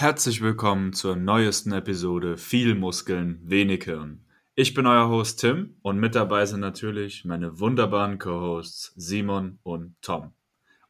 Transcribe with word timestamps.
Herzlich 0.00 0.40
willkommen 0.40 0.94
zur 0.94 1.14
neuesten 1.14 1.72
Episode 1.72 2.38
Viel 2.38 2.74
Muskeln, 2.74 3.38
wenig 3.44 3.84
Hirn. 3.84 4.24
Ich 4.54 4.72
bin 4.72 4.86
euer 4.86 5.10
Host 5.10 5.40
Tim 5.40 5.76
und 5.82 6.00
mit 6.00 6.14
dabei 6.14 6.46
sind 6.46 6.60
natürlich 6.60 7.26
meine 7.26 7.60
wunderbaren 7.60 8.18
Co-Hosts 8.18 8.94
Simon 8.96 9.58
und 9.62 9.96
Tom. 10.00 10.32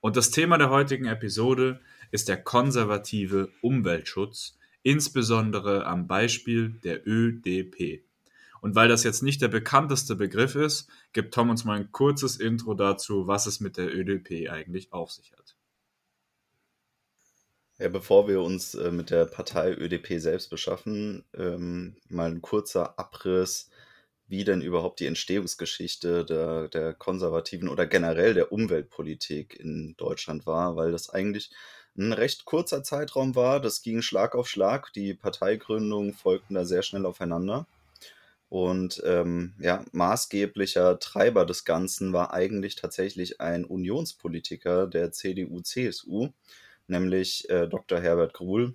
Und 0.00 0.16
das 0.16 0.30
Thema 0.30 0.58
der 0.58 0.70
heutigen 0.70 1.06
Episode 1.06 1.80
ist 2.12 2.28
der 2.28 2.40
konservative 2.40 3.48
Umweltschutz, 3.62 4.56
insbesondere 4.84 5.86
am 5.86 6.06
Beispiel 6.06 6.78
der 6.84 7.04
ÖDP. 7.04 8.04
Und 8.60 8.76
weil 8.76 8.88
das 8.88 9.02
jetzt 9.02 9.24
nicht 9.24 9.42
der 9.42 9.48
bekannteste 9.48 10.14
Begriff 10.14 10.54
ist, 10.54 10.88
gibt 11.12 11.34
Tom 11.34 11.50
uns 11.50 11.64
mal 11.64 11.80
ein 11.80 11.90
kurzes 11.90 12.36
Intro 12.36 12.74
dazu, 12.74 13.26
was 13.26 13.46
es 13.46 13.58
mit 13.58 13.76
der 13.76 13.92
ÖDP 13.92 14.48
eigentlich 14.48 14.92
auf 14.92 15.10
sich 15.10 15.32
hat. 15.32 15.39
Ja, 17.80 17.88
bevor 17.88 18.28
wir 18.28 18.42
uns 18.42 18.74
äh, 18.74 18.90
mit 18.90 19.08
der 19.08 19.24
Partei 19.24 19.72
ÖDP 19.72 20.20
selbst 20.20 20.50
beschaffen, 20.50 21.24
ähm, 21.34 21.96
mal 22.10 22.30
ein 22.30 22.42
kurzer 22.42 22.98
Abriss, 22.98 23.70
wie 24.28 24.44
denn 24.44 24.60
überhaupt 24.60 25.00
die 25.00 25.06
Entstehungsgeschichte 25.06 26.26
der, 26.26 26.68
der 26.68 26.92
konservativen 26.92 27.70
oder 27.70 27.86
generell 27.86 28.34
der 28.34 28.52
Umweltpolitik 28.52 29.58
in 29.58 29.94
Deutschland 29.96 30.46
war, 30.46 30.76
weil 30.76 30.92
das 30.92 31.08
eigentlich 31.08 31.50
ein 31.96 32.12
recht 32.12 32.44
kurzer 32.44 32.82
Zeitraum 32.82 33.34
war. 33.34 33.60
Das 33.60 33.80
ging 33.80 34.02
Schlag 34.02 34.34
auf 34.34 34.46
Schlag. 34.46 34.92
Die 34.92 35.14
Parteigründungen 35.14 36.12
folgten 36.12 36.56
da 36.56 36.66
sehr 36.66 36.82
schnell 36.82 37.06
aufeinander. 37.06 37.66
Und 38.50 39.00
ähm, 39.06 39.54
ja, 39.58 39.86
maßgeblicher 39.92 40.98
Treiber 40.98 41.46
des 41.46 41.64
Ganzen 41.64 42.12
war 42.12 42.34
eigentlich 42.34 42.74
tatsächlich 42.74 43.40
ein 43.40 43.64
Unionspolitiker 43.64 44.86
der 44.86 45.12
CDU-CSU, 45.12 46.28
nämlich 46.90 47.48
äh, 47.48 47.68
Dr. 47.68 48.00
Herbert 48.00 48.34
Gruhl, 48.34 48.74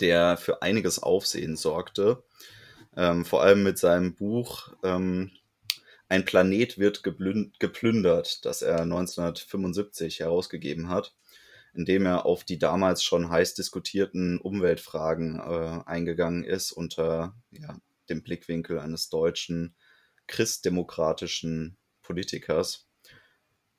der 0.00 0.36
für 0.36 0.62
einiges 0.62 0.98
Aufsehen 1.02 1.56
sorgte, 1.56 2.22
ähm, 2.96 3.24
vor 3.24 3.42
allem 3.42 3.62
mit 3.62 3.78
seinem 3.78 4.14
Buch 4.14 4.72
ähm, 4.82 5.30
Ein 6.08 6.24
Planet 6.24 6.78
wird 6.78 7.02
geplündert, 7.02 8.44
das 8.44 8.62
er 8.62 8.82
1975 8.82 10.20
herausgegeben 10.20 10.88
hat, 10.88 11.14
in 11.74 11.84
dem 11.84 12.06
er 12.06 12.26
auf 12.26 12.44
die 12.44 12.58
damals 12.58 13.02
schon 13.02 13.28
heiß 13.28 13.54
diskutierten 13.54 14.38
Umweltfragen 14.38 15.38
äh, 15.38 15.82
eingegangen 15.84 16.44
ist 16.44 16.72
unter 16.72 17.34
ja, 17.50 17.78
dem 18.08 18.22
Blickwinkel 18.22 18.78
eines 18.78 19.08
deutschen 19.08 19.74
christdemokratischen 20.26 21.76
Politikers 22.02 22.85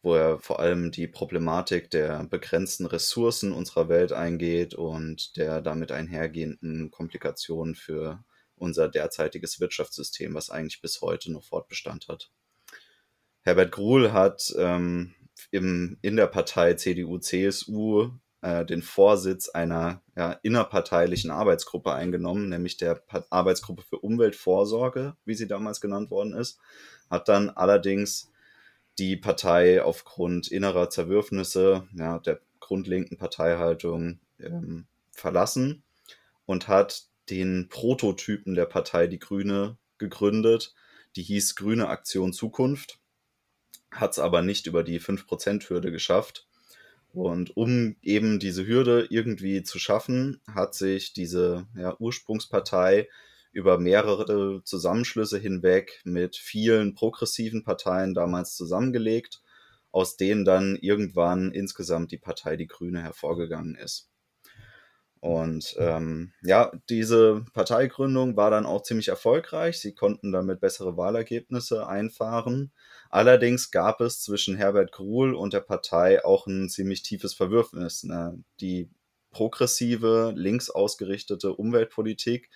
wo 0.01 0.15
er 0.15 0.39
vor 0.39 0.59
allem 0.59 0.91
die 0.91 1.07
Problematik 1.07 1.89
der 1.89 2.23
begrenzten 2.25 2.85
Ressourcen 2.85 3.51
unserer 3.51 3.89
Welt 3.89 4.13
eingeht 4.13 4.73
und 4.73 5.37
der 5.37 5.61
damit 5.61 5.91
einhergehenden 5.91 6.91
Komplikationen 6.91 7.75
für 7.75 8.23
unser 8.55 8.87
derzeitiges 8.87 9.59
Wirtschaftssystem, 9.59 10.33
was 10.33 10.49
eigentlich 10.49 10.81
bis 10.81 11.01
heute 11.01 11.31
noch 11.31 11.43
Fortbestand 11.43 12.07
hat. 12.07 12.31
Herbert 13.41 13.71
Gruhl 13.71 14.11
hat 14.11 14.53
ähm, 14.57 15.13
im, 15.51 15.97
in 16.01 16.15
der 16.15 16.27
Partei 16.27 16.73
CDU-CSU 16.73 18.11
äh, 18.41 18.65
den 18.65 18.81
Vorsitz 18.81 19.49
einer 19.49 20.01
ja, 20.15 20.33
innerparteilichen 20.43 21.31
Arbeitsgruppe 21.31 21.93
eingenommen, 21.93 22.49
nämlich 22.49 22.77
der 22.77 22.95
pa 22.95 23.25
Arbeitsgruppe 23.29 23.83
für 23.83 23.99
Umweltvorsorge, 23.99 25.15
wie 25.25 25.35
sie 25.35 25.47
damals 25.47 25.81
genannt 25.81 26.11
worden 26.11 26.33
ist, 26.33 26.59
hat 27.09 27.29
dann 27.29 27.49
allerdings 27.49 28.31
die 28.99 29.15
Partei 29.15 29.81
aufgrund 29.81 30.47
innerer 30.47 30.89
Zerwürfnisse, 30.89 31.87
ja, 31.93 32.19
der 32.19 32.39
grundlinken 32.59 33.17
Parteihaltung 33.17 34.19
ähm, 34.39 34.87
verlassen 35.11 35.83
und 36.45 36.67
hat 36.67 37.05
den 37.29 37.69
Prototypen 37.69 38.55
der 38.55 38.65
Partei 38.65 39.07
Die 39.07 39.19
Grüne 39.19 39.77
gegründet. 39.97 40.73
Die 41.15 41.23
hieß 41.23 41.55
Grüne 41.55 41.89
Aktion 41.89 42.33
Zukunft, 42.33 42.99
hat 43.91 44.11
es 44.11 44.19
aber 44.19 44.41
nicht 44.41 44.67
über 44.67 44.83
die 44.83 44.99
5%-Hürde 44.99 45.91
geschafft. 45.91 46.47
Und 47.13 47.55
um 47.57 47.95
eben 48.01 48.39
diese 48.39 48.67
Hürde 48.67 49.07
irgendwie 49.09 49.63
zu 49.63 49.79
schaffen, 49.79 50.39
hat 50.53 50.75
sich 50.75 51.13
diese 51.13 51.65
ja, 51.75 51.95
Ursprungspartei 51.99 53.09
über 53.57 53.79
mehrere 53.79 54.63
Zusammenschlüsse 54.63 55.39
hinweg 55.39 55.99
mit 56.03 56.35
vielen 56.35 56.93
progressiven 56.93 57.63
Parteien 57.63 58.13
damals 58.13 58.55
zusammengelegt, 58.55 59.41
aus 59.91 60.15
denen 60.15 60.45
dann 60.45 60.75
irgendwann 60.75 61.51
insgesamt 61.51 62.11
die 62.11 62.19
Partei 62.19 62.55
Die 62.55 62.67
Grüne 62.67 63.01
hervorgegangen 63.01 63.73
ist. 63.73 64.11
Und 65.21 65.75
ähm, 65.79 66.33
ja, 66.43 66.71
diese 66.87 67.45
Parteigründung 67.55 68.37
war 68.37 68.51
dann 68.51 68.67
auch 68.67 68.83
ziemlich 68.83 69.07
erfolgreich. 69.07 69.79
Sie 69.79 69.95
konnten 69.95 70.31
damit 70.31 70.59
bessere 70.59 70.95
Wahlergebnisse 70.95 71.87
einfahren. 71.87 72.71
Allerdings 73.09 73.71
gab 73.71 74.01
es 74.01 74.21
zwischen 74.21 74.55
Herbert 74.55 74.91
Gruhl 74.91 75.33
und 75.33 75.53
der 75.53 75.61
Partei 75.61 76.23
auch 76.23 76.45
ein 76.45 76.69
ziemlich 76.69 77.01
tiefes 77.01 77.33
Verwürfnis. 77.33 78.03
Ne? 78.03 78.37
Die 78.61 78.91
progressive, 79.31 80.31
links 80.35 80.69
ausgerichtete 80.69 81.53
Umweltpolitik 81.53 82.51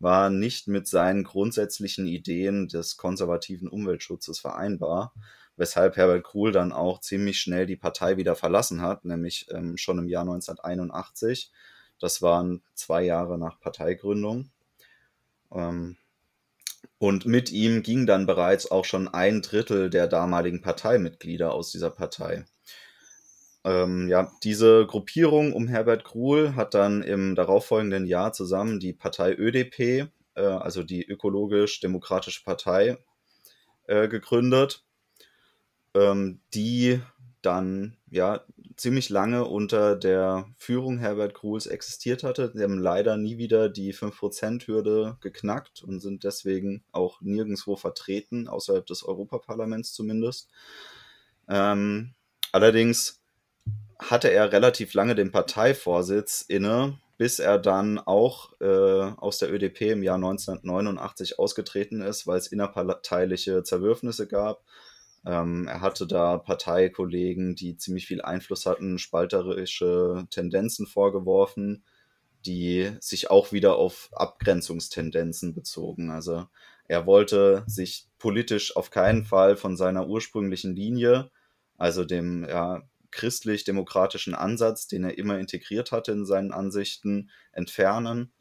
war 0.00 0.30
nicht 0.30 0.66
mit 0.66 0.88
seinen 0.88 1.24
grundsätzlichen 1.24 2.06
Ideen 2.06 2.68
des 2.68 2.96
konservativen 2.96 3.68
Umweltschutzes 3.68 4.38
vereinbar, 4.38 5.12
weshalb 5.56 5.96
Herbert 5.96 6.24
Kruhl 6.24 6.52
dann 6.52 6.72
auch 6.72 7.00
ziemlich 7.00 7.38
schnell 7.38 7.66
die 7.66 7.76
Partei 7.76 8.16
wieder 8.16 8.34
verlassen 8.34 8.80
hat, 8.80 9.04
nämlich 9.04 9.46
ähm, 9.50 9.76
schon 9.76 9.98
im 9.98 10.08
Jahr 10.08 10.22
1981. 10.22 11.52
Das 12.00 12.22
waren 12.22 12.62
zwei 12.74 13.02
Jahre 13.02 13.38
nach 13.38 13.60
Parteigründung. 13.60 14.50
Ähm, 15.52 15.98
und 16.98 17.26
mit 17.26 17.50
ihm 17.50 17.82
ging 17.82 18.06
dann 18.06 18.26
bereits 18.26 18.70
auch 18.70 18.86
schon 18.86 19.06
ein 19.08 19.42
Drittel 19.42 19.90
der 19.90 20.06
damaligen 20.06 20.62
Parteimitglieder 20.62 21.52
aus 21.52 21.70
dieser 21.72 21.90
Partei. 21.90 22.46
Ähm, 23.64 24.08
ja, 24.08 24.32
diese 24.42 24.86
Gruppierung 24.86 25.52
um 25.52 25.68
Herbert 25.68 26.04
Gruhl 26.04 26.56
hat 26.56 26.74
dann 26.74 27.02
im 27.02 27.34
darauffolgenden 27.34 28.06
Jahr 28.06 28.32
zusammen 28.32 28.80
die 28.80 28.92
Partei 28.94 29.34
ÖDP, 29.34 30.08
äh, 30.34 30.40
also 30.40 30.82
die 30.82 31.04
Ökologisch-Demokratische 31.06 32.42
Partei, 32.42 32.98
äh, 33.86 34.08
gegründet, 34.08 34.84
ähm, 35.94 36.40
die 36.54 37.00
dann 37.42 37.96
ja 38.10 38.44
ziemlich 38.76 39.10
lange 39.10 39.44
unter 39.44 39.94
der 39.96 40.46
Führung 40.56 40.98
Herbert 40.98 41.34
Gruhls 41.34 41.66
existiert 41.66 42.22
hatte. 42.22 42.52
Sie 42.54 42.62
haben 42.62 42.78
leider 42.78 43.16
nie 43.16 43.36
wieder 43.36 43.68
die 43.68 43.92
5%-Hürde 43.92 45.18
geknackt 45.20 45.82
und 45.82 46.00
sind 46.00 46.24
deswegen 46.24 46.82
auch 46.92 47.20
nirgendwo 47.20 47.76
vertreten, 47.76 48.48
außerhalb 48.48 48.86
des 48.86 49.02
Europaparlaments 49.02 49.92
zumindest. 49.92 50.48
Ähm, 51.48 52.14
allerdings 52.52 53.19
hatte 54.00 54.30
er 54.30 54.52
relativ 54.52 54.94
lange 54.94 55.14
den 55.14 55.30
Parteivorsitz 55.30 56.42
inne, 56.46 56.98
bis 57.18 57.38
er 57.38 57.58
dann 57.58 57.98
auch 57.98 58.58
äh, 58.60 58.66
aus 58.66 59.38
der 59.38 59.52
ÖDP 59.52 59.82
im 59.92 60.02
Jahr 60.02 60.16
1989 60.16 61.38
ausgetreten 61.38 62.00
ist, 62.00 62.26
weil 62.26 62.38
es 62.38 62.46
innerparteiliche 62.46 63.62
Zerwürfnisse 63.62 64.26
gab. 64.26 64.64
Ähm, 65.26 65.68
er 65.68 65.82
hatte 65.82 66.06
da 66.06 66.38
Parteikollegen, 66.38 67.54
die 67.54 67.76
ziemlich 67.76 68.06
viel 68.06 68.22
Einfluss 68.22 68.64
hatten, 68.64 68.98
spalterische 68.98 70.26
Tendenzen 70.30 70.86
vorgeworfen, 70.86 71.84
die 72.46 72.90
sich 73.00 73.30
auch 73.30 73.52
wieder 73.52 73.76
auf 73.76 74.08
Abgrenzungstendenzen 74.12 75.52
bezogen. 75.52 76.10
Also 76.10 76.46
er 76.88 77.04
wollte 77.04 77.64
sich 77.66 78.08
politisch 78.18 78.74
auf 78.76 78.90
keinen 78.90 79.24
Fall 79.24 79.56
von 79.56 79.76
seiner 79.76 80.08
ursprünglichen 80.08 80.74
Linie, 80.74 81.30
also 81.76 82.04
dem 82.04 82.46
ja, 82.48 82.82
christlich-demokratischen 83.10 84.34
Ansatz, 84.34 84.86
den 84.86 85.04
er 85.04 85.18
immer 85.18 85.38
integriert 85.38 85.92
hatte 85.92 86.12
in 86.12 86.26
seinen 86.26 86.52
Ansichten, 86.52 87.30
entfernen. 87.52 88.32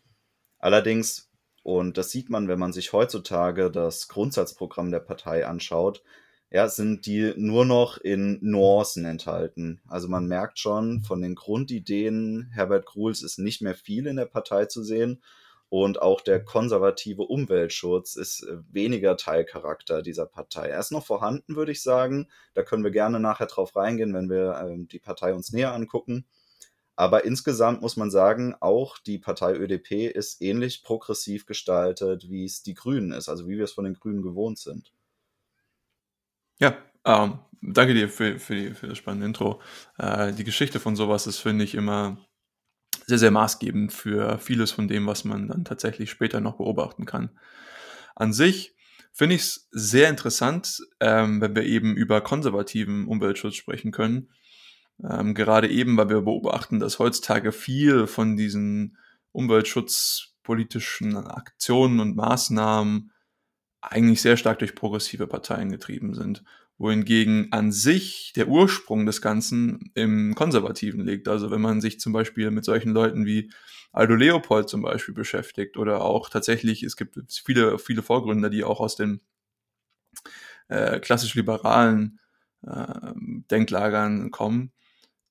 Allerdings, 0.57 1.29
und 1.63 1.97
das 1.97 2.11
sieht 2.11 2.29
man, 2.29 2.47
wenn 2.47 2.59
man 2.59 2.73
sich 2.73 2.93
heutzutage 2.93 3.71
das 3.71 4.07
Grundsatzprogramm 4.07 4.91
der 4.91 4.99
Partei 4.99 5.45
anschaut, 5.45 6.03
ja, 6.51 6.67
sind 6.67 7.05
die 7.05 7.33
nur 7.37 7.63
noch 7.65 7.97
in 7.97 8.39
Nuancen 8.41 9.05
enthalten. 9.05 9.81
Also 9.87 10.07
man 10.07 10.27
merkt 10.27 10.57
schon, 10.57 11.01
von 11.01 11.21
den 11.21 11.35
Grundideen 11.35 12.49
Herbert 12.53 12.87
Gruhls 12.87 13.21
ist 13.21 13.37
nicht 13.37 13.61
mehr 13.61 13.75
viel 13.75 14.07
in 14.07 14.15
der 14.15 14.25
Partei 14.25 14.65
zu 14.65 14.83
sehen 14.83 15.21
und 15.69 16.01
auch 16.01 16.21
der 16.21 16.43
konservative 16.43 17.21
Umweltschutz 17.21 18.15
ist 18.15 18.43
äh, 18.43 18.57
weniger 18.71 19.17
Teilcharakter 19.17 20.01
dieser 20.01 20.25
Partei. 20.25 20.67
Er 20.69 20.79
ist 20.79 20.91
noch 20.91 21.05
vorhanden, 21.05 21.55
würde 21.55 21.71
ich 21.71 21.83
sagen. 21.83 22.27
Da 22.55 22.63
können 22.63 22.83
wir 22.83 22.91
gerne 22.91 23.19
nachher 23.19 23.45
drauf 23.45 23.75
reingehen, 23.75 24.13
wenn 24.13 24.29
wir 24.29 24.59
ähm, 24.63 24.87
die 24.87 24.99
Partei 24.99 25.33
uns 25.33 25.53
näher 25.53 25.73
angucken. 25.73 26.25
Aber 26.95 27.23
insgesamt 27.23 27.81
muss 27.81 27.95
man 27.95 28.11
sagen, 28.11 28.55
auch 28.59 28.97
die 28.97 29.19
Partei 29.19 29.53
ÖDP 29.53 30.07
ist 30.13 30.41
ähnlich 30.41 30.83
progressiv 30.83 31.45
gestaltet, 31.45 32.29
wie 32.29 32.43
es 32.43 32.61
die 32.61 32.73
Grünen 32.73 33.13
ist, 33.13 33.29
also 33.29 33.47
wie 33.47 33.57
wir 33.57 33.63
es 33.63 33.71
von 33.71 33.85
den 33.85 33.93
Grünen 33.93 34.21
gewohnt 34.21 34.57
sind. 34.57 34.91
Ja, 36.57 36.77
ähm, 37.05 37.39
danke 37.61 37.93
dir 37.93 38.09
für, 38.09 38.37
für, 38.39 38.55
die, 38.55 38.73
für 38.73 38.87
das 38.87 38.97
spannende 38.97 39.27
Intro. 39.27 39.61
Äh, 39.97 40.33
die 40.33 40.43
Geschichte 40.43 40.81
von 40.81 40.97
sowas 40.97 41.25
ist, 41.25 41.37
finde 41.37 41.63
ich, 41.63 41.75
immer 41.75 42.17
sehr, 43.09 43.17
sehr 43.17 43.31
maßgebend 43.31 43.91
für 43.91 44.37
vieles 44.37 44.69
von 44.71 44.87
dem, 44.87 45.07
was 45.07 45.23
man 45.23 45.47
dann 45.47 45.65
tatsächlich 45.65 46.11
später 46.11 46.41
noch 46.41 46.57
beobachten 46.57 47.07
kann. 47.07 47.31
An 48.15 48.33
sich 48.33 48.75
finde 49.11 49.33
ich 49.33 49.41
es 49.41 49.67
sehr 49.71 50.09
interessant, 50.09 50.77
ähm, 50.99 51.41
wenn 51.41 51.55
wir 51.55 51.63
eben 51.63 51.95
über 51.95 52.21
konservativen 52.21 53.07
Umweltschutz 53.07 53.55
sprechen 53.55 53.91
können. 53.91 54.29
Ähm, 55.03 55.33
gerade 55.33 55.67
eben, 55.69 55.97
weil 55.97 56.09
wir 56.09 56.21
beobachten, 56.21 56.79
dass 56.79 56.99
heutzutage 56.99 57.51
viel 57.51 58.05
von 58.05 58.37
diesen 58.37 58.95
umweltschutzpolitischen 59.31 61.17
Aktionen 61.17 62.01
und 62.01 62.15
Maßnahmen 62.15 63.11
eigentlich 63.81 64.21
sehr 64.21 64.37
stark 64.37 64.59
durch 64.59 64.75
progressive 64.75 65.25
Parteien 65.25 65.71
getrieben 65.71 66.13
sind 66.13 66.43
wohingegen 66.79 67.49
an 67.51 67.71
sich 67.71 68.31
der 68.35 68.47
Ursprung 68.47 69.05
des 69.05 69.21
Ganzen 69.21 69.91
im 69.95 70.33
Konservativen 70.33 71.05
liegt. 71.05 71.27
Also 71.27 71.51
wenn 71.51 71.61
man 71.61 71.81
sich 71.81 71.99
zum 71.99 72.13
Beispiel 72.13 72.49
mit 72.51 72.63
solchen 72.65 72.91
Leuten 72.93 73.25
wie 73.25 73.51
Aldo 73.91 74.15
Leopold 74.15 74.69
zum 74.69 74.81
Beispiel 74.81 75.13
beschäftigt 75.13 75.75
oder 75.77 76.01
auch 76.01 76.29
tatsächlich, 76.29 76.81
es 76.83 76.95
gibt 76.95 77.17
viele, 77.45 77.77
viele 77.79 78.01
Vorgründer, 78.01 78.49
die 78.49 78.63
auch 78.63 78.79
aus 78.79 78.95
den 78.95 79.21
äh, 80.69 80.99
klassisch 80.99 81.35
liberalen 81.35 82.19
äh, 82.65 83.13
Denklagern 83.51 84.31
kommen, 84.31 84.71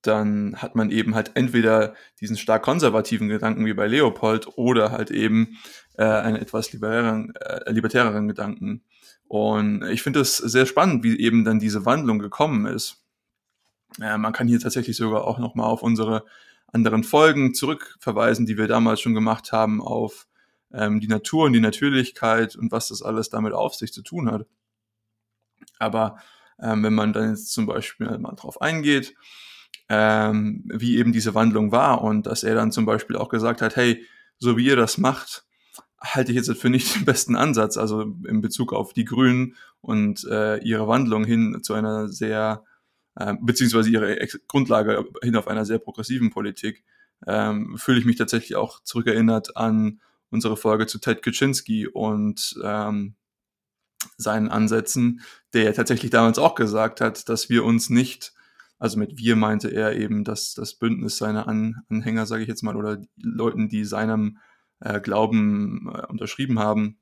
dann 0.03 0.57
hat 0.57 0.75
man 0.77 0.91
eben 0.91 1.15
halt 1.15 1.33
entweder 1.35 1.95
diesen 2.21 2.37
stark 2.37 2.63
konservativen 2.63 3.29
Gedanken 3.29 3.65
wie 3.65 3.75
bei 3.75 3.87
Leopold 3.87 4.49
oder 4.59 4.93
halt 4.93 5.11
eben 5.11 5.57
äh, 5.97 6.05
einen 6.05 6.37
etwas 6.37 6.73
liberäreren, 6.73 7.35
äh, 7.37 7.71
libertäreren 7.73 8.29
Gedanken 8.29 8.85
und 9.29 9.83
ich 9.85 10.03
finde 10.03 10.21
es 10.21 10.39
sehr 10.39 10.67
spannend, 10.67 11.05
wie 11.05 11.19
eben 11.21 11.45
dann 11.45 11.61
diese 11.61 11.85
Wandlung 11.85 12.19
gekommen 12.19 12.67
ist. 12.67 13.05
Ja, 13.99 14.17
man 14.19 14.33
kann 14.33 14.49
hier 14.49 14.61
tatsächlich 14.61 14.97
sogar 14.97 15.25
auch 15.25 15.39
nochmal 15.39 15.67
auf 15.67 15.83
unsere 15.83 16.25
anderen 16.67 17.05
Folgen 17.05 17.55
zurückverweisen, 17.55 18.47
die 18.47 18.59
wir 18.59 18.69
damals 18.69 19.01
schon 19.01 19.15
gemacht 19.15 19.53
haben, 19.53 19.81
auf 19.83 20.27
ähm, 20.73 21.01
die 21.01 21.09
Natur 21.09 21.47
und 21.47 21.53
die 21.53 21.61
Natürlichkeit 21.61 22.57
und 22.57 22.73
was 22.73 22.89
das 22.89 23.03
alles 23.03 23.31
damit 23.31 23.53
auf 23.53 23.75
sich 23.75 23.93
zu 23.93 24.03
tun 24.03 24.31
hat. 24.31 24.47
Aber 25.79 26.19
ähm, 26.61 26.83
wenn 26.83 26.95
man 26.95 27.13
dann 27.13 27.31
jetzt 27.31 27.53
zum 27.53 27.67
Beispiel 27.67 28.19
mal 28.19 28.35
drauf 28.35 28.61
eingeht, 28.61 29.15
ähm, 29.89 30.65
wie 30.67 30.99
eben 30.99 31.13
diese 31.13 31.35
Wandlung 31.35 31.73
war 31.73 32.03
und 32.03 32.27
dass 32.27 32.45
er 32.45 32.55
dann 32.55 32.73
zum 32.73 32.85
Beispiel 32.85 33.17
auch 33.17 33.29
gesagt 33.29 33.63
hat, 33.63 33.77
hey, 33.77 34.05
so 34.39 34.57
wie 34.57 34.67
ihr 34.67 34.77
das 34.77 34.99
macht, 34.99 35.45
halte 36.01 36.33
ich 36.33 36.37
jetzt 36.37 36.53
für 36.59 36.71
nicht 36.71 36.95
den 36.97 37.05
besten 37.05 37.37
Ansatz, 37.37 37.77
also 37.77 38.03
in 38.03 38.41
Bezug 38.41 38.73
auf 38.73 38.93
die 38.93 39.05
Grünen 39.05 39.57
und 39.81 40.25
äh, 40.25 40.59
ihre 40.59 40.89
Wandlung 40.89 41.25
hin 41.25 41.59
zu 41.63 41.75
einer 41.75 42.09
sehr, 42.09 42.65
äh, 43.17 43.35
beziehungsweise 43.41 43.91
ihre 43.91 44.21
Ex 44.21 44.39
Grundlage 44.49 45.05
hin 45.23 45.37
auf 45.37 45.49
einer 45.49 45.65
sehr 45.65 45.79
progressiven 45.79 46.31
Politik, 46.31 46.85
ähm, 47.27 47.77
fühle 47.79 47.99
ich 47.99 48.05
mich 48.05 48.17
tatsächlich 48.17 48.57
auch 48.57 48.83
zurückerinnert 48.83 49.57
an 49.57 50.01
unsere 50.31 50.57
Folge 50.57 50.87
zu 50.87 50.99
Ted 50.99 51.23
Kaczynski 51.23 51.89
und 51.89 52.59
ähm, 52.63 53.15
seinen 54.17 54.49
Ansätzen, 54.49 55.23
der 55.53 55.65
ja 55.65 55.73
tatsächlich 55.73 56.11
damals 56.11 56.39
auch 56.39 56.55
gesagt 56.55 57.01
hat, 57.01 57.29
dass 57.29 57.49
wir 57.49 57.65
uns 57.65 57.91
nicht, 57.91 58.33
also 58.79 58.99
mit 58.99 59.17
wir 59.19 59.37
meinte 59.37 59.69
er 59.69 59.97
eben, 59.97 60.25
dass 60.25 60.55
das 60.55 60.75
Bündnis 60.75 61.17
seiner 61.17 61.49
An 61.49 61.83
Anhänger, 61.89 62.27
sage 62.27 62.43
ich 62.43 62.49
jetzt 62.49 62.63
mal, 62.63 62.77
oder 62.77 63.01
Leuten, 63.17 63.69
die 63.69 63.85
seinem 63.85 64.39
äh, 64.81 65.01
Glauben 65.01 65.91
äh, 65.93 66.07
unterschrieben 66.07 66.59
haben, 66.59 66.99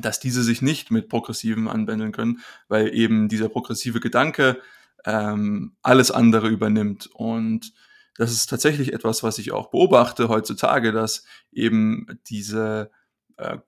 dass 0.00 0.20
diese 0.20 0.42
sich 0.42 0.62
nicht 0.62 0.90
mit 0.90 1.08
Progressiven 1.08 1.68
anbändeln 1.68 2.12
können, 2.12 2.40
weil 2.68 2.94
eben 2.94 3.28
dieser 3.28 3.48
progressive 3.48 4.00
Gedanke 4.00 4.60
ähm, 5.04 5.76
alles 5.82 6.10
andere 6.10 6.48
übernimmt. 6.48 7.08
Und 7.12 7.72
das 8.16 8.32
ist 8.32 8.48
tatsächlich 8.48 8.92
etwas, 8.92 9.22
was 9.22 9.38
ich 9.38 9.52
auch 9.52 9.70
beobachte 9.70 10.28
heutzutage, 10.28 10.92
dass 10.92 11.24
eben 11.52 12.06
diese 12.28 12.90
äh, 13.36 13.58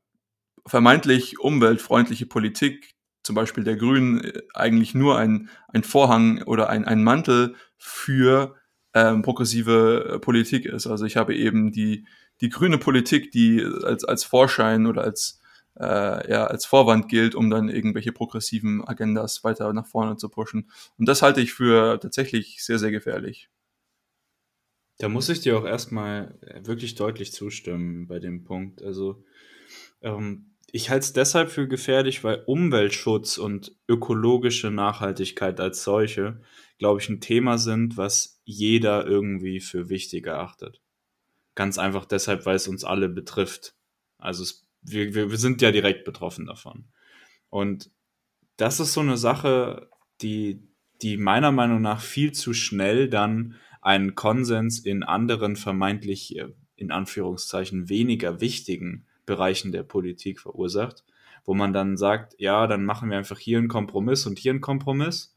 vermeintlich 0.66 1.38
umweltfreundliche 1.38 2.26
Politik, 2.26 2.94
zum 3.22 3.34
Beispiel 3.34 3.64
der 3.64 3.76
Grünen, 3.76 4.24
äh, 4.24 4.42
eigentlich 4.54 4.94
nur 4.94 5.18
ein, 5.18 5.50
ein 5.68 5.84
Vorhang 5.84 6.42
oder 6.42 6.68
ein, 6.68 6.84
ein 6.84 7.04
Mantel 7.04 7.54
für 7.76 8.56
ähm, 8.94 9.22
progressive 9.22 10.14
äh, 10.14 10.18
Politik 10.18 10.64
ist. 10.64 10.86
Also 10.86 11.04
ich 11.04 11.16
habe 11.16 11.36
eben 11.36 11.70
die, 11.70 12.06
die 12.40 12.48
grüne 12.48 12.78
Politik, 12.78 13.30
die 13.32 13.64
als, 13.84 14.04
als 14.04 14.24
Vorschein 14.24 14.86
oder 14.86 15.02
als, 15.02 15.40
äh, 15.78 16.30
ja, 16.30 16.46
als 16.46 16.66
Vorwand 16.66 17.08
gilt, 17.08 17.34
um 17.34 17.50
dann 17.50 17.68
irgendwelche 17.68 18.12
progressiven 18.12 18.84
Agendas 18.84 19.44
weiter 19.44 19.72
nach 19.72 19.86
vorne 19.86 20.16
zu 20.16 20.28
pushen. 20.28 20.70
Und 20.96 21.08
das 21.08 21.22
halte 21.22 21.40
ich 21.40 21.52
für 21.52 21.98
tatsächlich 22.00 22.64
sehr, 22.64 22.78
sehr 22.78 22.90
gefährlich. 22.90 23.48
Da 24.98 25.08
muss 25.08 25.28
ich 25.28 25.40
dir 25.40 25.56
auch 25.56 25.64
erstmal 25.64 26.38
wirklich 26.64 26.96
deutlich 26.96 27.32
zustimmen 27.32 28.08
bei 28.08 28.18
dem 28.18 28.42
Punkt. 28.42 28.82
Also 28.82 29.24
ähm, 30.02 30.56
ich 30.70 30.90
halte 30.90 31.04
es 31.04 31.12
deshalb 31.12 31.50
für 31.50 31.68
gefährlich, 31.68 32.24
weil 32.24 32.42
Umweltschutz 32.46 33.38
und 33.38 33.76
ökologische 33.88 34.70
Nachhaltigkeit 34.70 35.60
als 35.60 35.82
solche, 35.82 36.40
glaube 36.78 37.00
ich, 37.00 37.08
ein 37.08 37.20
Thema 37.20 37.58
sind, 37.58 37.96
was 37.96 38.42
jeder 38.44 39.06
irgendwie 39.06 39.60
für 39.60 39.88
wichtig 39.88 40.26
erachtet. 40.26 40.82
Ganz 41.58 41.76
einfach 41.76 42.04
deshalb, 42.04 42.46
weil 42.46 42.54
es 42.54 42.68
uns 42.68 42.84
alle 42.84 43.08
betrifft. 43.08 43.74
Also 44.16 44.44
es, 44.44 44.70
wir, 44.80 45.12
wir, 45.12 45.36
sind 45.38 45.60
ja 45.60 45.72
direkt 45.72 46.04
betroffen 46.04 46.46
davon. 46.46 46.84
Und 47.50 47.90
das 48.58 48.78
ist 48.78 48.92
so 48.92 49.00
eine 49.00 49.16
Sache, 49.16 49.90
die, 50.20 50.62
die 51.02 51.16
meiner 51.16 51.50
Meinung 51.50 51.82
nach 51.82 52.00
viel 52.00 52.30
zu 52.30 52.52
schnell 52.52 53.08
dann 53.08 53.56
einen 53.80 54.14
Konsens 54.14 54.78
in 54.78 55.02
anderen 55.02 55.56
vermeintlich, 55.56 56.38
äh, 56.38 56.46
in 56.76 56.92
Anführungszeichen, 56.92 57.88
weniger 57.88 58.40
wichtigen 58.40 59.08
Bereichen 59.26 59.72
der 59.72 59.82
Politik 59.82 60.38
verursacht, 60.38 61.02
wo 61.44 61.54
man 61.54 61.72
dann 61.72 61.96
sagt, 61.96 62.36
ja, 62.38 62.68
dann 62.68 62.84
machen 62.84 63.10
wir 63.10 63.18
einfach 63.18 63.40
hier 63.40 63.58
einen 63.58 63.66
Kompromiss 63.66 64.26
und 64.26 64.38
hier 64.38 64.52
einen 64.52 64.60
Kompromiss. 64.60 65.36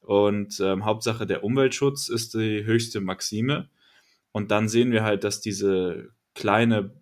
Und 0.00 0.60
ähm, 0.60 0.86
Hauptsache 0.86 1.26
der 1.26 1.44
Umweltschutz 1.44 2.08
ist 2.08 2.32
die 2.32 2.64
höchste 2.64 3.02
Maxime. 3.02 3.68
Und 4.32 4.50
dann 4.50 4.68
sehen 4.68 4.92
wir 4.92 5.04
halt, 5.04 5.24
dass 5.24 5.40
diese 5.40 6.10
kleine, 6.34 6.92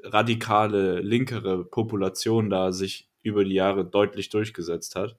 radikale, 0.00 1.00
linkere 1.00 1.64
Population 1.64 2.50
da 2.50 2.72
sich 2.72 3.08
über 3.22 3.44
die 3.44 3.54
Jahre 3.54 3.84
deutlich 3.84 4.28
durchgesetzt 4.28 4.94
hat 4.96 5.16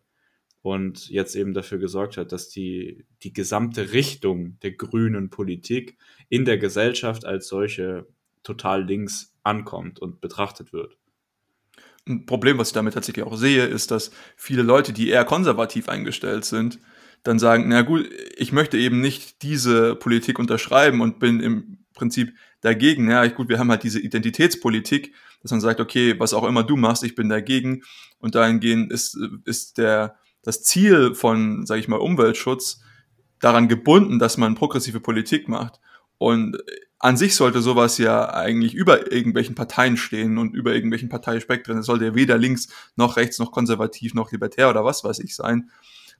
und 0.61 1.09
jetzt 1.09 1.35
eben 1.35 1.53
dafür 1.53 1.77
gesorgt 1.77 2.17
hat, 2.17 2.31
dass 2.31 2.49
die, 2.49 3.05
die 3.23 3.33
gesamte 3.33 3.93
Richtung 3.93 4.59
der 4.61 4.71
grünen 4.71 5.29
Politik 5.29 5.97
in 6.29 6.45
der 6.45 6.57
Gesellschaft 6.57 7.25
als 7.25 7.47
solche 7.47 8.07
total 8.43 8.83
links 8.85 9.35
ankommt 9.43 9.99
und 9.99 10.21
betrachtet 10.21 10.73
wird. 10.73 10.97
Ein 12.07 12.25
Problem, 12.25 12.57
was 12.57 12.69
ich 12.69 12.73
damit 12.73 12.93
tatsächlich 12.93 13.25
auch 13.25 13.35
sehe, 13.35 13.65
ist, 13.65 13.91
dass 13.91 14.11
viele 14.37 14.61
Leute, 14.61 14.93
die 14.93 15.09
eher 15.09 15.25
konservativ 15.25 15.89
eingestellt 15.89 16.45
sind, 16.45 16.79
dann 17.27 17.39
sagen, 17.39 17.65
na 17.67 17.81
gut, 17.81 18.09
ich 18.37 18.51
möchte 18.51 18.77
eben 18.77 19.01
nicht 19.01 19.41
diese 19.41 19.95
Politik 19.95 20.39
unterschreiben 20.39 21.01
und 21.01 21.19
bin 21.19 21.39
im 21.39 21.79
Prinzip 21.93 22.33
dagegen. 22.61 23.09
Ja, 23.09 23.25
gut, 23.27 23.49
wir 23.49 23.59
haben 23.59 23.69
halt 23.69 23.83
diese 23.83 23.99
Identitätspolitik, 23.99 25.13
dass 25.41 25.51
man 25.51 25.61
sagt, 25.61 25.79
okay, 25.79 26.19
was 26.19 26.33
auch 26.33 26.43
immer 26.43 26.63
du 26.63 26.75
machst, 26.75 27.03
ich 27.03 27.15
bin 27.15 27.29
dagegen. 27.29 27.83
Und 28.19 28.35
dahingehend 28.35 28.91
ist, 28.91 29.17
ist 29.45 29.77
der, 29.77 30.17
das 30.41 30.63
Ziel 30.63 31.13
von, 31.15 31.65
sage 31.65 31.81
ich 31.81 31.87
mal, 31.87 31.97
Umweltschutz 31.97 32.81
daran 33.39 33.67
gebunden, 33.67 34.19
dass 34.19 34.37
man 34.37 34.55
progressive 34.55 34.99
Politik 34.99 35.47
macht. 35.47 35.79
Und 36.17 36.57
an 36.99 37.17
sich 37.17 37.35
sollte 37.35 37.61
sowas 37.61 37.97
ja 37.99 38.33
eigentlich 38.33 38.73
über 38.73 39.11
irgendwelchen 39.11 39.53
Parteien 39.53 39.97
stehen 39.97 40.37
und 40.37 40.55
über 40.55 40.73
irgendwelchen 40.73 41.09
Parteispektren. 41.09 41.77
Es 41.77 41.85
sollte 41.85 42.05
ja 42.05 42.15
weder 42.15 42.37
links 42.37 42.69
noch 42.95 43.17
rechts 43.17 43.37
noch 43.37 43.51
konservativ 43.51 44.13
noch 44.15 44.31
libertär 44.31 44.69
oder 44.69 44.83
was 44.83 45.03
weiß 45.03 45.19
ich 45.19 45.35
sein, 45.35 45.69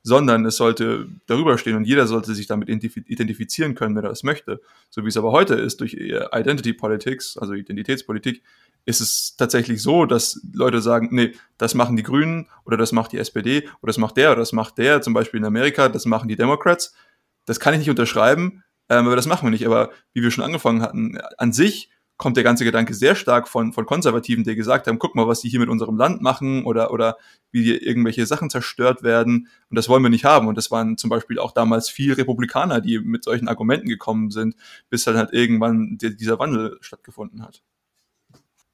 sondern 0.08 0.46
es 0.46 0.56
sollte 0.56 1.10
darüber 1.26 1.58
stehen 1.58 1.76
und 1.76 1.84
jeder 1.84 2.08
sollte 2.08 2.34
sich 2.34 2.48
damit 2.48 2.70
identifizieren 2.70 3.76
können, 3.76 3.94
wenn 3.94 4.06
er 4.06 4.10
das 4.10 4.24
möchte. 4.24 4.62
So 4.90 5.04
wie 5.04 5.10
es 5.10 5.18
aber 5.18 5.34
heute 5.34 5.56
ist, 5.56 5.82
durch 5.82 5.96
Identity 5.96 6.72
Politics, 6.72 7.38
also 7.38 7.52
Identitätspolitik, 7.52 8.42
ist 8.86 9.02
es 9.02 9.36
tatsächlich 9.36 9.82
so, 9.82 10.06
dass 10.06 10.40
Leute 10.54 10.80
sagen, 10.80 11.10
nee, 11.12 11.34
das 11.58 11.76
machen 11.76 11.98
die 11.98 12.04
Grünen 12.04 12.48
oder 12.64 12.78
das 12.78 12.94
macht 12.94 13.12
die 13.12 13.18
SPD 13.18 13.68
oder 13.82 13.88
das 13.90 13.98
macht 13.98 14.16
der 14.16 14.32
oder 14.32 14.40
das 14.40 14.54
macht 14.54 14.78
der, 14.78 15.02
zum 15.02 15.14
Beispiel 15.14 15.42
in 15.42 15.46
Amerika, 15.46 15.90
das 15.90 16.06
machen 16.06 16.30
die 16.30 16.38
Democrats. 16.38 16.96
Das 17.44 17.60
kann 17.60 17.74
ich 17.74 17.80
nicht 17.80 17.90
unterschreiben, 17.90 18.64
ähm, 18.88 19.08
aber 19.08 19.18
das 19.18 19.26
machen 19.26 19.48
wir 19.48 19.52
nicht. 19.52 19.66
Aber 19.66 19.92
wie 20.14 20.24
wir 20.24 20.32
schon 20.32 20.46
angefangen 20.46 20.84
hatten, 20.84 21.18
an 21.38 21.52
sich 21.52 21.90
kommt 22.18 22.36
der 22.36 22.44
ganze 22.44 22.66
Gedanke 22.66 22.94
sehr 22.94 23.16
stark 23.16 23.48
von, 23.48 23.74
von 23.74 23.86
Konservativen, 23.86 24.44
die 24.44 24.56
gesagt 24.56 24.88
haben, 24.88 24.98
guck 24.98 25.16
mal, 25.16 25.28
was 25.28 25.42
die 25.42 25.50
hier 25.50 25.60
mit 25.60 25.70
unserem 25.70 25.98
Land 25.98 26.22
machen 26.22 26.66
oder, 26.66 26.92
oder 26.92 27.18
wie 27.52 27.64
hier 27.64 27.82
irgendwelche 27.82 28.26
Sachen 28.26 28.50
zerstört 28.50 29.04
werden. 29.04 29.48
Und 29.70 29.76
das 29.76 29.88
wollen 29.88 30.04
wir 30.04 30.10
nicht 30.10 30.26
haben. 30.26 30.48
Und 30.48 30.56
das 30.56 30.72
waren 30.72 30.98
zum 30.98 31.10
Beispiel 31.10 31.38
auch 31.38 31.52
damals 31.52 31.90
viele 31.90 32.18
Republikaner, 32.18 32.82
die 32.82 33.00
mit 33.00 33.24
solchen 33.24 33.48
Argumenten 33.48 33.88
gekommen 33.88 34.32
sind, 34.32 34.56
bis 34.90 35.04
dann 35.04 35.16
halt 35.16 35.32
irgendwann 35.32 35.98
die, 36.00 36.16
dieser 36.16 36.40
Wandel 36.40 36.78
stattgefunden 36.82 37.44
hat. 37.44 37.62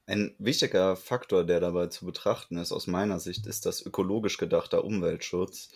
Ein 0.05 0.35
wichtiger 0.37 0.95
Faktor, 0.95 1.45
der 1.45 1.59
dabei 1.59 1.87
zu 1.87 2.05
betrachten 2.05 2.57
ist, 2.57 2.71
aus 2.71 2.87
meiner 2.87 3.19
Sicht, 3.19 3.45
ist, 3.45 3.65
dass 3.65 3.85
ökologisch 3.85 4.37
gedachter 4.37 4.83
Umweltschutz 4.83 5.69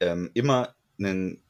ähm, 0.00 0.30
immer 0.34 0.74
ein 0.98 1.42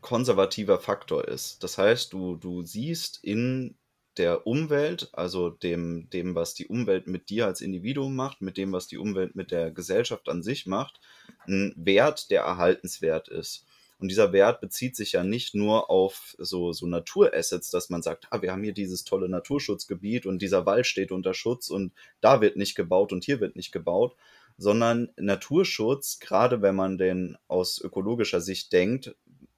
konservativer 0.00 0.78
Faktor 0.80 1.26
ist. 1.28 1.62
Das 1.62 1.78
heißt, 1.78 2.12
du, 2.12 2.36
du 2.36 2.62
siehst 2.62 3.22
in 3.22 3.76
der 4.18 4.46
Umwelt, 4.46 5.08
also 5.12 5.50
dem, 5.50 6.08
dem, 6.10 6.34
was 6.34 6.54
die 6.54 6.66
Umwelt 6.66 7.06
mit 7.06 7.30
dir 7.30 7.46
als 7.46 7.60
Individuum 7.60 8.14
macht, 8.14 8.42
mit 8.42 8.56
dem, 8.56 8.72
was 8.72 8.86
die 8.86 8.98
Umwelt 8.98 9.34
mit 9.36 9.50
der 9.50 9.70
Gesellschaft 9.70 10.28
an 10.28 10.42
sich 10.42 10.66
macht, 10.66 11.00
ein 11.46 11.72
Wert, 11.76 12.30
der 12.30 12.42
erhaltenswert 12.42 13.28
ist. 13.28 13.66
Und 13.98 14.08
dieser 14.08 14.32
Wert 14.32 14.60
bezieht 14.60 14.96
sich 14.96 15.12
ja 15.12 15.22
nicht 15.22 15.54
nur 15.54 15.88
auf 15.88 16.34
so, 16.38 16.72
so 16.72 16.86
Naturassets, 16.86 17.70
dass 17.70 17.88
man 17.88 18.02
sagt, 18.02 18.26
ah, 18.30 18.42
wir 18.42 18.50
haben 18.50 18.64
hier 18.64 18.72
dieses 18.72 19.04
tolle 19.04 19.28
Naturschutzgebiet 19.28 20.26
und 20.26 20.42
dieser 20.42 20.66
Wald 20.66 20.86
steht 20.86 21.12
unter 21.12 21.34
Schutz 21.34 21.70
und 21.70 21.92
da 22.20 22.40
wird 22.40 22.56
nicht 22.56 22.74
gebaut 22.74 23.12
und 23.12 23.22
hier 23.22 23.38
wird 23.38 23.54
nicht 23.54 23.70
gebaut, 23.70 24.16
sondern 24.58 25.10
Naturschutz, 25.16 26.18
gerade 26.18 26.62
wenn 26.62 26.74
man 26.74 26.98
den 26.98 27.38
aus 27.46 27.80
ökologischer 27.80 28.40
Sicht 28.40 28.72
denkt, 28.72 29.14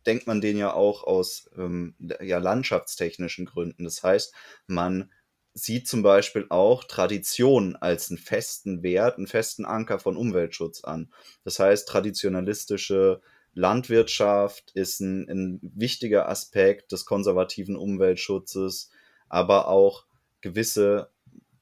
denkt 0.07 0.27
man 0.27 0.41
den 0.41 0.57
ja 0.57 0.73
auch 0.73 1.05
aus 1.05 1.51
ähm, 1.57 1.95
ja, 2.21 2.39
landschaftstechnischen 2.39 3.47
Gründen. 3.47 3.85
Das 3.85 4.03
heißt, 4.03 4.35
man 4.67 5.11
sieht 5.55 5.87
zum 5.87 6.03
Beispiel 6.03 6.47
auch 6.51 6.85
Tradition 6.85 7.77
als 7.77 8.11
einen 8.11 8.19
festen 8.19 8.83
Wert, 8.83 9.19
einen 9.19 9.29
festen 9.29 9.65
Anker 9.65 9.99
von 9.99 10.17
Umweltschutz 10.17 10.83
an. 10.83 11.13
Das 11.45 11.61
heißt, 11.61 11.89
traditionalistische 11.89 13.21
Landwirtschaft 13.55 14.73
ist 14.73 15.01
ein, 15.01 15.29
ein 15.31 15.61
wichtiger 15.63 16.29
Aspekt 16.29 16.91
des 16.91 17.07
konservativen 17.07 17.77
Umweltschutzes, 17.77 18.91
aber 19.29 19.69
auch 19.69 20.07
gewisse 20.41 21.11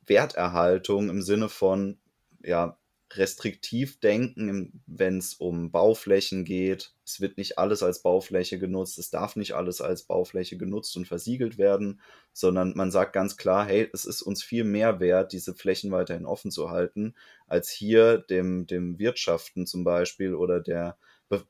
Werterhaltung 0.06 1.10
im 1.10 1.20
Sinne 1.20 1.50
von 1.50 1.98
ja, 2.42 2.78
restriktiv 3.16 4.00
denken, 4.00 4.82
wenn 4.86 5.18
es 5.18 5.34
um 5.34 5.70
Bauflächen 5.70 6.44
geht. 6.44 6.94
Es 7.04 7.20
wird 7.20 7.36
nicht 7.36 7.58
alles 7.58 7.82
als 7.82 8.02
Baufläche 8.02 8.58
genutzt, 8.58 8.98
es 8.98 9.10
darf 9.10 9.36
nicht 9.36 9.54
alles 9.54 9.80
als 9.80 10.04
Baufläche 10.04 10.56
genutzt 10.56 10.96
und 10.96 11.06
versiegelt 11.06 11.58
werden, 11.58 12.00
sondern 12.32 12.72
man 12.76 12.90
sagt 12.90 13.12
ganz 13.12 13.36
klar, 13.36 13.66
hey, 13.66 13.88
es 13.92 14.04
ist 14.04 14.22
uns 14.22 14.42
viel 14.42 14.64
mehr 14.64 15.00
wert, 15.00 15.32
diese 15.32 15.54
Flächen 15.54 15.90
weiterhin 15.90 16.26
offen 16.26 16.50
zu 16.50 16.70
halten, 16.70 17.14
als 17.46 17.70
hier 17.70 18.18
dem, 18.18 18.66
dem 18.66 18.98
Wirtschaften 18.98 19.66
zum 19.66 19.84
Beispiel 19.84 20.34
oder 20.34 20.60
der, 20.60 20.96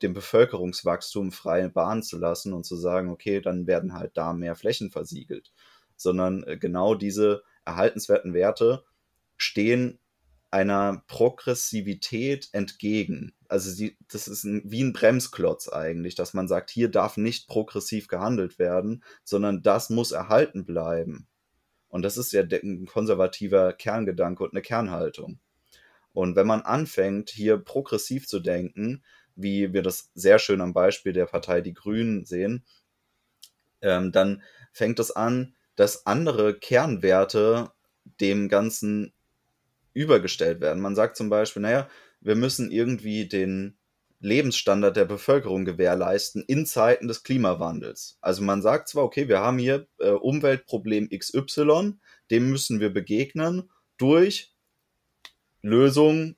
dem 0.01 0.13
Bevölkerungswachstum 0.13 1.31
freie 1.31 1.69
Bahn 1.69 2.03
zu 2.03 2.17
lassen 2.17 2.53
und 2.53 2.65
zu 2.65 2.75
sagen, 2.75 3.09
okay, 3.09 3.41
dann 3.41 3.67
werden 3.67 3.93
halt 3.93 4.17
da 4.17 4.33
mehr 4.33 4.55
Flächen 4.55 4.91
versiegelt. 4.91 5.51
Sondern 5.95 6.43
äh, 6.43 6.57
genau 6.57 6.95
diese 6.95 7.43
erhaltenswerten 7.65 8.33
Werte 8.33 8.83
stehen 9.37 9.99
einer 10.53 11.03
Progressivität 11.07 12.49
entgegen. 12.51 13.33
Also 13.47 13.71
sie, 13.71 13.97
das 14.11 14.27
ist 14.27 14.43
ein, 14.43 14.61
wie 14.63 14.83
ein 14.83 14.93
Bremsklotz 14.93 15.67
eigentlich, 15.67 16.13
dass 16.13 16.35
man 16.35 16.47
sagt, 16.47 16.69
hier 16.69 16.89
darf 16.89 17.17
nicht 17.17 17.47
progressiv 17.47 18.07
gehandelt 18.07 18.59
werden, 18.59 19.03
sondern 19.23 19.63
das 19.63 19.89
muss 19.89 20.11
erhalten 20.11 20.63
bleiben. 20.63 21.27
Und 21.89 22.03
das 22.03 22.17
ist 22.17 22.33
ja 22.33 22.43
ein 22.43 22.85
konservativer 22.85 23.73
Kerngedanke 23.73 24.43
und 24.43 24.51
eine 24.53 24.61
Kernhaltung. 24.61 25.39
Und 26.13 26.35
wenn 26.35 26.45
man 26.45 26.61
anfängt, 26.61 27.31
hier 27.31 27.57
progressiv 27.57 28.27
zu 28.27 28.39
denken, 28.39 29.03
wie 29.35 29.73
wir 29.73 29.81
das 29.81 30.11
sehr 30.13 30.37
schön 30.37 30.61
am 30.61 30.73
Beispiel 30.73 31.13
der 31.13 31.25
Partei 31.25 31.61
Die 31.61 31.73
Grünen 31.73 32.25
sehen, 32.25 32.63
ähm, 33.81 34.11
dann 34.11 34.43
fängt 34.71 34.99
es 34.99 35.09
an, 35.09 35.55
dass 35.75 36.05
andere 36.05 36.53
Kernwerte 36.59 37.71
dem 38.21 38.49
Ganzen 38.49 39.13
übergestellt 39.93 40.61
werden. 40.61 40.81
Man 40.81 40.95
sagt 40.95 41.17
zum 41.17 41.29
Beispiel, 41.29 41.61
naja, 41.61 41.89
wir 42.21 42.35
müssen 42.35 42.71
irgendwie 42.71 43.27
den 43.27 43.77
Lebensstandard 44.19 44.95
der 44.95 45.05
Bevölkerung 45.05 45.65
gewährleisten 45.65 46.43
in 46.47 46.65
Zeiten 46.65 47.07
des 47.07 47.23
Klimawandels. 47.23 48.17
Also 48.21 48.41
man 48.41 48.61
sagt 48.61 48.87
zwar, 48.87 49.03
okay, 49.03 49.27
wir 49.27 49.39
haben 49.39 49.57
hier 49.57 49.87
äh, 49.99 50.11
Umweltproblem 50.11 51.09
XY, 51.09 51.95
dem 52.31 52.49
müssen 52.49 52.79
wir 52.79 52.89
begegnen 52.91 53.69
durch 53.97 54.53
Lösung 55.61 56.35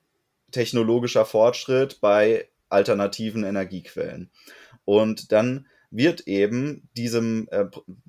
technologischer 0.51 1.25
Fortschritt 1.25 2.01
bei 2.01 2.50
alternativen 2.69 3.43
Energiequellen. 3.43 4.31
Und 4.83 5.31
dann 5.31 5.67
wird 5.91 6.27
eben 6.27 6.89
diesem, 6.97 7.47
äh, 7.51 7.65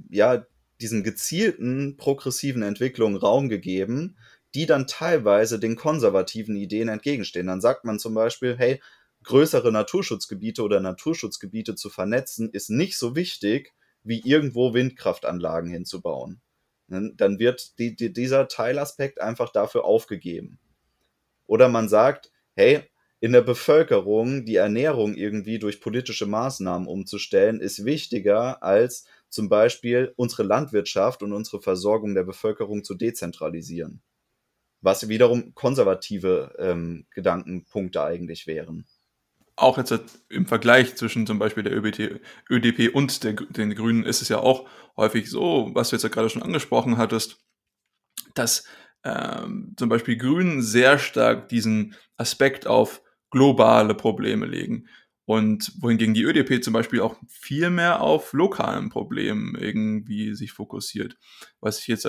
ja, 0.09 0.47
diesen 0.81 1.03
gezielten 1.03 1.97
progressiven 1.97 2.63
Entwicklungen 2.63 3.17
Raum 3.17 3.49
gegeben, 3.49 4.17
die 4.57 4.65
dann 4.65 4.87
teilweise 4.87 5.61
den 5.61 5.77
konservativen 5.77 6.57
Ideen 6.57 6.89
entgegenstehen. 6.89 7.47
Dann 7.47 7.61
sagt 7.61 7.85
man 7.85 7.99
zum 7.99 8.15
Beispiel, 8.15 8.57
hey, 8.57 8.81
größere 9.23 9.71
Naturschutzgebiete 9.71 10.63
oder 10.63 10.81
Naturschutzgebiete 10.81 11.75
zu 11.75 11.91
vernetzen, 11.91 12.49
ist 12.51 12.71
nicht 12.71 12.97
so 12.97 13.15
wichtig, 13.15 13.75
wie 14.03 14.23
irgendwo 14.25 14.73
Windkraftanlagen 14.73 15.71
hinzubauen. 15.71 16.41
Dann 16.89 17.39
wird 17.39 17.79
die, 17.79 17.95
die, 17.95 18.15
dieser 18.15 18.49
Teilaspekt 18.49 19.21
einfach 19.21 19.53
dafür 19.53 19.85
aufgegeben. 19.85 20.59
Oder 21.47 21.69
man 21.69 21.91
sagt, 21.91 22.33
hey, 22.55 22.83
in 23.21 23.33
der 23.33 23.43
Bevölkerung 23.43 24.47
die 24.47 24.57
Ernährung 24.57 25.17
irgendwie 25.17 25.59
durch 25.59 25.83
politische 25.83 26.25
Maßnahmen 26.25 26.89
umzustellen, 26.89 27.61
ist 27.61 27.85
wichtiger 27.85 28.63
als 28.63 29.05
zum 29.29 29.51
Beispiel 29.51 30.15
unsere 30.17 30.45
Landwirtschaft 30.45 31.23
und 31.23 31.35
unsere 31.35 31.61
Versorgung 31.61 32.15
der 32.15 32.25
Bevölkerung 32.25 32.85
zu 32.85 32.95
dezentralisieren. 32.95 34.01
Was 34.81 35.09
wiederum 35.09 35.55
konservative 35.55 36.55
ähm, 36.59 37.07
Gedankenpunkte 37.11 38.03
eigentlich 38.03 38.47
wären. 38.47 38.87
Auch 39.57 39.79
jetzt 39.79 39.95
im 40.29 40.47
Vergleich 40.47 40.97
zwischen 40.97 41.27
zum 41.27 41.39
Beispiel 41.39 41.63
der 41.63 41.75
ÖBT, 41.75 42.21
ÖDP 42.51 42.95
und 42.95 43.25
der, 43.25 43.33
den 43.33 43.75
Grünen 43.75 44.05
ist 44.05 44.21
es 44.21 44.29
ja 44.29 44.39
auch 44.39 44.69
häufig 44.97 45.31
so, 45.31 45.71
was 45.73 45.89
du 45.89 45.97
jetzt 45.97 46.03
ja 46.03 46.11
gerade 46.11 46.29
schon 46.29 46.43
angesprochen 46.43 46.99
hattest, 46.99 47.43
dass 48.35 48.65
ähm, 49.03 49.75
zum 49.79 49.89
Beispiel 49.89 50.17
Grünen 50.17 50.63
sehr 50.63 50.99
stark 50.99 51.49
diesen 51.49 51.95
Aspekt 52.17 52.67
auf 52.67 53.03
globale 53.31 53.95
Probleme 53.95 54.47
legen. 54.47 54.89
Und 55.25 55.73
wohingegen 55.81 56.15
die 56.15 56.23
ÖDP 56.23 56.63
zum 56.63 56.73
Beispiel 56.73 57.01
auch 57.01 57.17
viel 57.29 57.71
mehr 57.71 58.01
auf 58.01 58.33
lokalen 58.33 58.91
Problemen 58.91 59.57
irgendwie 59.57 60.35
sich 60.35 60.53
fokussiert, 60.53 61.17
was 61.61 61.81
ich 61.81 61.89
jetzt 61.89 62.07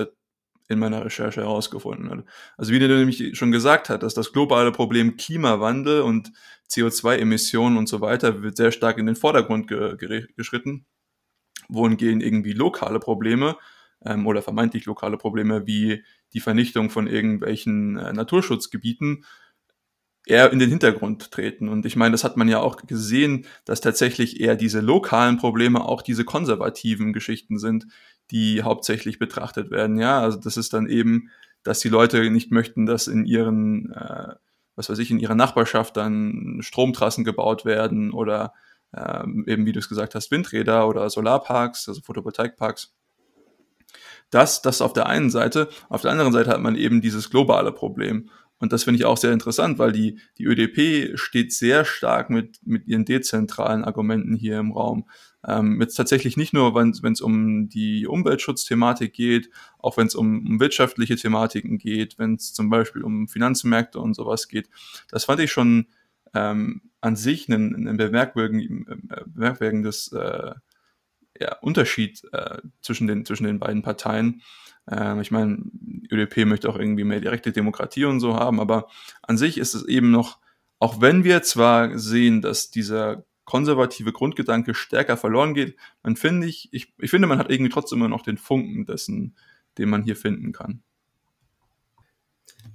in 0.68 0.80
meiner 0.80 1.06
Recherche 1.06 1.42
herausgefunden 1.42 2.10
habe. 2.10 2.26
Also 2.58 2.74
wie 2.74 2.80
du 2.80 2.88
nämlich 2.88 3.38
schon 3.38 3.52
gesagt 3.52 3.90
hast, 3.90 4.04
dass 4.04 4.14
das 4.14 4.34
globale 4.34 4.72
Problem 4.72 5.18
Klimawandel 5.18 6.02
und 6.02 6.32
CO2-Emissionen 6.70 7.78
und 7.78 7.88
so 7.88 8.02
weiter 8.02 8.42
wird 8.44 8.58
sehr 8.58 8.72
stark 8.72 8.98
in 8.98 9.06
den 9.06 9.16
Vordergrund 9.16 9.68
ge 9.68 10.28
geschritten, 10.36 10.86
wohingegen 11.70 12.22
irgendwie 12.22 12.54
lokale 12.54 13.00
Probleme 13.00 13.58
ähm, 14.06 14.28
oder 14.28 14.42
vermeintlich 14.42 14.86
lokale 14.86 15.18
Probleme 15.18 15.66
wie 15.66 16.04
die 16.34 16.40
Vernichtung 16.42 16.90
von 16.90 17.08
irgendwelchen 17.08 17.98
äh, 17.98 18.14
Naturschutzgebieten 18.14 19.24
eher 20.26 20.52
in 20.52 20.60
den 20.60 20.70
Hintergrund 20.70 21.32
treten. 21.32 21.70
Und 21.70 21.86
ich 21.86 21.96
meine, 21.96 22.12
das 22.12 22.24
hat 22.24 22.36
man 22.36 22.50
ja 22.50 22.60
auch 22.60 22.76
gesehen, 22.86 23.46
dass 23.66 23.82
tatsächlich 23.82 24.42
eher 24.42 24.56
diese 24.56 24.82
lokalen 24.82 25.38
Probleme 25.38 25.86
auch 25.86 26.02
diese 26.02 26.26
konservativen 26.26 27.14
Geschichten 27.14 27.58
sind, 27.58 27.88
die 28.32 28.64
hauptsächlich 28.64 29.20
betrachtet 29.20 29.72
werden. 29.72 29.98
Ja, 29.98 30.20
also 30.20 30.40
das 30.40 30.58
ist 30.58 30.74
dann 30.74 30.88
eben, 30.88 31.30
dass 31.64 31.80
die 31.80 31.90
Leute 31.90 32.30
nicht 32.30 32.52
möchten, 32.52 32.86
dass 32.86 33.08
in 33.08 33.26
ihren, 33.26 33.92
äh, 33.92 34.36
was 34.76 34.90
weiß 34.90 35.00
ich, 35.00 35.12
in 35.12 35.20
ihrer 35.20 35.36
Nachbarschaft 35.36 35.98
dann 35.98 36.60
Stromtrassen 36.62 37.24
gebaut 37.24 37.66
werden 37.66 38.12
oder 38.12 38.54
ähm, 38.96 39.44
eben, 39.48 39.66
wie 39.66 39.72
du 39.72 39.80
es 39.80 39.90
gesagt 39.90 40.16
hast, 40.16 40.32
Windräder 40.32 40.88
oder 40.88 41.10
Solarparks, 41.10 41.88
also 41.90 42.02
Photovoltaikparks. 42.02 42.94
Das, 44.30 44.62
das 44.62 44.82
auf 44.82 44.94
der 44.94 45.08
einen 45.08 45.30
Seite. 45.30 45.70
Auf 45.90 46.02
der 46.02 46.12
anderen 46.12 46.34
Seite 46.34 46.50
hat 46.50 46.62
man 46.62 46.76
eben 46.76 47.02
dieses 47.02 47.30
globale 47.30 47.72
Problem. 47.72 48.30
Und 48.60 48.74
das 48.74 48.84
finde 48.84 49.00
ich 49.00 49.06
auch 49.06 49.18
sehr 49.18 49.34
interessant, 49.34 49.78
weil 49.78 49.92
die, 49.92 50.20
die 50.38 50.46
ÖDP 50.46 51.18
steht 51.18 51.54
sehr 51.54 51.86
stark 51.86 52.30
mit, 52.30 52.60
mit 52.66 52.88
ihren 52.88 53.06
dezentralen 53.06 53.84
Argumenten 53.84 54.36
hier 54.36 54.60
im 54.60 54.72
Raum. 54.72 55.08
Ähm, 55.48 55.82
jetzt 55.82 55.96
tatsächlich 55.96 56.36
nicht 56.36 56.54
nur, 56.54 56.76
wenn 56.76 56.92
es 56.92 57.22
um 57.22 57.70
die 57.70 58.06
Umweltschutzthematik 58.06 59.14
geht, 59.14 59.50
auch 59.80 59.96
wenn 59.98 60.08
es 60.08 60.16
um, 60.16 60.46
um 60.46 60.60
wirtschaftliche 60.60 61.16
Thematiken 61.16 61.78
geht, 61.78 62.20
wenn 62.20 62.36
es 62.36 62.54
zum 62.54 62.70
Beispiel 62.70 63.04
um 63.04 63.30
Finanzmärkte 63.30 64.00
und 64.00 64.14
sowas 64.14 64.50
geht. 64.50 64.70
Das 65.10 65.26
fand 65.26 65.40
ich 65.40 65.52
schon 65.52 65.88
ähm, 66.34 66.82
an 67.00 67.16
sich 67.16 67.48
ein, 67.48 67.88
ein 67.88 67.98
bemerkenswertes 67.98 70.12
äh, 70.12 70.54
ja, 71.40 71.56
Unterschied 71.62 72.24
äh, 72.34 72.58
zwischen, 72.82 73.08
den, 73.08 73.26
zwischen 73.26 73.46
den 73.46 73.60
beiden 73.60 73.84
Parteien. 73.84 74.42
Ähm, 74.90 75.22
ich 75.22 75.32
meine, 75.32 75.60
ÖDP 76.12 76.46
möchte 76.46 76.70
auch 76.70 76.78
irgendwie 76.78 77.04
mehr 77.04 77.22
direkte 77.22 77.52
Demokratie 77.52 78.06
und 78.06 78.20
so 78.20 78.36
haben, 78.36 78.60
aber 78.60 78.88
an 79.22 79.38
sich 79.38 79.58
ist 79.58 79.76
es 79.76 79.86
eben 79.86 80.12
noch, 80.12 80.40
auch 80.80 81.02
wenn 81.02 81.24
wir 81.24 81.44
zwar 81.44 81.98
sehen, 81.98 82.42
dass 82.42 82.70
dieser 82.70 83.26
konservative 83.48 84.12
Grundgedanke 84.12 84.76
stärker 84.76 85.16
verloren 85.16 85.54
geht, 85.54 85.78
man 86.04 86.18
finde 86.18 86.48
ich, 86.48 86.68
ich, 86.74 86.94
ich 87.00 87.10
finde, 87.10 87.28
man 87.28 87.40
hat 87.40 87.50
irgendwie 87.50 87.72
trotzdem 87.72 88.00
immer 88.00 88.10
noch 88.10 88.22
den 88.22 88.38
Funken 88.38 88.86
dessen, 88.86 89.36
den 89.78 89.90
man 89.90 90.04
hier 90.04 90.18
finden 90.18 90.52
kann. 90.52 90.84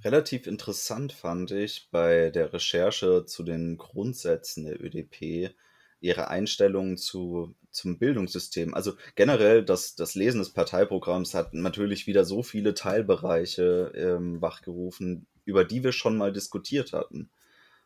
Relativ 0.03 0.47
interessant 0.47 1.13
fand 1.13 1.51
ich 1.51 1.89
bei 1.91 2.31
der 2.31 2.51
Recherche 2.51 3.25
zu 3.25 3.43
den 3.43 3.77
Grundsätzen 3.77 4.65
der 4.65 4.83
ÖDP 4.83 5.53
ihre 6.01 6.27
Einstellung 6.27 6.97
zu 6.97 7.55
zum 7.69 7.97
Bildungssystem. 7.97 8.73
Also 8.73 8.93
generell, 9.15 9.63
das, 9.63 9.95
das 9.95 10.15
Lesen 10.15 10.39
des 10.39 10.51
Parteiprogramms 10.51 11.33
hat 11.33 11.53
natürlich 11.53 12.07
wieder 12.07 12.25
so 12.25 12.43
viele 12.43 12.73
Teilbereiche 12.73 13.91
ähm, 13.95 14.41
wachgerufen, 14.41 15.27
über 15.45 15.65
die 15.65 15.83
wir 15.83 15.91
schon 15.91 16.17
mal 16.17 16.33
diskutiert 16.33 16.93
hatten. 16.93 17.29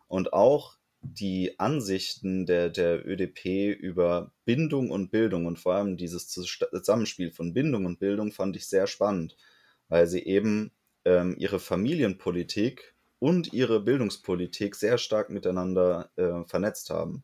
Und 0.08 0.34
auch 0.34 0.76
die 1.14 1.60
Ansichten 1.60 2.46
der, 2.46 2.70
der 2.70 3.08
ÖDP 3.08 3.74
über 3.74 4.32
Bindung 4.46 4.92
und 4.92 5.12
Bildung 5.12 5.46
und 5.46 5.60
vor 5.60 5.76
allem 5.76 5.98
dieses 5.98 6.28
Zusammenspiel 6.28 7.32
von 7.32 7.54
Bindung 7.54 7.86
und 7.86 8.00
Bildung 8.00 8.32
fand 8.32 8.56
ich 8.56 8.68
sehr 8.68 8.88
spannend, 8.88 9.38
weil 9.90 10.08
sie 10.08 10.24
eben 10.24 10.72
ähm, 11.06 11.36
ihre 11.38 11.60
Familienpolitik 11.60 12.96
und 13.20 13.54
ihre 13.54 13.80
Bildungspolitik 13.80 14.76
sehr 14.76 14.98
stark 14.98 15.30
miteinander 15.30 16.12
äh, 16.18 16.44
vernetzt 16.46 16.90
haben. 16.90 17.24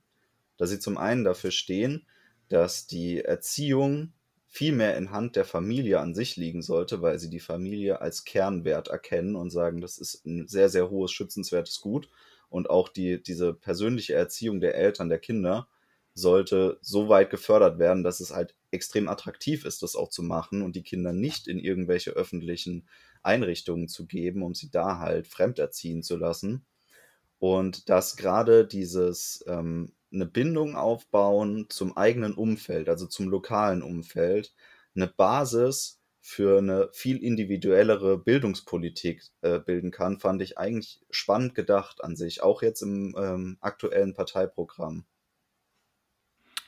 Dass 0.57 0.69
sie 0.69 0.79
zum 0.79 0.97
einen 0.97 1.23
dafür 1.23 1.51
stehen, 1.51 2.05
dass 2.49 2.87
die 2.87 3.19
Erziehung 3.19 4.13
viel 4.47 4.71
mehr 4.71 4.95
in 4.97 5.11
Hand 5.11 5.35
der 5.35 5.45
Familie 5.45 5.99
an 5.99 6.13
sich 6.13 6.37
liegen 6.37 6.61
sollte, 6.61 7.01
weil 7.01 7.17
sie 7.17 7.29
die 7.29 7.39
Familie 7.39 8.01
als 8.01 8.23
Kernwert 8.23 8.87
erkennen 8.87 9.35
und 9.35 9.49
sagen, 9.49 9.81
das 9.81 9.97
ist 9.97 10.25
ein 10.25 10.47
sehr, 10.47 10.69
sehr 10.69 10.89
hohes, 10.89 11.11
schützenswertes 11.11 11.81
Gut. 11.81 12.09
Und 12.53 12.69
auch 12.69 12.87
die, 12.89 13.21
diese 13.23 13.51
persönliche 13.51 14.13
Erziehung 14.13 14.59
der 14.59 14.75
Eltern, 14.75 15.09
der 15.09 15.17
Kinder, 15.17 15.67
sollte 16.13 16.77
so 16.81 17.09
weit 17.09 17.31
gefördert 17.31 17.79
werden, 17.79 18.03
dass 18.03 18.19
es 18.19 18.31
halt 18.31 18.53
extrem 18.69 19.07
attraktiv 19.07 19.65
ist, 19.65 19.81
das 19.81 19.95
auch 19.95 20.09
zu 20.09 20.21
machen 20.21 20.61
und 20.61 20.75
die 20.75 20.83
Kinder 20.83 21.13
nicht 21.13 21.47
in 21.47 21.57
irgendwelche 21.57 22.11
öffentlichen 22.11 22.87
Einrichtungen 23.23 23.87
zu 23.87 24.05
geben, 24.05 24.43
um 24.43 24.53
sie 24.53 24.69
da 24.69 24.99
halt 24.99 25.25
fremderziehen 25.25 26.03
zu 26.03 26.15
lassen. 26.15 26.63
Und 27.39 27.89
dass 27.89 28.17
gerade 28.17 28.67
dieses 28.67 29.43
ähm, 29.47 29.91
eine 30.13 30.27
Bindung 30.27 30.75
aufbauen 30.75 31.65
zum 31.69 31.97
eigenen 31.97 32.35
Umfeld, 32.35 32.87
also 32.87 33.07
zum 33.07 33.29
lokalen 33.29 33.81
Umfeld, 33.81 34.53
eine 34.95 35.07
Basis 35.07 36.02
für 36.25 36.57
eine 36.57 36.89
viel 36.93 37.21
individuellere 37.21 38.17
Bildungspolitik 38.17 39.21
äh, 39.41 39.59
bilden 39.59 39.91
kann, 39.91 40.19
fand 40.19 40.41
ich 40.41 40.57
eigentlich 40.57 41.01
spannend 41.09 41.53
gedacht 41.53 42.01
an 42.01 42.15
sich, 42.15 42.41
auch 42.41 42.61
jetzt 42.61 42.81
im 42.81 43.13
ähm, 43.17 43.57
aktuellen 43.59 44.13
Parteiprogramm 44.13 45.05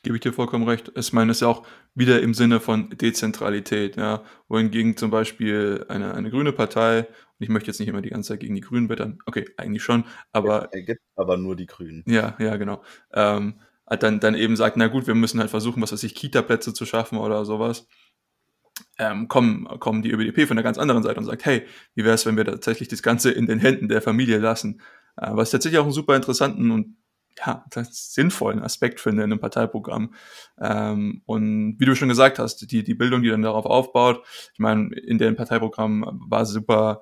gebe 0.03 0.17
ich 0.17 0.21
dir 0.21 0.33
vollkommen 0.33 0.69
recht. 0.69 0.91
Ich 0.95 1.13
meine, 1.13 1.31
es 1.31 1.37
ist 1.37 1.41
ja 1.41 1.47
auch 1.47 1.65
wieder 1.95 2.21
im 2.21 2.35
Sinne 2.35 2.59
von 2.59 2.91
Dezentralität, 2.91 3.95
ja, 3.95 4.23
wohingegen 4.47 4.95
zum 4.97 5.09
Beispiel 5.09 5.83
eine, 5.89 6.13
eine 6.13 6.29
grüne 6.29 6.53
Partei, 6.53 6.99
und 6.99 7.39
ich 7.39 7.49
möchte 7.49 7.71
jetzt 7.71 7.79
nicht 7.79 7.89
immer 7.89 8.03
die 8.03 8.11
ganze 8.11 8.29
Zeit 8.29 8.39
gegen 8.39 8.53
die 8.53 8.61
Grünen 8.61 8.87
wettern, 8.87 9.17
okay, 9.25 9.49
eigentlich 9.57 9.81
schon, 9.81 10.05
aber. 10.31 10.69
Er 10.73 10.83
gibt 10.83 11.01
aber 11.15 11.37
nur 11.37 11.55
die 11.55 11.65
Grünen. 11.65 12.03
Ja, 12.05 12.35
ja, 12.37 12.55
genau. 12.57 12.83
Ähm, 13.13 13.55
dann, 13.99 14.19
dann 14.19 14.35
eben 14.35 14.55
sagt, 14.55 14.77
na 14.77 14.87
gut, 14.87 15.07
wir 15.07 15.15
müssen 15.15 15.39
halt 15.39 15.49
versuchen, 15.49 15.81
was 15.81 15.91
weiß 15.91 16.03
ich, 16.03 16.13
Kita-Plätze 16.13 16.73
zu 16.73 16.85
schaffen 16.85 17.17
oder 17.17 17.43
sowas. 17.43 17.87
Ähm, 18.97 19.27
kommen, 19.27 19.67
kommen 19.79 20.01
die 20.01 20.11
ÖBDP 20.11 20.47
von 20.47 20.55
der 20.55 20.63
ganz 20.63 20.77
anderen 20.77 21.03
Seite 21.03 21.19
und 21.19 21.25
sagt, 21.25 21.45
hey, 21.45 21.65
wie 21.95 22.05
wäre 22.05 22.15
es, 22.15 22.25
wenn 22.25 22.37
wir 22.37 22.45
tatsächlich 22.45 22.87
das 22.87 23.03
Ganze 23.03 23.31
in 23.31 23.45
den 23.45 23.59
Händen 23.59 23.89
der 23.89 24.01
Familie 24.01 24.37
lassen? 24.37 24.81
Äh, 25.17 25.31
was 25.31 25.51
tatsächlich 25.51 25.79
auch 25.79 25.83
einen 25.83 25.91
super 25.91 26.15
interessanten 26.15 26.71
und 26.71 26.95
ja, 27.37 27.65
sinnvollen 27.73 28.61
Aspekt 28.61 28.99
finde 28.99 29.23
in 29.23 29.31
einem 29.31 29.41
Parteiprogramm. 29.41 30.13
Ähm, 30.59 31.21
und 31.25 31.75
wie 31.79 31.85
du 31.85 31.95
schon 31.95 32.07
gesagt 32.07 32.39
hast, 32.39 32.71
die, 32.71 32.83
die 32.83 32.93
Bildung, 32.93 33.23
die 33.23 33.29
dann 33.29 33.41
darauf 33.41 33.65
aufbaut, 33.65 34.25
ich 34.53 34.59
meine, 34.59 34.95
in 34.95 35.17
dem 35.17 35.35
Parteiprogramm 35.35 36.21
war 36.29 36.45
super, 36.45 37.01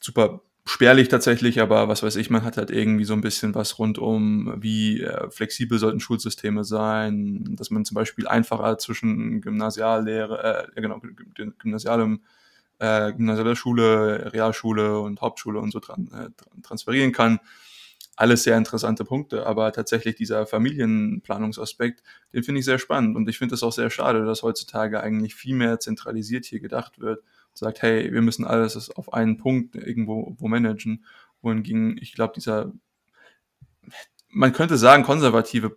super 0.00 0.45
spärlich 0.66 1.08
tatsächlich, 1.08 1.60
aber 1.60 1.88
was 1.88 2.02
weiß 2.02 2.16
ich, 2.16 2.28
man 2.28 2.42
hat 2.42 2.56
halt 2.56 2.70
irgendwie 2.70 3.04
so 3.04 3.14
ein 3.14 3.20
bisschen 3.20 3.54
was 3.54 3.78
rund 3.78 3.98
um, 3.98 4.52
wie 4.58 5.00
äh, 5.00 5.30
flexibel 5.30 5.78
sollten 5.78 6.00
Schulsysteme 6.00 6.64
sein, 6.64 7.54
dass 7.56 7.70
man 7.70 7.84
zum 7.84 7.94
Beispiel 7.94 8.26
einfacher 8.26 8.76
zwischen 8.78 9.40
Gymnasiallehre, 9.40 10.68
äh, 10.74 10.80
genau, 10.80 11.00
Gymnasialem, 11.58 12.20
äh, 12.80 13.12
gymnasialer 13.12 13.54
Schule, 13.56 14.32
Realschule 14.32 14.98
und 15.00 15.20
Hauptschule 15.20 15.60
und 15.60 15.70
so 15.70 15.78
dran, 15.78 16.10
äh, 16.12 16.62
transferieren 16.62 17.12
kann. 17.12 17.38
Alles 18.16 18.42
sehr 18.42 18.56
interessante 18.56 19.04
Punkte, 19.04 19.46
aber 19.46 19.72
tatsächlich 19.72 20.16
dieser 20.16 20.46
Familienplanungsaspekt, 20.46 22.02
den 22.32 22.42
finde 22.42 22.58
ich 22.60 22.64
sehr 22.64 22.78
spannend 22.78 23.14
und 23.16 23.28
ich 23.28 23.38
finde 23.38 23.54
es 23.54 23.62
auch 23.62 23.72
sehr 23.72 23.90
schade, 23.90 24.24
dass 24.24 24.42
heutzutage 24.42 25.00
eigentlich 25.00 25.34
viel 25.36 25.54
mehr 25.54 25.78
zentralisiert 25.80 26.44
hier 26.44 26.60
gedacht 26.60 26.98
wird 26.98 27.22
sagt, 27.58 27.82
hey, 27.82 28.12
wir 28.12 28.22
müssen 28.22 28.44
alles 28.44 28.90
auf 28.90 29.12
einen 29.12 29.38
Punkt 29.38 29.74
irgendwo 29.76 30.34
wo 30.38 30.48
managen, 30.48 31.04
wohingegen 31.42 31.98
ich 32.00 32.12
glaube, 32.12 32.34
dieser, 32.34 32.72
man 34.28 34.52
könnte 34.52 34.76
sagen, 34.76 35.02
konservative 35.02 35.76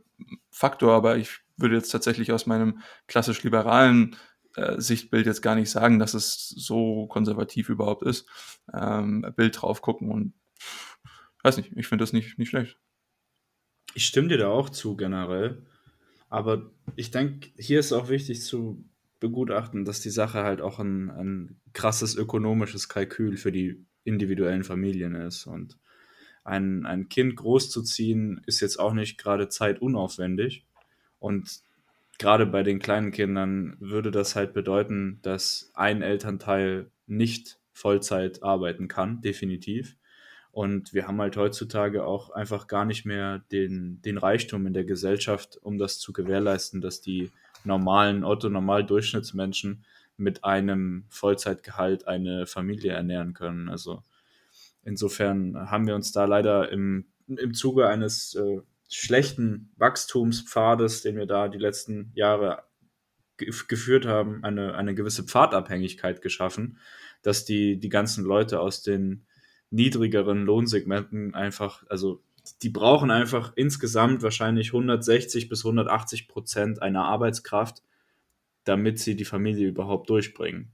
Faktor, 0.50 0.94
aber 0.94 1.18
ich 1.18 1.40
würde 1.58 1.76
jetzt 1.76 1.90
tatsächlich 1.90 2.32
aus 2.32 2.46
meinem 2.46 2.80
klassisch 3.08 3.44
liberalen 3.44 4.16
äh, 4.56 4.80
Sichtbild 4.80 5.26
jetzt 5.26 5.42
gar 5.42 5.56
nicht 5.56 5.70
sagen, 5.70 6.00
dass 6.00 6.14
es 6.14 6.50
so 6.50 7.08
konservativ 7.08 7.70
überhaupt 7.70 8.04
ist. 8.04 8.28
Ähm, 8.74 9.26
Bild 9.36 9.62
drauf 9.62 9.82
gucken 9.82 10.12
und 10.12 10.34
weiß 11.44 11.58
nicht, 11.58 11.72
ich 11.76 11.88
finde 11.88 12.04
das 12.04 12.14
nicht, 12.14 12.38
nicht 12.38 12.50
schlecht. 12.50 12.78
Ich 13.94 14.06
stimme 14.06 14.28
dir 14.28 14.38
da 14.38 14.50
auch 14.50 14.70
zu 14.70 14.96
generell. 14.96 15.66
Aber 16.30 16.70
ich 16.96 17.12
denke, 17.12 17.50
hier 17.58 17.80
ist 17.80 17.92
auch 17.92 18.10
wichtig 18.10 18.44
zu 18.44 18.86
begutachten, 19.20 19.86
dass 19.86 20.00
die 20.00 20.10
Sache 20.10 20.44
halt 20.44 20.62
auch 20.62 20.80
ein, 20.80 21.10
ein 21.10 21.60
krasses 21.74 22.16
ökonomisches 22.16 22.90
Kalkül 22.90 23.38
für 23.38 23.52
die 23.52 23.86
individuellen 24.04 24.64
Familien 24.64 25.16
ist. 25.16 25.46
Und 25.46 25.78
ein, 26.44 26.86
ein 26.86 27.10
Kind 27.10 27.36
großzuziehen 27.36 28.42
ist 28.46 28.60
jetzt 28.62 28.80
auch 28.80 28.94
nicht 28.94 29.18
gerade 29.18 29.50
zeitunaufwendig. 29.50 30.66
Und 31.20 31.62
gerade 32.18 32.46
bei 32.46 32.64
den 32.64 32.80
kleinen 32.80 33.12
Kindern 33.12 33.76
würde 33.80 34.12
das 34.12 34.36
halt 34.36 34.54
bedeuten, 34.54 35.20
dass 35.22 35.72
ein 35.74 36.02
Elternteil 36.02 36.90
nicht 37.08 37.60
Vollzeit 37.74 38.44
arbeiten 38.44 38.88
kann, 38.88 39.22
definitiv. 39.22 39.96
Und 40.52 40.94
wir 40.94 41.08
haben 41.08 41.22
halt 41.22 41.38
heutzutage 41.38 42.04
auch 42.06 42.32
einfach 42.32 42.68
gar 42.68 42.86
nicht 42.86 43.06
mehr 43.06 43.40
den, 43.52 44.02
den 44.02 44.18
Reichtum 44.18 44.66
in 44.66 44.74
der 44.74 44.84
Gesellschaft, 44.84 45.58
um 45.62 45.78
das 45.78 46.00
zu 46.00 46.12
gewährleisten, 46.12 46.82
dass 46.82 47.02
die 47.02 47.32
normalen 47.64 48.24
Otto-Normal-Durchschnittsmenschen 48.24 49.84
mit 50.18 50.44
einem 50.44 51.06
Vollzeitgehalt 51.10 52.08
eine 52.08 52.46
Familie 52.46 52.92
ernähren 52.92 53.34
können. 53.34 53.70
Also 53.70 54.04
insofern 54.84 55.70
haben 55.70 55.88
wir 55.88 55.96
uns 55.96 56.12
da 56.12 56.26
leider 56.26 56.72
im, 56.72 57.06
im 57.28 57.54
Zuge 57.54 57.88
eines 57.88 58.36
äh, 58.36 58.62
schlechten 58.90 59.72
Wachstumspfades, 59.78 61.02
den 61.02 61.16
wir 61.16 61.26
da 61.26 61.48
die 61.48 61.60
letzten 61.60 62.12
Jahre 62.16 62.64
geführt 63.38 64.06
haben, 64.06 64.44
eine, 64.44 64.76
eine 64.76 64.96
gewisse 64.96 65.24
Pfadabhängigkeit 65.24 66.22
geschaffen, 66.22 66.78
dass 67.22 67.46
die, 67.46 67.80
die 67.80 67.90
ganzen 67.90 68.26
Leute 68.26 68.60
aus 68.60 68.82
den 68.82 69.26
niedrigeren 69.70 70.46
Lohnsegmenten 70.46 71.36
einfach, 71.36 71.84
also 71.88 72.22
die 72.62 72.70
brauchen 72.70 73.12
einfach 73.12 73.54
insgesamt 73.56 74.22
wahrscheinlich 74.22 74.70
160 74.70 75.50
bis 75.50 75.66
180 75.66 76.28
Prozent 76.28 76.82
einer 76.82 77.06
Arbeitskraft, 77.06 77.84
damit 78.64 79.00
sie 79.00 79.16
die 79.16 79.26
Familie 79.26 79.68
überhaupt 79.68 80.10
durchbringen. 80.10 80.74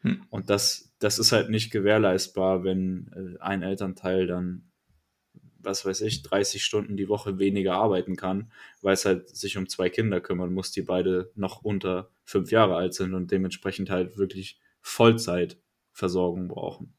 Hm. 0.00 0.22
Und 0.30 0.50
das, 0.50 0.92
das 0.98 1.18
ist 1.18 1.32
halt 1.32 1.50
nicht 1.50 1.70
gewährleistbar, 1.70 2.64
wenn 2.64 3.10
äh, 3.14 3.40
ein 3.40 3.62
Elternteil 3.62 4.26
dann, 4.26 4.70
was 5.58 5.84
weiß 5.84 6.00
ich, 6.02 6.22
30 6.22 6.64
Stunden 6.64 6.96
die 6.96 7.08
Woche 7.08 7.38
weniger 7.38 7.74
arbeiten 7.74 8.16
kann, 8.16 8.50
weil 8.80 8.94
es 8.94 9.04
halt 9.04 9.28
sich 9.28 9.58
um 9.58 9.68
zwei 9.68 9.90
Kinder 9.90 10.20
kümmern 10.20 10.52
muss, 10.52 10.70
die 10.70 10.82
beide 10.82 11.30
noch 11.34 11.62
unter 11.62 12.10
fünf 12.24 12.50
Jahre 12.50 12.76
alt 12.76 12.94
sind 12.94 13.14
und 13.14 13.30
dementsprechend 13.30 13.90
halt 13.90 14.16
wirklich 14.16 14.58
Vollzeitversorgung 14.80 16.48
brauchen. 16.48 16.94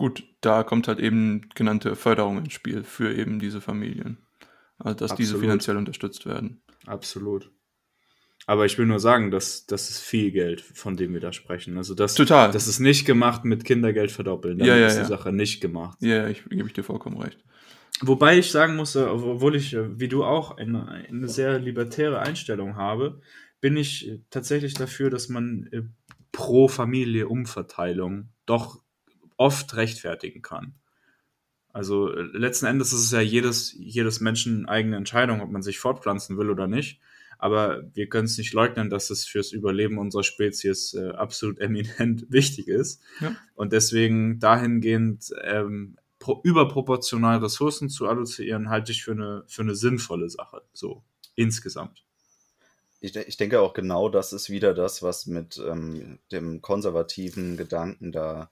Gut, 0.00 0.24
da 0.40 0.62
kommt 0.62 0.88
halt 0.88 0.98
eben 0.98 1.50
genannte 1.54 1.94
Förderung 1.94 2.38
ins 2.38 2.54
Spiel 2.54 2.84
für 2.84 3.14
eben 3.14 3.38
diese 3.38 3.60
Familien. 3.60 4.16
Also 4.78 4.96
dass 4.96 5.10
Absolut. 5.10 5.18
diese 5.18 5.38
finanziell 5.38 5.76
unterstützt 5.76 6.24
werden. 6.24 6.62
Absolut. 6.86 7.50
Aber 8.46 8.64
ich 8.64 8.78
will 8.78 8.86
nur 8.86 8.98
sagen, 8.98 9.30
dass 9.30 9.66
das 9.66 9.90
ist 9.90 10.00
viel 10.00 10.30
Geld, 10.30 10.62
von 10.62 10.96
dem 10.96 11.12
wir 11.12 11.20
da 11.20 11.34
sprechen. 11.34 11.76
Also 11.76 11.94
das, 11.94 12.14
Total. 12.14 12.50
das 12.50 12.66
ist 12.66 12.80
nicht 12.80 13.04
gemacht 13.04 13.44
mit 13.44 13.66
Kindergeld 13.66 14.10
verdoppeln. 14.10 14.56
Damit 14.56 14.72
ja, 14.72 14.80
ja, 14.80 14.86
ist 14.86 14.94
die 14.94 15.00
ja. 15.00 15.06
Sache 15.06 15.32
nicht 15.32 15.60
gemacht. 15.60 15.98
Ja, 16.00 16.28
ich 16.28 16.44
gebe 16.48 16.66
ich 16.66 16.72
dir 16.72 16.82
vollkommen 16.82 17.20
recht. 17.20 17.44
Wobei 18.00 18.38
ich 18.38 18.50
sagen 18.50 18.76
muss, 18.76 18.96
äh, 18.96 19.00
obwohl 19.00 19.54
ich, 19.54 19.74
äh, 19.74 20.00
wie 20.00 20.08
du 20.08 20.24
auch, 20.24 20.56
eine, 20.56 20.88
eine 20.88 21.28
sehr 21.28 21.58
libertäre 21.58 22.20
Einstellung 22.20 22.76
habe, 22.76 23.20
bin 23.60 23.76
ich 23.76 24.08
äh, 24.08 24.22
tatsächlich 24.30 24.72
dafür, 24.72 25.10
dass 25.10 25.28
man 25.28 25.68
pro 26.32 26.68
Familie 26.68 27.28
Umverteilung 27.28 28.30
doch 28.46 28.82
oft 29.40 29.74
rechtfertigen 29.74 30.42
kann. 30.42 30.74
Also 31.72 32.12
äh, 32.12 32.20
letzten 32.20 32.66
Endes 32.66 32.92
ist 32.92 33.04
es 33.04 33.10
ja 33.10 33.22
jedes, 33.22 33.74
jedes 33.78 34.20
Menschen 34.20 34.68
eigene 34.68 34.96
Entscheidung, 34.96 35.40
ob 35.40 35.50
man 35.50 35.62
sich 35.62 35.78
fortpflanzen 35.78 36.36
will 36.36 36.50
oder 36.50 36.66
nicht. 36.66 37.00
Aber 37.38 37.82
wir 37.94 38.10
können 38.10 38.26
es 38.26 38.36
nicht 38.36 38.52
leugnen, 38.52 38.90
dass 38.90 39.08
es 39.08 39.24
fürs 39.24 39.52
Überleben 39.52 39.96
unserer 39.96 40.24
Spezies 40.24 40.92
äh, 40.92 41.12
absolut 41.12 41.58
eminent 41.58 42.26
wichtig 42.30 42.68
ist. 42.68 43.00
Ja. 43.20 43.34
Und 43.54 43.72
deswegen 43.72 44.40
dahingehend 44.40 45.30
ähm, 45.42 45.96
pro, 46.18 46.42
überproportional 46.44 47.38
Ressourcen 47.38 47.88
zu 47.88 48.08
allozieren, 48.08 48.68
halte 48.68 48.92
ich 48.92 49.02
für 49.02 49.12
eine, 49.12 49.44
für 49.46 49.62
eine 49.62 49.74
sinnvolle 49.74 50.28
Sache, 50.28 50.60
so 50.74 51.02
insgesamt. 51.34 52.04
ich, 53.00 53.16
ich, 53.16 53.38
denke 53.38 53.60
auch 53.60 53.72
genau 53.72 54.10
das 54.10 54.34
ist 54.34 54.50
wieder 54.50 54.74
das, 54.74 55.02
was 55.02 55.24
mit 55.24 55.58
ähm, 55.66 56.18
dem 56.30 56.60
konservativen 56.60 57.56
Gedanken 57.56 58.12
da 58.12 58.42
äh, 58.42 58.46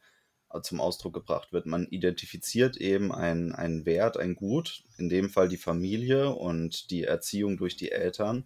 zum 0.63 0.81
Ausdruck 0.81 1.15
gebracht 1.15 1.53
wird. 1.53 1.67
Man 1.67 1.87
identifiziert 1.87 2.77
eben 2.77 3.13
einen, 3.13 3.53
einen 3.53 3.85
Wert, 3.87 4.17
ein 4.17 4.35
Gut, 4.35 4.83
in 4.97 5.09
dem 5.09 5.29
Fall 5.31 5.49
die 5.49 5.57
Familie 5.57 6.31
und 6.31 6.91
die 6.91 7.05
Erziehung 7.05 7.57
durch 7.57 7.77
die 7.77 7.93
Eltern, 7.93 8.45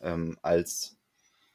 ähm, 0.00 0.38
als 0.42 0.96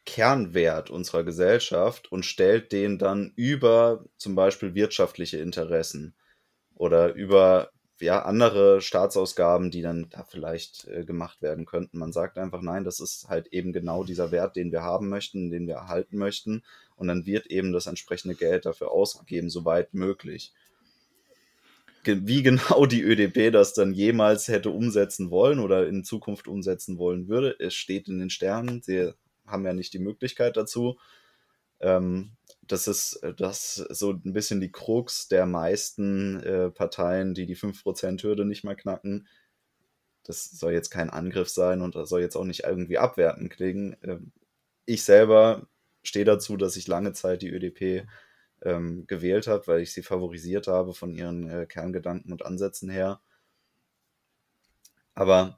Kernwert 0.06 0.90
unserer 0.90 1.26
Gesellschaft 1.26 2.12
und 2.12 2.26
stellt 2.26 2.72
den 2.72 2.98
dann 2.98 3.34
über 3.36 4.06
zum 4.16 4.36
Beispiel 4.36 4.74
wirtschaftliche 4.74 5.38
Interessen 5.38 6.16
oder 6.76 7.14
über 7.14 7.72
ja, 8.00 8.24
andere 8.24 8.82
Staatsausgaben, 8.82 9.72
die 9.72 9.82
dann 9.82 10.10
da 10.10 10.24
vielleicht 10.24 10.88
äh, 10.88 11.04
gemacht 11.04 11.42
werden 11.42 11.66
könnten. 11.66 11.98
Man 11.98 12.12
sagt 12.12 12.38
einfach, 12.38 12.62
nein, 12.62 12.84
das 12.84 13.00
ist 13.00 13.28
halt 13.28 13.48
eben 13.48 13.74
genau 13.74 14.04
dieser 14.04 14.32
Wert, 14.32 14.56
den 14.56 14.72
wir 14.72 14.84
haben 14.84 15.10
möchten, 15.10 15.50
den 15.50 15.68
wir 15.68 15.76
erhalten 15.76 16.18
möchten. 16.18 16.64
Und 16.96 17.08
dann 17.08 17.26
wird 17.26 17.48
eben 17.48 17.74
das 17.74 17.88
entsprechende 17.88 18.36
Geld 18.36 18.66
dafür 18.66 18.92
ausgegeben, 18.92 19.50
soweit 19.50 19.94
möglich. 19.94 20.54
Wie 22.04 22.44
genau 22.44 22.86
die 22.86 23.02
ÖDP 23.02 23.52
das 23.52 23.74
dann 23.74 23.94
jemals 23.94 24.48
hätte 24.48 24.70
umsetzen 24.70 25.32
wollen 25.32 25.60
oder 25.60 25.88
in 25.88 26.04
Zukunft 26.04 26.48
umsetzen 26.48 26.98
wollen 26.98 27.28
würde, 27.28 27.56
es 27.60 27.74
steht 27.74 28.08
in 28.08 28.20
den 28.20 28.30
Sternen. 28.30 28.82
Sie 28.82 29.12
haben 29.46 29.66
ja 29.66 29.74
nicht 29.74 29.94
die 29.94 30.00
Möglichkeit 30.00 30.56
dazu. 30.56 30.98
Ähm, 31.80 32.37
das 32.68 32.88
ist 32.88 33.16
äh, 33.24 33.34
das 33.34 33.76
so 33.76 34.12
ein 34.12 34.34
bisschen 34.34 34.62
die 34.62 34.72
Krux 34.72 35.28
der 35.28 35.46
meisten 35.46 36.42
äh, 36.42 36.70
Parteien, 36.72 37.34
die 37.34 37.46
die 37.46 37.56
5%-Hürde 37.56 38.46
nicht 38.46 38.64
mal 38.64 38.76
knacken. 38.76 39.28
Das 40.24 40.46
soll 40.46 40.74
jetzt 40.74 40.90
kein 40.90 41.10
Angriff 41.10 41.50
sein 41.50 41.82
und 41.82 41.96
soll 42.08 42.22
jetzt 42.22 42.36
auch 42.36 42.44
nicht 42.44 42.64
irgendwie 42.66 42.98
abwertend 42.98 43.52
klingen. 43.52 43.96
Ähm, 44.04 44.32
ich 44.86 45.04
selber 45.04 45.68
stehe 46.04 46.26
dazu, 46.26 46.58
dass 46.58 46.78
ich 46.78 46.88
lange 46.88 47.14
Zeit 47.14 47.42
die 47.42 47.50
ÖDP 47.50 48.08
ähm, 48.64 49.06
gewählt 49.08 49.48
habe, 49.48 49.68
weil 49.68 49.82
ich 49.82 49.94
sie 49.94 50.04
favorisiert 50.04 50.68
habe 50.68 50.94
von 50.94 51.14
ihren 51.14 51.50
äh, 51.50 51.66
Kerngedanken 51.66 52.32
und 52.32 52.46
Ansätzen 52.46 52.90
her. 52.90 53.22
Aber 55.14 55.58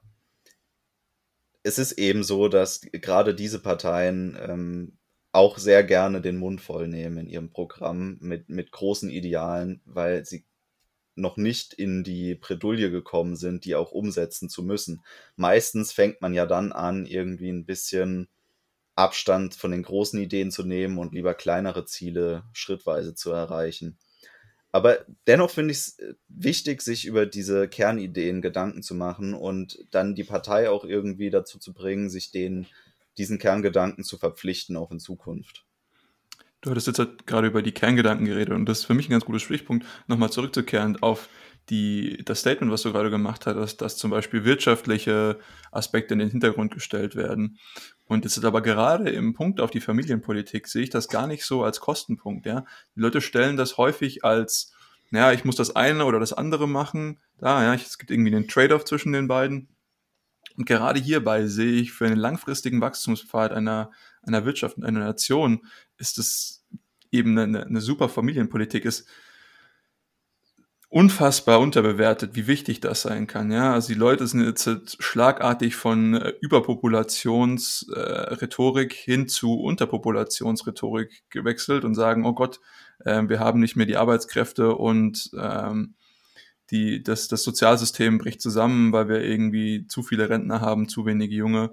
es 1.62 1.78
ist 1.78 1.92
eben 1.92 2.24
so, 2.24 2.48
dass 2.48 2.80
gerade 2.80 3.34
diese 3.34 3.60
Parteien 3.60 4.38
ähm, 4.40 4.98
auch 5.32 5.58
sehr 5.58 5.84
gerne 5.84 6.20
den 6.20 6.36
Mund 6.36 6.60
voll 6.60 6.88
nehmen 6.88 7.18
in 7.18 7.26
ihrem 7.28 7.50
Programm 7.50 8.18
mit, 8.20 8.48
mit 8.48 8.72
großen 8.72 9.10
Idealen, 9.10 9.80
weil 9.84 10.24
sie 10.24 10.44
noch 11.14 11.36
nicht 11.36 11.74
in 11.74 12.02
die 12.02 12.34
Bredouille 12.34 12.90
gekommen 12.90 13.36
sind, 13.36 13.64
die 13.64 13.74
auch 13.74 13.92
umsetzen 13.92 14.48
zu 14.48 14.62
müssen. 14.62 15.02
Meistens 15.36 15.92
fängt 15.92 16.20
man 16.20 16.34
ja 16.34 16.46
dann 16.46 16.72
an, 16.72 17.06
irgendwie 17.06 17.50
ein 17.50 17.66
bisschen 17.66 18.28
Abstand 18.96 19.54
von 19.54 19.70
den 19.70 19.82
großen 19.82 20.20
Ideen 20.20 20.50
zu 20.50 20.64
nehmen 20.64 20.98
und 20.98 21.14
lieber 21.14 21.34
kleinere 21.34 21.84
Ziele 21.84 22.44
schrittweise 22.52 23.14
zu 23.14 23.30
erreichen. 23.30 23.98
Aber 24.72 25.04
dennoch 25.26 25.50
finde 25.50 25.72
ich 25.72 25.78
es 25.78 25.98
äh, 25.98 26.14
wichtig, 26.28 26.82
sich 26.82 27.04
über 27.04 27.26
diese 27.26 27.68
Kernideen 27.68 28.40
Gedanken 28.40 28.82
zu 28.82 28.94
machen 28.94 29.34
und 29.34 29.84
dann 29.90 30.14
die 30.14 30.24
Partei 30.24 30.70
auch 30.70 30.84
irgendwie 30.84 31.30
dazu 31.30 31.58
zu 31.58 31.72
bringen, 31.72 32.08
sich 32.08 32.30
den 32.30 32.66
diesen 33.18 33.38
Kerngedanken 33.38 34.04
zu 34.04 34.18
verpflichten, 34.18 34.76
auch 34.76 34.90
in 34.90 35.00
Zukunft. 35.00 35.64
Du 36.60 36.70
hattest 36.70 36.88
jetzt 36.88 36.98
halt 36.98 37.26
gerade 37.26 37.46
über 37.46 37.62
die 37.62 37.72
Kerngedanken 37.72 38.26
geredet 38.26 38.54
und 38.54 38.66
das 38.66 38.80
ist 38.80 38.84
für 38.84 38.94
mich 38.94 39.08
ein 39.08 39.12
ganz 39.12 39.24
guter 39.24 39.38
Stichpunkt, 39.38 39.86
nochmal 40.06 40.30
zurückzukehren 40.30 41.02
auf 41.02 41.28
die, 41.70 42.22
das 42.24 42.40
Statement, 42.40 42.72
was 42.72 42.82
du 42.82 42.92
gerade 42.92 43.10
gemacht 43.10 43.46
hast, 43.46 43.76
dass 43.78 43.96
zum 43.96 44.10
Beispiel 44.10 44.44
wirtschaftliche 44.44 45.38
Aspekte 45.70 46.14
in 46.14 46.18
den 46.18 46.30
Hintergrund 46.30 46.74
gestellt 46.74 47.14
werden. 47.16 47.58
Und 48.06 48.24
jetzt 48.24 48.36
ist 48.36 48.44
aber 48.44 48.60
gerade 48.60 49.08
im 49.10 49.34
Punkt 49.34 49.60
auf 49.60 49.70
die 49.70 49.80
Familienpolitik 49.80 50.66
sehe 50.66 50.82
ich 50.82 50.90
das 50.90 51.08
gar 51.08 51.26
nicht 51.26 51.44
so 51.44 51.62
als 51.62 51.80
Kostenpunkt. 51.80 52.44
Ja? 52.44 52.64
Die 52.96 53.00
Leute 53.00 53.20
stellen 53.20 53.56
das 53.56 53.76
häufig 53.78 54.24
als, 54.24 54.72
naja, 55.10 55.32
ich 55.32 55.44
muss 55.44 55.56
das 55.56 55.76
eine 55.76 56.04
oder 56.04 56.18
das 56.18 56.32
andere 56.32 56.68
machen. 56.68 57.20
Da, 57.38 57.62
ja, 57.62 57.74
es 57.74 57.98
gibt 57.98 58.10
irgendwie 58.10 58.34
einen 58.34 58.48
Trade-off 58.48 58.84
zwischen 58.84 59.12
den 59.12 59.28
beiden. 59.28 59.68
Und 60.60 60.66
gerade 60.66 61.00
hierbei 61.00 61.46
sehe 61.46 61.72
ich 61.72 61.90
für 61.90 62.04
einen 62.04 62.18
langfristigen 62.18 62.82
Wachstumspfad 62.82 63.50
einer, 63.50 63.90
einer 64.20 64.44
Wirtschaft 64.44 64.76
und 64.76 64.84
einer 64.84 65.00
Nation 65.00 65.62
ist 65.96 66.18
es 66.18 66.66
eben 67.10 67.38
eine, 67.38 67.64
eine 67.64 67.80
super 67.80 68.10
Familienpolitik 68.10 68.84
ist 68.84 69.08
unfassbar 70.90 71.60
unterbewertet, 71.60 72.32
wie 72.34 72.46
wichtig 72.46 72.80
das 72.80 73.00
sein 73.00 73.26
kann. 73.26 73.50
Ja, 73.50 73.72
also 73.72 73.88
die 73.88 73.98
Leute 73.98 74.26
sind 74.26 74.44
jetzt 74.44 75.02
schlagartig 75.02 75.76
von 75.76 76.12
äh, 76.12 76.34
Überpopulationsrhetorik 76.42 78.92
äh, 78.92 79.02
hin 79.02 79.28
zu 79.28 79.60
Unterpopulationsrhetorik 79.60 81.22
gewechselt 81.30 81.86
und 81.86 81.94
sagen, 81.94 82.26
oh 82.26 82.34
Gott, 82.34 82.60
äh, 83.06 83.22
wir 83.28 83.40
haben 83.40 83.60
nicht 83.60 83.76
mehr 83.76 83.86
die 83.86 83.96
Arbeitskräfte 83.96 84.74
und 84.74 85.30
ähm, 85.40 85.94
die, 86.70 87.02
das, 87.02 87.28
das 87.28 87.42
Sozialsystem 87.42 88.18
bricht 88.18 88.40
zusammen, 88.40 88.92
weil 88.92 89.08
wir 89.08 89.22
irgendwie 89.22 89.86
zu 89.86 90.02
viele 90.02 90.28
Rentner 90.28 90.60
haben, 90.60 90.88
zu 90.88 91.06
wenige 91.06 91.34
Junge. 91.34 91.72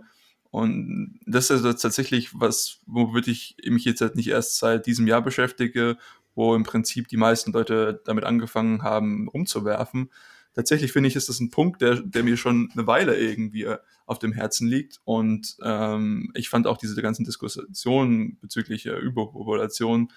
Und 0.49 1.19
das 1.25 1.49
ist 1.49 1.63
tatsächlich 1.81 2.31
was, 2.33 2.79
womit 2.85 3.27
ich 3.27 3.57
mich 3.65 3.85
jetzt 3.85 4.01
halt 4.01 4.15
nicht 4.15 4.29
erst 4.29 4.57
seit 4.57 4.85
diesem 4.85 5.05
Jahr 5.05 5.21
beschäftige, 5.21 5.97
wo 6.35 6.55
im 6.55 6.63
Prinzip 6.63 7.07
die 7.07 7.17
meisten 7.17 7.51
Leute 7.51 8.01
damit 8.05 8.23
angefangen 8.23 8.83
haben, 8.83 9.27
rumzuwerfen. 9.27 10.11
Tatsächlich 10.53 10.91
finde 10.91 11.09
ich, 11.09 11.15
ist 11.15 11.29
das 11.29 11.39
ein 11.39 11.51
Punkt, 11.51 11.81
der, 11.81 12.01
der 12.01 12.23
mir 12.23 12.37
schon 12.37 12.69
eine 12.73 12.87
Weile 12.87 13.15
irgendwie 13.17 13.67
auf 14.07 14.17
dem 14.17 14.33
Herzen 14.33 14.67
liegt. 14.67 14.99
Und 15.03 15.57
ähm, 15.61 16.31
ich 16.33 16.49
fand 16.49 16.65
auch 16.65 16.77
diese 16.77 16.99
ganzen 17.01 17.25
Diskussionen 17.25 18.39
bezüglich 18.39 18.85
äh, 18.87 18.97
Überpopulation 18.97 20.11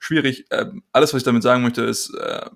schwierig. 0.00 0.46
Ähm, 0.50 0.82
alles, 0.92 1.12
was 1.12 1.18
ich 1.18 1.24
damit 1.24 1.42
sagen 1.42 1.62
möchte, 1.62 1.82
ist, 1.82 2.12
äh, 2.14 2.50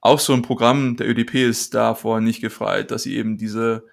auch 0.00 0.20
so 0.20 0.32
ein 0.32 0.42
Programm 0.42 0.96
der 0.96 1.08
ÖDP 1.08 1.34
ist 1.34 1.74
davor 1.74 2.20
nicht 2.20 2.40
gefreit, 2.40 2.90
dass 2.90 3.02
sie 3.02 3.16
eben 3.16 3.38
diese 3.38 3.84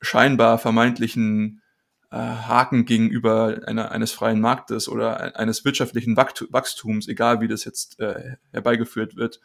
scheinbar 0.00 0.58
vermeintlichen 0.58 1.62
äh, 2.10 2.16
Haken 2.16 2.84
gegenüber 2.84 3.60
einer, 3.66 3.90
eines 3.90 4.12
freien 4.12 4.40
Marktes 4.40 4.88
oder 4.88 5.38
eines 5.38 5.64
wirtschaftlichen 5.64 6.16
Wachstums, 6.16 7.08
egal 7.08 7.40
wie 7.40 7.48
das 7.48 7.64
jetzt 7.64 7.98
äh, 8.00 8.36
herbeigeführt 8.50 9.16
wird, 9.16 9.40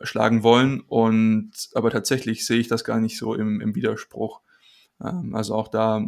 schlagen 0.00 0.42
wollen. 0.42 0.80
Und 0.80 1.52
aber 1.74 1.90
tatsächlich 1.90 2.44
sehe 2.44 2.58
ich 2.58 2.68
das 2.68 2.84
gar 2.84 2.98
nicht 2.98 3.18
so 3.18 3.34
im, 3.34 3.60
im 3.60 3.74
Widerspruch. 3.74 4.40
Ähm, 5.00 5.34
also 5.34 5.54
auch 5.54 5.68
da 5.68 6.04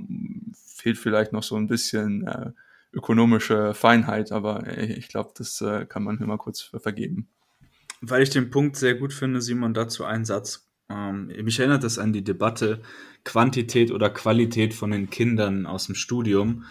fehlt 0.54 0.98
vielleicht 0.98 1.32
noch 1.32 1.42
so 1.44 1.56
ein 1.56 1.68
bisschen 1.68 2.26
äh, 2.26 2.50
ökonomische 2.92 3.74
Feinheit, 3.74 4.32
aber 4.32 4.66
ich 4.78 5.08
glaube, 5.08 5.30
das 5.36 5.60
äh, 5.60 5.86
kann 5.86 6.02
man 6.02 6.18
hier 6.18 6.26
mal 6.26 6.38
kurz 6.38 6.62
vergeben. 6.62 7.28
Weil 8.00 8.22
ich 8.22 8.30
den 8.30 8.50
Punkt 8.50 8.76
sehr 8.76 8.94
gut 8.94 9.12
finde, 9.12 9.40
Simon, 9.40 9.74
dazu 9.74 10.04
einen 10.04 10.24
Satz. 10.24 10.68
Ähm, 10.90 11.26
mich 11.42 11.58
erinnert 11.58 11.84
das 11.84 11.98
an 11.98 12.12
die 12.12 12.24
Debatte 12.24 12.80
Quantität 13.24 13.90
oder 13.90 14.08
Qualität 14.08 14.72
von 14.72 14.90
den 14.90 15.10
Kindern 15.10 15.66
aus 15.66 15.86
dem 15.86 15.94
Studium. 15.94 16.64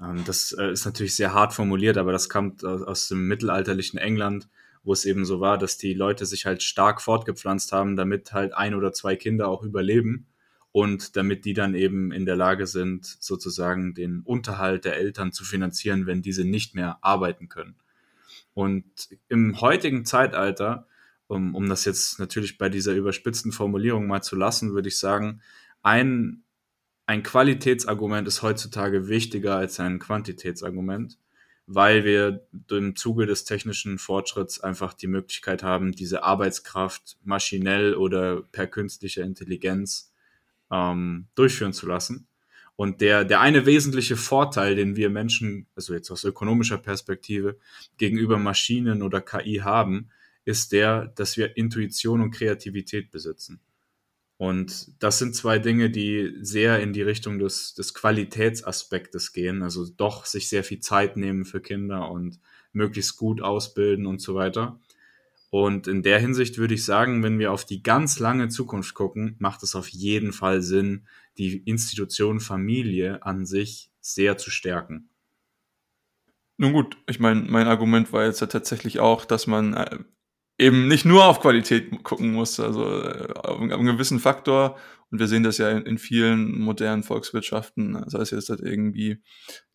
Ähm, 0.00 0.24
das 0.26 0.52
äh, 0.52 0.72
ist 0.72 0.84
natürlich 0.84 1.14
sehr 1.14 1.32
hart 1.32 1.54
formuliert, 1.54 1.96
aber 1.96 2.12
das 2.12 2.28
kommt 2.28 2.64
aus, 2.64 2.82
aus 2.82 3.08
dem 3.08 3.26
mittelalterlichen 3.28 3.98
England, 3.98 4.48
wo 4.82 4.92
es 4.92 5.04
eben 5.04 5.24
so 5.24 5.40
war, 5.40 5.56
dass 5.56 5.78
die 5.78 5.94
Leute 5.94 6.26
sich 6.26 6.44
halt 6.44 6.62
stark 6.62 7.00
fortgepflanzt 7.00 7.72
haben, 7.72 7.96
damit 7.96 8.32
halt 8.32 8.52
ein 8.52 8.74
oder 8.74 8.92
zwei 8.92 9.16
Kinder 9.16 9.48
auch 9.48 9.62
überleben 9.62 10.26
und 10.72 11.16
damit 11.16 11.44
die 11.44 11.54
dann 11.54 11.74
eben 11.74 12.12
in 12.12 12.26
der 12.26 12.36
Lage 12.36 12.66
sind, 12.66 13.06
sozusagen 13.06 13.94
den 13.94 14.20
Unterhalt 14.20 14.84
der 14.84 14.96
Eltern 14.96 15.32
zu 15.32 15.44
finanzieren, 15.44 16.06
wenn 16.06 16.22
diese 16.22 16.44
nicht 16.44 16.74
mehr 16.74 16.98
arbeiten 17.02 17.48
können. 17.48 17.76
Und 18.54 18.84
im 19.28 19.60
heutigen 19.60 20.04
Zeitalter, 20.04 20.86
um, 21.26 21.54
um 21.54 21.68
das 21.68 21.84
jetzt 21.84 22.18
natürlich 22.18 22.58
bei 22.58 22.68
dieser 22.68 22.92
überspitzten 22.92 23.52
Formulierung 23.52 24.06
mal 24.06 24.22
zu 24.22 24.36
lassen, 24.36 24.74
würde 24.74 24.88
ich 24.88 24.98
sagen, 24.98 25.40
ein, 25.82 26.44
ein 27.06 27.22
Qualitätsargument 27.22 28.28
ist 28.28 28.42
heutzutage 28.42 29.08
wichtiger 29.08 29.56
als 29.56 29.80
ein 29.80 29.98
Quantitätsargument, 29.98 31.18
weil 31.66 32.04
wir 32.04 32.46
im 32.70 32.96
Zuge 32.96 33.26
des 33.26 33.44
technischen 33.44 33.98
Fortschritts 33.98 34.60
einfach 34.60 34.92
die 34.92 35.06
Möglichkeit 35.06 35.62
haben, 35.62 35.92
diese 35.92 36.22
Arbeitskraft 36.22 37.16
maschinell 37.24 37.94
oder 37.94 38.42
per 38.42 38.66
künstlicher 38.66 39.22
Intelligenz 39.22 40.12
ähm, 40.70 41.28
durchführen 41.34 41.72
zu 41.72 41.86
lassen. 41.86 42.28
Und 42.82 43.00
der, 43.00 43.24
der 43.24 43.40
eine 43.40 43.64
wesentliche 43.64 44.16
Vorteil, 44.16 44.74
den 44.74 44.96
wir 44.96 45.08
Menschen, 45.08 45.68
also 45.76 45.94
jetzt 45.94 46.10
aus 46.10 46.24
ökonomischer 46.24 46.78
Perspektive, 46.78 47.56
gegenüber 47.96 48.38
Maschinen 48.38 49.02
oder 49.04 49.20
KI 49.20 49.60
haben, 49.62 50.08
ist 50.44 50.72
der, 50.72 51.06
dass 51.14 51.36
wir 51.36 51.56
Intuition 51.56 52.20
und 52.20 52.32
Kreativität 52.32 53.12
besitzen. 53.12 53.60
Und 54.36 55.00
das 55.00 55.20
sind 55.20 55.36
zwei 55.36 55.60
Dinge, 55.60 55.90
die 55.90 56.34
sehr 56.40 56.80
in 56.80 56.92
die 56.92 57.02
Richtung 57.02 57.38
des, 57.38 57.74
des 57.74 57.94
Qualitätsaspektes 57.94 59.32
gehen, 59.32 59.62
also 59.62 59.86
doch 59.86 60.26
sich 60.26 60.48
sehr 60.48 60.64
viel 60.64 60.80
Zeit 60.80 61.16
nehmen 61.16 61.44
für 61.44 61.60
Kinder 61.60 62.10
und 62.10 62.40
möglichst 62.72 63.16
gut 63.16 63.42
ausbilden 63.42 64.06
und 64.06 64.20
so 64.20 64.34
weiter. 64.34 64.80
Und 65.50 65.86
in 65.86 66.02
der 66.02 66.18
Hinsicht 66.18 66.58
würde 66.58 66.74
ich 66.74 66.84
sagen, 66.84 67.22
wenn 67.22 67.38
wir 67.38 67.52
auf 67.52 67.64
die 67.64 67.82
ganz 67.82 68.18
lange 68.18 68.48
Zukunft 68.48 68.94
gucken, 68.94 69.36
macht 69.38 69.62
es 69.62 69.76
auf 69.76 69.86
jeden 69.86 70.32
Fall 70.32 70.62
Sinn, 70.62 71.06
die 71.38 71.58
Institution 71.58 72.40
Familie 72.40 73.24
an 73.24 73.46
sich 73.46 73.90
sehr 74.00 74.36
zu 74.36 74.50
stärken. 74.50 75.08
Nun 76.58 76.72
gut, 76.72 76.96
ich 77.08 77.18
meine, 77.18 77.42
mein 77.42 77.66
Argument 77.66 78.12
war 78.12 78.24
jetzt 78.24 78.40
ja 78.40 78.46
tatsächlich 78.46 79.00
auch, 79.00 79.24
dass 79.24 79.46
man 79.46 79.74
äh, 79.74 79.98
eben 80.58 80.86
nicht 80.86 81.04
nur 81.04 81.24
auf 81.24 81.40
Qualität 81.40 82.04
gucken 82.04 82.32
muss, 82.32 82.60
also 82.60 83.02
äh, 83.02 83.32
auf 83.34 83.60
einen 83.60 83.86
gewissen 83.86 84.20
Faktor. 84.20 84.78
Und 85.10 85.18
wir 85.18 85.28
sehen 85.28 85.42
das 85.42 85.58
ja 85.58 85.70
in, 85.70 85.98
vielen 85.98 86.60
modernen 86.60 87.02
Volkswirtschaften, 87.02 88.04
sei 88.08 88.20
es 88.20 88.30
jetzt 88.30 88.48
halt 88.48 88.60
irgendwie 88.60 89.22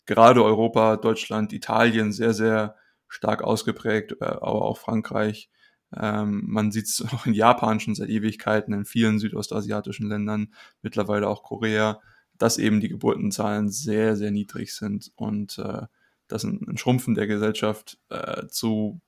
gerade 0.05 0.43
Europa, 0.43 0.97
Deutschland, 0.97 1.53
Italien 1.53 2.11
sehr, 2.11 2.33
sehr 2.33 2.75
stark 3.07 3.43
ausgeprägt, 3.43 4.13
äh, 4.21 4.25
aber 4.25 4.63
auch 4.63 4.77
Frankreich. 4.77 5.49
Ähm, 5.95 6.43
man 6.47 6.71
sieht 6.71 6.85
es 6.85 7.01
auch 7.13 7.25
in 7.25 7.33
Japan 7.33 7.79
schon 7.79 7.95
seit 7.95 8.09
Ewigkeiten, 8.09 8.73
in 8.73 8.85
vielen 8.85 9.19
südostasiatischen 9.19 10.09
Ländern, 10.09 10.53
mittlerweile 10.81 11.27
auch 11.27 11.43
Korea, 11.43 12.01
dass 12.37 12.57
eben 12.57 12.81
die 12.81 12.89
Geburtenzahlen 12.89 13.69
sehr, 13.69 14.15
sehr 14.15 14.31
niedrig 14.31 14.73
sind 14.75 15.11
und 15.15 15.57
äh, 15.59 15.83
dass 16.27 16.43
ein, 16.43 16.65
ein 16.67 16.77
Schrumpfen 16.77 17.15
der 17.15 17.27
Gesellschaft 17.27 17.97
äh, 18.09 18.47
zu 18.47 19.01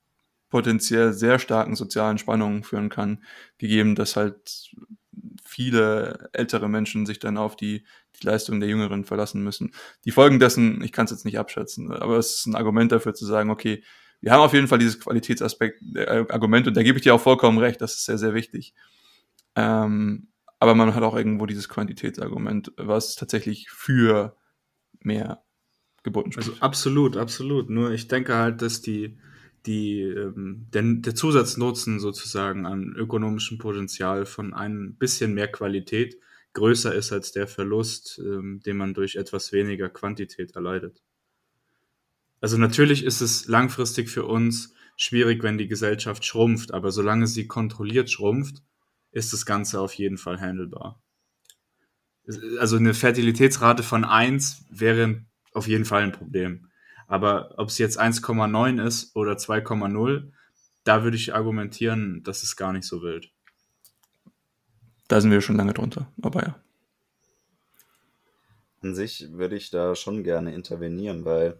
potenziell 0.49 1.13
sehr 1.13 1.37
starken 1.37 1.75
sozialen 1.75 2.17
Spannungen 2.17 2.63
führen 2.63 2.89
kann, 2.89 3.23
gegeben, 3.57 3.95
dass 3.95 4.15
halt 4.15 4.71
viele 5.43 6.29
ältere 6.33 6.69
Menschen 6.69 7.05
sich 7.05 7.19
dann 7.19 7.37
auf 7.37 7.55
die, 7.55 7.83
die 8.19 8.25
Leistung 8.25 8.59
der 8.59 8.69
Jüngeren 8.69 9.05
verlassen 9.05 9.43
müssen. 9.43 9.71
Die 10.05 10.11
Folgen 10.11 10.39
dessen, 10.39 10.81
ich 10.81 10.91
kann 10.91 11.05
es 11.05 11.11
jetzt 11.11 11.25
nicht 11.25 11.37
abschätzen, 11.37 11.91
aber 11.91 12.17
es 12.17 12.37
ist 12.37 12.45
ein 12.47 12.55
Argument 12.55 12.91
dafür 12.91 13.13
zu 13.13 13.25
sagen, 13.25 13.49
okay, 13.49 13.83
wir 14.21 14.31
haben 14.31 14.41
auf 14.41 14.53
jeden 14.53 14.67
Fall 14.67 14.79
dieses 14.79 14.99
Qualitätsaspekt, 14.99 15.81
äh, 15.95 16.25
Argument 16.29 16.67
und 16.67 16.75
da 16.75 16.83
gebe 16.83 16.97
ich 16.97 17.03
dir 17.03 17.15
auch 17.15 17.21
vollkommen 17.21 17.57
recht, 17.57 17.81
das 17.81 17.95
ist 17.95 18.05
sehr, 18.05 18.17
sehr 18.17 18.33
wichtig. 18.33 18.73
Ähm, 19.55 20.27
aber 20.59 20.75
man 20.75 20.93
hat 20.93 21.03
auch 21.03 21.15
irgendwo 21.15 21.45
dieses 21.45 21.69
Quantitätsargument, 21.69 22.73
was 22.75 23.15
tatsächlich 23.15 23.69
für 23.69 24.35
mehr 24.99 25.41
Geburten 26.03 26.31
spricht. 26.31 26.49
Also 26.49 26.61
absolut, 26.61 27.17
absolut. 27.17 27.69
Nur 27.69 27.91
ich 27.91 28.07
denke 28.07 28.35
halt, 28.35 28.61
dass 28.61 28.81
die, 28.81 29.17
die, 29.65 30.01
ähm, 30.01 30.67
der, 30.73 30.83
der 30.83 31.15
Zusatznutzen 31.15 31.99
sozusagen 31.99 32.65
an 32.65 32.93
ökonomischem 32.95 33.57
Potenzial 33.57 34.25
von 34.25 34.53
ein 34.53 34.95
bisschen 34.95 35.33
mehr 35.33 35.49
Qualität 35.49 36.17
größer 36.53 36.93
ist 36.93 37.13
als 37.13 37.31
der 37.31 37.47
Verlust, 37.47 38.19
ähm, 38.19 38.59
den 38.65 38.77
man 38.77 38.93
durch 38.93 39.15
etwas 39.15 39.53
weniger 39.53 39.89
Quantität 39.89 40.55
erleidet. 40.55 41.01
Also 42.41 42.57
natürlich 42.57 43.03
ist 43.03 43.21
es 43.21 43.47
langfristig 43.47 44.09
für 44.09 44.25
uns 44.25 44.73
schwierig, 44.95 45.43
wenn 45.43 45.57
die 45.57 45.67
Gesellschaft 45.67 46.25
schrumpft, 46.25 46.73
aber 46.73 46.91
solange 46.91 47.27
sie 47.27 47.47
kontrolliert 47.47 48.09
schrumpft, 48.09 48.63
ist 49.11 49.33
das 49.33 49.45
Ganze 49.45 49.79
auf 49.79 49.93
jeden 49.93 50.17
Fall 50.17 50.39
handelbar. 50.39 51.01
Also 52.59 52.77
eine 52.77 52.93
Fertilitätsrate 52.93 53.81
von 53.81 54.03
1 54.03 54.65
wäre 54.69 55.23
auf 55.53 55.67
jeden 55.67 55.85
Fall 55.85 56.03
ein 56.03 56.11
Problem. 56.11 56.67
Aber 57.07 57.55
ob 57.57 57.69
es 57.69 57.79
jetzt 57.79 57.99
1,9 57.99 58.85
ist 58.85 59.15
oder 59.15 59.33
2,0, 59.33 60.31
da 60.83 61.03
würde 61.03 61.17
ich 61.17 61.33
argumentieren, 61.33 62.21
das 62.23 62.43
ist 62.43 62.55
gar 62.55 62.71
nicht 62.71 62.85
so 62.85 63.01
wild. 63.01 63.31
Da 65.07 65.19
sind 65.19 65.31
wir 65.31 65.41
schon 65.41 65.55
lange 65.55 65.73
drunter, 65.73 66.11
aber 66.21 66.43
ja. 66.43 66.59
An 68.81 68.93
sich 68.93 69.31
würde 69.31 69.55
ich 69.55 69.71
da 69.71 69.95
schon 69.95 70.23
gerne 70.23 70.53
intervenieren, 70.53 71.25
weil 71.25 71.59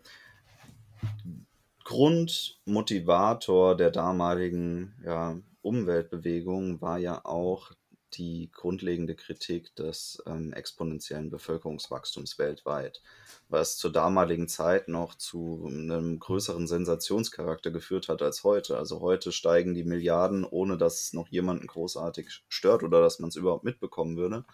Grundmotivator 1.84 3.76
der 3.76 3.92
damaligen 3.92 4.94
ja, 5.04 5.40
Umweltbewegung 5.62 6.82
war 6.82 7.00
ja 7.00 7.26
auch 7.26 7.72
die 8.14 8.50
grundlegende 8.52 9.16
Kritik 9.16 9.76
des 9.76 10.22
ähm, 10.26 10.54
exponentiellen 10.54 11.30
Bevölkerungswachstums 11.30 12.40
weltweit, 12.40 13.02
was 13.50 13.78
zur 13.78 13.92
damaligen 13.92 14.48
Zeit 14.48 14.88
noch 14.88 15.16
zu 15.16 15.66
einem 15.68 16.20
größeren 16.20 16.68
Sensationscharakter 16.68 17.72
geführt 17.72 18.10
hat 18.10 18.22
als 18.22 18.44
heute. 18.44 18.78
Also 18.78 19.02
heute 19.02 19.32
steigen 19.32 19.74
die 19.74 19.84
Milliarden, 19.84 20.44
ohne 20.44 20.78
dass 20.78 21.02
es 21.02 21.14
noch 21.14 21.28
jemanden 21.28 21.68
großartig 21.68 22.44
stört 22.48 22.84
oder 22.84 23.02
dass 23.02 23.20
man 23.20 23.30
es 23.30 23.36
überhaupt 23.36 23.64
mitbekommen 23.64 24.18
würde. 24.18 24.46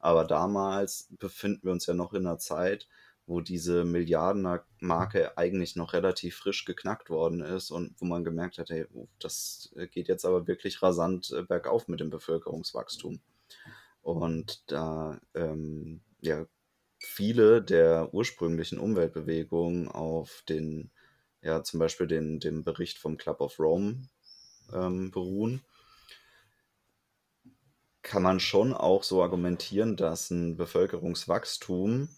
Aber 0.00 0.24
damals 0.24 1.08
befinden 1.18 1.64
wir 1.64 1.72
uns 1.72 1.86
ja 1.86 1.94
noch 1.94 2.12
in 2.12 2.26
einer 2.26 2.38
Zeit, 2.38 2.88
wo 3.26 3.40
diese 3.40 3.84
Milliardenmarke 3.84 5.38
eigentlich 5.38 5.76
noch 5.76 5.92
relativ 5.92 6.36
frisch 6.36 6.64
geknackt 6.64 7.08
worden 7.08 7.40
ist 7.40 7.70
und 7.70 7.94
wo 7.98 8.04
man 8.04 8.24
gemerkt 8.24 8.58
hat, 8.58 8.70
hey, 8.70 8.86
das 9.18 9.74
geht 9.92 10.08
jetzt 10.08 10.24
aber 10.24 10.46
wirklich 10.46 10.82
rasant 10.82 11.32
äh, 11.32 11.42
bergauf 11.42 11.88
mit 11.88 12.00
dem 12.00 12.10
Bevölkerungswachstum. 12.10 13.20
Und 14.02 14.70
da 14.70 15.18
ähm, 15.34 16.02
ja 16.20 16.46
viele 16.98 17.62
der 17.62 18.12
ursprünglichen 18.12 18.78
Umweltbewegungen 18.78 19.88
auf 19.88 20.42
den, 20.48 20.90
ja, 21.42 21.62
zum 21.62 21.80
Beispiel 21.80 22.06
den, 22.06 22.40
den 22.40 22.64
Bericht 22.64 22.98
vom 22.98 23.16
Club 23.16 23.40
of 23.40 23.58
Rome 23.58 24.08
ähm, 24.72 25.10
beruhen, 25.10 25.62
kann 28.02 28.22
man 28.22 28.40
schon 28.40 28.74
auch 28.74 29.02
so 29.02 29.22
argumentieren, 29.22 29.96
dass 29.96 30.30
ein 30.30 30.56
Bevölkerungswachstum 30.56 32.08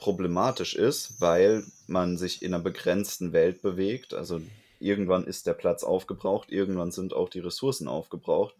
problematisch 0.00 0.74
ist, 0.74 1.20
weil 1.20 1.64
man 1.86 2.16
sich 2.16 2.42
in 2.42 2.54
einer 2.54 2.62
begrenzten 2.62 3.32
Welt 3.32 3.62
bewegt. 3.62 4.14
Also 4.14 4.40
irgendwann 4.80 5.24
ist 5.24 5.46
der 5.46 5.54
Platz 5.54 5.84
aufgebraucht, 5.84 6.50
irgendwann 6.50 6.90
sind 6.90 7.12
auch 7.14 7.28
die 7.28 7.40
Ressourcen 7.40 7.86
aufgebraucht. 7.86 8.56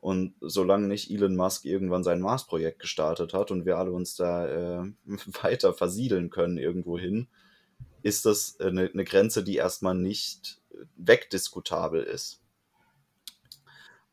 Und 0.00 0.34
solange 0.40 0.88
nicht 0.88 1.10
Elon 1.10 1.36
Musk 1.36 1.64
irgendwann 1.64 2.04
sein 2.04 2.20
Mars-Projekt 2.20 2.80
gestartet 2.80 3.34
hat 3.34 3.50
und 3.50 3.64
wir 3.66 3.78
alle 3.78 3.92
uns 3.92 4.16
da 4.16 4.82
äh, 4.82 4.92
weiter 5.42 5.72
versiedeln 5.72 6.30
können 6.30 6.58
irgendwohin, 6.58 7.28
ist 8.02 8.26
das 8.26 8.58
eine, 8.60 8.90
eine 8.92 9.04
Grenze, 9.04 9.44
die 9.44 9.56
erstmal 9.56 9.94
nicht 9.94 10.60
wegdiskutabel 10.96 12.02
ist 12.02 12.41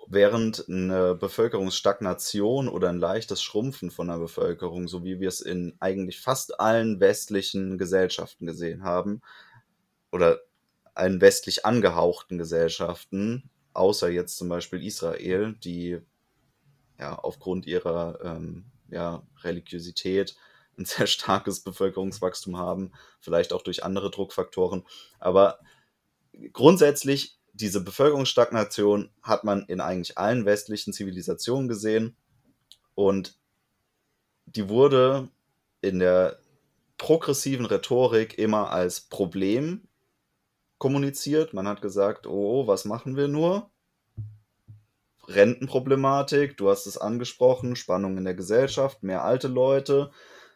während 0.09 0.67
eine 0.67 1.13
Bevölkerungsstagnation 1.13 2.67
oder 2.67 2.89
ein 2.89 2.97
leichtes 2.97 3.43
Schrumpfen 3.43 3.91
von 3.91 4.07
der 4.07 4.17
Bevölkerung, 4.17 4.87
so 4.87 5.03
wie 5.03 5.19
wir 5.19 5.27
es 5.27 5.39
in 5.39 5.77
eigentlich 5.79 6.19
fast 6.19 6.59
allen 6.59 6.99
westlichen 6.99 7.77
Gesellschaften 7.77 8.47
gesehen 8.47 8.83
haben, 8.83 9.21
oder 10.11 10.39
allen 10.95 11.21
westlich 11.21 11.65
angehauchten 11.65 12.39
Gesellschaften, 12.39 13.49
außer 13.73 14.09
jetzt 14.09 14.37
zum 14.37 14.49
Beispiel 14.49 14.83
Israel, 14.83 15.53
die 15.63 15.99
ja 16.97 17.15
aufgrund 17.15 17.67
ihrer 17.67 18.19
ähm, 18.23 18.65
ja, 18.89 19.23
Religiosität 19.43 20.35
ein 20.77 20.85
sehr 20.85 21.07
starkes 21.07 21.61
Bevölkerungswachstum 21.61 22.57
haben, 22.57 22.91
vielleicht 23.19 23.53
auch 23.53 23.61
durch 23.61 23.83
andere 23.83 24.09
Druckfaktoren. 24.09 24.85
Aber 25.19 25.59
grundsätzlich 26.51 27.38
diese 27.59 27.81
Bevölkerungsstagnation 27.83 29.09
hat 29.21 29.43
man 29.43 29.63
in 29.65 29.81
eigentlich 29.81 30.17
allen 30.17 30.45
westlichen 30.45 30.93
Zivilisationen 30.93 31.67
gesehen 31.67 32.15
und 32.95 33.37
die 34.45 34.69
wurde 34.69 35.29
in 35.81 35.99
der 35.99 36.39
progressiven 36.97 37.65
Rhetorik 37.65 38.37
immer 38.37 38.71
als 38.71 39.01
Problem 39.01 39.87
kommuniziert. 40.77 41.53
Man 41.53 41.67
hat 41.67 41.81
gesagt, 41.81 42.27
oh, 42.27 42.67
was 42.67 42.85
machen 42.85 43.15
wir 43.15 43.27
nur? 43.27 43.69
Rentenproblematik, 45.27 46.57
du 46.57 46.69
hast 46.69 46.87
es 46.87 46.97
angesprochen, 46.97 47.75
Spannung 47.75 48.17
in 48.17 48.23
der 48.23 48.33
Gesellschaft, 48.33 49.03
mehr 49.03 49.23
alte 49.23 49.47
Leute, 49.47 50.11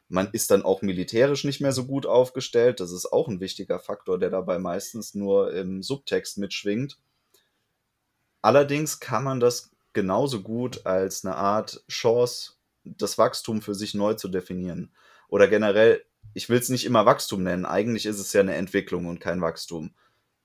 man 0.10 0.30
ist 0.32 0.52
dann 0.52 0.64
auch 0.64 0.82
militärisch 0.82 1.44
nicht 1.44 1.62
mehr 1.62 1.72
so 1.72 1.86
gut 1.86 2.06
aufgestellt. 2.06 2.80
Das 2.80 2.92
ist 2.92 3.12
auch 3.12 3.28
ein 3.28 3.40
wichtiger 3.40 3.80
Faktor, 3.80 4.20
der 4.20 4.30
dabei 4.30 4.60
meistens 4.60 5.16
nur 5.16 5.54
im 5.54 5.82
Subtext 5.82 6.38
mitschwingt. 6.38 7.00
Allerdings 8.42 9.00
kann 9.00 9.24
man 9.24 9.40
das 9.40 9.72
genauso 9.94 10.42
gut 10.42 10.86
als 10.86 11.26
eine 11.26 11.36
Art 11.36 11.84
Chance, 11.90 12.54
das 12.84 13.18
Wachstum 13.18 13.62
für 13.62 13.74
sich 13.74 13.94
neu 13.94 14.16
zu 14.16 14.28
definieren. 14.28 14.92
Oder 15.30 15.48
generell, 15.48 16.04
ich 16.34 16.50
will 16.50 16.60
es 16.60 16.70
nicht 16.70 16.86
immer 16.86 17.06
Wachstum 17.06 17.44
nennen. 17.44 17.66
Eigentlich 17.66 18.06
ist 18.06 18.20
es 18.20 18.34
ja 18.34 18.42
eine 18.42 18.56
Entwicklung 18.56 19.08
und 19.08 19.20
kein 19.20 19.42
Wachstum. 19.42 19.96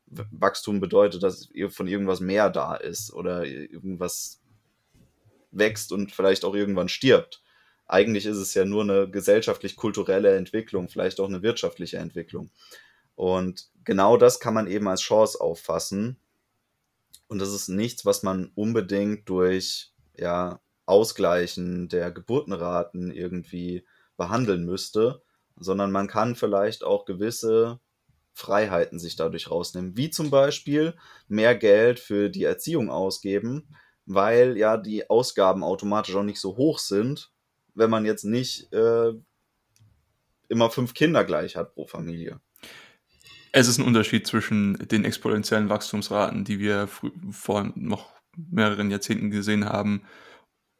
Wachstum 0.07 0.81
bedeutet, 0.81 1.23
dass 1.23 1.49
von 1.71 1.89
irgendwas 1.89 2.21
mehr 2.21 2.49
da 2.49 2.75
ist 2.75 3.13
oder 3.13 3.45
irgendwas 3.45 4.41
wächst 5.51 5.93
und 5.93 6.13
vielleicht 6.13 6.45
auch 6.45 6.55
irgendwann 6.55 6.89
stirbt 6.89 7.43
eigentlich 7.89 8.27
ist 8.27 8.37
es 8.37 8.55
ja 8.55 8.65
nur 8.65 8.83
eine 8.83 9.11
gesellschaftlich-kulturelle 9.11 10.37
Entwicklung, 10.37 10.89
vielleicht 10.89 11.19
auch 11.21 11.29
eine 11.29 11.43
wirtschaftliche 11.43 11.97
Entwicklung. 11.97 12.51
Und 13.17 13.71
genau 13.85 14.17
das 14.19 14.39
kann 14.39 14.55
man 14.55 14.69
eben 14.69 14.87
als 14.87 15.01
Chance 15.01 15.41
auffassen. 15.41 16.19
Und 17.27 17.41
das 17.41 17.53
ist 17.53 17.69
nichts, 17.69 18.05
was 18.05 18.23
man 18.23 18.53
unbedingt 18.55 19.29
durch 19.29 19.93
ja, 20.17 20.61
Ausgleichen 20.85 21.89
der 21.89 22.13
Geburtenraten 22.13 23.11
irgendwie 23.11 23.87
behandeln 24.17 24.65
müsste, 24.65 25.23
sondern 25.57 25.91
man 25.91 26.09
kann 26.09 26.37
vielleicht 26.37 26.85
auch 26.85 27.07
gewisse 27.07 27.81
Freiheiten 28.35 28.99
sich 28.99 29.17
dadurch 29.17 29.51
rausnehmen, 29.51 29.97
wie 29.97 30.11
zum 30.11 30.31
Beispiel 30.31 30.95
mehr 31.27 31.57
Geld 31.57 31.99
für 31.99 32.29
die 32.29 32.45
Erziehung 32.45 32.91
ausgeben, 32.91 33.75
weil 34.07 34.57
ja 34.57 34.77
die 34.77 35.09
Ausgaben 35.11 35.65
automatisch 35.65 36.15
auch 36.15 36.23
nicht 36.23 36.41
so 36.41 36.57
hoch 36.57 36.79
sind 36.79 37.33
wenn 37.79 37.91
man 37.91 38.05
jetzt 38.05 38.25
nicht 38.25 38.73
äh, 38.73 39.13
immer 40.49 40.71
fünf 40.71 40.95
Kinder 40.95 41.25
gleich 41.25 41.57
hat 41.57 41.75
pro 41.75 41.87
Familie. 41.87 42.41
Es 43.53 43.69
ist 43.69 43.79
ein 43.79 43.87
Unterschied 43.87 44.27
zwischen 44.27 44.75
den 44.89 45.05
exponentiellen 45.05 45.69
Wachstumsraten, 45.69 46.45
die 46.45 46.59
wir 46.59 46.89
vor 47.31 47.73
noch 47.75 48.11
mehreren 48.37 48.91
Jahrzehnten 48.91 49.31
gesehen 49.31 49.65
haben, 49.65 50.03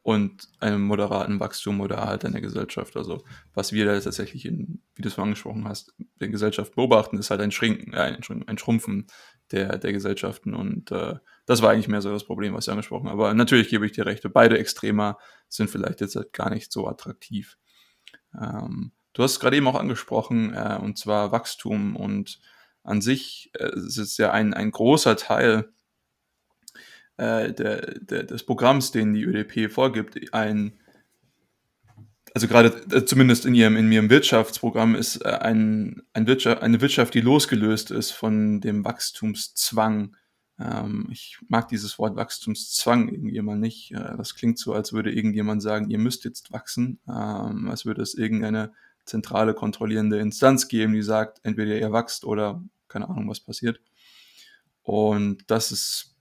und 0.01 0.47
einem 0.59 0.81
moderaten 0.81 1.39
Wachstum 1.39 1.81
oder 1.81 1.97
Erhalt 1.97 2.23
in 2.23 2.31
der 2.31 2.41
Gesellschaft. 2.41 2.95
Also 2.95 3.23
was 3.53 3.73
wir 3.73 3.85
da 3.85 3.99
tatsächlich, 3.99 4.45
in, 4.45 4.81
wie 4.95 5.01
du 5.01 5.07
es 5.07 5.17
mal 5.17 5.23
angesprochen 5.23 5.67
hast, 5.67 5.93
der 6.19 6.29
Gesellschaft 6.29 6.73
beobachten, 6.75 7.17
ist 7.17 7.29
halt 7.29 7.41
ein, 7.41 7.51
Schrinken, 7.51 7.93
äh, 7.93 8.17
ein 8.47 8.57
Schrumpfen 8.57 9.07
der, 9.51 9.77
der 9.77 9.93
Gesellschaften. 9.93 10.55
Und 10.55 10.91
äh, 10.91 11.15
das 11.49 11.63
war 11.63 11.71
eigentlich 11.71 11.87
mehr 11.87 12.03
so 12.03 12.11
das 12.11 12.25
Problem, 12.25 12.53
was 12.53 12.65
du 12.65 12.71
angesprochen 12.71 13.07
hast. 13.07 13.13
Aber 13.13 13.33
natürlich 13.33 13.69
gebe 13.69 13.83
ich 13.83 13.91
dir 13.91 14.05
recht, 14.05 14.23
beide 14.31 14.59
Extremer 14.59 15.17
sind 15.47 15.67
vielleicht 15.67 15.99
jetzt 15.99 16.15
halt 16.15 16.31
gar 16.31 16.51
nicht 16.51 16.71
so 16.71 16.87
attraktiv. 16.87 17.57
Ähm, 18.39 18.91
du 19.13 19.23
hast 19.23 19.31
es 19.31 19.39
gerade 19.39 19.57
eben 19.57 19.67
auch 19.67 19.79
angesprochen, 19.79 20.53
äh, 20.53 20.77
und 20.79 20.99
zwar 20.99 21.31
Wachstum 21.31 21.95
und 21.95 22.39
an 22.83 23.01
sich 23.01 23.49
äh, 23.57 23.75
ist 23.75 23.97
es 23.97 24.17
ja 24.17 24.29
ein, 24.29 24.53
ein 24.53 24.69
großer 24.69 25.17
Teil 25.17 25.73
äh, 27.17 27.51
der, 27.51 27.95
der, 27.99 28.25
des 28.25 28.43
Programms, 28.43 28.91
den 28.91 29.15
die 29.15 29.23
ÖDP 29.23 29.71
vorgibt, 29.71 30.31
ein, 30.31 30.79
also 32.35 32.47
gerade 32.47 32.79
äh, 32.95 33.05
zumindest 33.05 33.47
in 33.47 33.55
ihrem, 33.55 33.75
in 33.75 33.91
ihrem 33.91 34.11
Wirtschaftsprogramm 34.11 34.93
ist 34.93 35.25
äh, 35.25 35.29
ein, 35.29 36.03
ein 36.13 36.27
Wirtschaft, 36.27 36.61
eine 36.61 36.79
Wirtschaft, 36.79 37.15
die 37.15 37.21
losgelöst 37.21 37.89
ist 37.89 38.11
von 38.11 38.61
dem 38.61 38.85
Wachstumszwang. 38.85 40.15
Ähm, 40.59 41.07
ich 41.11 41.39
mag 41.47 41.67
dieses 41.69 41.97
Wort 41.99 42.15
Wachstumszwang 42.15 43.09
irgendwie 43.09 43.41
mal 43.41 43.57
nicht. 43.57 43.91
Äh, 43.91 44.17
das 44.17 44.35
klingt 44.35 44.59
so, 44.59 44.73
als 44.73 44.93
würde 44.93 45.11
irgendjemand 45.11 45.61
sagen, 45.61 45.89
ihr 45.89 45.99
müsst 45.99 46.25
jetzt 46.25 46.51
wachsen, 46.51 46.99
ähm, 47.07 47.69
als 47.69 47.85
würde 47.85 48.01
es 48.01 48.13
irgendeine 48.13 48.73
zentrale 49.05 49.53
kontrollierende 49.53 50.19
Instanz 50.19 50.67
geben, 50.67 50.93
die 50.93 51.01
sagt, 51.01 51.39
entweder 51.43 51.77
ihr 51.77 51.91
wachst 51.91 52.25
oder 52.25 52.63
keine 52.87 53.09
Ahnung, 53.09 53.29
was 53.29 53.39
passiert. 53.39 53.79
Und 54.83 55.43
das 55.47 55.71
ist 55.71 56.15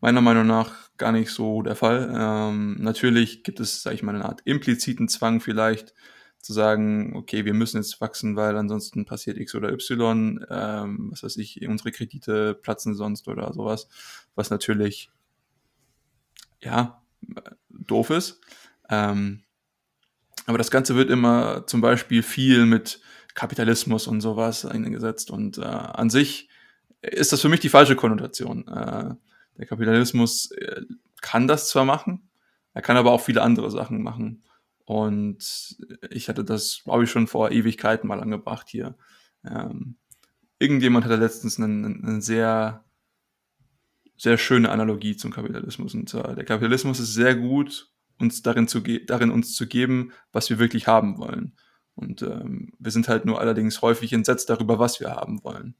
meiner 0.00 0.20
Meinung 0.20 0.46
nach 0.46 0.90
gar 0.96 1.12
nicht 1.12 1.30
so 1.30 1.62
der 1.62 1.76
Fall. 1.76 2.12
Ähm, 2.14 2.76
natürlich 2.80 3.44
gibt 3.44 3.60
es, 3.60 3.82
sage 3.82 3.96
ich 3.96 4.02
mal, 4.02 4.14
eine 4.14 4.24
Art 4.24 4.42
impliziten 4.44 5.08
Zwang 5.08 5.40
vielleicht 5.40 5.94
zu 6.42 6.52
sagen, 6.52 7.14
okay, 7.14 7.44
wir 7.44 7.54
müssen 7.54 7.76
jetzt 7.76 8.00
wachsen, 8.00 8.36
weil 8.36 8.56
ansonsten 8.56 9.04
passiert 9.04 9.38
X 9.38 9.54
oder 9.54 9.72
Y, 9.72 10.44
ähm, 10.50 11.08
was 11.12 11.22
weiß 11.22 11.36
ich, 11.36 11.66
unsere 11.66 11.92
Kredite 11.92 12.54
platzen 12.54 12.94
sonst 12.94 13.28
oder 13.28 13.52
sowas, 13.52 13.88
was 14.34 14.50
natürlich, 14.50 15.10
ja, 16.60 17.02
doof 17.68 18.10
ist. 18.10 18.40
Ähm, 18.90 19.44
aber 20.46 20.58
das 20.58 20.72
Ganze 20.72 20.96
wird 20.96 21.10
immer 21.10 21.66
zum 21.66 21.80
Beispiel 21.80 22.22
viel 22.22 22.66
mit 22.66 23.00
Kapitalismus 23.34 24.08
und 24.08 24.20
sowas 24.20 24.66
eingesetzt 24.66 25.30
und 25.30 25.58
äh, 25.58 25.62
an 25.62 26.10
sich 26.10 26.48
ist 27.00 27.32
das 27.32 27.40
für 27.40 27.48
mich 27.48 27.60
die 27.60 27.68
falsche 27.68 27.96
Konnotation. 27.96 28.66
Äh, 28.66 29.14
der 29.58 29.66
Kapitalismus 29.66 30.50
äh, 30.50 30.82
kann 31.20 31.46
das 31.46 31.68
zwar 31.68 31.84
machen, 31.84 32.28
er 32.74 32.82
kann 32.82 32.96
aber 32.96 33.12
auch 33.12 33.20
viele 33.20 33.42
andere 33.42 33.70
Sachen 33.70 34.02
machen. 34.02 34.42
Und 34.84 35.76
ich 36.10 36.28
hatte 36.28 36.44
das, 36.44 36.82
glaube 36.84 37.04
ich, 37.04 37.10
schon 37.10 37.26
vor 37.26 37.50
Ewigkeiten 37.50 38.08
mal 38.08 38.20
angebracht 38.20 38.68
hier. 38.68 38.96
Ähm, 39.44 39.96
irgendjemand 40.58 41.04
hatte 41.04 41.16
letztens 41.16 41.58
eine, 41.58 42.20
sehr, 42.20 42.84
sehr 44.16 44.38
schöne 44.38 44.70
Analogie 44.70 45.16
zum 45.16 45.32
Kapitalismus. 45.32 45.94
Und 45.94 46.08
zwar, 46.08 46.34
der 46.34 46.44
Kapitalismus 46.44 47.00
ist 47.00 47.14
sehr 47.14 47.34
gut, 47.34 47.90
uns 48.18 48.42
darin, 48.42 48.68
zu 48.68 48.80
darin 48.80 49.30
uns 49.30 49.54
zu 49.54 49.66
geben, 49.66 50.12
was 50.32 50.50
wir 50.50 50.58
wirklich 50.58 50.86
haben 50.86 51.18
wollen. 51.18 51.56
Und 51.94 52.22
ähm, 52.22 52.72
wir 52.78 52.90
sind 52.90 53.08
halt 53.08 53.24
nur 53.24 53.40
allerdings 53.40 53.82
häufig 53.82 54.12
entsetzt 54.12 54.48
darüber, 54.48 54.78
was 54.78 55.00
wir 55.00 55.10
haben 55.10 55.42
wollen. 55.44 55.74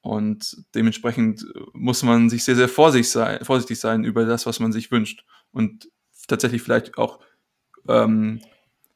Und 0.00 0.64
dementsprechend 0.74 1.42
äh, 1.42 1.60
muss 1.72 2.02
man 2.02 2.30
sich 2.30 2.44
sehr, 2.44 2.56
sehr 2.56 2.68
vorsichtig 2.68 3.10
sein, 3.10 3.44
vorsichtig 3.44 3.78
sein 3.78 4.04
über 4.04 4.24
das, 4.24 4.46
was 4.46 4.60
man 4.60 4.72
sich 4.72 4.90
wünscht. 4.90 5.24
Und 5.52 5.88
tatsächlich 6.26 6.62
vielleicht 6.62 6.96
auch 6.96 7.20
ähm, 7.88 8.40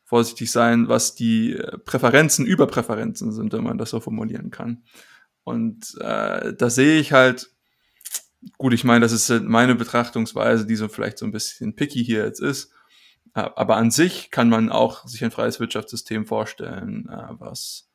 vorsichtig 0.05 0.51
sein, 0.51 0.89
was 0.89 1.15
die 1.15 1.53
äh, 1.53 1.79
Präferenzen 1.79 2.47
über 2.47 2.67
Präferenzen 2.67 3.33
sind, 3.33 3.53
wenn 3.53 3.65
man 3.65 3.79
das 3.79 3.91
so 3.91 4.01
formulieren 4.01 4.51
kann. 4.51 4.85
Und 5.43 5.97
äh, 6.01 6.55
da 6.55 6.71
sehe 6.71 6.99
ich 6.99 7.13
halt, 7.13 7.51
gut, 8.59 8.73
ich 8.73 8.85
meine, 8.85 9.01
das 9.01 9.13
ist 9.13 9.31
halt 9.31 9.45
meine 9.45 9.75
Betrachtungsweise, 9.75 10.67
die 10.67 10.77
so 10.77 10.89
vielleicht 10.89 11.19
so 11.19 11.27
ein 11.27 11.33
bisschen 11.33 11.75
picky 11.75 12.05
hier 12.05 12.25
jetzt 12.25 12.41
ist. 12.41 12.73
Aber 13.33 13.77
an 13.77 13.91
sich 13.91 14.31
kann 14.31 14.49
man 14.49 14.71
auch 14.71 15.09
sich 15.09 15.25
ein 15.25 15.33
freies 15.33 15.59
Wirtschaftssystem 15.59 16.25
vorstellen, 16.25 17.09
äh, 17.09 17.29
was 17.31 17.91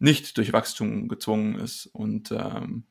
nicht 0.00 0.36
durch 0.36 0.52
Wachstum 0.52 1.06
gezwungen 1.06 1.54
ist. 1.60 1.86
Und 1.86 2.32
ähm, 2.32 2.84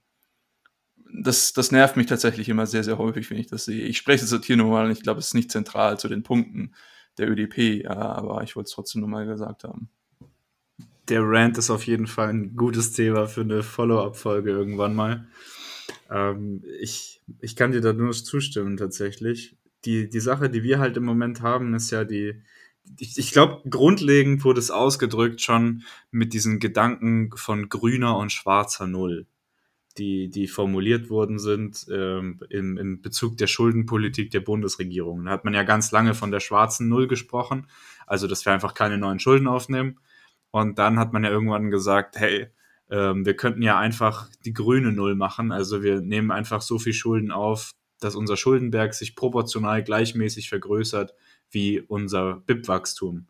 das, 1.13 1.53
das 1.53 1.71
nervt 1.71 1.97
mich 1.97 2.07
tatsächlich 2.07 2.49
immer 2.49 2.65
sehr, 2.65 2.83
sehr 2.83 2.97
häufig, 2.97 3.29
wenn 3.29 3.37
ich 3.37 3.47
das 3.47 3.65
sehe. 3.65 3.85
Ich 3.85 3.97
spreche 3.97 4.23
es 4.23 4.45
hier 4.45 4.57
nochmal 4.57 4.85
und 4.85 4.91
ich 4.91 5.03
glaube, 5.03 5.19
es 5.19 5.27
ist 5.27 5.33
nicht 5.33 5.51
zentral 5.51 5.99
zu 5.99 6.07
den 6.07 6.23
Punkten 6.23 6.73
der 7.17 7.29
ÖDP, 7.29 7.87
aber 7.87 8.43
ich 8.43 8.55
wollte 8.55 8.67
es 8.67 8.73
trotzdem 8.73 9.01
nochmal 9.01 9.25
gesagt 9.25 9.63
haben. 9.63 9.89
Der 11.09 11.21
Rant 11.23 11.57
ist 11.57 11.69
auf 11.69 11.85
jeden 11.87 12.07
Fall 12.07 12.29
ein 12.29 12.55
gutes 12.55 12.93
Thema 12.93 13.27
für 13.27 13.41
eine 13.41 13.63
Follow-up-Folge 13.63 14.51
irgendwann 14.51 14.95
mal. 14.95 15.27
Ähm, 16.09 16.63
ich, 16.79 17.21
ich 17.39 17.55
kann 17.55 17.71
dir 17.71 17.81
da 17.81 17.91
nur 17.91 18.13
zustimmen, 18.13 18.77
tatsächlich. 18.77 19.57
Die, 19.83 20.09
die 20.09 20.19
Sache, 20.19 20.49
die 20.49 20.63
wir 20.63 20.79
halt 20.79 20.95
im 20.97 21.03
Moment 21.03 21.41
haben, 21.41 21.73
ist 21.73 21.91
ja 21.91 22.05
die, 22.05 22.41
ich, 22.99 23.17
ich 23.17 23.31
glaube, 23.31 23.67
grundlegend 23.69 24.43
wurde 24.43 24.59
es 24.59 24.71
ausgedrückt 24.71 25.41
schon 25.41 25.83
mit 26.11 26.33
diesen 26.33 26.59
Gedanken 26.59 27.31
von 27.35 27.69
grüner 27.69 28.17
und 28.17 28.31
schwarzer 28.31 28.87
Null, 28.87 29.27
die, 29.97 30.29
die 30.29 30.47
formuliert 30.47 31.09
worden 31.09 31.39
sind 31.39 31.85
ähm, 31.91 32.39
im, 32.49 32.77
im 32.77 33.01
Bezug 33.01 33.37
der 33.37 33.47
Schuldenpolitik 33.47 34.31
der 34.31 34.39
Bundesregierung. 34.39 35.25
Da 35.25 35.31
hat 35.31 35.45
man 35.45 35.53
ja 35.53 35.63
ganz 35.63 35.91
lange 35.91 36.13
von 36.13 36.31
der 36.31 36.39
schwarzen 36.39 36.87
Null 36.87 37.07
gesprochen, 37.07 37.67
also 38.07 38.27
dass 38.27 38.45
wir 38.45 38.53
einfach 38.53 38.73
keine 38.73 38.97
neuen 38.97 39.19
Schulden 39.19 39.47
aufnehmen. 39.47 39.99
Und 40.51 40.79
dann 40.79 40.99
hat 40.99 41.13
man 41.13 41.23
ja 41.23 41.29
irgendwann 41.29 41.71
gesagt, 41.71 42.17
hey, 42.17 42.47
ähm, 42.89 43.25
wir 43.25 43.35
könnten 43.35 43.61
ja 43.61 43.79
einfach 43.79 44.29
die 44.45 44.53
grüne 44.53 44.91
Null 44.91 45.15
machen. 45.15 45.51
Also 45.51 45.81
wir 45.81 46.01
nehmen 46.01 46.31
einfach 46.31 46.61
so 46.61 46.77
viel 46.77 46.93
Schulden 46.93 47.31
auf, 47.31 47.73
dass 47.99 48.15
unser 48.15 48.35
Schuldenberg 48.35 48.93
sich 48.93 49.15
proportional 49.15 49.83
gleichmäßig 49.83 50.49
vergrößert 50.49 51.13
wie 51.49 51.79
unser 51.79 52.41
BIP-Wachstum. 52.45 53.27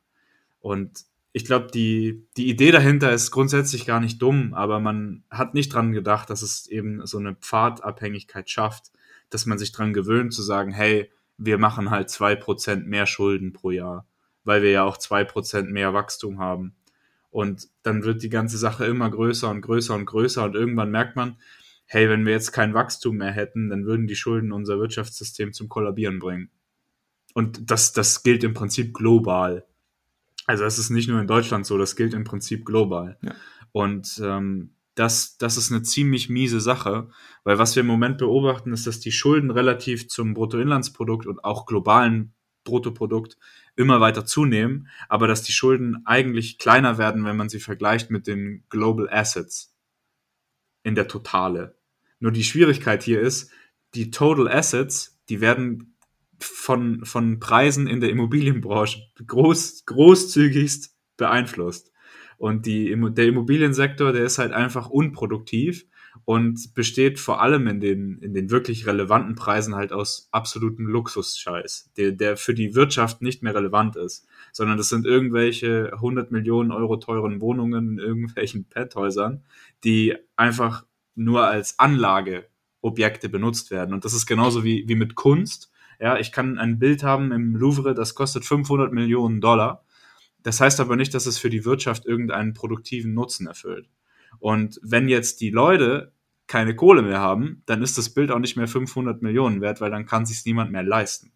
Und 0.59 1.05
ich 1.33 1.45
glaube, 1.45 1.67
die, 1.73 2.27
die 2.35 2.49
Idee 2.49 2.71
dahinter 2.71 3.11
ist 3.11 3.31
grundsätzlich 3.31 3.85
gar 3.85 3.99
nicht 3.99 4.21
dumm, 4.21 4.53
aber 4.53 4.79
man 4.79 5.23
hat 5.29 5.53
nicht 5.53 5.73
dran 5.73 5.93
gedacht, 5.93 6.29
dass 6.29 6.41
es 6.41 6.67
eben 6.67 7.05
so 7.05 7.17
eine 7.17 7.35
Pfadabhängigkeit 7.35 8.49
schafft, 8.49 8.91
dass 9.29 9.45
man 9.45 9.57
sich 9.57 9.71
dran 9.71 9.93
gewöhnt 9.93 10.33
zu 10.33 10.41
sagen, 10.41 10.71
hey, 10.71 11.09
wir 11.37 11.57
machen 11.57 11.89
halt 11.89 12.09
zwei 12.09 12.35
Prozent 12.35 12.85
mehr 12.85 13.05
Schulden 13.05 13.53
pro 13.53 13.71
Jahr, 13.71 14.05
weil 14.43 14.61
wir 14.61 14.71
ja 14.71 14.83
auch 14.83 14.97
zwei 14.97 15.23
Prozent 15.23 15.71
mehr 15.71 15.93
Wachstum 15.93 16.39
haben. 16.39 16.75
Und 17.29 17.69
dann 17.83 18.03
wird 18.03 18.23
die 18.23 18.29
ganze 18.29 18.57
Sache 18.57 18.85
immer 18.85 19.09
größer 19.09 19.49
und 19.49 19.61
größer 19.61 19.95
und 19.95 20.05
größer 20.05 20.43
und 20.43 20.55
irgendwann 20.55 20.91
merkt 20.91 21.15
man, 21.15 21.37
hey, 21.85 22.09
wenn 22.09 22.25
wir 22.25 22.33
jetzt 22.33 22.51
kein 22.51 22.73
Wachstum 22.73 23.17
mehr 23.17 23.31
hätten, 23.31 23.69
dann 23.69 23.85
würden 23.85 24.07
die 24.07 24.15
Schulden 24.15 24.51
unser 24.51 24.79
Wirtschaftssystem 24.79 25.53
zum 25.53 25.69
Kollabieren 25.69 26.19
bringen. 26.19 26.49
Und 27.33 27.71
das, 27.71 27.93
das 27.93 28.23
gilt 28.23 28.43
im 28.43 28.53
Prinzip 28.53 28.93
global. 28.93 29.65
Also 30.51 30.65
es 30.65 30.77
ist 30.77 30.89
nicht 30.89 31.07
nur 31.07 31.21
in 31.21 31.27
Deutschland 31.27 31.65
so, 31.65 31.77
das 31.77 31.95
gilt 31.95 32.13
im 32.13 32.25
Prinzip 32.25 32.65
global. 32.65 33.17
Ja. 33.21 33.33
Und 33.71 34.21
ähm, 34.21 34.75
das, 34.95 35.37
das 35.37 35.55
ist 35.55 35.71
eine 35.71 35.81
ziemlich 35.81 36.27
miese 36.27 36.59
Sache, 36.59 37.09
weil 37.45 37.57
was 37.57 37.73
wir 37.77 37.81
im 37.81 37.87
Moment 37.87 38.17
beobachten, 38.17 38.73
ist, 38.73 38.85
dass 38.85 38.99
die 38.99 39.13
Schulden 39.13 39.49
relativ 39.49 40.09
zum 40.09 40.33
Bruttoinlandsprodukt 40.33 41.25
und 41.25 41.45
auch 41.45 41.65
globalen 41.65 42.33
Bruttoprodukt 42.65 43.37
immer 43.77 44.01
weiter 44.01 44.25
zunehmen, 44.25 44.89
aber 45.07 45.29
dass 45.29 45.41
die 45.41 45.53
Schulden 45.53 46.05
eigentlich 46.05 46.57
kleiner 46.57 46.97
werden, 46.97 47.23
wenn 47.23 47.37
man 47.37 47.47
sie 47.47 47.61
vergleicht 47.61 48.11
mit 48.11 48.27
den 48.27 48.65
Global 48.69 49.07
Assets 49.09 49.73
in 50.83 50.95
der 50.95 51.07
Totale. 51.07 51.77
Nur 52.19 52.33
die 52.33 52.43
Schwierigkeit 52.43 53.03
hier 53.03 53.21
ist, 53.21 53.51
die 53.95 54.11
Total 54.11 54.49
Assets, 54.49 55.21
die 55.29 55.39
werden 55.39 55.90
von, 56.43 57.05
von 57.05 57.39
Preisen 57.39 57.87
in 57.87 58.01
der 58.01 58.09
Immobilienbranche 58.09 59.01
groß, 59.25 59.85
großzügigst 59.85 60.95
beeinflusst. 61.17 61.91
Und 62.37 62.65
die, 62.65 62.95
der 63.13 63.27
Immobiliensektor, 63.27 64.11
der 64.11 64.23
ist 64.23 64.39
halt 64.39 64.51
einfach 64.51 64.89
unproduktiv 64.89 65.85
und 66.25 66.73
besteht 66.73 67.19
vor 67.19 67.41
allem 67.41 67.67
in 67.67 67.79
den, 67.79 68.17
in 68.19 68.33
den 68.33 68.49
wirklich 68.49 68.85
relevanten 68.85 69.35
Preisen 69.35 69.75
halt 69.75 69.93
aus 69.93 70.27
absolutem 70.31 70.87
Luxusscheiß, 70.87 71.91
der, 71.97 72.11
der 72.11 72.37
für 72.37 72.53
die 72.53 72.75
Wirtschaft 72.75 73.21
nicht 73.21 73.43
mehr 73.43 73.55
relevant 73.55 73.95
ist, 73.95 74.27
sondern 74.51 74.77
das 74.77 74.89
sind 74.89 75.05
irgendwelche 75.05 75.91
100 75.93 76.31
Millionen 76.31 76.71
Euro 76.71 76.97
teuren 76.97 77.41
Wohnungen 77.41 77.93
in 77.93 77.99
irgendwelchen 77.99 78.65
Penthäusern, 78.65 79.43
die 79.83 80.15
einfach 80.35 80.85
nur 81.15 81.45
als 81.45 81.79
Anlageobjekte 81.79 83.29
benutzt 83.29 83.71
werden. 83.71 83.93
Und 83.93 84.05
das 84.05 84.13
ist 84.13 84.25
genauso 84.25 84.63
wie, 84.63 84.87
wie 84.87 84.95
mit 84.95 85.15
Kunst. 85.15 85.70
Ja, 86.01 86.17
ich 86.17 86.31
kann 86.31 86.57
ein 86.57 86.79
Bild 86.79 87.03
haben 87.03 87.31
im 87.31 87.55
Louvre, 87.55 87.93
das 87.93 88.15
kostet 88.15 88.43
500 88.43 88.91
Millionen 88.91 89.39
Dollar. 89.39 89.85
Das 90.41 90.59
heißt 90.59 90.79
aber 90.79 90.95
nicht, 90.95 91.13
dass 91.13 91.27
es 91.27 91.37
für 91.37 91.51
die 91.51 91.63
Wirtschaft 91.63 92.07
irgendeinen 92.07 92.53
produktiven 92.53 93.13
Nutzen 93.13 93.45
erfüllt. 93.45 93.87
Und 94.39 94.79
wenn 94.81 95.07
jetzt 95.07 95.41
die 95.41 95.51
Leute 95.51 96.11
keine 96.47 96.75
Kohle 96.75 97.03
mehr 97.03 97.19
haben, 97.19 97.61
dann 97.67 97.83
ist 97.83 97.99
das 97.99 98.09
Bild 98.09 98.31
auch 98.31 98.39
nicht 98.39 98.57
mehr 98.57 98.67
500 98.67 99.21
Millionen 99.21 99.61
wert, 99.61 99.79
weil 99.79 99.91
dann 99.91 100.07
kann 100.07 100.25
sich 100.25 100.43
niemand 100.43 100.71
mehr 100.71 100.81
leisten. 100.81 101.33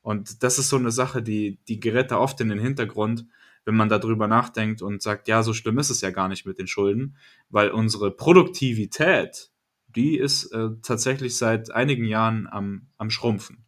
Und 0.00 0.42
das 0.42 0.58
ist 0.58 0.68
so 0.68 0.76
eine 0.76 0.90
Sache, 0.90 1.22
die, 1.22 1.60
die 1.68 1.78
gerät 1.78 2.10
da 2.10 2.18
oft 2.18 2.40
in 2.40 2.48
den 2.48 2.58
Hintergrund, 2.58 3.26
wenn 3.64 3.76
man 3.76 3.88
darüber 3.88 4.26
nachdenkt 4.26 4.82
und 4.82 5.02
sagt, 5.02 5.28
ja, 5.28 5.44
so 5.44 5.54
schlimm 5.54 5.78
ist 5.78 5.90
es 5.90 6.00
ja 6.00 6.10
gar 6.10 6.26
nicht 6.26 6.46
mit 6.46 6.58
den 6.58 6.66
Schulden, 6.66 7.16
weil 7.48 7.70
unsere 7.70 8.10
Produktivität, 8.10 9.51
die 9.96 10.18
ist 10.18 10.52
äh, 10.52 10.70
tatsächlich 10.82 11.36
seit 11.36 11.70
einigen 11.70 12.04
Jahren 12.04 12.46
am, 12.50 12.88
am 12.98 13.10
Schrumpfen. 13.10 13.64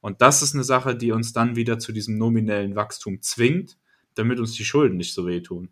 Und 0.00 0.20
das 0.20 0.42
ist 0.42 0.54
eine 0.54 0.64
Sache, 0.64 0.96
die 0.96 1.12
uns 1.12 1.32
dann 1.32 1.56
wieder 1.56 1.78
zu 1.78 1.92
diesem 1.92 2.18
nominellen 2.18 2.74
Wachstum 2.74 3.22
zwingt, 3.22 3.78
damit 4.14 4.40
uns 4.40 4.52
die 4.52 4.64
Schulden 4.64 4.96
nicht 4.96 5.14
so 5.14 5.26
wehtun. 5.26 5.70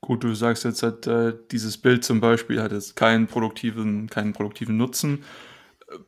Gut, 0.00 0.24
du 0.24 0.34
sagst 0.34 0.64
jetzt, 0.64 0.82
hat, 0.82 1.06
äh, 1.06 1.34
dieses 1.50 1.76
Bild 1.76 2.04
zum 2.04 2.20
Beispiel 2.20 2.62
hat 2.62 2.72
jetzt 2.72 2.96
keinen 2.96 3.26
produktiven, 3.26 4.08
keinen 4.08 4.32
produktiven 4.32 4.76
Nutzen 4.76 5.24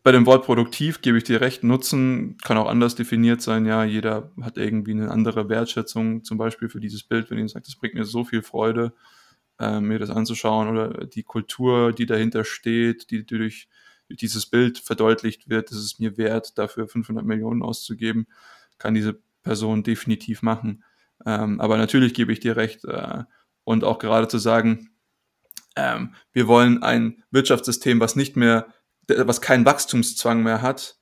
bei 0.03 0.13
dem 0.13 0.27
Wort 0.27 0.45
produktiv 0.45 1.01
gebe 1.01 1.19
ich 1.19 1.25
dir 1.25 1.41
recht. 1.41 1.65
Nutzen 1.65 2.37
kann 2.39 2.59
auch 2.59 2.69
anders 2.69 2.95
definiert 2.95 3.41
sein. 3.41 3.65
Ja, 3.65 3.85
jeder 3.85 4.31
hat 4.43 4.59
irgendwie 4.59 4.93
eine 4.93 5.11
andere 5.11 5.49
Wertschätzung, 5.49 6.23
zum 6.23 6.39
Beispiel 6.39 6.69
für 6.69 6.81
dieses 6.81 7.03
Bild, 7.03 7.31
wenn 7.31 7.39
ihr 7.39 7.49
sagt, 7.49 7.67
das 7.67 7.77
bringt 7.77 7.95
mir 7.95 8.05
so 8.05 8.25
viel 8.25 8.43
Freude, 8.43 8.93
äh, 9.61 9.81
mir 9.81 9.99
das 9.99 10.11
anzuschauen 10.11 10.69
oder 10.69 11.07
die 11.07 11.23
Kultur, 11.23 11.93
die 11.93 12.07
dahinter 12.07 12.45
steht, 12.45 13.11
die 13.11 13.25
durch, 13.25 13.69
durch 14.09 14.19
dieses 14.19 14.47
Bild 14.47 14.79
verdeutlicht 14.79 15.49
wird, 15.49 15.71
ist 15.71 16.01
mir 16.01 16.17
wert, 16.17 16.59
dafür 16.59 16.89
500 16.89 17.25
Millionen 17.25 17.63
auszugeben, 17.63 18.27
kann 18.79 18.95
diese 18.95 19.21
Person 19.43 19.83
definitiv 19.83 20.43
machen. 20.43 20.83
Ähm, 21.25 21.61
aber 21.61 21.77
natürlich 21.77 22.15
gebe 22.15 22.33
ich 22.33 22.41
dir 22.41 22.57
recht 22.57 22.85
äh, 22.85 23.25
und 23.65 23.85
auch 23.85 23.99
gerade 23.99 24.27
zu 24.27 24.39
sagen, 24.39 24.91
ähm, 25.77 26.15
wir 26.33 26.49
wollen 26.49 26.83
ein 26.83 27.23
Wirtschaftssystem, 27.31 28.01
was 28.01 28.17
nicht 28.17 28.37
mehr 28.37 28.67
was 29.19 29.41
keinen 29.41 29.65
Wachstumszwang 29.65 30.43
mehr 30.43 30.63
hat, 30.63 30.97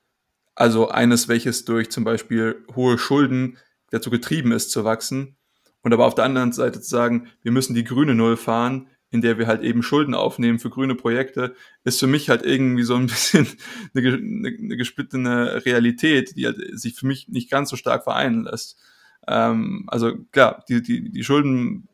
also 0.55 0.89
eines, 0.89 1.27
welches 1.27 1.65
durch 1.65 1.89
zum 1.89 2.03
Beispiel 2.03 2.65
hohe 2.75 2.97
Schulden 2.97 3.57
dazu 3.91 4.09
getrieben 4.09 4.51
ist 4.51 4.71
zu 4.71 4.83
wachsen, 4.83 5.37
und 5.81 5.93
aber 5.93 6.05
auf 6.05 6.15
der 6.15 6.25
anderen 6.25 6.51
Seite 6.51 6.81
zu 6.81 6.89
sagen, 6.89 7.27
wir 7.41 7.51
müssen 7.51 7.75
die 7.75 7.83
grüne 7.83 8.15
Null 8.15 8.37
fahren, 8.37 8.87
in 9.11 9.21
der 9.21 9.37
wir 9.37 9.47
halt 9.47 9.63
eben 9.63 9.81
Schulden 9.81 10.13
aufnehmen 10.13 10.59
für 10.59 10.69
grüne 10.69 10.95
Projekte, 10.95 11.55
ist 11.83 11.99
für 11.99 12.07
mich 12.07 12.29
halt 12.29 12.43
irgendwie 12.43 12.83
so 12.83 12.95
ein 12.95 13.07
bisschen 13.07 13.47
eine, 13.95 14.13
eine, 14.13 14.77
gesplittene 14.77 15.65
Realität, 15.65 16.35
die 16.35 16.45
halt 16.45 16.57
sich 16.79 16.95
für 16.95 17.07
mich 17.07 17.27
nicht 17.27 17.49
ganz 17.49 17.69
so 17.69 17.75
stark 17.75 18.03
vereinen 18.03 18.43
lässt. 18.43 18.77
Ähm, 19.27 19.85
also 19.87 20.15
klar, 20.31 20.63
die, 20.69 20.81
die, 20.81 21.11
die 21.11 21.23
Schulden, 21.23 21.87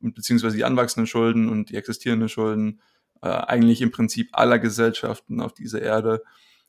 beziehungsweise 0.00 0.56
die 0.56 0.64
anwachsenden 0.64 1.06
Schulden 1.06 1.48
und 1.48 1.70
die 1.70 1.76
existierenden 1.76 2.28
Schulden 2.28 2.80
äh, 3.20 3.28
eigentlich 3.28 3.82
im 3.82 3.90
Prinzip 3.90 4.30
aller 4.32 4.58
Gesellschaften 4.58 5.40
auf 5.40 5.52
dieser 5.52 5.82
Erde 5.82 6.22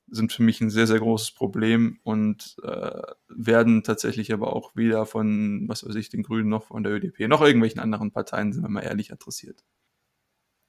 sind 0.08 0.32
für 0.32 0.44
mich 0.44 0.62
ein 0.62 0.70
sehr, 0.70 0.88
sehr 0.88 1.00
großes 1.00 1.32
Problem 1.32 2.00
und 2.04 2.56
äh, 2.64 3.02
werden 3.28 3.84
tatsächlich 3.84 4.34
aber 4.34 4.54
auch 4.56 4.76
weder 4.76 5.06
von, 5.06 5.68
was 5.68 5.88
weiß 5.88 5.96
ich, 5.96 6.10
den 6.10 6.24
Grünen 6.24 6.50
noch 6.50 6.66
von 6.66 6.84
der 6.84 6.94
ÖDP 6.94 7.28
noch 7.28 7.42
irgendwelchen 7.42 7.80
anderen 7.80 8.12
Parteien, 8.12 8.54
sind 8.54 8.64
wir 8.64 8.70
mal 8.70 8.82
ehrlich, 8.82 9.12
adressiert. 9.12 9.64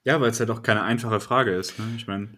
Ja, 0.05 0.21
weil 0.21 0.31
es 0.31 0.39
ja 0.39 0.47
doch 0.47 0.63
keine 0.63 0.83
einfache 0.83 1.21
Frage 1.21 1.53
ist. 1.53 1.79
Ne? 1.79 1.87
Ich 1.97 2.07
meine. 2.07 2.29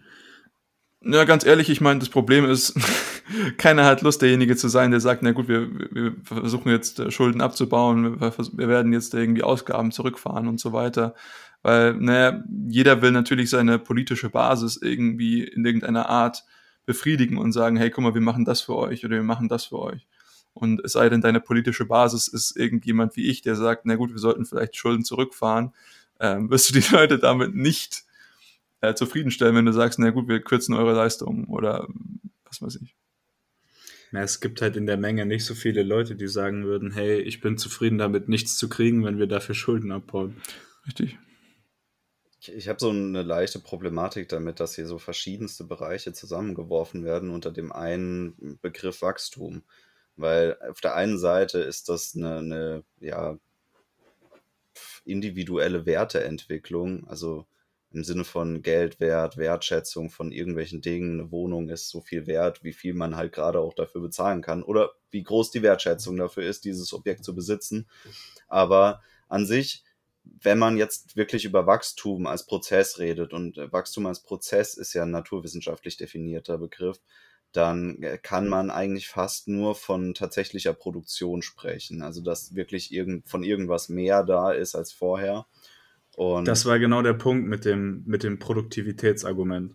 Ja, 1.02 1.24
ganz 1.24 1.44
ehrlich, 1.44 1.68
ich 1.68 1.80
meine, 1.80 2.00
das 2.00 2.08
Problem 2.08 2.44
ist, 2.44 2.74
keiner 3.58 3.84
hat 3.84 4.02
Lust, 4.02 4.22
derjenige 4.22 4.56
zu 4.56 4.68
sein, 4.68 4.90
der 4.90 5.00
sagt, 5.00 5.22
na 5.22 5.32
gut, 5.32 5.48
wir, 5.48 5.70
wir 5.92 6.16
versuchen 6.22 6.70
jetzt 6.70 6.98
äh, 6.98 7.10
Schulden 7.10 7.40
abzubauen, 7.40 8.20
wir, 8.20 8.32
wir 8.36 8.68
werden 8.68 8.92
jetzt 8.92 9.14
irgendwie 9.14 9.42
Ausgaben 9.42 9.92
zurückfahren 9.92 10.48
und 10.48 10.58
so 10.58 10.72
weiter. 10.72 11.14
Weil, 11.62 11.94
naja, 11.94 12.44
jeder 12.68 13.02
will 13.02 13.10
natürlich 13.10 13.50
seine 13.50 13.78
politische 13.78 14.30
Basis 14.30 14.76
irgendwie 14.80 15.42
in 15.42 15.64
irgendeiner 15.64 16.08
Art 16.08 16.44
befriedigen 16.86 17.36
und 17.36 17.52
sagen, 17.52 17.76
hey, 17.76 17.90
guck 17.90 18.04
mal, 18.04 18.14
wir 18.14 18.20
machen 18.20 18.44
das 18.44 18.62
für 18.62 18.76
euch 18.76 19.04
oder 19.04 19.16
wir 19.16 19.22
machen 19.22 19.48
das 19.48 19.66
für 19.66 19.78
euch. 19.78 20.06
Und 20.54 20.82
es 20.84 20.92
sei 20.92 21.10
denn, 21.10 21.20
deine 21.20 21.40
politische 21.40 21.84
Basis 21.84 22.28
ist 22.28 22.56
irgendjemand 22.56 23.14
wie 23.16 23.26
ich, 23.26 23.42
der 23.42 23.56
sagt, 23.56 23.84
na 23.84 23.96
gut, 23.96 24.12
wir 24.12 24.18
sollten 24.18 24.46
vielleicht 24.46 24.76
Schulden 24.76 25.04
zurückfahren, 25.04 25.74
ähm, 26.18 26.48
wirst 26.48 26.70
du 26.70 26.80
die 26.80 26.86
Leute 26.94 27.18
damit 27.18 27.54
nicht 27.54 28.04
äh, 28.80 28.94
zufriedenstellen, 28.94 29.54
wenn 29.54 29.66
du 29.66 29.72
sagst, 29.72 29.98
na 29.98 30.10
gut, 30.10 30.28
wir 30.28 30.40
kürzen 30.40 30.74
eure 30.74 30.94
Leistungen 30.94 31.44
oder 31.44 31.86
was 32.44 32.62
weiß 32.62 32.80
ich. 32.82 32.94
Na, 34.12 34.22
es 34.22 34.40
gibt 34.40 34.62
halt 34.62 34.76
in 34.76 34.86
der 34.86 34.96
Menge 34.96 35.26
nicht 35.26 35.44
so 35.44 35.54
viele 35.54 35.82
Leute, 35.82 36.14
die 36.14 36.28
sagen 36.28 36.64
würden, 36.64 36.92
hey, 36.92 37.20
ich 37.20 37.40
bin 37.40 37.58
zufrieden 37.58 37.98
damit, 37.98 38.28
nichts 38.28 38.56
zu 38.56 38.68
kriegen, 38.68 39.04
wenn 39.04 39.18
wir 39.18 39.26
dafür 39.26 39.54
Schulden 39.54 39.92
abbauen. 39.92 40.36
Richtig. 40.86 41.18
Ich, 42.46 42.54
ich 42.54 42.68
habe 42.68 42.80
so 42.80 42.90
eine 42.90 43.22
leichte 43.22 43.58
Problematik 43.58 44.28
damit, 44.28 44.60
dass 44.60 44.74
hier 44.74 44.86
so 44.86 44.98
verschiedenste 44.98 45.64
Bereiche 45.64 46.12
zusammengeworfen 46.12 47.04
werden 47.04 47.30
unter 47.30 47.50
dem 47.50 47.72
einen 47.72 48.58
Begriff 48.62 49.02
Wachstum. 49.02 49.62
Weil 50.16 50.56
auf 50.70 50.80
der 50.80 50.94
einen 50.94 51.18
Seite 51.18 51.58
ist 51.58 51.88
das 51.88 52.14
eine, 52.16 52.38
eine 52.38 52.84
ja, 53.00 53.38
individuelle 55.04 55.86
Werteentwicklung, 55.86 57.06
also 57.06 57.46
im 57.92 58.02
Sinne 58.02 58.24
von 58.24 58.62
Geldwert, 58.62 59.36
Wertschätzung 59.36 60.10
von 60.10 60.32
irgendwelchen 60.32 60.80
Dingen. 60.80 61.20
Eine 61.20 61.30
Wohnung 61.30 61.68
ist 61.68 61.88
so 61.88 62.00
viel 62.00 62.26
wert, 62.26 62.62
wie 62.64 62.72
viel 62.72 62.94
man 62.94 63.16
halt 63.16 63.32
gerade 63.32 63.60
auch 63.60 63.74
dafür 63.74 64.00
bezahlen 64.02 64.42
kann 64.42 64.62
oder 64.62 64.92
wie 65.10 65.22
groß 65.22 65.50
die 65.50 65.62
Wertschätzung 65.62 66.16
dafür 66.16 66.44
ist, 66.44 66.64
dieses 66.64 66.92
Objekt 66.92 67.24
zu 67.24 67.34
besitzen. 67.34 67.86
Aber 68.48 69.02
an 69.28 69.46
sich 69.46 69.84
wenn 70.42 70.58
man 70.58 70.76
jetzt 70.76 71.16
wirklich 71.16 71.44
über 71.44 71.66
Wachstum 71.66 72.26
als 72.26 72.46
Prozess 72.46 72.98
redet, 72.98 73.32
und 73.32 73.58
äh, 73.58 73.72
Wachstum 73.72 74.06
als 74.06 74.22
Prozess 74.22 74.74
ist 74.76 74.94
ja 74.94 75.02
ein 75.02 75.10
naturwissenschaftlich 75.10 75.96
definierter 75.96 76.58
Begriff, 76.58 77.00
dann 77.52 78.02
äh, 78.02 78.18
kann 78.18 78.48
man 78.48 78.70
eigentlich 78.70 79.08
fast 79.08 79.48
nur 79.48 79.74
von 79.74 80.14
tatsächlicher 80.14 80.74
Produktion 80.74 81.42
sprechen. 81.42 82.02
Also 82.02 82.22
dass 82.22 82.54
wirklich 82.54 82.92
irgend, 82.92 83.28
von 83.28 83.42
irgendwas 83.42 83.88
mehr 83.88 84.24
da 84.24 84.52
ist 84.52 84.74
als 84.74 84.92
vorher. 84.92 85.46
Und 86.16 86.46
das 86.48 86.64
war 86.64 86.78
genau 86.78 87.02
der 87.02 87.14
Punkt 87.14 87.46
mit 87.46 87.64
dem, 87.64 88.02
mit 88.06 88.22
dem 88.22 88.38
Produktivitätsargument. 88.38 89.74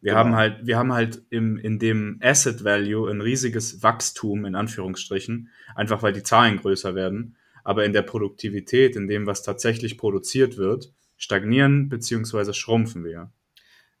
Wir 0.00 0.12
genau. 0.12 0.24
haben 0.24 0.36
halt, 0.36 0.66
wir 0.66 0.78
haben 0.78 0.92
halt 0.92 1.22
im, 1.30 1.58
in 1.58 1.78
dem 1.78 2.18
Asset 2.22 2.64
Value 2.64 3.10
ein 3.10 3.20
riesiges 3.20 3.82
Wachstum, 3.82 4.44
in 4.44 4.54
Anführungsstrichen, 4.54 5.50
einfach 5.74 6.02
weil 6.02 6.12
die 6.12 6.22
Zahlen 6.22 6.58
größer 6.58 6.94
werden 6.94 7.36
aber 7.70 7.84
in 7.84 7.92
der 7.92 8.02
Produktivität, 8.02 8.96
in 8.96 9.06
dem, 9.06 9.28
was 9.28 9.44
tatsächlich 9.44 9.96
produziert 9.96 10.56
wird, 10.56 10.92
stagnieren 11.16 11.88
bzw. 11.88 12.52
schrumpfen 12.52 13.04
wir. 13.04 13.30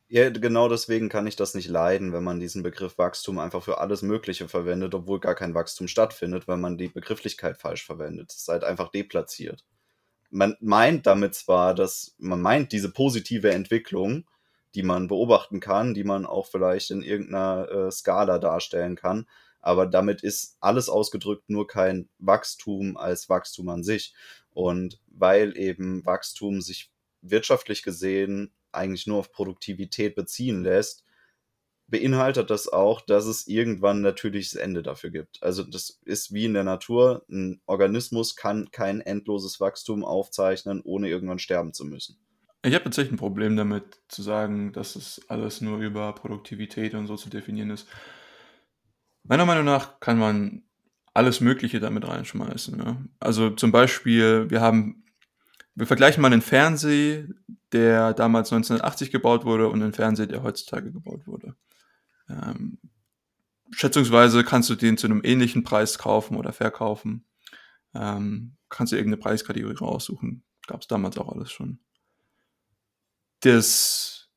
Ja, 0.08 0.28
genau 0.28 0.68
deswegen 0.68 1.08
kann 1.08 1.28
ich 1.28 1.36
das 1.36 1.54
nicht 1.54 1.68
leiden, 1.68 2.12
wenn 2.12 2.24
man 2.24 2.40
diesen 2.40 2.64
Begriff 2.64 2.98
Wachstum 2.98 3.38
einfach 3.38 3.62
für 3.62 3.78
alles 3.78 4.02
Mögliche 4.02 4.48
verwendet, 4.48 4.92
obwohl 4.92 5.20
gar 5.20 5.36
kein 5.36 5.54
Wachstum 5.54 5.86
stattfindet, 5.86 6.48
weil 6.48 6.56
man 6.56 6.78
die 6.78 6.88
Begrifflichkeit 6.88 7.58
falsch 7.58 7.86
verwendet. 7.86 8.32
Es 8.32 8.38
ist 8.38 8.48
halt 8.48 8.64
einfach 8.64 8.90
deplatziert. 8.90 9.64
Man 10.30 10.56
meint 10.58 11.06
damit 11.06 11.36
zwar, 11.36 11.72
dass 11.72 12.16
man 12.18 12.42
meint 12.42 12.72
diese 12.72 12.90
positive 12.90 13.52
Entwicklung, 13.52 14.24
die 14.74 14.82
man 14.82 15.06
beobachten 15.06 15.60
kann, 15.60 15.94
die 15.94 16.02
man 16.02 16.26
auch 16.26 16.48
vielleicht 16.48 16.90
in 16.90 17.02
irgendeiner 17.02 17.68
äh, 17.70 17.90
Skala 17.92 18.40
darstellen 18.40 18.96
kann, 18.96 19.28
aber 19.60 19.86
damit 19.86 20.22
ist 20.22 20.56
alles 20.60 20.88
ausgedrückt 20.88 21.48
nur 21.48 21.66
kein 21.66 22.08
Wachstum 22.18 22.96
als 22.96 23.28
Wachstum 23.28 23.68
an 23.68 23.82
sich. 23.82 24.14
Und 24.52 25.00
weil 25.08 25.56
eben 25.56 26.04
Wachstum 26.04 26.60
sich 26.60 26.90
wirtschaftlich 27.22 27.82
gesehen 27.82 28.52
eigentlich 28.72 29.06
nur 29.06 29.18
auf 29.18 29.32
Produktivität 29.32 30.14
beziehen 30.14 30.62
lässt, 30.62 31.04
beinhaltet 31.90 32.50
das 32.50 32.68
auch, 32.68 33.00
dass 33.00 33.26
es 33.26 33.48
irgendwann 33.48 34.00
natürlich 34.00 34.50
das 34.50 34.60
Ende 34.60 34.82
dafür 34.82 35.10
gibt. 35.10 35.42
Also 35.42 35.64
das 35.64 36.00
ist 36.04 36.32
wie 36.32 36.44
in 36.44 36.54
der 36.54 36.64
Natur, 36.64 37.24
ein 37.28 37.60
Organismus 37.66 38.36
kann 38.36 38.70
kein 38.70 39.00
endloses 39.00 39.60
Wachstum 39.60 40.04
aufzeichnen, 40.04 40.80
ohne 40.84 41.08
irgendwann 41.08 41.40
sterben 41.40 41.72
zu 41.72 41.84
müssen. 41.84 42.16
Ich 42.62 42.74
habe 42.74 42.84
tatsächlich 42.84 43.14
ein 43.14 43.18
Problem 43.18 43.56
damit 43.56 44.00
zu 44.08 44.22
sagen, 44.22 44.72
dass 44.72 44.94
es 44.94 45.22
alles 45.28 45.60
nur 45.60 45.78
über 45.78 46.14
Produktivität 46.14 46.94
und 46.94 47.06
so 47.06 47.16
zu 47.16 47.30
definieren 47.30 47.70
ist. 47.70 47.88
Meiner 49.22 49.46
Meinung 49.46 49.64
nach 49.64 50.00
kann 50.00 50.18
man 50.18 50.62
alles 51.14 51.40
Mögliche 51.40 51.80
damit 51.80 52.06
reinschmeißen. 52.06 52.76
Ne? 52.76 53.08
Also 53.18 53.50
zum 53.50 53.72
Beispiel, 53.72 54.48
wir 54.50 54.60
haben, 54.60 55.04
wir 55.74 55.86
vergleichen 55.86 56.22
mal 56.22 56.32
einen 56.32 56.42
Fernseher, 56.42 57.26
der 57.72 58.14
damals 58.14 58.52
1980 58.52 59.10
gebaut 59.10 59.44
wurde 59.44 59.68
und 59.68 59.82
einen 59.82 59.92
Fernseher, 59.92 60.26
der 60.26 60.42
heutzutage 60.42 60.92
gebaut 60.92 61.26
wurde. 61.26 61.54
Ähm, 62.28 62.78
schätzungsweise 63.70 64.44
kannst 64.44 64.70
du 64.70 64.74
den 64.74 64.96
zu 64.96 65.06
einem 65.06 65.22
ähnlichen 65.24 65.64
Preis 65.64 65.98
kaufen 65.98 66.36
oder 66.36 66.52
verkaufen. 66.52 67.24
Ähm, 67.94 68.56
kannst 68.68 68.92
du 68.92 68.96
irgendeine 68.96 69.20
Preiskategorie 69.20 69.76
raussuchen. 69.76 70.44
Gab 70.66 70.82
es 70.82 70.86
damals 70.86 71.18
auch 71.18 71.32
alles 71.32 71.50
schon. 71.50 71.80
Das 73.40 74.28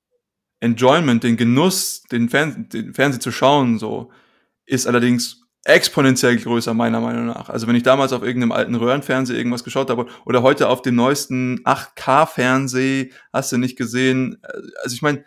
Enjoyment, 0.59 1.23
den 1.23 1.37
Genuss, 1.37 2.03
den, 2.03 2.29
Fern 2.29 2.69
den 2.69 2.93
Fernsehen 2.93 3.21
zu 3.21 3.31
schauen, 3.31 3.77
so, 3.77 4.11
ist 4.65 4.87
allerdings 4.87 5.43
exponentiell 5.65 6.37
größer, 6.37 6.73
meiner 6.73 6.99
Meinung 6.99 7.25
nach. 7.25 7.49
Also 7.49 7.67
wenn 7.67 7.75
ich 7.75 7.83
damals 7.83 8.11
auf 8.11 8.23
irgendeinem 8.23 8.51
alten 8.51 8.75
Röhrenfernseher 8.75 9.37
irgendwas 9.37 9.63
geschaut 9.63 9.89
habe 9.89 10.07
oder 10.25 10.41
heute 10.43 10.67
auf 10.67 10.81
dem 10.81 10.95
neuesten 10.95 11.59
8K-Fernseher, 11.63 13.07
hast 13.31 13.51
du 13.51 13.57
nicht 13.57 13.77
gesehen. 13.77 14.41
Also 14.83 14.95
ich 14.95 15.01
meine, 15.01 15.23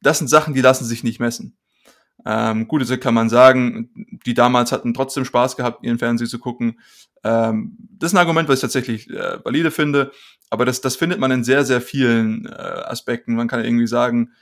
das 0.00 0.18
sind 0.18 0.28
Sachen, 0.28 0.54
die 0.54 0.62
lassen 0.62 0.84
sich 0.84 1.04
nicht 1.04 1.20
messen. 1.20 1.56
Ähm, 2.24 2.68
gut, 2.68 2.80
also 2.80 2.96
kann 2.98 3.14
man 3.14 3.28
sagen, 3.28 3.90
die 4.24 4.34
damals 4.34 4.72
hatten 4.72 4.94
trotzdem 4.94 5.24
Spaß 5.24 5.56
gehabt, 5.56 5.84
ihren 5.84 5.98
Fernseher 5.98 6.28
zu 6.28 6.38
gucken. 6.38 6.80
Ähm, 7.24 7.76
das 7.98 8.10
ist 8.10 8.14
ein 8.14 8.20
Argument, 8.20 8.48
was 8.48 8.56
ich 8.56 8.62
tatsächlich 8.62 9.10
äh, 9.10 9.44
valide 9.44 9.70
finde, 9.70 10.12
aber 10.48 10.64
das, 10.64 10.80
das 10.80 10.96
findet 10.96 11.18
man 11.18 11.30
in 11.30 11.44
sehr, 11.44 11.64
sehr 11.64 11.80
vielen 11.80 12.46
äh, 12.46 12.50
Aspekten. 12.52 13.34
Man 13.34 13.48
kann 13.48 13.64
irgendwie 13.64 13.86
sagen, 13.86 14.32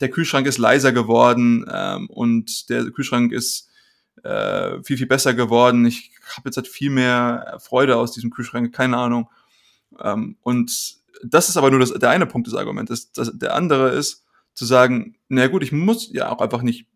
der 0.00 0.10
Kühlschrank 0.10 0.46
ist 0.46 0.58
leiser 0.58 0.92
geworden 0.92 1.64
ähm, 1.70 2.08
und 2.08 2.68
der 2.70 2.84
Kühlschrank 2.90 3.32
ist 3.32 3.68
äh, 4.22 4.82
viel, 4.82 4.96
viel 4.96 5.06
besser 5.06 5.34
geworden. 5.34 5.86
Ich 5.86 6.12
habe 6.36 6.48
jetzt 6.48 6.56
halt 6.56 6.68
viel 6.68 6.90
mehr 6.90 7.58
Freude 7.60 7.96
aus 7.96 8.12
diesem 8.12 8.30
Kühlschrank, 8.30 8.74
keine 8.74 8.96
Ahnung. 8.96 9.28
Ähm, 10.00 10.36
und 10.42 10.98
das 11.24 11.48
ist 11.48 11.56
aber 11.56 11.70
nur 11.70 11.80
das, 11.80 11.92
der 11.92 12.10
eine 12.10 12.26
Punkt 12.26 12.46
des 12.46 12.54
Arguments. 12.54 13.10
Das, 13.12 13.32
der 13.34 13.54
andere 13.54 13.90
ist 13.90 14.24
zu 14.54 14.64
sagen, 14.64 15.16
na 15.28 15.46
gut, 15.46 15.62
ich 15.62 15.72
muss 15.72 16.12
ja 16.12 16.30
auch 16.30 16.40
einfach 16.40 16.62
nicht 16.62 16.86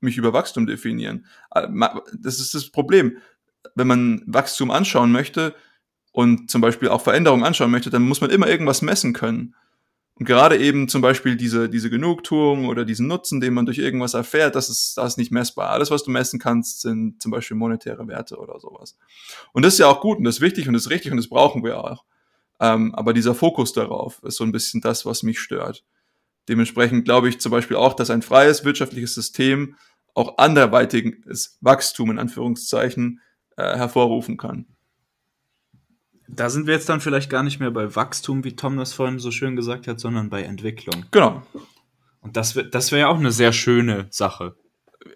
mich 0.00 0.16
über 0.16 0.32
Wachstum 0.32 0.66
definieren. 0.66 1.26
Äh, 1.54 1.68
das 2.18 2.40
ist 2.40 2.54
das 2.54 2.70
Problem. 2.70 3.18
Wenn 3.74 3.86
man 3.86 4.22
Wachstum 4.26 4.70
anschauen 4.70 5.12
möchte 5.12 5.54
und 6.12 6.50
zum 6.50 6.60
Beispiel 6.60 6.88
auch 6.88 7.02
Veränderungen 7.02 7.44
anschauen 7.44 7.70
möchte, 7.70 7.90
dann 7.90 8.02
muss 8.02 8.20
man 8.20 8.30
immer 8.30 8.48
irgendwas 8.48 8.82
messen 8.82 9.12
können. 9.12 9.54
Und 10.18 10.24
gerade 10.24 10.58
eben 10.58 10.88
zum 10.88 11.00
Beispiel 11.00 11.36
diese, 11.36 11.68
diese 11.68 11.90
Genugtuung 11.90 12.66
oder 12.66 12.84
diesen 12.84 13.06
Nutzen, 13.06 13.40
den 13.40 13.54
man 13.54 13.66
durch 13.66 13.78
irgendwas 13.78 14.14
erfährt, 14.14 14.56
das 14.56 14.68
ist, 14.68 14.98
das 14.98 15.12
ist 15.12 15.16
nicht 15.16 15.30
messbar. 15.30 15.70
Alles, 15.70 15.92
was 15.92 16.02
du 16.02 16.10
messen 16.10 16.40
kannst, 16.40 16.80
sind 16.80 17.22
zum 17.22 17.30
Beispiel 17.30 17.56
monetäre 17.56 18.08
Werte 18.08 18.36
oder 18.36 18.58
sowas. 18.58 18.98
Und 19.52 19.64
das 19.64 19.74
ist 19.74 19.78
ja 19.78 19.86
auch 19.86 20.00
gut 20.00 20.18
und 20.18 20.24
das 20.24 20.36
ist 20.36 20.40
wichtig 20.40 20.66
und 20.66 20.74
das 20.74 20.86
ist 20.86 20.90
richtig 20.90 21.12
und 21.12 21.18
das 21.18 21.28
brauchen 21.28 21.62
wir 21.62 21.84
auch. 21.84 22.04
Ähm, 22.60 22.94
aber 22.96 23.12
dieser 23.12 23.36
Fokus 23.36 23.72
darauf 23.72 24.20
ist 24.24 24.36
so 24.36 24.44
ein 24.44 24.50
bisschen 24.50 24.80
das, 24.80 25.06
was 25.06 25.22
mich 25.22 25.38
stört. 25.38 25.84
Dementsprechend 26.48 27.04
glaube 27.04 27.28
ich 27.28 27.40
zum 27.40 27.52
Beispiel 27.52 27.76
auch, 27.76 27.94
dass 27.94 28.10
ein 28.10 28.22
freies 28.22 28.64
wirtschaftliches 28.64 29.14
System 29.14 29.76
auch 30.14 30.38
anderweitiges 30.38 31.58
Wachstum 31.60 32.10
in 32.10 32.18
Anführungszeichen 32.18 33.20
äh, 33.56 33.76
hervorrufen 33.76 34.36
kann 34.36 34.66
da 36.28 36.50
sind 36.50 36.66
wir 36.66 36.74
jetzt 36.74 36.88
dann 36.88 37.00
vielleicht 37.00 37.30
gar 37.30 37.42
nicht 37.42 37.58
mehr 37.58 37.70
bei 37.70 37.94
Wachstum, 37.96 38.44
wie 38.44 38.54
Tom 38.54 38.76
das 38.76 38.92
vorhin 38.92 39.18
so 39.18 39.30
schön 39.30 39.56
gesagt 39.56 39.88
hat, 39.88 39.98
sondern 39.98 40.28
bei 40.28 40.42
Entwicklung. 40.42 41.06
Genau. 41.10 41.42
Und 42.20 42.36
das 42.36 42.54
wäre 42.54 42.68
das 42.68 42.92
wär 42.92 43.00
ja 43.00 43.08
auch 43.08 43.18
eine 43.18 43.32
sehr 43.32 43.52
schöne 43.52 44.06
Sache. 44.10 44.54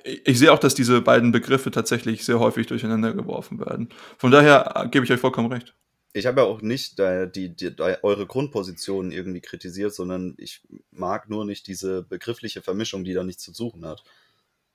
Ich, 0.04 0.38
sehe 0.38 0.52
auch, 0.52 0.58
dass 0.58 0.74
diese 0.74 1.02
beiden 1.02 1.32
Begriffe 1.32 1.70
tatsächlich 1.70 2.24
sehr 2.24 2.40
häufig 2.40 2.66
durcheinander 2.66 3.12
geworfen 3.12 3.60
werden. 3.60 3.90
Von 4.16 4.30
daher 4.30 4.72
äh, 4.74 4.88
gebe 4.88 5.04
ich 5.04 5.12
euch 5.12 5.20
vollkommen 5.20 5.52
recht. 5.52 5.74
Ich 6.14 6.26
habe 6.26 6.40
ja 6.40 6.46
auch 6.46 6.62
nicht 6.62 6.98
äh, 6.98 7.30
die, 7.30 7.54
die, 7.54 7.76
die, 7.76 7.82
eure 8.02 8.26
Grundpositionen 8.26 9.12
irgendwie 9.12 9.40
kritisiert, 9.40 9.94
sondern 9.94 10.34
ich 10.38 10.62
mag 10.90 11.28
nur 11.28 11.44
nicht 11.44 11.66
diese 11.66 12.02
begriffliche 12.02 12.62
Vermischung, 12.62 13.04
die 13.04 13.12
da 13.12 13.22
nichts 13.22 13.42
zu 13.42 13.52
suchen 13.52 13.84
hat. 13.84 14.02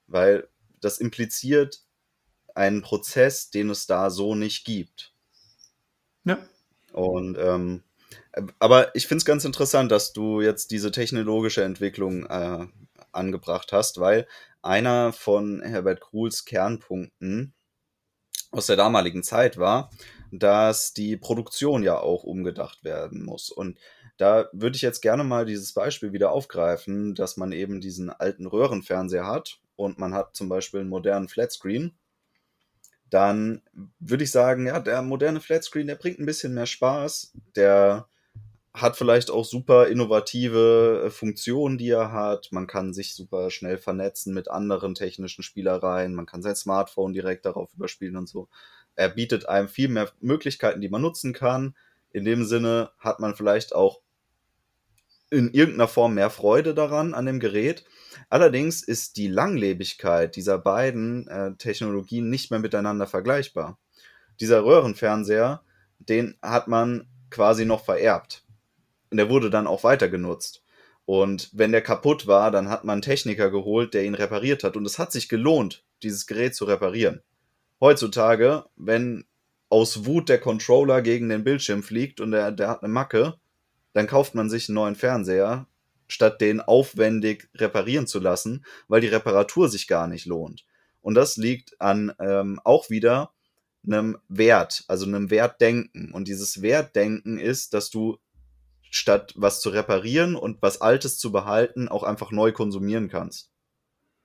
Weil 0.07 0.47
das 0.81 0.99
impliziert 0.99 1.81
einen 2.53 2.81
Prozess, 2.81 3.49
den 3.49 3.69
es 3.69 3.87
da 3.87 4.09
so 4.09 4.35
nicht 4.35 4.65
gibt. 4.65 5.13
Ja. 6.27 6.37
Und 6.93 7.37
ähm, 7.39 7.83
aber 8.59 8.95
ich 8.95 9.07
finde 9.07 9.19
es 9.19 9.25
ganz 9.25 9.45
interessant, 9.45 9.91
dass 9.91 10.13
du 10.13 10.41
jetzt 10.41 10.71
diese 10.71 10.91
technologische 10.91 11.63
Entwicklung 11.63 12.25
äh, 12.25 12.67
angebracht 13.11 13.71
hast, 13.71 13.99
weil 13.99 14.27
einer 14.61 15.13
von 15.13 15.61
Herbert 15.61 16.01
Kruhls 16.01 16.45
Kernpunkten 16.45 17.53
aus 18.51 18.67
der 18.67 18.75
damaligen 18.75 19.23
Zeit 19.23 19.57
war, 19.57 19.89
dass 20.31 20.93
die 20.93 21.17
Produktion 21.17 21.83
ja 21.83 21.99
auch 21.99 22.23
umgedacht 22.23 22.83
werden 22.83 23.23
muss. 23.23 23.49
Und 23.49 23.79
da 24.17 24.49
würde 24.51 24.75
ich 24.75 24.81
jetzt 24.81 25.01
gerne 25.01 25.23
mal 25.23 25.45
dieses 25.45 25.73
Beispiel 25.73 26.11
wieder 26.11 26.31
aufgreifen, 26.31 27.15
dass 27.15 27.37
man 27.37 27.51
eben 27.51 27.81
diesen 27.81 28.09
alten 28.09 28.45
Röhrenfernseher 28.45 29.25
hat 29.25 29.59
und 29.75 29.99
man 29.99 30.13
hat 30.13 30.35
zum 30.35 30.49
Beispiel 30.49 30.81
einen 30.81 30.89
modernen 30.89 31.27
Flatscreen 31.27 31.97
dann 33.09 33.61
würde 33.99 34.23
ich 34.23 34.31
sagen, 34.31 34.67
ja, 34.67 34.79
der 34.79 35.01
moderne 35.01 35.39
Flatscreen, 35.39 35.87
der 35.87 35.95
bringt 35.95 36.19
ein 36.19 36.25
bisschen 36.25 36.53
mehr 36.53 36.65
Spaß. 36.65 37.33
Der 37.55 38.07
hat 38.73 38.95
vielleicht 38.95 39.31
auch 39.31 39.45
super 39.45 39.87
innovative 39.87 41.03
äh, 41.05 41.09
Funktionen, 41.09 41.77
die 41.77 41.89
er 41.89 42.11
hat. 42.11 42.49
Man 42.51 42.67
kann 42.67 42.93
sich 42.93 43.15
super 43.15 43.49
schnell 43.49 43.77
vernetzen 43.77 44.33
mit 44.33 44.49
anderen 44.49 44.93
technischen 44.93 45.43
Spielereien. 45.43 46.13
Man 46.13 46.25
kann 46.25 46.41
sein 46.41 46.55
Smartphone 46.55 47.13
direkt 47.13 47.45
darauf 47.45 47.73
überspielen 47.73 48.17
und 48.17 48.29
so. 48.29 48.49
Er 48.95 49.09
bietet 49.09 49.47
einem 49.47 49.67
viel 49.67 49.89
mehr 49.89 50.11
Möglichkeiten, 50.21 50.81
die 50.81 50.89
man 50.89 51.01
nutzen 51.01 51.33
kann. 51.33 51.75
In 52.11 52.25
dem 52.25 52.45
Sinne 52.45 52.91
hat 52.99 53.19
man 53.19 53.35
vielleicht 53.35 53.73
auch 53.73 54.01
in 55.29 55.51
irgendeiner 55.51 55.87
Form 55.87 56.13
mehr 56.13 56.29
Freude 56.29 56.73
daran, 56.73 57.13
an 57.13 57.25
dem 57.25 57.39
Gerät. 57.39 57.83
Allerdings 58.29 58.81
ist 58.81 59.17
die 59.17 59.27
Langlebigkeit 59.27 60.35
dieser 60.35 60.57
beiden 60.57 61.27
äh, 61.27 61.55
Technologien 61.55 62.29
nicht 62.29 62.51
mehr 62.51 62.59
miteinander 62.59 63.07
vergleichbar. 63.07 63.77
Dieser 64.39 64.63
Röhrenfernseher, 64.63 65.61
den 65.99 66.37
hat 66.41 66.67
man 66.67 67.07
quasi 67.29 67.65
noch 67.65 67.83
vererbt. 67.83 68.45
Und 69.11 69.17
der 69.17 69.29
wurde 69.29 69.49
dann 69.49 69.67
auch 69.67 69.83
weiter 69.83 70.09
genutzt. 70.09 70.63
Und 71.05 71.49
wenn 71.53 71.71
der 71.71 71.81
kaputt 71.81 72.27
war, 72.27 72.51
dann 72.51 72.69
hat 72.69 72.83
man 72.83 72.95
einen 72.95 73.01
Techniker 73.01 73.49
geholt, 73.49 73.93
der 73.93 74.03
ihn 74.03 74.15
repariert 74.15 74.63
hat. 74.63 74.75
Und 74.75 74.85
es 74.85 74.99
hat 74.99 75.11
sich 75.11 75.29
gelohnt, 75.29 75.85
dieses 76.03 76.27
Gerät 76.27 76.53
zu 76.53 76.65
reparieren. 76.65 77.21
Heutzutage, 77.79 78.65
wenn 78.75 79.25
aus 79.69 80.05
Wut 80.05 80.29
der 80.29 80.39
Controller 80.39 81.01
gegen 81.01 81.29
den 81.29 81.43
Bildschirm 81.43 81.83
fliegt 81.83 82.19
und 82.19 82.31
der, 82.31 82.51
der 82.51 82.69
hat 82.69 82.83
eine 82.83 82.91
Macke, 82.91 83.39
dann 83.97 84.05
kauft 84.07 84.35
man 84.35 84.47
sich 84.47 84.69
einen 84.69 84.75
neuen 84.75 84.95
Fernseher, 84.95 85.65
statt 86.07 86.39
den 86.39 86.61
aufwendig 86.61 87.49
reparieren 87.55 88.05
zu 88.05 88.19
lassen, 88.19 88.63
weil 88.87 89.01
die 89.01 89.07
Reparatur 89.07 89.69
sich 89.69 89.87
gar 89.87 90.07
nicht 90.07 90.27
lohnt. 90.27 90.65
Und 91.01 91.15
das 91.15 91.35
liegt 91.35 91.81
an 91.81 92.13
ähm, 92.19 92.61
auch 92.63 92.91
wieder 92.91 93.31
einem 93.83 94.19
Wert, 94.27 94.83
also 94.87 95.07
einem 95.07 95.31
Wertdenken. 95.31 96.11
Und 96.11 96.27
dieses 96.27 96.61
Wertdenken 96.61 97.39
ist, 97.39 97.73
dass 97.73 97.89
du 97.89 98.19
statt 98.91 99.33
was 99.35 99.61
zu 99.61 99.69
reparieren 99.69 100.35
und 100.35 100.61
was 100.61 100.79
Altes 100.79 101.17
zu 101.17 101.31
behalten, 101.31 101.87
auch 101.87 102.03
einfach 102.03 102.29
neu 102.29 102.51
konsumieren 102.51 103.09
kannst. 103.09 103.49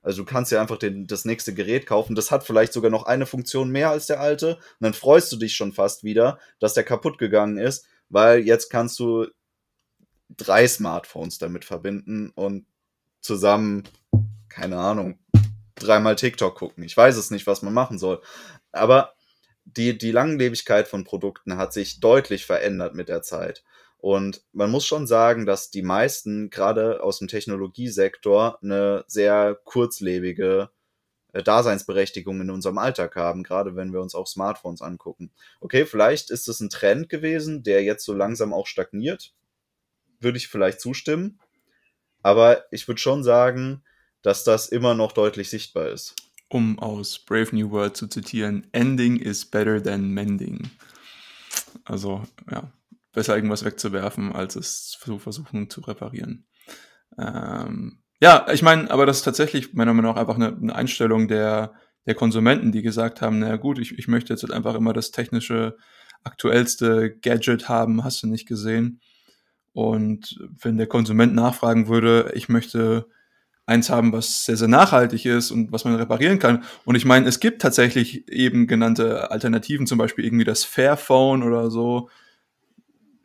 Also 0.03 0.21
du 0.21 0.25
kannst 0.25 0.51
ja 0.51 0.61
einfach 0.61 0.77
den, 0.77 1.07
das 1.07 1.25
nächste 1.25 1.55
Gerät 1.55 1.87
kaufen. 1.87 2.13
Das 2.13 2.29
hat 2.29 2.43
vielleicht 2.43 2.73
sogar 2.73 2.91
noch 2.91 3.07
eine 3.07 3.25
Funktion 3.25 3.71
mehr 3.71 3.89
als 3.89 4.05
der 4.05 4.19
alte. 4.19 4.57
Und 4.57 4.81
dann 4.81 4.93
freust 4.93 5.31
du 5.31 5.37
dich 5.37 5.55
schon 5.55 5.71
fast 5.71 6.03
wieder, 6.03 6.37
dass 6.59 6.75
der 6.75 6.83
kaputt 6.83 7.17
gegangen 7.17 7.57
ist, 7.57 7.87
weil 8.09 8.41
jetzt 8.41 8.69
kannst 8.69 8.99
du 8.99 9.25
drei 10.37 10.67
Smartphones 10.67 11.37
damit 11.37 11.65
verbinden 11.65 12.31
und 12.35 12.65
zusammen, 13.21 13.83
keine 14.49 14.77
Ahnung, 14.77 15.19
dreimal 15.75 16.15
TikTok 16.15 16.55
gucken. 16.55 16.83
Ich 16.83 16.95
weiß 16.95 17.15
es 17.17 17.31
nicht, 17.31 17.47
was 17.47 17.61
man 17.61 17.73
machen 17.73 17.97
soll. 17.97 18.21
Aber 18.71 19.13
die, 19.65 19.97
die 19.97 20.11
Langlebigkeit 20.11 20.87
von 20.87 21.03
Produkten 21.03 21.57
hat 21.57 21.73
sich 21.73 21.99
deutlich 21.99 22.45
verändert 22.45 22.95
mit 22.95 23.09
der 23.09 23.21
Zeit. 23.21 23.63
Und 23.97 24.43
man 24.51 24.69
muss 24.69 24.85
schon 24.85 25.07
sagen, 25.07 25.45
dass 25.45 25.71
die 25.71 25.81
meisten, 25.81 26.49
gerade 26.49 27.01
aus 27.01 27.19
dem 27.19 27.29
Technologiesektor, 27.29 28.59
eine 28.61 29.05
sehr 29.07 29.57
kurzlebige 29.63 30.69
äh, 31.31 31.41
Daseinsberechtigung 31.41 32.41
in 32.41 32.49
unserem 32.49 32.77
Alltag 32.77 33.15
haben, 33.15 33.43
gerade 33.43 33.77
wenn 33.77 33.93
wir 33.93 34.01
uns 34.01 34.13
auch 34.13 34.27
Smartphones 34.27 34.81
angucken. 34.81 35.31
Okay, 35.61 35.85
vielleicht 35.85 36.31
ist 36.31 36.49
es 36.49 36.59
ein 36.59 36.69
Trend 36.69 37.07
gewesen, 37.07 37.63
der 37.63 37.83
jetzt 37.83 38.03
so 38.03 38.13
langsam 38.13 38.53
auch 38.53 38.67
stagniert 38.67 39.33
würde 40.23 40.37
ich 40.37 40.47
vielleicht 40.47 40.81
zustimmen. 40.81 41.39
Aber 42.21 42.63
ich 42.71 42.87
würde 42.87 43.01
schon 43.01 43.23
sagen, 43.23 43.83
dass 44.21 44.43
das 44.43 44.69
immer 44.69 44.95
noch 44.95 45.11
deutlich 45.11 45.49
sichtbar 45.49 45.89
ist. 45.89 46.15
Um 46.49 46.79
aus 46.79 47.19
Brave 47.19 47.55
New 47.55 47.71
World 47.71 47.97
zu 47.97 48.07
zitieren, 48.07 48.67
Ending 48.71 49.17
is 49.17 49.45
better 49.45 49.81
than 49.81 50.11
mending. 50.11 50.69
Also, 51.83 52.23
ja, 52.49 52.71
besser 53.11 53.35
irgendwas 53.35 53.65
wegzuwerfen, 53.65 54.31
als 54.31 54.55
es 54.55 54.89
zu 54.89 55.19
versuchen 55.19 55.69
zu 55.69 55.81
reparieren. 55.81 56.45
Ähm, 57.17 57.99
ja, 58.21 58.47
ich 58.51 58.61
meine, 58.61 58.89
aber 58.89 59.05
das 59.05 59.17
ist 59.17 59.23
tatsächlich 59.23 59.73
meiner 59.73 59.93
Meinung 59.93 60.13
nach 60.13 60.21
einfach 60.21 60.35
eine, 60.35 60.55
eine 60.55 60.75
Einstellung 60.75 61.27
der, 61.27 61.73
der 62.05 62.15
Konsumenten, 62.15 62.71
die 62.71 62.81
gesagt 62.81 63.21
haben, 63.21 63.39
naja 63.39 63.57
gut, 63.57 63.79
ich, 63.79 63.97
ich 63.97 64.07
möchte 64.07 64.33
jetzt 64.33 64.43
halt 64.43 64.53
einfach 64.53 64.75
immer 64.75 64.93
das 64.93 65.11
technische, 65.11 65.75
aktuellste 66.23 67.17
Gadget 67.17 67.67
haben, 67.67 68.03
hast 68.03 68.23
du 68.23 68.27
nicht 68.27 68.47
gesehen. 68.47 69.01
Und 69.73 70.39
wenn 70.61 70.77
der 70.77 70.87
Konsument 70.87 71.33
nachfragen 71.33 71.87
würde, 71.87 72.31
ich 72.35 72.47
möchte 72.47 73.07
eins 73.65 73.89
haben, 73.89 74.11
was 74.11 74.45
sehr, 74.45 74.57
sehr 74.57 74.67
nachhaltig 74.67 75.25
ist 75.25 75.49
und 75.49 75.71
was 75.71 75.85
man 75.85 75.95
reparieren 75.95 76.37
kann. 76.37 76.63
Und 76.85 76.95
ich 76.95 77.05
meine, 77.05 77.27
es 77.27 77.39
gibt 77.39 77.61
tatsächlich 77.61 78.27
eben 78.29 78.67
genannte 78.67 79.31
Alternativen, 79.31 79.87
zum 79.87 79.97
Beispiel 79.97 80.25
irgendwie 80.25 80.43
das 80.43 80.63
Fairphone 80.63 81.43
oder 81.43 81.71
so. 81.71 82.09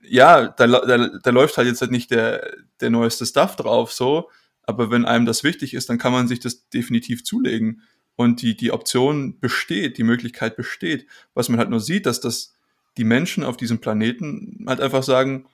Ja, 0.02 0.48
da, 0.48 0.66
da, 0.66 1.08
da 1.22 1.30
läuft 1.30 1.58
halt 1.58 1.66
jetzt 1.66 1.80
halt 1.80 1.90
nicht 1.90 2.10
der, 2.10 2.50
der 2.80 2.90
neueste 2.90 3.26
Stuff 3.26 3.56
drauf, 3.56 3.92
so. 3.92 4.30
Aber 4.62 4.90
wenn 4.90 5.04
einem 5.04 5.26
das 5.26 5.44
wichtig 5.44 5.74
ist, 5.74 5.90
dann 5.90 5.98
kann 5.98 6.12
man 6.12 6.28
sich 6.28 6.40
das 6.40 6.68
definitiv 6.70 7.24
zulegen. 7.24 7.82
und 8.18 8.42
die, 8.42 8.56
die 8.56 8.72
Option 8.72 9.38
besteht, 9.38 9.96
die 9.96 10.02
Möglichkeit 10.02 10.56
besteht. 10.56 11.06
Was 11.34 11.48
man 11.48 11.60
halt 11.60 11.70
nur 11.70 11.78
sieht, 11.78 12.04
dass 12.04 12.20
das 12.20 12.52
die 12.96 13.04
Menschen 13.04 13.44
auf 13.44 13.56
diesem 13.56 13.78
Planeten 13.78 14.64
halt 14.66 14.80
einfach 14.80 15.04
sagen, 15.04 15.46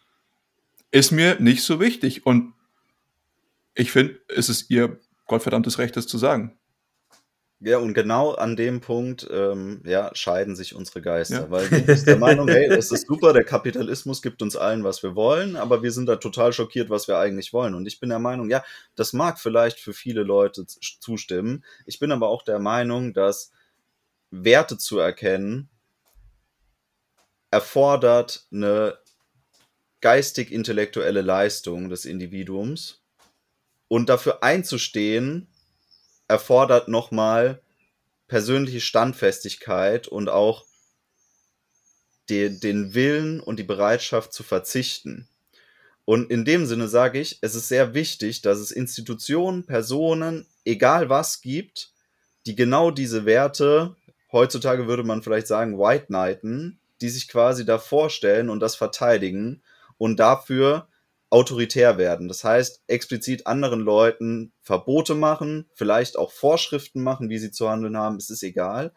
ist 0.95 1.11
mir 1.11 1.41
nicht 1.41 1.65
so 1.65 1.81
wichtig. 1.81 2.25
Und 2.25 2.55
ich 3.75 3.91
finde, 3.91 4.21
es 4.29 4.49
ist 4.49 4.71
ihr 4.71 5.01
gottverdammtes 5.27 5.79
Recht, 5.79 5.97
das 5.97 6.07
zu 6.07 6.19
sagen. 6.19 6.57
Ja, 7.59 7.79
und 7.79 7.95
genau 7.95 8.33
an 8.33 8.57
dem 8.57 8.81
Punkt 8.81 9.27
ähm, 9.31 9.83
ja, 9.85 10.11
scheiden 10.15 10.55
sich 10.55 10.75
unsere 10.75 11.01
Geister, 11.01 11.43
ja. 11.43 11.51
weil 11.51 11.69
du 11.69 11.81
bist 11.81 12.07
der 12.07 12.19
Meinung, 12.19 12.47
hey, 12.47 12.69
das 12.69 12.93
ist 12.93 13.07
super, 13.07 13.33
der 13.33 13.45
Kapitalismus 13.45 14.23
gibt 14.23 14.43
uns 14.43 14.55
allen, 14.55 14.85
was 14.85 15.03
wir 15.03 15.17
wollen, 15.17 15.57
aber 15.57 15.83
wir 15.83 15.91
sind 15.91 16.07
da 16.07 16.17
total 16.17 16.53
schockiert, 16.53 16.91
was 16.91 17.09
wir 17.09 17.19
eigentlich 17.19 17.53
wollen. 17.53 17.75
Und 17.75 17.87
ich 17.87 17.99
bin 17.99 18.11
der 18.11 18.19
Meinung, 18.19 18.51
ja, 18.51 18.63
das 18.95 19.15
mag 19.15 19.41
vielleicht 19.41 19.81
für 19.81 19.95
viele 19.95 20.23
Leute 20.23 20.67
zustimmen. 20.67 21.65
Ich 21.87 21.99
bin 21.99 22.13
aber 22.13 22.29
auch 22.29 22.43
der 22.43 22.59
Meinung, 22.61 23.15
dass 23.15 23.51
Werte 24.31 24.79
zu 24.79 24.99
erkennen 24.99 25.71
erfordert 27.51 28.47
eine 28.53 28.99
geistig-intellektuelle 30.05 31.23
Leistung 31.23 31.89
des 31.89 32.05
Individuums 32.05 33.01
und 33.89 34.11
dafür 34.11 34.43
einzustehen, 34.43 35.49
erfordert 36.29 36.89
nochmal 36.89 37.63
persönliche 38.29 38.83
Standfestigkeit 38.83 40.07
und 40.07 40.29
auch 40.29 40.67
den, 42.29 42.61
den 42.61 42.93
Willen 42.93 43.41
und 43.41 43.59
die 43.59 43.65
Bereitschaft 43.65 44.35
zu 44.35 44.43
verzichten. 44.43 45.27
Und 46.05 46.31
in 46.31 46.45
dem 46.45 46.67
Sinne 46.67 46.89
sage 46.89 47.19
ich, 47.19 47.39
es 47.41 47.55
ist 47.55 47.69
sehr 47.69 47.95
wichtig, 47.95 48.43
dass 48.43 48.59
es 48.59 48.73
Institutionen, 48.73 49.65
Personen, 49.65 50.47
egal 50.67 51.09
was 51.09 51.41
gibt, 51.41 51.93
die 52.45 52.55
genau 52.55 52.91
diese 52.91 53.25
Werte, 53.25 53.97
heutzutage 54.33 54.87
würde 54.87 55.03
man 55.03 55.23
vielleicht 55.23 55.47
sagen, 55.47 55.79
White 55.79 56.07
Knighten, 56.09 56.79
die 57.01 57.09
sich 57.09 57.27
quasi 57.27 57.65
da 57.65 57.79
vorstellen 57.79 58.51
und 58.51 58.61
das 58.61 58.77
verteidigen 58.77 59.63
und 59.99 60.19
dafür 60.19 60.89
autoritär 61.31 61.99
werden. 61.99 62.29
Das 62.29 62.45
heißt, 62.45 62.85
explizit 62.87 63.47
anderen 63.47 63.81
Leuten 63.81 64.53
Verbote 64.63 65.15
machen, 65.15 65.69
vielleicht 65.75 66.17
auch 66.17 66.31
Vorschriften 66.31 67.03
machen, 67.03 67.29
wie 67.29 67.39
sie 67.39 67.51
zu 67.51 67.69
handeln 67.69 67.97
haben, 67.97 68.17
es 68.17 68.31
ist 68.31 68.43
egal. 68.43 68.93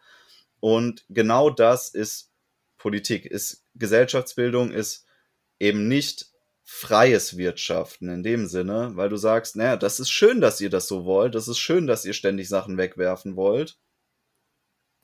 Und 0.60 1.06
genau 1.10 1.50
das 1.50 1.90
ist 1.90 2.32
Politik, 2.78 3.26
ist 3.26 3.66
Gesellschaftsbildung, 3.76 4.72
ist 4.72 5.06
eben 5.60 5.88
nicht 5.88 6.28
freies 6.64 7.38
Wirtschaften 7.38 8.10
in 8.10 8.24
dem 8.24 8.48
Sinne, 8.48 8.92
weil 8.96 9.10
du 9.10 9.18
sagst, 9.18 9.56
naja, 9.56 9.78
das 9.78 10.00
ist 10.00 10.10
schön, 10.10 10.42
dass 10.42 10.60
ihr 10.60 10.70
das 10.70 10.88
so 10.88 11.06
wollt, 11.06 11.34
das 11.34 11.48
ist 11.48 11.60
schön, 11.60 11.88
dass 11.88 12.06
ihr 12.06 12.14
ständig 12.14 12.50
Sachen 12.50 12.78
wegwerfen 12.78 13.36
wollt. 13.36 13.80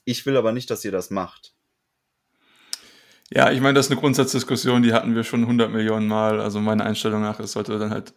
Ich 0.04 0.26
will 0.26 0.36
aber 0.36 0.52
nicht, 0.52 0.70
dass 0.70 0.84
ihr 0.84 0.92
das 0.92 1.10
macht. 1.10 1.56
Ja, 3.36 3.52
ich 3.52 3.62
meine, 3.62 3.74
das 3.74 3.88
ist 3.88 3.92
eine 3.92 4.00
Grundsatzdiskussion, 4.00 4.84
die 4.84 4.94
hatten 4.94 5.16
wir 5.16 5.24
schon 5.24 5.42
100 5.42 5.72
Millionen 5.72 6.08
Mal. 6.08 6.40
Also 6.40 6.60
meine 6.60 6.86
Einstellung 6.86 7.22
nach, 7.24 7.40
es 7.40 7.54
sollte 7.54 7.80
dann 7.80 7.90
halt, 7.90 8.14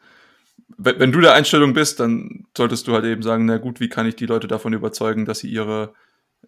wenn, 0.76 1.10
du 1.10 1.20
der 1.20 1.32
Einstellung 1.32 1.72
bist, 1.72 2.00
dann 2.00 2.46
solltest 2.56 2.86
du 2.86 2.92
halt 2.92 3.06
eben 3.06 3.22
sagen, 3.22 3.46
na 3.46 3.56
gut, 3.56 3.80
wie 3.80 3.88
kann 3.88 4.06
ich 4.06 4.16
die 4.16 4.26
Leute 4.26 4.46
davon 4.46 4.74
überzeugen, 4.74 5.24
dass 5.24 5.38
sie 5.38 5.48
ihre, 5.48 5.94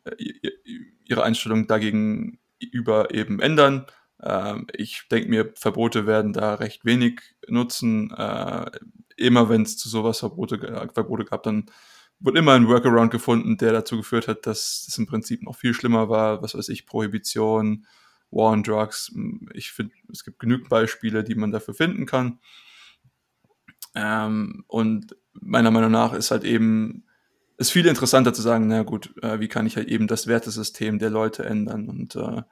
äh, 0.04 0.50
ihre 1.06 1.22
Einstellung 1.24 1.66
dagegen 1.66 2.40
über 2.58 3.14
eben 3.14 3.40
ändern. 3.40 3.86
Ähm, 4.22 4.66
ich 4.74 5.04
denke 5.10 5.30
mir, 5.30 5.50
Verbote 5.54 6.06
werden 6.06 6.34
da 6.34 6.54
recht 6.56 6.84
wenig 6.84 7.22
nutzen. 7.48 8.10
Äh, 8.10 8.70
immer 9.16 9.48
wenn 9.48 9.62
es 9.62 9.78
zu 9.78 9.88
sowas 9.88 10.18
Verbote, 10.18 10.90
Verbote 10.92 11.24
gab, 11.24 11.42
dann 11.42 11.66
wurde 12.20 12.38
immer 12.38 12.52
ein 12.52 12.68
Workaround 12.68 13.12
gefunden, 13.12 13.56
der 13.56 13.72
dazu 13.72 13.96
geführt 13.96 14.28
hat, 14.28 14.46
dass 14.46 14.86
es 14.88 14.98
im 14.98 15.06
Prinzip 15.06 15.42
noch 15.42 15.56
viel 15.56 15.72
schlimmer 15.72 16.10
war. 16.10 16.42
Was 16.42 16.54
weiß 16.54 16.68
ich, 16.68 16.86
Prohibition, 16.86 17.86
War 18.30 18.52
on 18.52 18.62
Drugs. 18.62 19.12
Ich 19.54 19.72
finde, 19.72 19.94
es 20.12 20.24
gibt 20.24 20.38
genügend 20.38 20.68
Beispiele, 20.68 21.24
die 21.24 21.34
man 21.34 21.50
dafür 21.50 21.74
finden 21.74 22.06
kann. 22.06 22.40
Ähm, 23.94 24.64
und 24.68 25.16
meiner 25.32 25.70
Meinung 25.70 25.90
nach 25.90 26.12
ist 26.12 26.30
halt 26.30 26.44
eben, 26.44 27.04
ist 27.56 27.72
viel 27.72 27.86
interessanter 27.86 28.32
zu 28.32 28.42
sagen, 28.42 28.68
na 28.68 28.82
gut, 28.82 29.14
äh, 29.22 29.40
wie 29.40 29.48
kann 29.48 29.66
ich 29.66 29.76
halt 29.76 29.88
eben 29.88 30.06
das 30.06 30.26
Wertesystem 30.26 30.98
der 30.98 31.10
Leute 31.10 31.44
ändern 31.44 31.88
und 31.88 32.16
äh, 32.16 32.42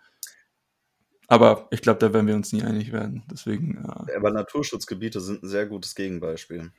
aber 1.29 1.67
ich 1.73 1.83
glaube, 1.83 1.99
da 1.99 2.15
werden 2.15 2.29
wir 2.29 2.37
uns 2.37 2.53
nie 2.53 2.63
einig 2.63 2.93
werden. 2.93 3.25
Deswegen. 3.29 3.85
Äh, 3.85 4.15
aber 4.15 4.31
Naturschutzgebiete 4.31 5.21
sind 5.21 5.43
ein 5.43 5.49
sehr 5.49 5.67
gutes 5.67 5.97
Gegenbeispiel 5.97 6.71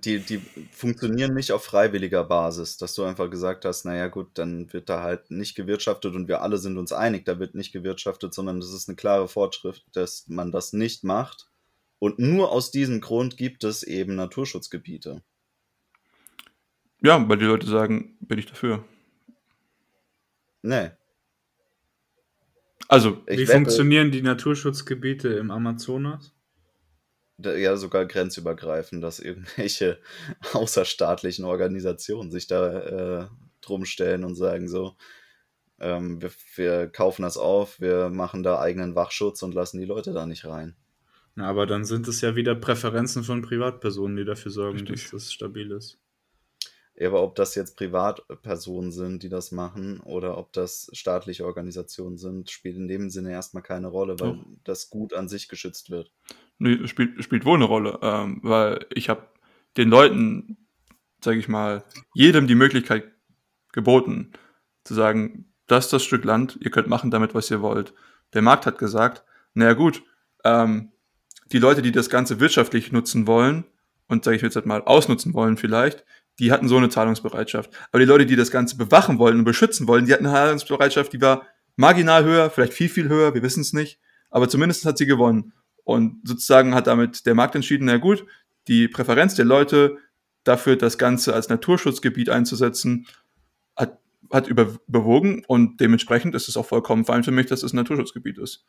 die, 0.00 0.20
die 0.20 0.40
funktionieren 0.70 1.34
nicht 1.34 1.52
auf 1.52 1.64
freiwilliger 1.64 2.24
Basis, 2.24 2.76
dass 2.76 2.94
du 2.94 3.04
einfach 3.04 3.30
gesagt 3.30 3.64
hast, 3.64 3.84
naja 3.84 4.08
gut, 4.08 4.28
dann 4.34 4.72
wird 4.72 4.88
da 4.88 5.02
halt 5.02 5.30
nicht 5.30 5.54
gewirtschaftet 5.54 6.14
und 6.14 6.28
wir 6.28 6.42
alle 6.42 6.58
sind 6.58 6.78
uns 6.78 6.92
einig, 6.92 7.24
da 7.24 7.38
wird 7.38 7.54
nicht 7.54 7.72
gewirtschaftet, 7.72 8.34
sondern 8.34 8.60
das 8.60 8.72
ist 8.72 8.88
eine 8.88 8.96
klare 8.96 9.28
Fortschrift, 9.28 9.84
dass 9.92 10.26
man 10.28 10.52
das 10.52 10.72
nicht 10.72 11.04
macht. 11.04 11.48
Und 11.98 12.18
nur 12.18 12.52
aus 12.52 12.70
diesem 12.70 13.00
Grund 13.00 13.36
gibt 13.36 13.64
es 13.64 13.82
eben 13.82 14.14
Naturschutzgebiete. 14.16 15.22
Ja, 17.02 17.28
weil 17.28 17.38
die 17.38 17.44
Leute 17.44 17.66
sagen, 17.66 18.16
bin 18.20 18.38
ich 18.38 18.46
dafür. 18.46 18.84
Nee. 20.62 20.90
Also, 22.88 23.22
wie 23.26 23.38
wette, 23.38 23.52
funktionieren 23.52 24.10
die 24.10 24.22
Naturschutzgebiete 24.22 25.28
im 25.28 25.50
Amazonas? 25.50 26.35
Ja 27.38 27.76
sogar 27.76 28.06
grenzübergreifend, 28.06 29.02
dass 29.02 29.20
irgendwelche 29.20 29.98
außerstaatlichen 30.52 31.44
Organisationen 31.44 32.30
sich 32.30 32.46
da 32.46 32.80
äh, 33.22 33.26
drum 33.60 33.84
stellen 33.84 34.24
und 34.24 34.34
sagen 34.34 34.68
so, 34.68 34.96
ähm, 35.78 36.22
wir, 36.22 36.30
wir, 36.54 36.86
kaufen 36.88 37.22
das 37.22 37.36
auf, 37.36 37.80
wir 37.80 38.08
machen 38.08 38.42
da 38.42 38.58
eigenen 38.60 38.94
Wachschutz 38.94 39.42
und 39.42 39.54
lassen 39.54 39.78
die 39.78 39.84
Leute 39.84 40.12
da 40.12 40.26
nicht 40.26 40.46
rein. 40.46 40.74
Na, 41.34 41.48
aber 41.48 41.66
dann 41.66 41.84
sind 41.84 42.08
es 42.08 42.22
ja 42.22 42.34
wieder 42.34 42.54
Präferenzen 42.54 43.22
von 43.22 43.42
Privatpersonen, 43.42 44.16
die 44.16 44.24
dafür 44.24 44.50
sorgen, 44.50 44.78
Richtig. 44.78 45.02
dass 45.02 45.10
das 45.10 45.32
stabil 45.32 45.70
ist. 45.70 45.98
Aber 47.00 47.22
ob 47.22 47.34
das 47.34 47.54
jetzt 47.54 47.76
Privatpersonen 47.76 48.90
sind, 48.90 49.22
die 49.22 49.28
das 49.28 49.52
machen, 49.52 50.00
oder 50.00 50.38
ob 50.38 50.52
das 50.52 50.90
staatliche 50.92 51.44
Organisationen 51.44 52.16
sind, 52.16 52.50
spielt 52.50 52.76
in 52.76 52.88
dem 52.88 53.10
Sinne 53.10 53.32
erstmal 53.32 53.62
keine 53.62 53.88
Rolle, 53.88 54.18
weil 54.18 54.30
oh. 54.30 54.44
das 54.64 54.88
Gut 54.88 55.12
an 55.12 55.28
sich 55.28 55.48
geschützt 55.48 55.90
wird. 55.90 56.10
Nee, 56.58 56.86
spielt, 56.86 57.22
spielt 57.22 57.44
wohl 57.44 57.56
eine 57.56 57.66
Rolle, 57.66 57.98
ähm, 58.02 58.40
weil 58.42 58.86
ich 58.94 59.08
habe 59.10 59.28
den 59.76 59.90
Leuten, 59.90 60.56
sage 61.22 61.38
ich 61.38 61.48
mal, 61.48 61.84
jedem 62.14 62.46
die 62.46 62.54
Möglichkeit 62.54 63.04
geboten, 63.72 64.32
zu 64.84 64.94
sagen, 64.94 65.52
das 65.66 65.86
ist 65.86 65.92
das 65.92 66.04
Stück 66.04 66.24
Land, 66.24 66.58
ihr 66.60 66.70
könnt 66.70 66.88
machen 66.88 67.10
damit, 67.10 67.34
was 67.34 67.50
ihr 67.50 67.60
wollt. 67.60 67.92
Der 68.32 68.42
Markt 68.42 68.64
hat 68.64 68.78
gesagt, 68.78 69.22
naja 69.52 69.74
gut, 69.74 70.02
ähm, 70.44 70.92
die 71.52 71.58
Leute, 71.58 71.82
die 71.82 71.92
das 71.92 72.08
Ganze 72.08 72.40
wirtschaftlich 72.40 72.92
nutzen 72.92 73.26
wollen 73.26 73.64
und, 74.08 74.24
sage 74.24 74.36
ich 74.36 74.42
jetzt 74.42 74.56
halt 74.56 74.66
mal, 74.66 74.82
ausnutzen 74.82 75.34
wollen 75.34 75.56
vielleicht, 75.56 76.04
die 76.38 76.52
hatten 76.52 76.68
so 76.68 76.76
eine 76.76 76.88
Zahlungsbereitschaft. 76.88 77.70
Aber 77.90 78.00
die 78.00 78.06
Leute, 78.06 78.26
die 78.26 78.36
das 78.36 78.50
Ganze 78.50 78.76
bewachen 78.76 79.18
wollen 79.18 79.38
und 79.38 79.44
beschützen 79.44 79.88
wollen, 79.88 80.06
die 80.06 80.12
hatten 80.12 80.26
eine 80.26 80.34
Zahlungsbereitschaft, 80.34 81.12
die 81.12 81.20
war 81.20 81.46
marginal 81.76 82.24
höher, 82.24 82.50
vielleicht 82.50 82.74
viel, 82.74 82.88
viel 82.88 83.08
höher, 83.08 83.34
wir 83.34 83.42
wissen 83.42 83.60
es 83.60 83.72
nicht. 83.72 83.98
Aber 84.30 84.48
zumindest 84.48 84.84
hat 84.84 84.98
sie 84.98 85.06
gewonnen. 85.06 85.52
Und 85.84 86.26
sozusagen 86.26 86.74
hat 86.74 86.86
damit 86.86 87.26
der 87.26 87.34
Markt 87.34 87.54
entschieden, 87.54 87.86
na 87.86 87.96
gut, 87.98 88.26
die 88.68 88.88
Präferenz 88.88 89.34
der 89.34 89.44
Leute 89.44 89.98
dafür, 90.44 90.76
das 90.76 90.98
Ganze 90.98 91.34
als 91.34 91.48
Naturschutzgebiet 91.48 92.28
einzusetzen, 92.28 93.06
hat, 93.76 93.98
hat 94.32 94.48
überwogen 94.48 95.44
und 95.46 95.80
dementsprechend 95.80 96.34
ist 96.34 96.48
es 96.48 96.56
auch 96.56 96.66
vollkommen 96.66 97.04
fein 97.04 97.24
für 97.24 97.30
mich, 97.30 97.46
dass 97.46 97.62
es 97.62 97.72
ein 97.72 97.76
Naturschutzgebiet 97.76 98.38
ist. 98.38 98.66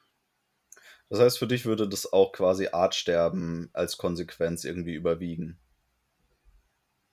Das 1.10 1.20
heißt, 1.20 1.40
für 1.40 1.48
dich 1.48 1.66
würde 1.66 1.88
das 1.88 2.12
auch 2.12 2.34
quasi 2.34 2.68
Artsterben 2.68 3.70
als 3.74 3.98
Konsequenz 3.98 4.66
irgendwie 4.66 4.94
überwiegen. 4.94 5.58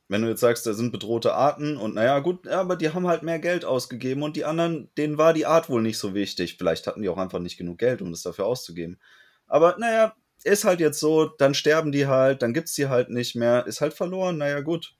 Wenn 0.09 0.23
du 0.23 0.29
jetzt 0.29 0.41
sagst, 0.41 0.67
da 0.67 0.75
sind 0.75 0.93
bedrohte 0.93 1.35
Arten 1.35 1.77
und 1.79 1.95
naja, 1.95 2.19
gut, 2.19 2.47
aber 2.47 2.77
die 2.77 2.91
haben 2.91 3.07
halt 3.07 3.23
mehr 3.23 3.39
Geld 3.39 3.65
ausgegeben 3.65 4.23
und 4.23 4.37
die 4.37 4.45
anderen, 4.45 4.91
denen 4.99 5.17
war 5.17 5.33
die 5.33 5.47
Art 5.47 5.71
wohl 5.71 5.81
nicht 5.81 5.99
so 5.99 6.15
wichtig. 6.15 6.57
Vielleicht 6.59 6.87
hatten 6.87 7.01
die 7.01 7.09
auch 7.09 7.17
einfach 7.17 7.39
nicht 7.39 7.57
genug 7.57 7.79
Geld, 7.79 8.03
um 8.03 8.11
das 8.11 8.23
dafür 8.23 8.45
auszugeben. 8.45 8.99
Aber 9.47 9.77
naja, 9.79 10.15
ist 10.45 10.65
halt 10.65 10.81
jetzt 10.81 11.01
so, 11.01 11.27
dann 11.27 11.55
sterben 11.55 11.91
die 11.91 12.07
halt, 12.07 12.43
dann 12.43 12.53
gibt's 12.53 12.75
die 12.75 12.89
halt 12.89 13.09
nicht 13.09 13.35
mehr, 13.35 13.67
ist 13.67 13.81
halt 13.81 13.95
verloren, 13.95 14.37
naja, 14.37 14.61
gut. 14.61 14.95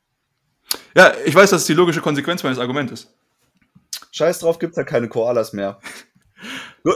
Ja, 0.97 1.13
ich 1.25 1.35
weiß, 1.35 1.51
das 1.51 1.63
ist 1.63 1.69
die 1.69 1.75
logische 1.75 2.01
Konsequenz 2.01 2.43
meines 2.43 2.59
Argumentes. 2.59 3.13
Scheiß 4.11 4.39
drauf, 4.39 4.59
gibt's 4.59 4.77
halt 4.79 4.87
keine 4.87 5.09
Koalas 5.09 5.53
mehr. 5.53 5.79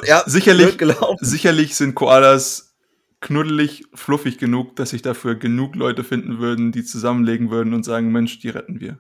ja, 0.05 0.23
sicherlich, 0.27 0.79
sicherlich 1.21 1.77
sind 1.77 1.95
Koalas 1.95 2.68
knuddelig, 3.21 3.85
fluffig 3.95 4.39
genug, 4.39 4.77
dass 4.77 4.91
sich 4.91 5.03
dafür 5.03 5.35
genug 5.35 5.75
Leute 5.75 6.05
finden 6.05 6.39
würden, 6.39 6.73
die 6.73 6.85
zusammenlegen 6.85 7.51
würden 7.51 7.75
und 7.75 7.85
sagen, 7.85 8.13
Mensch, 8.13 8.39
die 8.39 8.49
retten 8.49 8.81
wir. 8.81 8.99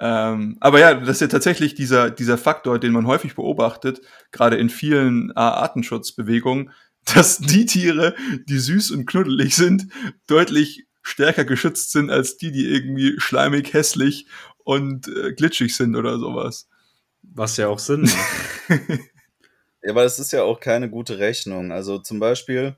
Ähm, 0.00 0.56
aber 0.60 0.78
ja, 0.78 0.94
das 0.94 1.16
ist 1.16 1.20
ja 1.22 1.26
tatsächlich 1.26 1.74
dieser, 1.74 2.10
dieser 2.10 2.38
Faktor, 2.38 2.78
den 2.78 2.92
man 2.92 3.06
häufig 3.06 3.34
beobachtet, 3.34 4.00
gerade 4.30 4.56
in 4.56 4.70
vielen 4.70 5.32
Artenschutzbewegungen, 5.32 6.70
dass 7.14 7.38
die 7.38 7.66
Tiere, 7.66 8.14
die 8.48 8.58
süß 8.58 8.90
und 8.92 9.06
knuddelig 9.06 9.56
sind, 9.56 9.88
deutlich 10.26 10.86
stärker 11.02 11.44
geschützt 11.44 11.90
sind 11.90 12.10
als 12.10 12.36
die, 12.36 12.52
die 12.52 12.66
irgendwie 12.66 13.14
schleimig, 13.18 13.72
hässlich 13.72 14.26
und 14.58 15.08
äh, 15.08 15.32
glitschig 15.32 15.74
sind 15.74 15.96
oder 15.96 16.18
sowas. 16.18 16.68
Was 17.22 17.56
ja 17.56 17.68
auch 17.68 17.78
Sinn 17.78 18.02
macht. 18.02 18.80
ja, 19.82 19.90
aber 19.90 20.04
es 20.04 20.18
ist 20.18 20.32
ja 20.32 20.42
auch 20.42 20.60
keine 20.60 20.90
gute 20.90 21.18
Rechnung. 21.18 21.72
Also 21.72 21.98
zum 21.98 22.20
Beispiel, 22.20 22.76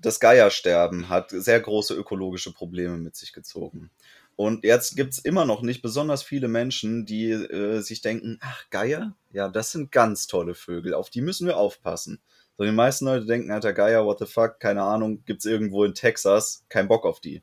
das 0.00 0.20
Geiersterben 0.20 1.08
hat 1.08 1.30
sehr 1.30 1.60
große 1.60 1.94
ökologische 1.94 2.52
Probleme 2.52 2.96
mit 2.96 3.16
sich 3.16 3.32
gezogen. 3.32 3.90
Und 4.36 4.64
jetzt 4.64 4.96
gibt 4.96 5.14
es 5.14 5.18
immer 5.18 5.46
noch 5.46 5.62
nicht 5.62 5.80
besonders 5.80 6.22
viele 6.22 6.48
Menschen, 6.48 7.06
die 7.06 7.30
äh, 7.30 7.80
sich 7.80 8.02
denken, 8.02 8.38
ach, 8.42 8.68
Geier? 8.68 9.16
Ja, 9.32 9.48
das 9.48 9.72
sind 9.72 9.90
ganz 9.90 10.26
tolle 10.26 10.54
Vögel, 10.54 10.92
auf 10.92 11.08
die 11.08 11.22
müssen 11.22 11.46
wir 11.46 11.56
aufpassen. 11.56 12.20
So, 12.58 12.64
die 12.64 12.72
meisten 12.72 13.06
Leute 13.06 13.26
denken, 13.26 13.50
alter 13.50 13.72
Geier, 13.72 14.04
what 14.04 14.18
the 14.18 14.26
fuck, 14.26 14.60
keine 14.60 14.82
Ahnung, 14.82 15.22
gibt's 15.24 15.46
irgendwo 15.46 15.84
in 15.84 15.94
Texas, 15.94 16.64
kein 16.68 16.88
Bock 16.88 17.04
auf 17.04 17.20
die. 17.20 17.42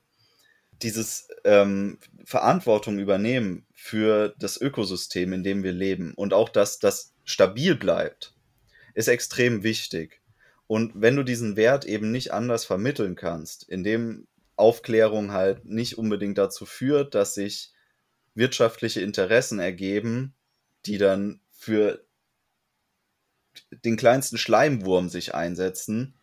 Dieses 0.82 1.28
ähm, 1.44 2.00
Verantwortung 2.26 3.00
übernehmen 3.00 3.66
für 3.74 4.36
das 4.38 4.60
Ökosystem, 4.60 5.34
in 5.34 5.44
dem 5.44 5.64
wir 5.64 5.72
leben 5.72 6.14
und 6.16 6.34
auch, 6.34 6.50
dass 6.50 6.80
das 6.80 7.14
stabil 7.24 7.76
bleibt, 7.76 8.34
ist 8.94 9.08
extrem 9.08 9.64
wichtig. 9.64 10.23
Und 10.74 10.94
wenn 10.96 11.16
du 11.16 11.22
diesen 11.22 11.56
Wert 11.56 11.86
eben 11.86 12.12
nicht 12.12 12.34
anders 12.34 12.66
vermitteln 12.66 13.14
kannst, 13.14 13.70
indem 13.70 14.26
Aufklärung 14.56 15.32
halt 15.32 15.66
nicht 15.66 16.00
unbedingt 16.00 16.40
dazu 16.40 16.66
führt, 16.66 17.14
dass 17.14 17.36
sich 17.36 17.74
wirtschaftliche 18.34 19.00
Interessen 19.00 19.60
ergeben, 19.60 20.34
die 20.88 20.98
dann 20.98 21.42
für 21.52 22.04
den 23.86 23.98
kleinsten 23.98 24.40
Schleimwurm 24.40 25.10
sich 25.10 25.36
einsetzen, 25.36 26.16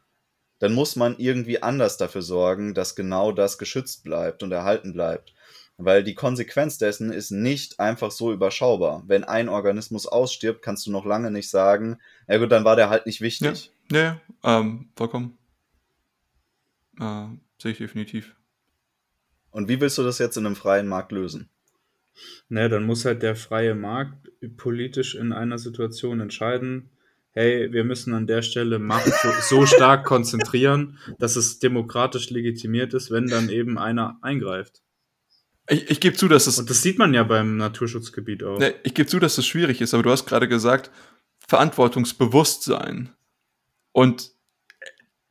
dann 0.59 0.73
muss 0.73 0.97
man 0.97 1.17
irgendwie 1.19 1.63
anders 1.63 1.97
dafür 1.97 2.23
sorgen, 2.23 2.75
dass 2.75 2.97
genau 2.97 3.31
das 3.31 3.57
geschützt 3.57 4.03
bleibt 4.03 4.43
und 4.43 4.51
erhalten 4.51 4.93
bleibt. 4.93 5.33
Weil 5.77 6.03
die 6.03 6.17
Konsequenz 6.17 6.77
dessen 6.77 7.13
ist 7.13 7.31
nicht 7.31 7.79
einfach 7.79 8.11
so 8.11 8.33
überschaubar. 8.33 9.05
Wenn 9.07 9.23
ein 9.23 9.49
Organismus 9.49 10.09
ausstirbt, 10.09 10.61
kannst 10.61 10.89
du 10.89 10.91
noch 10.91 11.07
lange 11.07 11.31
nicht 11.31 11.51
sagen, 11.51 12.01
ja 12.27 12.39
gut, 12.39 12.51
dann 12.51 12.65
war 12.65 12.75
der 12.75 12.91
halt 12.91 13.07
nicht 13.07 13.21
wichtig. 13.21 13.71
Ja, 13.93 13.97
ja 14.01 14.21
ähm, 14.43 14.91
vollkommen. 14.97 15.39
Äh, 16.99 17.27
Sehe 17.61 17.73
ich 17.73 17.79
definitiv. 17.79 18.35
Und 19.51 19.69
wie 19.69 19.81
willst 19.81 19.99
du 19.99 20.03
das 20.03 20.19
jetzt 20.19 20.37
in 20.37 20.47
einem 20.47 20.57
freien 20.57 20.89
Markt 20.89 21.13
lösen? 21.13 21.51
Ne, 22.49 22.69
dann 22.69 22.85
muss 22.85 23.05
halt 23.05 23.23
der 23.23 23.37
freie 23.37 23.75
Markt 23.75 24.31
politisch 24.57 25.15
in 25.15 25.33
einer 25.33 25.59
Situation 25.59 26.21
entscheiden, 26.21 26.91
hey, 27.33 27.73
wir 27.73 27.85
müssen 27.85 28.15
an 28.15 28.27
der 28.27 28.43
Stelle 28.43 28.79
Macht 28.79 29.13
so, 29.23 29.31
so 29.49 29.67
stark 29.77 30.05
konzentrieren, 30.05 30.99
dass 31.19 31.37
es 31.37 31.59
demokratisch 31.59 32.31
legitimiert 32.31 32.95
ist, 32.95 33.11
wenn 33.11 33.27
dann 33.27 33.49
eben 33.49 33.79
einer 33.79 34.19
eingreift. 34.23 34.83
Ich, 35.69 35.89
ich 35.89 36.01
gebe 36.01 36.17
zu, 36.17 36.27
dass 36.27 36.47
es. 36.47 36.59
Und 36.59 36.69
das 36.69 36.83
sieht 36.83 36.99
man 36.99 37.15
ja 37.15 37.23
beim 37.23 37.57
Naturschutzgebiet 37.57 38.43
auch. 38.43 38.59
Ne, 38.59 38.75
ich 38.83 38.95
gebe 38.95 39.09
zu, 39.09 39.19
dass 39.19 39.39
es 39.39 39.47
schwierig 39.47 39.81
ist, 39.81 39.95
aber 39.95 40.03
du 40.03 40.11
hast 40.11 40.27
gerade 40.27 40.49
gesagt, 40.49 40.91
Verantwortungsbewusstsein. 41.47 43.11
Und 44.01 44.31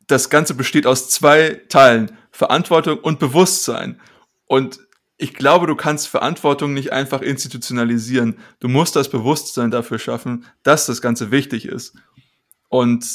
das 0.05 0.29
Ganze 0.29 0.53
besteht 0.53 0.85
aus 0.85 1.09
zwei 1.09 1.59
Teilen. 1.69 2.15
Verantwortung 2.29 2.99
und 2.99 3.17
Bewusstsein. 3.17 3.99
Und 4.45 4.79
ich 5.17 5.33
glaube, 5.33 5.65
du 5.65 5.75
kannst 5.75 6.07
Verantwortung 6.07 6.75
nicht 6.75 6.93
einfach 6.93 7.23
institutionalisieren. 7.23 8.37
Du 8.59 8.67
musst 8.67 8.95
das 8.95 9.09
Bewusstsein 9.09 9.71
dafür 9.71 9.97
schaffen, 9.97 10.45
dass 10.61 10.85
das 10.85 11.01
Ganze 11.01 11.31
wichtig 11.31 11.65
ist. 11.65 11.95
Und 12.67 13.07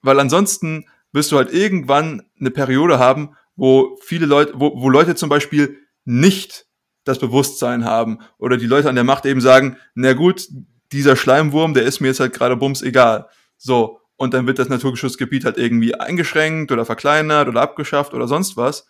weil 0.00 0.18
ansonsten 0.18 0.86
wirst 1.12 1.30
du 1.30 1.36
halt 1.36 1.52
irgendwann 1.52 2.22
eine 2.40 2.50
Periode 2.50 2.98
haben, 2.98 3.36
wo 3.54 3.98
viele 4.00 4.24
Leute, 4.24 4.54
wo, 4.56 4.80
wo 4.80 4.88
Leute 4.88 5.14
zum 5.14 5.28
Beispiel 5.28 5.76
nicht 6.06 6.64
das 7.04 7.18
Bewusstsein 7.18 7.84
haben 7.84 8.20
oder 8.38 8.56
die 8.56 8.66
Leute 8.66 8.88
an 8.88 8.94
der 8.94 9.04
Macht 9.04 9.26
eben 9.26 9.42
sagen, 9.42 9.76
na 9.94 10.14
gut, 10.14 10.48
dieser 10.90 11.16
Schleimwurm, 11.16 11.74
der 11.74 11.82
ist 11.82 12.00
mir 12.00 12.08
jetzt 12.08 12.20
halt 12.20 12.32
gerade 12.32 12.56
bums 12.56 12.80
egal. 12.80 13.28
So 13.58 13.98
und 14.22 14.34
dann 14.34 14.46
wird 14.46 14.60
das 14.60 14.68
Naturschutzgebiet 14.68 15.44
halt 15.44 15.58
irgendwie 15.58 15.96
eingeschränkt 15.96 16.70
oder 16.70 16.84
verkleinert 16.84 17.48
oder 17.48 17.60
abgeschafft 17.60 18.14
oder 18.14 18.28
sonst 18.28 18.56
was. 18.56 18.86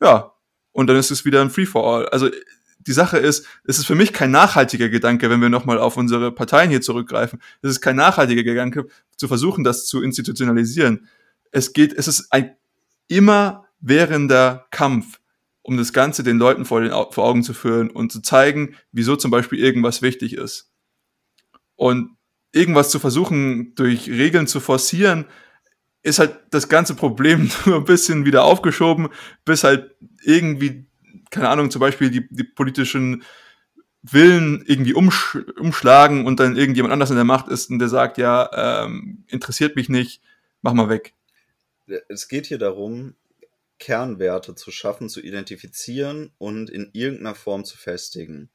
Ja, 0.00 0.32
und 0.72 0.88
dann 0.88 0.96
ist 0.96 1.12
es 1.12 1.24
wieder 1.24 1.40
ein 1.42 1.48
Free-for-all. 1.48 2.08
Also 2.08 2.28
die 2.80 2.92
Sache 2.92 3.18
ist, 3.18 3.46
es 3.62 3.78
ist 3.78 3.86
für 3.86 3.94
mich 3.94 4.12
kein 4.12 4.32
nachhaltiger 4.32 4.88
Gedanke, 4.88 5.30
wenn 5.30 5.40
wir 5.40 5.48
nochmal 5.48 5.78
auf 5.78 5.96
unsere 5.96 6.32
Parteien 6.32 6.70
hier 6.70 6.80
zurückgreifen. 6.80 7.40
Es 7.60 7.70
ist 7.70 7.82
kein 7.82 7.94
nachhaltiger 7.94 8.42
Gedanke, 8.42 8.88
zu 9.16 9.28
versuchen, 9.28 9.62
das 9.62 9.86
zu 9.86 10.02
institutionalisieren. 10.02 11.06
Es 11.52 11.72
geht, 11.72 11.92
es 11.92 12.08
ist 12.08 12.32
ein 12.32 12.56
immer 13.06 13.66
währender 13.78 14.66
Kampf, 14.72 15.20
um 15.62 15.76
das 15.76 15.92
Ganze 15.92 16.24
den 16.24 16.38
Leuten 16.38 16.64
vor, 16.64 16.80
den, 16.80 16.90
vor 16.90 17.24
Augen 17.26 17.44
zu 17.44 17.54
führen 17.54 17.90
und 17.90 18.10
zu 18.10 18.20
zeigen, 18.20 18.74
wieso 18.90 19.14
zum 19.14 19.30
Beispiel 19.30 19.60
irgendwas 19.60 20.02
wichtig 20.02 20.32
ist. 20.32 20.72
Und 21.76 22.16
irgendwas 22.52 22.90
zu 22.90 22.98
versuchen, 22.98 23.74
durch 23.74 24.08
Regeln 24.08 24.46
zu 24.46 24.60
forcieren, 24.60 25.26
ist 26.02 26.18
halt 26.18 26.38
das 26.50 26.68
ganze 26.68 26.94
Problem 26.94 27.50
nur 27.66 27.76
ein 27.76 27.84
bisschen 27.84 28.24
wieder 28.24 28.44
aufgeschoben, 28.44 29.08
bis 29.44 29.64
halt 29.64 29.94
irgendwie, 30.22 30.86
keine 31.30 31.48
Ahnung, 31.48 31.70
zum 31.70 31.80
Beispiel 31.80 32.10
die, 32.10 32.28
die 32.30 32.44
politischen 32.44 33.24
Willen 34.02 34.64
irgendwie 34.66 34.94
umsch 34.94 35.38
umschlagen 35.58 36.26
und 36.26 36.40
dann 36.40 36.56
irgendjemand 36.56 36.92
anders 36.92 37.10
in 37.10 37.16
der 37.16 37.24
Macht 37.24 37.48
ist 37.48 37.70
und 37.70 37.78
der 37.78 37.88
sagt, 37.88 38.18
ja, 38.18 38.50
ähm, 38.84 39.24
interessiert 39.28 39.76
mich 39.76 39.88
nicht, 39.88 40.20
mach 40.60 40.72
mal 40.72 40.88
weg. 40.88 41.14
Es 42.08 42.26
geht 42.26 42.46
hier 42.46 42.58
darum, 42.58 43.14
Kernwerte 43.78 44.54
zu 44.54 44.70
schaffen, 44.70 45.08
zu 45.08 45.20
identifizieren 45.20 46.32
und 46.38 46.68
in 46.68 46.90
irgendeiner 46.92 47.34
Form 47.34 47.64
zu 47.64 47.76
festigen. 47.76 48.48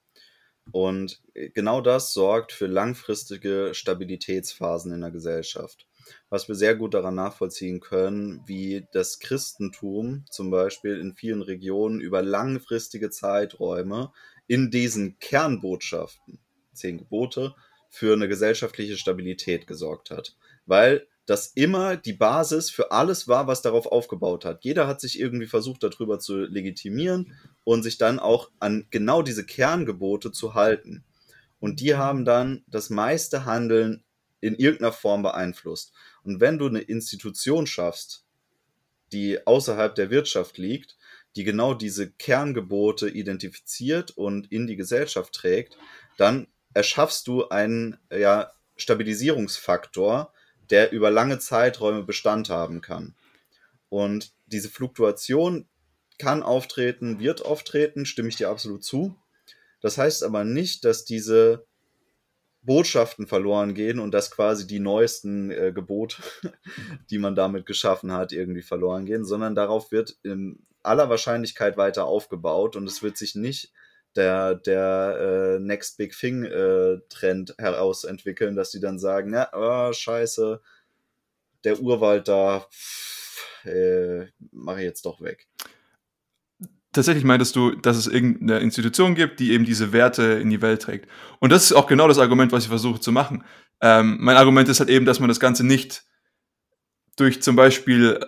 Und 0.71 1.21
äh, 1.33 1.49
genau 1.49 1.81
das 1.81 2.13
sorgt 2.13 2.51
für 2.51 2.67
langfristige 2.67 3.71
Stabilitätsphasen 3.73 4.93
in 4.93 5.01
der 5.01 5.11
Gesellschaft. 5.11 5.87
Was 6.29 6.47
wir 6.47 6.55
sehr 6.55 6.75
gut 6.75 6.93
daran 6.93 7.15
nachvollziehen 7.15 7.79
können, 7.79 8.41
wie 8.45 8.85
das 8.93 9.19
Christentum 9.19 10.25
zum 10.29 10.51
Beispiel 10.51 10.99
in 10.99 11.15
vielen 11.15 11.41
Regionen 11.41 11.99
über 11.99 12.21
langfristige 12.21 13.09
Zeiträume 13.09 14.11
in 14.47 14.71
diesen 14.71 15.19
Kernbotschaften, 15.19 16.39
zehn 16.73 16.97
Gebote, 16.97 17.55
für 17.89 18.13
eine 18.13 18.27
gesellschaftliche 18.27 18.97
Stabilität 18.97 19.67
gesorgt 19.67 20.11
hat. 20.11 20.35
Weil 20.65 21.07
das 21.27 21.47
immer 21.47 21.97
die 21.97 22.13
Basis 22.13 22.71
für 22.71 22.91
alles 22.91 23.27
war, 23.27 23.47
was 23.47 23.61
darauf 23.61 23.85
aufgebaut 23.85 24.45
hat. 24.45 24.63
Jeder 24.63 24.87
hat 24.87 25.01
sich 25.01 25.19
irgendwie 25.19 25.45
versucht, 25.45 25.83
darüber 25.83 26.19
zu 26.19 26.45
legitimieren 26.45 27.33
und 27.65 27.83
sich 27.83 27.97
dann 27.97 28.17
auch 28.17 28.49
an 28.59 28.87
genau 28.91 29.21
diese 29.21 29.45
Kerngebote 29.45 30.31
zu 30.31 30.53
halten. 30.53 31.03
Und 31.59 31.81
die 31.81 31.95
haben 31.95 32.23
dann 32.23 32.63
das 32.67 32.89
meiste 32.89 33.43
Handeln 33.43 34.05
in 34.39 34.55
irgendeiner 34.55 34.93
Form 34.93 35.21
beeinflusst. 35.21 35.91
Und 36.23 36.39
wenn 36.39 36.57
du 36.57 36.67
eine 36.67 36.79
Institution 36.79 37.67
schaffst, 37.67 38.23
die 39.11 39.45
außerhalb 39.45 39.95
der 39.95 40.09
Wirtschaft 40.09 40.57
liegt, 40.57 40.97
die 41.35 41.43
genau 41.43 41.73
diese 41.73 42.09
Kerngebote 42.09 43.09
identifiziert 43.09 44.11
und 44.11 44.49
in 44.49 44.65
die 44.65 44.77
Gesellschaft 44.77 45.33
trägt, 45.33 45.77
dann 46.17 46.47
erschaffst 46.73 47.27
du 47.27 47.49
einen 47.49 47.97
ja, 48.11 48.49
Stabilisierungsfaktor, 48.77 50.31
der 50.69 50.91
über 50.91 51.11
lange 51.11 51.39
Zeiträume 51.39 52.03
Bestand 52.03 52.49
haben 52.49 52.81
kann. 52.81 53.15
Und 53.89 54.33
diese 54.47 54.69
Fluktuation 54.69 55.67
kann 56.17 56.43
auftreten, 56.43 57.19
wird 57.19 57.45
auftreten, 57.45 58.05
stimme 58.05 58.29
ich 58.29 58.37
dir 58.37 58.49
absolut 58.49 58.83
zu. 58.83 59.15
Das 59.81 59.97
heißt 59.97 60.23
aber 60.23 60.43
nicht, 60.43 60.83
dass 60.83 61.05
diese 61.05 61.65
Botschaften 62.63 63.27
verloren 63.27 63.73
gehen 63.75 63.99
und 63.99 64.11
dass 64.11 64.31
quasi 64.31 64.67
die 64.67 64.79
neuesten 64.79 65.51
äh, 65.51 65.71
Gebote, 65.73 66.17
die 67.09 67.17
man 67.17 67.35
damit 67.35 67.65
geschaffen 67.65 68.11
hat, 68.11 68.33
irgendwie 68.33 68.61
verloren 68.61 69.05
gehen, 69.05 69.23
sondern 69.23 69.55
darauf 69.55 69.91
wird 69.91 70.17
in 70.23 70.59
aller 70.83 71.09
Wahrscheinlichkeit 71.09 71.77
weiter 71.77 72.05
aufgebaut 72.05 72.75
und 72.75 72.87
es 72.87 73.03
wird 73.03 73.17
sich 73.17 73.35
nicht 73.35 73.71
der, 74.17 74.55
der 74.55 75.57
äh, 75.57 75.59
Next 75.59 75.97
Big 75.97 76.17
Thing 76.17 76.43
äh, 76.43 76.97
Trend 77.09 77.55
herausentwickeln, 77.57 78.55
dass 78.55 78.71
die 78.71 78.79
dann 78.79 78.99
sagen, 78.99 79.33
ja, 79.33 79.49
oh, 79.53 79.93
scheiße, 79.93 80.61
der 81.63 81.79
Urwald 81.79 82.27
da 82.27 82.67
äh, 83.63 84.25
mache 84.51 84.79
ich 84.79 84.85
jetzt 84.85 85.05
doch 85.05 85.21
weg. 85.21 85.47
Tatsächlich 86.93 87.25
meintest 87.25 87.55
du, 87.55 87.75
dass 87.75 87.97
es 87.97 88.07
irgendeine 88.07 88.59
Institution 88.59 89.13
gibt, 89.13 89.39
die 89.39 89.51
eben 89.51 89.65
diese 89.65 89.93
Werte 89.93 90.23
in 90.23 90.49
die 90.49 90.61
Welt 90.61 90.81
trägt. 90.81 91.07
Und 91.39 91.51
das 91.51 91.63
ist 91.63 91.73
auch 91.73 91.85
genau 91.85 92.07
das 92.07 92.17
Argument, 92.17 92.51
was 92.51 92.63
ich 92.63 92.69
versuche 92.69 92.99
zu 92.99 93.11
machen. 93.11 93.43
Ähm, 93.81 94.17
mein 94.19 94.37
Argument 94.37 94.67
ist 94.67 94.79
halt 94.79 94.89
eben, 94.89 95.05
dass 95.05 95.19
man 95.19 95.29
das 95.29 95.39
Ganze 95.39 95.63
nicht 95.63 96.05
durch 97.17 97.41
zum 97.41 97.55
Beispiel 97.55 98.19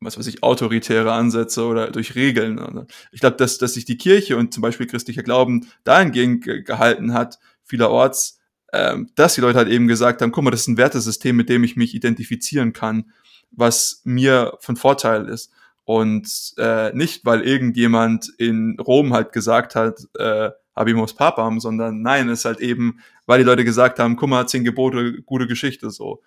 was 0.00 0.18
weiß 0.18 0.26
ich, 0.26 0.42
autoritäre 0.42 1.12
Ansätze 1.12 1.64
oder 1.64 1.90
durch 1.90 2.14
Regeln. 2.14 2.86
Ich 3.12 3.20
glaube, 3.20 3.36
dass, 3.36 3.58
dass 3.58 3.74
sich 3.74 3.84
die 3.84 3.96
Kirche 3.96 4.36
und 4.36 4.52
zum 4.52 4.60
Beispiel 4.60 4.86
christlicher 4.86 5.22
Glauben 5.22 5.68
dahingehend 5.84 6.44
ge 6.44 6.62
gehalten 6.62 7.12
hat, 7.14 7.38
vielerorts, 7.64 8.38
ähm, 8.72 9.10
dass 9.14 9.34
die 9.34 9.40
Leute 9.40 9.58
halt 9.58 9.68
eben 9.68 9.88
gesagt 9.88 10.20
haben, 10.20 10.32
guck 10.32 10.44
mal, 10.44 10.50
das 10.50 10.62
ist 10.62 10.68
ein 10.68 10.76
Wertesystem, 10.76 11.36
mit 11.36 11.48
dem 11.48 11.64
ich 11.64 11.76
mich 11.76 11.94
identifizieren 11.94 12.72
kann, 12.72 13.10
was 13.50 14.02
mir 14.04 14.56
von 14.60 14.76
Vorteil 14.76 15.28
ist. 15.28 15.50
Und 15.84 16.54
äh, 16.58 16.92
nicht, 16.94 17.24
weil 17.24 17.42
irgendjemand 17.42 18.28
in 18.38 18.78
Rom 18.80 19.12
halt 19.12 19.32
gesagt 19.32 19.76
hat, 19.76 20.00
äh, 20.18 20.50
Habimus 20.74 21.14
Papam, 21.14 21.58
sondern 21.60 22.02
nein, 22.02 22.28
es 22.28 22.40
ist 22.40 22.44
halt 22.44 22.60
eben, 22.60 23.00
weil 23.24 23.38
die 23.38 23.44
Leute 23.44 23.64
gesagt 23.64 23.98
haben, 23.98 24.16
guck 24.16 24.28
mal, 24.28 24.46
zehn 24.46 24.64
Gebote, 24.64 25.22
gute 25.22 25.46
Geschichte 25.46 25.90
so. 25.90 26.22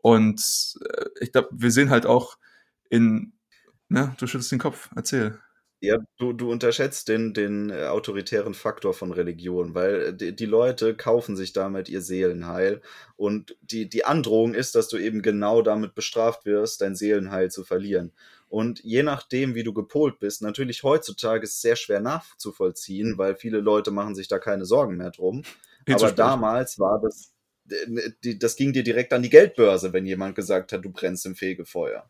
Und 0.00 0.78
äh, 0.88 1.04
ich 1.20 1.32
glaube, 1.32 1.48
wir 1.52 1.70
sehen 1.70 1.90
halt 1.90 2.06
auch 2.06 2.38
in, 2.92 3.32
ne, 3.88 4.14
du 4.18 4.26
schüttelst 4.26 4.52
den 4.52 4.58
Kopf, 4.58 4.90
erzähl. 4.94 5.38
Ja, 5.80 5.96
du, 6.18 6.32
du 6.32 6.52
unterschätzt 6.52 7.08
den, 7.08 7.32
den 7.34 7.70
äh, 7.70 7.86
autoritären 7.86 8.54
Faktor 8.54 8.94
von 8.94 9.12
Religion, 9.12 9.74
weil 9.74 9.94
äh, 10.02 10.14
die, 10.14 10.36
die 10.36 10.46
Leute 10.46 10.94
kaufen 10.94 11.34
sich 11.34 11.52
damit 11.52 11.88
ihr 11.88 12.02
Seelenheil. 12.02 12.82
Und 13.16 13.56
die, 13.62 13.88
die 13.88 14.04
Androhung 14.04 14.54
ist, 14.54 14.74
dass 14.74 14.88
du 14.88 14.98
eben 14.98 15.22
genau 15.22 15.62
damit 15.62 15.94
bestraft 15.94 16.44
wirst, 16.44 16.82
dein 16.82 16.94
Seelenheil 16.94 17.50
zu 17.50 17.64
verlieren. 17.64 18.12
Und 18.48 18.80
je 18.84 19.02
nachdem, 19.02 19.54
wie 19.54 19.64
du 19.64 19.72
gepolt 19.72 20.20
bist, 20.20 20.42
natürlich 20.42 20.82
heutzutage 20.82 21.44
ist 21.44 21.54
es 21.54 21.62
sehr 21.62 21.76
schwer 21.76 22.00
nachzuvollziehen, 22.00 23.16
weil 23.16 23.34
viele 23.34 23.58
Leute 23.58 23.90
machen 23.90 24.14
sich 24.14 24.28
da 24.28 24.38
keine 24.38 24.66
Sorgen 24.66 24.98
mehr 24.98 25.10
drum. 25.10 25.42
Aber 25.90 26.12
damals 26.12 26.78
war 26.78 27.00
das, 27.00 27.32
das 28.20 28.56
ging 28.56 28.72
dir 28.74 28.84
direkt 28.84 29.12
an 29.14 29.22
die 29.22 29.30
Geldbörse, 29.30 29.92
wenn 29.94 30.06
jemand 30.06 30.36
gesagt 30.36 30.72
hat, 30.72 30.84
du 30.84 30.90
brennst 30.90 31.24
im 31.26 31.34
Fegefeuer. 31.34 32.08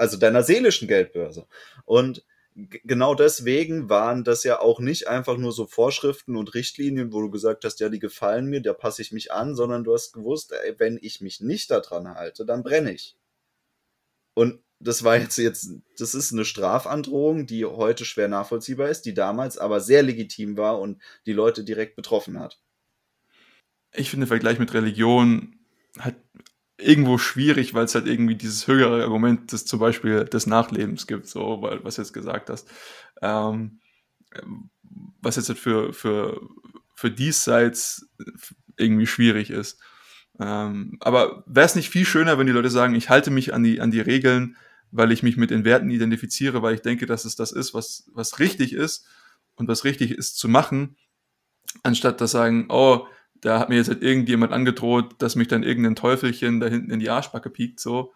Also 0.00 0.16
deiner 0.16 0.42
seelischen 0.42 0.88
Geldbörse. 0.88 1.46
Und 1.84 2.24
genau 2.54 3.14
deswegen 3.14 3.90
waren 3.90 4.24
das 4.24 4.44
ja 4.44 4.58
auch 4.58 4.80
nicht 4.80 5.08
einfach 5.08 5.36
nur 5.36 5.52
so 5.52 5.66
Vorschriften 5.66 6.36
und 6.36 6.54
Richtlinien, 6.54 7.12
wo 7.12 7.20
du 7.20 7.30
gesagt 7.30 7.66
hast, 7.66 7.80
ja, 7.80 7.90
die 7.90 7.98
gefallen 7.98 8.46
mir, 8.46 8.62
da 8.62 8.72
passe 8.72 9.02
ich 9.02 9.12
mich 9.12 9.30
an, 9.30 9.54
sondern 9.54 9.84
du 9.84 9.92
hast 9.92 10.14
gewusst, 10.14 10.52
ey, 10.52 10.74
wenn 10.78 10.98
ich 11.02 11.20
mich 11.20 11.42
nicht 11.42 11.70
daran 11.70 12.14
halte, 12.14 12.46
dann 12.46 12.62
brenne 12.62 12.94
ich. 12.94 13.14
Und 14.32 14.62
das 14.78 15.04
war 15.04 15.18
jetzt 15.18 15.36
jetzt, 15.36 15.68
das 15.98 16.14
ist 16.14 16.32
eine 16.32 16.46
Strafandrohung, 16.46 17.44
die 17.44 17.66
heute 17.66 18.06
schwer 18.06 18.28
nachvollziehbar 18.28 18.88
ist, 18.88 19.02
die 19.02 19.12
damals 19.12 19.58
aber 19.58 19.80
sehr 19.80 20.02
legitim 20.02 20.56
war 20.56 20.80
und 20.80 21.02
die 21.26 21.34
Leute 21.34 21.62
direkt 21.62 21.94
betroffen 21.94 22.40
hat. 22.40 22.58
Ich 23.92 24.08
finde, 24.08 24.26
Vergleich 24.26 24.58
mit 24.58 24.72
Religion 24.72 25.58
hat 25.98 26.14
irgendwo 26.82 27.18
schwierig, 27.18 27.74
weil 27.74 27.84
es 27.84 27.94
halt 27.94 28.06
irgendwie 28.06 28.34
dieses 28.34 28.66
höhere 28.66 29.02
Argument 29.02 29.52
des 29.52 29.64
zum 29.64 29.80
Beispiel 29.80 30.24
des 30.24 30.46
Nachlebens 30.46 31.06
gibt, 31.06 31.26
so, 31.26 31.62
weil, 31.62 31.82
was 31.84 31.96
jetzt 31.96 32.12
gesagt 32.12 32.50
hast. 32.50 32.68
Ähm, 33.22 33.80
was 35.20 35.36
jetzt 35.36 35.48
halt 35.48 35.58
für, 35.58 35.92
für, 35.92 36.40
für 36.94 37.10
diesseits 37.10 38.08
irgendwie 38.76 39.06
schwierig 39.06 39.50
ist. 39.50 39.80
Ähm, 40.38 40.96
aber 41.00 41.44
wäre 41.46 41.66
es 41.66 41.74
nicht 41.74 41.90
viel 41.90 42.06
schöner, 42.06 42.38
wenn 42.38 42.46
die 42.46 42.52
Leute 42.52 42.70
sagen, 42.70 42.94
ich 42.94 43.10
halte 43.10 43.30
mich 43.30 43.52
an 43.52 43.62
die, 43.62 43.80
an 43.80 43.90
die 43.90 44.00
Regeln, 44.00 44.56
weil 44.90 45.12
ich 45.12 45.22
mich 45.22 45.36
mit 45.36 45.50
den 45.50 45.64
Werten 45.64 45.90
identifiziere, 45.90 46.62
weil 46.62 46.74
ich 46.74 46.82
denke, 46.82 47.06
dass 47.06 47.24
es 47.24 47.36
das 47.36 47.52
ist, 47.52 47.74
was, 47.74 48.10
was 48.12 48.38
richtig 48.38 48.72
ist 48.72 49.06
und 49.56 49.68
was 49.68 49.84
richtig 49.84 50.12
ist 50.12 50.38
zu 50.38 50.48
machen, 50.48 50.96
anstatt 51.82 52.20
dass 52.20 52.32
sagen, 52.32 52.66
oh, 52.70 53.06
da 53.40 53.58
hat 53.58 53.68
mir 53.68 53.76
jetzt 53.76 53.88
halt 53.88 54.02
irgendjemand 54.02 54.52
angedroht, 54.52 55.14
dass 55.18 55.36
mich 55.36 55.48
dann 55.48 55.62
irgendein 55.62 55.96
Teufelchen 55.96 56.60
da 56.60 56.66
hinten 56.66 56.90
in 56.90 57.00
die 57.00 57.10
Arschbacke 57.10 57.50
piekt, 57.50 57.80
so. 57.80 58.12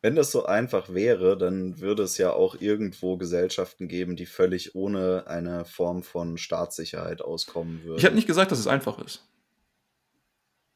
Wenn 0.00 0.14
das 0.14 0.30
so 0.30 0.46
einfach 0.46 0.94
wäre, 0.94 1.36
dann 1.36 1.80
würde 1.80 2.04
es 2.04 2.18
ja 2.18 2.32
auch 2.32 2.60
irgendwo 2.60 3.16
Gesellschaften 3.16 3.88
geben, 3.88 4.14
die 4.14 4.26
völlig 4.26 4.76
ohne 4.76 5.26
eine 5.26 5.64
Form 5.64 6.04
von 6.04 6.38
Staatssicherheit 6.38 7.20
auskommen 7.20 7.82
würden. 7.82 7.98
Ich 7.98 8.04
habe 8.04 8.14
nicht 8.14 8.28
gesagt, 8.28 8.52
dass 8.52 8.60
es 8.60 8.68
einfach 8.68 8.98
ist. 9.04 9.26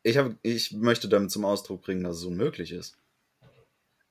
Ich, 0.02 0.18
hab, 0.18 0.32
ich 0.42 0.72
möchte 0.72 1.08
damit 1.08 1.30
zum 1.30 1.44
Ausdruck 1.44 1.82
bringen, 1.82 2.02
dass 2.02 2.16
es 2.16 2.24
unmöglich 2.24 2.72
ist. 2.72 2.96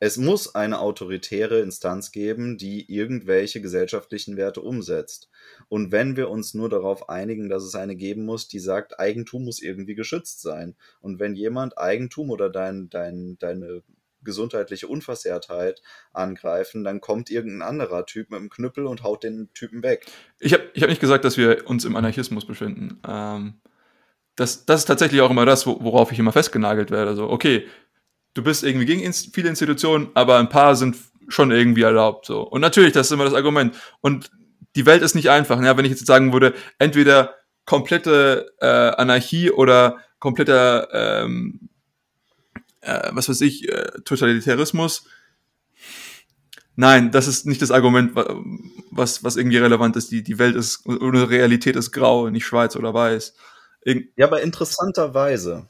Es 0.03 0.17
muss 0.17 0.55
eine 0.55 0.79
autoritäre 0.79 1.59
Instanz 1.59 2.11
geben, 2.11 2.57
die 2.57 2.91
irgendwelche 2.91 3.61
gesellschaftlichen 3.61 4.35
Werte 4.35 4.61
umsetzt. 4.61 5.29
Und 5.69 5.91
wenn 5.91 6.17
wir 6.17 6.31
uns 6.31 6.55
nur 6.55 6.69
darauf 6.69 7.07
einigen, 7.07 7.49
dass 7.49 7.61
es 7.61 7.75
eine 7.75 7.95
geben 7.95 8.25
muss, 8.25 8.47
die 8.47 8.57
sagt, 8.57 8.99
Eigentum 8.99 9.45
muss 9.45 9.61
irgendwie 9.61 9.93
geschützt 9.93 10.41
sein. 10.41 10.75
Und 11.01 11.19
wenn 11.19 11.35
jemand 11.35 11.77
Eigentum 11.77 12.31
oder 12.31 12.49
dein, 12.49 12.89
dein, 12.89 13.37
deine 13.37 13.83
gesundheitliche 14.23 14.87
Unversehrtheit 14.87 15.83
angreifen, 16.13 16.83
dann 16.83 16.99
kommt 16.99 17.29
irgendein 17.29 17.61
anderer 17.61 18.07
Typ 18.07 18.31
mit 18.31 18.39
einem 18.39 18.49
Knüppel 18.49 18.87
und 18.87 19.03
haut 19.03 19.23
den 19.23 19.53
Typen 19.53 19.83
weg. 19.83 20.07
Ich 20.39 20.53
habe 20.53 20.63
ich 20.73 20.81
hab 20.81 20.89
nicht 20.89 21.01
gesagt, 21.01 21.25
dass 21.25 21.37
wir 21.37 21.69
uns 21.69 21.85
im 21.85 21.95
Anarchismus 21.95 22.47
befinden. 22.47 22.99
Ähm, 23.07 23.61
das, 24.35 24.65
das 24.65 24.81
ist 24.81 24.85
tatsächlich 24.85 25.21
auch 25.21 25.29
immer 25.29 25.45
das, 25.45 25.67
worauf 25.67 26.11
ich 26.11 26.17
immer 26.17 26.31
festgenagelt 26.31 26.89
werde. 26.89 27.11
Also, 27.11 27.29
okay, 27.29 27.67
du 28.33 28.43
bist 28.43 28.63
irgendwie 28.63 28.85
gegen 28.85 29.13
viele 29.13 29.49
Institutionen, 29.49 30.09
aber 30.13 30.39
ein 30.39 30.49
paar 30.49 30.75
sind 30.75 30.95
schon 31.27 31.51
irgendwie 31.51 31.83
erlaubt. 31.83 32.25
So. 32.25 32.41
Und 32.41 32.61
natürlich, 32.61 32.93
das 32.93 33.07
ist 33.07 33.11
immer 33.11 33.25
das 33.25 33.33
Argument. 33.33 33.75
Und 34.01 34.31
die 34.75 34.85
Welt 34.85 35.01
ist 35.01 35.15
nicht 35.15 35.29
einfach. 35.29 35.61
Ja, 35.61 35.77
wenn 35.77 35.85
ich 35.85 35.91
jetzt 35.91 36.05
sagen 36.05 36.33
würde, 36.33 36.53
entweder 36.79 37.35
komplette 37.65 38.53
äh, 38.59 38.65
Anarchie 38.65 39.51
oder 39.51 39.97
kompletter, 40.19 40.87
ähm, 41.23 41.69
äh, 42.81 43.09
was 43.11 43.29
weiß 43.29 43.41
ich, 43.41 43.69
äh, 43.69 43.91
Totalitarismus. 44.05 45.05
Nein, 46.75 47.11
das 47.11 47.27
ist 47.27 47.45
nicht 47.45 47.61
das 47.61 47.71
Argument, 47.71 48.13
was, 48.91 49.23
was 49.23 49.35
irgendwie 49.35 49.57
relevant 49.57 49.95
ist. 49.97 50.11
Die, 50.11 50.23
die 50.23 50.39
Welt 50.39 50.55
ist, 50.55 50.85
unsere 50.85 51.29
Realität 51.29 51.75
ist 51.75 51.91
grau, 51.91 52.29
nicht 52.29 52.45
schwarz 52.45 52.75
oder 52.75 52.93
weiß. 52.93 53.35
Irg 53.83 54.05
ja, 54.15 54.27
aber 54.27 54.41
interessanterweise 54.41 55.67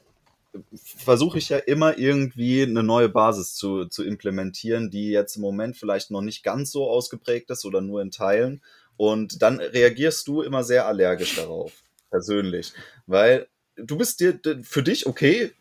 versuche 0.74 1.38
ich 1.38 1.48
ja 1.48 1.58
immer 1.58 1.98
irgendwie 1.98 2.62
eine 2.62 2.82
neue 2.82 3.08
Basis 3.08 3.54
zu, 3.54 3.86
zu 3.86 4.04
implementieren, 4.04 4.90
die 4.90 5.10
jetzt 5.10 5.36
im 5.36 5.42
Moment 5.42 5.76
vielleicht 5.76 6.10
noch 6.10 6.20
nicht 6.20 6.42
ganz 6.42 6.70
so 6.70 6.88
ausgeprägt 6.88 7.50
ist 7.50 7.64
oder 7.64 7.80
nur 7.80 8.02
in 8.02 8.10
Teilen. 8.10 8.62
Und 8.96 9.42
dann 9.42 9.60
reagierst 9.60 10.28
du 10.28 10.42
immer 10.42 10.62
sehr 10.64 10.86
allergisch 10.86 11.36
darauf, 11.36 11.72
persönlich. 12.10 12.72
Weil 13.06 13.48
du 13.76 13.96
bist 13.96 14.20
dir 14.20 14.38
für 14.62 14.82
dich 14.82 15.06
okay, 15.06 15.52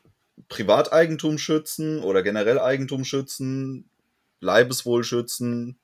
Privateigentum 0.49 1.37
schützen 1.37 2.03
oder 2.03 2.23
generell 2.23 2.59
Eigentum 2.59 3.05
schützen, 3.05 3.89
Leibeswohl 4.41 5.03
schützen, 5.03 5.77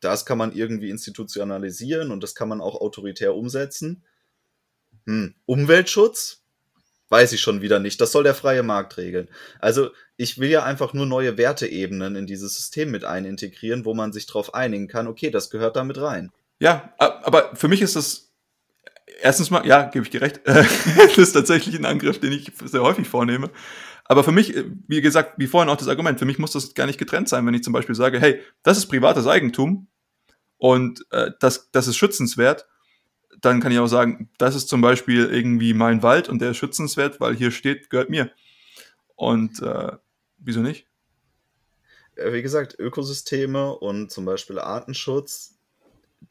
das 0.00 0.26
kann 0.26 0.36
man 0.36 0.52
irgendwie 0.52 0.90
institutionalisieren 0.90 2.10
und 2.10 2.22
das 2.22 2.34
kann 2.34 2.48
man 2.48 2.60
auch 2.60 2.80
autoritär 2.80 3.34
umsetzen. 3.34 4.04
Hm. 5.06 5.34
Umweltschutz, 5.46 6.43
weiß 7.14 7.32
ich 7.32 7.40
schon 7.40 7.62
wieder 7.62 7.78
nicht. 7.78 8.00
Das 8.00 8.10
soll 8.10 8.24
der 8.24 8.34
freie 8.34 8.64
Markt 8.64 8.96
regeln. 8.96 9.28
Also 9.60 9.90
ich 10.16 10.38
will 10.38 10.50
ja 10.50 10.64
einfach 10.64 10.94
nur 10.94 11.06
neue 11.06 11.38
Werteebenen 11.38 12.16
in 12.16 12.26
dieses 12.26 12.56
System 12.56 12.90
mit 12.90 13.04
einintegrieren, 13.04 13.84
wo 13.84 13.94
man 13.94 14.12
sich 14.12 14.26
darauf 14.26 14.52
einigen 14.52 14.88
kann, 14.88 15.06
okay, 15.06 15.30
das 15.30 15.48
gehört 15.48 15.76
da 15.76 15.84
mit 15.84 15.96
rein. 16.00 16.32
Ja, 16.58 16.92
aber 16.98 17.54
für 17.54 17.68
mich 17.68 17.82
ist 17.82 17.94
das 17.94 18.32
erstens 19.20 19.50
mal, 19.50 19.64
ja, 19.64 19.84
gebe 19.84 20.04
ich 20.04 20.10
dir 20.10 20.22
recht, 20.22 20.40
das 20.44 21.16
ist 21.16 21.34
tatsächlich 21.34 21.76
ein 21.76 21.84
Angriff, 21.84 22.18
den 22.18 22.32
ich 22.32 22.50
sehr 22.64 22.82
häufig 22.82 23.06
vornehme. 23.06 23.48
Aber 24.06 24.24
für 24.24 24.32
mich, 24.32 24.52
wie 24.88 25.00
gesagt, 25.00 25.34
wie 25.36 25.46
vorhin 25.46 25.70
auch 25.70 25.76
das 25.76 25.88
Argument, 25.88 26.18
für 26.18 26.26
mich 26.26 26.40
muss 26.40 26.50
das 26.50 26.74
gar 26.74 26.86
nicht 26.86 26.98
getrennt 26.98 27.28
sein, 27.28 27.46
wenn 27.46 27.54
ich 27.54 27.62
zum 27.62 27.72
Beispiel 27.72 27.94
sage, 27.94 28.18
hey, 28.18 28.40
das 28.64 28.76
ist 28.76 28.86
privates 28.86 29.28
Eigentum 29.28 29.86
und 30.58 31.06
äh, 31.12 31.30
das, 31.38 31.70
das 31.70 31.86
ist 31.86 31.96
schützenswert 31.96 32.66
dann 33.40 33.60
kann 33.60 33.72
ich 33.72 33.78
auch 33.78 33.86
sagen, 33.86 34.30
das 34.38 34.54
ist 34.54 34.68
zum 34.68 34.80
Beispiel 34.80 35.26
irgendwie 35.26 35.74
mein 35.74 36.02
Wald 36.02 36.28
und 36.28 36.40
der 36.40 36.50
ist 36.50 36.56
schützenswert, 36.56 37.20
weil 37.20 37.34
hier 37.34 37.50
steht, 37.50 37.90
gehört 37.90 38.10
mir. 38.10 38.30
Und 39.16 39.60
äh, 39.62 39.92
wieso 40.38 40.60
nicht? 40.60 40.86
Wie 42.16 42.42
gesagt, 42.42 42.76
Ökosysteme 42.78 43.76
und 43.76 44.10
zum 44.10 44.24
Beispiel 44.24 44.58
Artenschutz, 44.58 45.54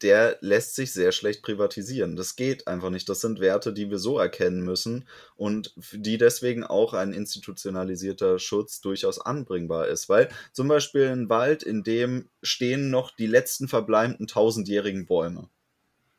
der 0.02 0.38
lässt 0.40 0.74
sich 0.74 0.92
sehr 0.92 1.12
schlecht 1.12 1.42
privatisieren. 1.42 2.16
Das 2.16 2.36
geht 2.36 2.66
einfach 2.66 2.90
nicht. 2.90 3.08
Das 3.08 3.20
sind 3.20 3.38
Werte, 3.38 3.72
die 3.72 3.90
wir 3.90 3.98
so 3.98 4.18
erkennen 4.18 4.62
müssen 4.62 5.06
und 5.36 5.74
die 5.92 6.18
deswegen 6.18 6.64
auch 6.64 6.94
ein 6.94 7.12
institutionalisierter 7.12 8.38
Schutz 8.38 8.80
durchaus 8.80 9.20
anbringbar 9.20 9.88
ist. 9.88 10.08
Weil 10.08 10.30
zum 10.52 10.68
Beispiel 10.68 11.08
ein 11.08 11.28
Wald, 11.28 11.62
in 11.62 11.84
dem 11.84 12.28
stehen 12.42 12.90
noch 12.90 13.14
die 13.14 13.26
letzten 13.26 13.68
verbleibenden 13.68 14.26
tausendjährigen 14.26 15.06
Bäume. 15.06 15.48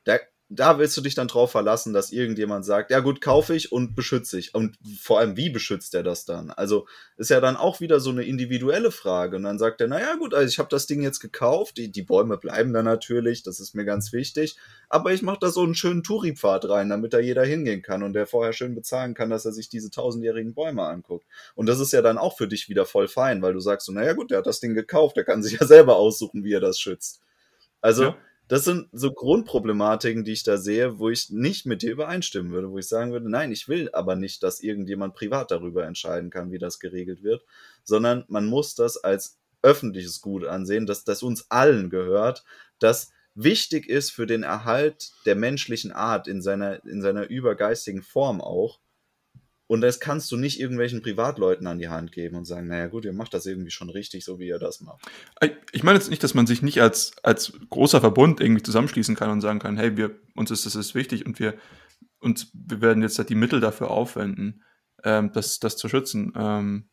Da 0.04 0.20
da 0.50 0.78
willst 0.78 0.96
du 0.96 1.02
dich 1.02 1.16
dann 1.16 1.28
drauf 1.28 1.52
verlassen, 1.52 1.92
dass 1.92 2.12
irgendjemand 2.12 2.66
sagt, 2.66 2.92
ja 2.92 3.00
gut, 3.00 3.20
kaufe 3.20 3.56
ich 3.56 3.72
und 3.72 3.96
beschütze 3.96 4.38
ich. 4.38 4.54
Und 4.54 4.78
vor 5.02 5.20
allem, 5.20 5.38
wie 5.38 5.50
beschützt 5.50 5.96
er 5.96 6.04
das 6.04 6.26
dann? 6.26 6.52
Also 6.52 6.86
ist 7.18 7.32
ja 7.32 7.42
dann 7.42 7.58
auch 7.58 7.80
wieder 7.80 8.00
so 8.00 8.12
eine 8.12 8.24
individuelle 8.24 8.92
Frage. 8.92 9.38
Und 9.38 9.44
dann 9.44 9.58
sagt 9.58 9.82
er, 9.82 9.88
naja 9.88 10.16
gut, 10.16 10.36
also 10.36 10.48
ich 10.48 10.60
habe 10.60 10.70
das 10.70 10.86
Ding 10.86 11.02
jetzt 11.02 11.20
gekauft, 11.20 11.78
die, 11.78 11.92
die 11.92 12.04
Bäume 12.04 12.38
bleiben 12.38 12.74
da 12.74 12.84
natürlich, 12.84 13.42
das 13.42 13.60
ist 13.60 13.74
mir 13.74 13.86
ganz 13.86 14.14
wichtig, 14.14 14.56
aber 14.88 15.14
ich 15.14 15.24
mache 15.24 15.40
da 15.42 15.50
so 15.50 15.64
einen 15.64 15.74
schönen 15.74 16.04
Touri-Pfad 16.04 16.70
rein, 16.70 16.90
damit 16.90 17.14
da 17.14 17.20
jeder 17.20 17.44
hingehen 17.44 17.82
kann 17.82 18.04
und 18.04 18.14
der 18.14 18.28
vorher 18.28 18.54
schön 18.54 18.76
bezahlen 18.76 19.16
kann, 19.16 19.32
dass 19.32 19.46
er 19.46 19.52
sich 19.52 19.68
diese 19.68 19.90
tausendjährigen 19.90 20.54
Bäume 20.54 20.84
anguckt. 20.84 21.26
Und 21.56 21.66
das 21.66 21.80
ist 21.80 21.92
ja 21.92 22.04
dann 22.04 22.20
auch 22.20 22.38
für 22.38 22.48
dich 22.48 22.70
wieder 22.70 22.86
voll 22.86 23.08
fein, 23.08 23.42
weil 23.42 23.54
du 23.54 23.60
sagst 23.60 23.88
so, 23.88 23.92
naja 23.92 24.14
gut, 24.14 24.30
der 24.30 24.40
hat 24.40 24.48
das 24.48 24.60
Ding 24.60 24.76
gekauft, 24.76 25.18
der 25.18 25.24
kann 25.24 25.42
sich 25.42 25.60
ja 25.60 25.66
selber 25.66 25.96
aussuchen, 25.96 26.44
wie 26.44 26.54
er 26.54 26.60
das 26.60 26.80
schützt. 26.80 27.22
Also 27.82 28.04
ja 28.04 28.18
das 28.48 28.64
sind 28.64 28.90
so 28.92 29.12
Grundproblematiken, 29.12 30.24
die 30.24 30.34
ich 30.34 30.44
da 30.44 30.58
sehe, 30.58 31.00
wo 31.00 31.10
ich 31.10 31.30
nicht 31.32 31.66
mit 31.66 31.82
dir 31.82 31.92
übereinstimmen 31.92 32.52
würde, 32.52 32.70
wo 32.70 32.78
ich 32.78 32.88
sagen 32.88 33.12
würde, 33.12 33.30
nein, 33.30 33.52
ich 33.52 33.68
will 33.68 33.90
aber 33.94 34.16
nicht, 34.16 34.44
dass 34.44 34.62
irgendjemand 34.62 35.16
privat 35.16 35.52
darüber 35.52 35.86
entscheiden 35.86 36.30
kann, 36.30 36.52
wie 36.52 36.60
das 36.60 36.80
geregelt 36.80 37.24
wird, 37.24 37.44
sondern 37.84 38.24
man 38.28 38.46
muss 38.46 38.76
das 38.76 38.98
als 38.98 39.40
öffentliches 39.64 40.22
Gut 40.22 40.46
ansehen, 40.46 40.86
dass 40.86 41.04
das 41.04 41.24
uns 41.24 41.50
allen 41.50 41.90
gehört, 41.90 42.44
dass 42.80 43.12
wichtig 43.34 43.90
ist 43.90 44.12
für 44.12 44.28
den 44.28 44.44
Erhalt 44.44 45.12
der 45.26 45.36
menschlichen 45.36 45.92
Art 45.92 46.28
in 46.28 46.42
seiner, 46.42 46.86
in 46.86 47.02
seiner 47.02 47.28
übergeistigen 47.28 48.04
Form 48.04 48.42
auch. 48.42 48.80
Und 49.68 49.82
das 49.82 50.00
kannst 50.00 50.32
du 50.32 50.38
nicht 50.38 50.60
irgendwelchen 50.60 51.02
Privatleuten 51.02 51.66
an 51.66 51.80
die 51.80 51.90
Hand 51.90 52.12
geben 52.12 52.36
und 52.36 52.46
sagen, 52.46 52.68
naja 52.68 52.88
gut, 52.88 53.06
ihr 53.06 53.14
macht 53.14 53.34
das 53.34 53.48
irgendwie 53.48 53.72
schon 53.72 53.90
richtig, 53.90 54.24
so 54.24 54.38
wie 54.38 54.48
ihr 54.48 54.60
das 54.60 54.82
macht. 54.82 55.04
Ich 55.72 55.84
meine 55.84 55.98
jetzt 55.98 56.10
nicht, 56.10 56.24
dass 56.24 56.36
man 56.36 56.46
sich 56.46 56.62
nicht 56.62 56.82
als, 56.82 57.14
als 57.24 57.54
großer 57.72 58.00
Verbund 58.00 58.42
irgendwie 58.42 58.62
zusammenschließen 58.62 59.16
kann 59.16 59.32
und 59.32 59.42
sagen 59.42 59.60
kann, 59.60 59.78
hey, 59.78 59.98
wir, 59.98 60.20
uns 60.36 60.52
ist 60.52 60.68
das 60.68 60.76
ist 60.76 60.94
wichtig 60.94 61.26
und 61.26 61.40
wir, 61.40 61.56
und 62.20 62.48
wir 62.54 62.82
werden 62.82 63.02
jetzt 63.02 63.18
halt 63.18 63.30
die 63.30 63.36
Mittel 63.36 63.60
dafür 63.60 63.90
aufwenden, 63.90 64.64
ähm, 65.04 65.32
das, 65.34 65.60
das 65.60 65.78
zu 65.78 65.90
schützen. 65.90 66.32
Ähm, 66.36 66.90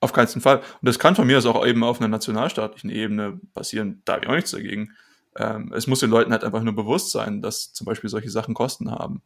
auf 0.00 0.12
keinen 0.12 0.40
Fall. 0.40 0.58
Und 0.58 0.86
das 0.86 0.98
kann 0.98 1.16
von 1.16 1.26
mir 1.26 1.38
aus 1.38 1.46
auch 1.46 1.66
eben 1.66 1.82
auf 1.82 1.98
einer 1.98 2.08
nationalstaatlichen 2.08 2.90
Ebene 2.90 3.40
passieren. 3.54 4.02
Da 4.04 4.14
habe 4.14 4.24
ich 4.24 4.30
auch 4.30 4.34
nichts 4.34 4.50
dagegen. 4.50 4.92
Ähm, 5.36 5.72
es 5.74 5.86
muss 5.86 6.00
den 6.00 6.10
Leuten 6.10 6.30
halt 6.30 6.44
einfach 6.44 6.62
nur 6.62 6.76
bewusst 6.76 7.10
sein, 7.10 7.42
dass 7.42 7.72
zum 7.72 7.86
Beispiel 7.86 8.10
solche 8.10 8.30
Sachen 8.30 8.54
Kosten 8.54 8.90
haben. 8.90 9.22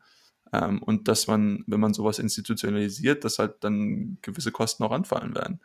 Ähm, 0.52 0.82
und 0.82 1.08
dass 1.08 1.26
man, 1.26 1.64
wenn 1.66 1.80
man 1.80 1.94
sowas 1.94 2.18
institutionalisiert, 2.18 3.24
dass 3.24 3.38
halt 3.38 3.56
dann 3.60 4.18
gewisse 4.22 4.52
Kosten 4.52 4.84
auch 4.84 4.92
anfallen 4.92 5.34
werden. 5.34 5.60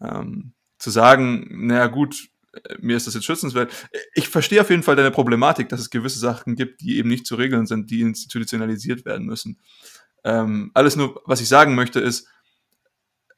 Ähm, 0.00 0.52
zu 0.78 0.90
sagen, 0.90 1.66
naja 1.66 1.86
gut, 1.86 2.28
äh, 2.52 2.76
mir 2.80 2.96
ist 2.96 3.06
das 3.06 3.14
jetzt 3.14 3.24
schützenswert. 3.24 3.72
Ich 4.14 4.28
verstehe 4.28 4.60
auf 4.60 4.70
jeden 4.70 4.82
Fall 4.82 4.96
deine 4.96 5.10
Problematik, 5.10 5.68
dass 5.68 5.80
es 5.80 5.90
gewisse 5.90 6.18
Sachen 6.18 6.56
gibt, 6.56 6.80
die 6.80 6.98
eben 6.98 7.08
nicht 7.08 7.26
zu 7.26 7.34
regeln 7.34 7.66
sind, 7.66 7.90
die 7.90 8.00
institutionalisiert 8.00 9.04
werden 9.04 9.26
müssen. 9.26 9.58
Ähm, 10.24 10.70
alles 10.74 10.96
nur, 10.96 11.20
was 11.26 11.40
ich 11.40 11.48
sagen 11.48 11.74
möchte, 11.74 12.00
ist, 12.00 12.28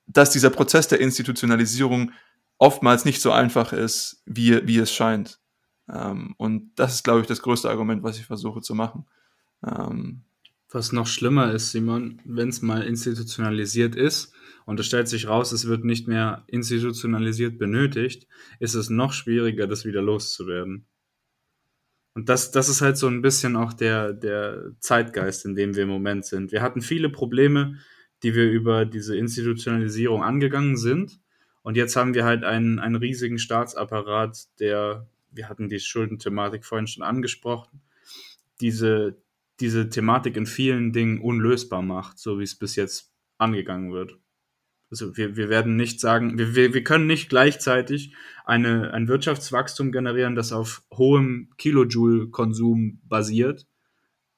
dass 0.07 0.31
dieser 0.31 0.51
Prozess 0.51 0.87
der 0.89 1.01
Institutionalisierung 1.01 2.13
oftmals 2.59 3.05
nicht 3.05 3.21
so 3.21 3.33
einfach 3.33 3.73
ist, 3.73 4.23
wie, 4.25 4.67
wie 4.67 4.79
es 4.79 4.93
scheint. 4.93 5.41
Ähm, 5.93 6.35
und 6.39 6.71
das 6.77 6.95
ist, 6.95 7.05
glaube 7.05 7.21
ich, 7.21 7.27
das 7.27 7.43
größte 7.43 7.69
Argument, 7.69 8.03
was 8.03 8.19
ich 8.19 8.27
versuche 8.27 8.61
zu 8.61 8.75
machen. 8.75 9.07
Ähm, 9.67 10.23
was 10.77 10.93
noch 10.93 11.07
schlimmer 11.07 11.53
ist, 11.53 11.73
Simon, 11.73 12.21
wenn 12.27 12.51
es 12.51 12.61
mal 12.61 12.83
institutionalisiert 12.83 13.97
ist 13.97 14.35
und 14.67 14.79
es 14.79 14.87
stellt 14.87 15.09
sich 15.09 15.27
raus, 15.27 15.51
es 15.51 15.67
wird 15.67 15.85
nicht 15.85 16.07
mehr 16.07 16.45
institutionalisiert 16.49 17.59
benötigt, 17.59 18.29
ist 18.61 18.75
es 18.75 18.91
noch 18.91 19.15
schwieriger, 19.15 19.67
das 19.67 19.87
wieder 19.87 20.03
loszuwerden. 20.03 20.87
Und 22.15 22.29
das, 22.29 22.51
das 22.51 22.69
ist 22.69 22.83
halt 22.83 22.99
so 22.99 23.09
ein 23.09 23.23
bisschen 23.23 23.57
auch 23.57 23.73
der, 23.73 24.13
der 24.13 24.73
Zeitgeist, 24.81 25.47
in 25.47 25.55
dem 25.55 25.75
wir 25.75 25.85
im 25.85 25.89
Moment 25.89 26.27
sind. 26.27 26.53
Wir 26.53 26.61
hatten 26.61 26.83
viele 26.83 27.09
Probleme, 27.09 27.79
die 28.23 28.35
wir 28.35 28.51
über 28.51 28.85
diese 28.85 29.17
Institutionalisierung 29.17 30.23
angegangen 30.23 30.77
sind. 30.77 31.21
Und 31.63 31.77
jetzt 31.77 31.97
haben 31.97 32.13
wir 32.13 32.25
halt 32.25 32.45
einen, 32.45 32.79
einen 32.79 32.97
riesigen 32.97 33.39
Staatsapparat, 33.39 34.47
der, 34.61 35.09
wir 35.31 35.49
hatten 35.49 35.71
die 35.71 35.81
Schuldenthematik 35.81 36.67
vorhin 36.67 36.87
schon 36.87 37.03
angesprochen, 37.03 37.81
diese, 38.61 39.17
diese 39.61 39.89
Thematik 39.89 40.37
in 40.37 40.47
vielen 40.47 40.93
Dingen 40.93 41.21
unlösbar 41.21 41.83
macht, 41.83 42.19
so 42.19 42.39
wie 42.39 42.45
es 42.45 42.59
bis 42.59 42.77
jetzt 42.77 43.13
angegangen 43.39 43.93
wird. 43.93 44.19
Also 44.91 45.17
wir, 45.17 45.37
wir 45.37 45.49
werden 45.49 45.77
nicht 45.77 46.01
sagen, 46.01 46.39
wir, 46.39 46.55
wir, 46.55 46.73
wir 46.73 46.85
können 46.85 47.07
nicht 47.07 47.29
gleichzeitig 47.29 48.15
eine, 48.45 48.93
ein 48.93 49.09
Wirtschaftswachstum 49.09 49.91
generieren, 49.91 50.37
das 50.37 50.53
auf 50.53 50.85
hohem 50.93 51.51
Kilojoule-Konsum 51.59 53.01
basiert 53.05 53.67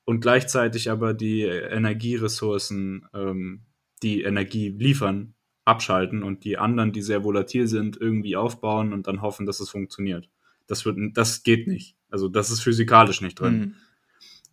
und 0.05 0.21
gleichzeitig 0.21 0.91
aber 0.91 1.13
die 1.13 1.43
Energieressourcen 1.43 3.07
ähm, 3.13 3.67
die 4.03 4.23
Energie 4.23 4.71
liefern, 4.71 5.35
abschalten 5.65 6.23
und 6.23 6.45
die 6.45 6.57
anderen, 6.57 6.93
die 6.93 7.03
sehr 7.03 7.25
volatil 7.25 7.67
sind, 7.67 8.01
irgendwie 8.01 8.37
aufbauen 8.37 8.95
und 8.95 9.07
dann 9.07 9.21
hoffen, 9.21 9.45
dass 9.45 9.61
es 9.61 9.69
funktioniert. 9.69 10.31
Das 10.67 10.87
wird, 10.87 10.97
das 11.15 11.43
geht 11.43 11.67
nicht. 11.67 11.97
Also 12.09 12.29
das 12.29 12.51
ist 12.51 12.61
physikalisch 12.61 13.21
nicht 13.21 13.39
drin. 13.39 13.59
Mhm. 13.59 13.75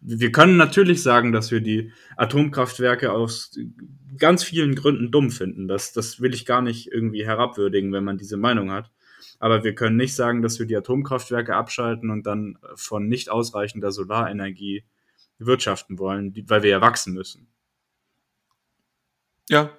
Wir 0.07 0.31
können 0.31 0.57
natürlich 0.57 1.01
sagen, 1.01 1.31
dass 1.31 1.51
wir 1.51 1.61
die 1.61 1.91
Atomkraftwerke 2.15 3.11
aus 3.11 3.57
ganz 4.17 4.43
vielen 4.43 4.75
Gründen 4.75 5.11
dumm 5.11 5.31
finden. 5.31 5.67
Das, 5.67 5.93
das 5.93 6.21
will 6.21 6.33
ich 6.33 6.45
gar 6.45 6.61
nicht 6.61 6.91
irgendwie 6.91 7.25
herabwürdigen, 7.25 7.91
wenn 7.91 8.03
man 8.03 8.17
diese 8.17 8.37
Meinung 8.37 8.71
hat. 8.71 8.91
Aber 9.39 9.63
wir 9.63 9.73
können 9.73 9.97
nicht 9.97 10.15
sagen, 10.15 10.41
dass 10.41 10.59
wir 10.59 10.67
die 10.67 10.77
Atomkraftwerke 10.77 11.55
abschalten 11.55 12.11
und 12.11 12.25
dann 12.25 12.57
von 12.75 13.07
nicht 13.07 13.29
ausreichender 13.29 13.91
Solarenergie 13.91 14.85
wirtschaften 15.39 15.99
wollen, 15.99 16.33
weil 16.47 16.63
wir 16.63 16.69
ja 16.69 16.81
wachsen 16.81 17.13
müssen. 17.13 17.47
Ja, 19.49 19.71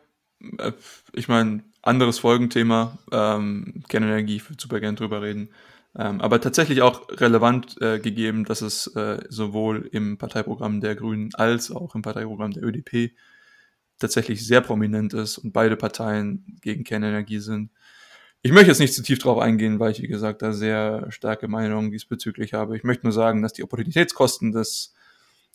äh, 0.59 0.73
ich 1.13 1.29
meine, 1.29 1.63
anderes 1.83 2.19
Folgenthema, 2.19 2.99
ähm, 3.13 3.85
Kernenergie, 3.89 4.37
ich 4.37 4.51
würde 4.51 4.61
super 4.61 4.81
gerne 4.81 4.97
drüber 4.97 5.23
reden. 5.23 5.51
Ähm, 5.99 6.21
aber 6.21 6.41
tatsächlich 6.41 6.83
auch 6.83 7.09
relevant 7.09 7.81
äh, 7.81 7.99
gegeben, 7.99 8.45
dass 8.45 8.61
es 8.61 8.87
äh, 8.89 9.25
sowohl 9.29 9.89
im 9.93 10.19
Parteiprogramm 10.19 10.81
der 10.81 10.95
Grünen 10.95 11.35
als 11.35 11.71
auch 11.71 11.95
im 11.95 12.03
Parteiprogramm 12.03 12.53
der 12.53 12.65
ÖDP 12.65 13.13
tatsächlich 13.99 14.47
sehr 14.47 14.61
prominent 14.61 15.15
ist 15.15 15.39
und 15.39 15.53
beide 15.53 15.77
Parteien 15.77 16.59
gegen 16.61 16.85
Kernenergie 16.85 17.39
sind. 17.39 17.71
Ich 18.43 18.53
möchte 18.53 18.69
jetzt 18.69 18.79
nicht 18.79 18.95
zu 18.95 19.03
tief 19.03 19.19
drauf 19.19 19.39
eingehen, 19.39 19.81
weil 19.81 19.93
ich, 19.93 20.03
wie 20.03 20.07
gesagt, 20.07 20.43
da 20.43 20.53
sehr 20.53 21.11
starke 21.11 21.49
Meinungen 21.49 21.91
diesbezüglich 21.91 22.53
habe. 22.53 22.77
Ich 22.77 22.85
möchte 22.85 23.07
nur 23.07 23.13
sagen, 23.13 23.43
dass 23.43 23.55
die 23.55 23.65
Opportunitätskosten 23.65 24.53
des 24.53 24.95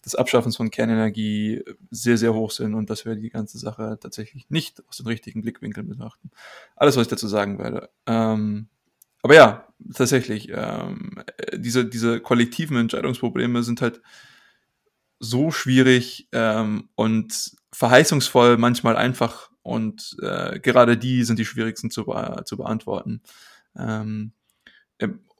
des 0.05 0.15
Abschaffens 0.15 0.57
von 0.57 0.71
Kernenergie 0.71 1.63
sehr, 1.91 2.17
sehr 2.17 2.33
hoch 2.33 2.51
sind 2.51 2.73
und 2.73 2.89
dass 2.89 3.05
wir 3.05 3.15
die 3.15 3.29
ganze 3.29 3.59
Sache 3.59 3.97
tatsächlich 4.01 4.49
nicht 4.49 4.81
aus 4.87 4.97
den 4.97 5.07
richtigen 5.07 5.41
Blickwinkeln 5.41 5.87
betrachten. 5.87 6.31
Alles, 6.75 6.97
was 6.97 7.03
ich 7.03 7.09
dazu 7.09 7.27
sagen 7.27 7.59
werde. 7.59 7.89
Ähm, 8.07 8.67
aber 9.23 9.35
ja, 9.35 9.67
tatsächlich, 9.93 10.49
ähm, 10.53 11.23
diese, 11.53 11.85
diese 11.85 12.19
kollektiven 12.19 12.77
Entscheidungsprobleme 12.77 13.63
sind 13.63 13.81
halt 13.81 14.01
so 15.19 15.51
schwierig 15.51 16.27
ähm, 16.31 16.89
und 16.95 17.51
verheißungsvoll, 17.73 18.57
manchmal 18.57 18.97
einfach 18.97 19.51
und 19.63 20.17
äh, 20.21 20.59
gerade 20.59 20.97
die 20.97 21.23
sind 21.23 21.37
die 21.37 21.45
schwierigsten 21.45 21.91
zu, 21.91 22.05
be 22.05 22.41
zu 22.45 22.57
beantworten. 22.57 23.21
Ähm, 23.77 24.33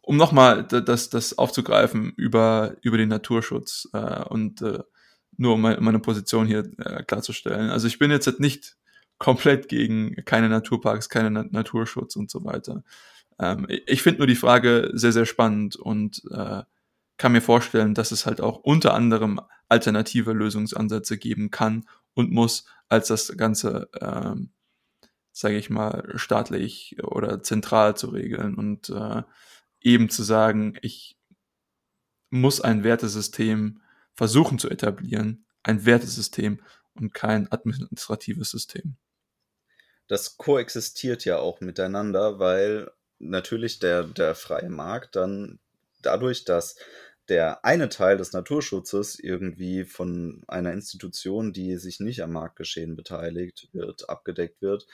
um 0.04 0.18
nochmal 0.18 0.64
das, 0.64 1.10
das 1.10 1.38
aufzugreifen 1.38 2.14
über, 2.18 2.76
über 2.82 2.98
den 2.98 3.10
Naturschutz 3.10 3.88
äh, 3.94 4.24
und 4.24 4.62
äh, 4.62 4.80
nur 5.38 5.54
um 5.56 5.62
meine, 5.62 6.00
Position 6.00 6.48
hier 6.48 6.70
äh, 6.80 7.04
klarzustellen. 7.04 7.70
Also 7.70 7.88
ich 7.88 8.00
bin 8.00 8.12
jetzt 8.12 8.40
nicht 8.40 8.76
komplett 9.18 9.70
gegen 9.70 10.16
keine 10.26 10.50
Naturparks, 10.50 11.10
keine 11.10 11.32
Na 11.32 11.46
Naturschutz 11.50 12.16
und 12.16 12.30
so 12.30 12.44
weiter. 12.44 12.84
Ähm, 13.42 13.68
ich 13.88 14.04
finde 14.04 14.20
nur 14.20 14.28
die 14.28 14.36
Frage 14.36 14.92
sehr, 14.94 15.12
sehr 15.12 15.26
spannend 15.26 15.76
und 15.76 16.22
äh, 16.32 16.62
kann 17.18 17.32
mir 17.34 17.42
vorstellen, 17.42 17.94
dass 17.94 18.12
es 18.12 18.26
halt 18.26 18.40
auch 18.40 18.58
unter 18.58 18.94
anderem 18.94 19.42
alternative 19.68 20.32
Lösungsansätze 20.32 21.18
geben 21.18 21.52
kann 21.52 21.86
und 22.14 22.32
muss, 22.32 22.66
als 22.88 23.08
das 23.08 23.36
Ganze, 23.38 23.90
ähm, 24.00 24.52
sage 25.32 25.58
ich 25.58 25.70
mal, 25.70 26.12
staatlich 26.16 26.98
oder 27.04 27.42
zentral 27.42 27.96
zu 27.98 28.10
regeln. 28.10 28.56
Und 28.56 28.90
äh, 28.90 29.24
eben 29.82 30.10
zu 30.10 30.24
sagen, 30.24 30.78
ich 30.82 31.18
muss 32.30 32.62
ein 32.62 32.84
Wertesystem 32.84 33.82
versuchen 34.14 34.60
zu 34.60 34.70
etablieren, 34.70 35.46
ein 35.64 35.86
Wertesystem 35.86 36.62
und 36.96 37.14
kein 37.14 37.52
administratives 37.52 38.52
System. 38.52 38.98
Das 40.08 40.38
koexistiert 40.38 41.24
ja 41.24 41.38
auch 41.40 41.62
miteinander, 41.62 42.40
weil 42.40 42.92
natürlich 43.22 43.80
der, 43.80 44.04
der 44.04 44.36
freie 44.36 44.70
Markt 44.70 45.16
dann 45.16 45.60
dadurch, 46.02 46.46
dass 46.46 46.76
der 47.30 47.64
eine 47.64 47.90
Teil 47.90 48.18
des 48.18 48.34
Naturschutzes 48.34 49.20
irgendwie 49.20 49.86
von 49.86 50.44
einer 50.48 50.74
Institution, 50.74 51.54
die 51.54 51.78
sich 51.78 52.00
nicht 52.00 52.24
am 52.24 52.34
Marktgeschehen 52.34 52.96
beteiligt 52.96 53.70
wird, 53.74 54.10
abgedeckt 54.10 54.62
wird, 54.62 54.88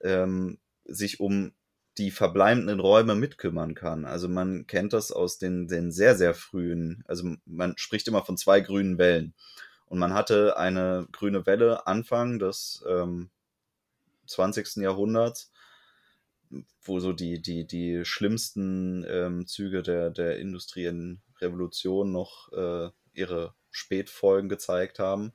ähm, 0.00 0.58
sich 0.84 1.20
um 1.20 1.52
die 1.98 2.10
verbleibenden 2.10 2.80
Räume 2.80 3.14
mitkümmern 3.14 3.74
kann. 3.74 4.04
Also 4.04 4.28
man 4.28 4.66
kennt 4.66 4.92
das 4.92 5.12
aus 5.12 5.38
den, 5.38 5.68
den 5.68 5.92
sehr, 5.92 6.14
sehr 6.14 6.34
frühen, 6.34 7.04
also 7.06 7.36
man 7.46 7.74
spricht 7.78 8.08
immer 8.08 8.24
von 8.24 8.36
zwei 8.36 8.60
grünen 8.60 8.98
Wellen. 8.98 9.34
Und 9.86 9.98
man 9.98 10.14
hatte 10.14 10.56
eine 10.56 11.06
grüne 11.12 11.46
Welle 11.46 11.86
Anfang 11.86 12.38
des 12.38 12.84
ähm, 12.88 13.30
20. 14.26 14.76
Jahrhunderts, 14.76 15.52
wo 16.82 17.00
so 17.00 17.12
die, 17.12 17.40
die, 17.40 17.66
die 17.66 18.04
schlimmsten 18.04 19.04
ähm, 19.08 19.46
Züge 19.46 19.82
der, 19.82 20.10
der 20.10 20.38
industriellen 20.38 21.22
Revolution 21.40 22.12
noch 22.12 22.52
äh, 22.52 22.90
ihre 23.12 23.54
Spätfolgen 23.70 24.48
gezeigt 24.48 24.98
haben 24.98 25.32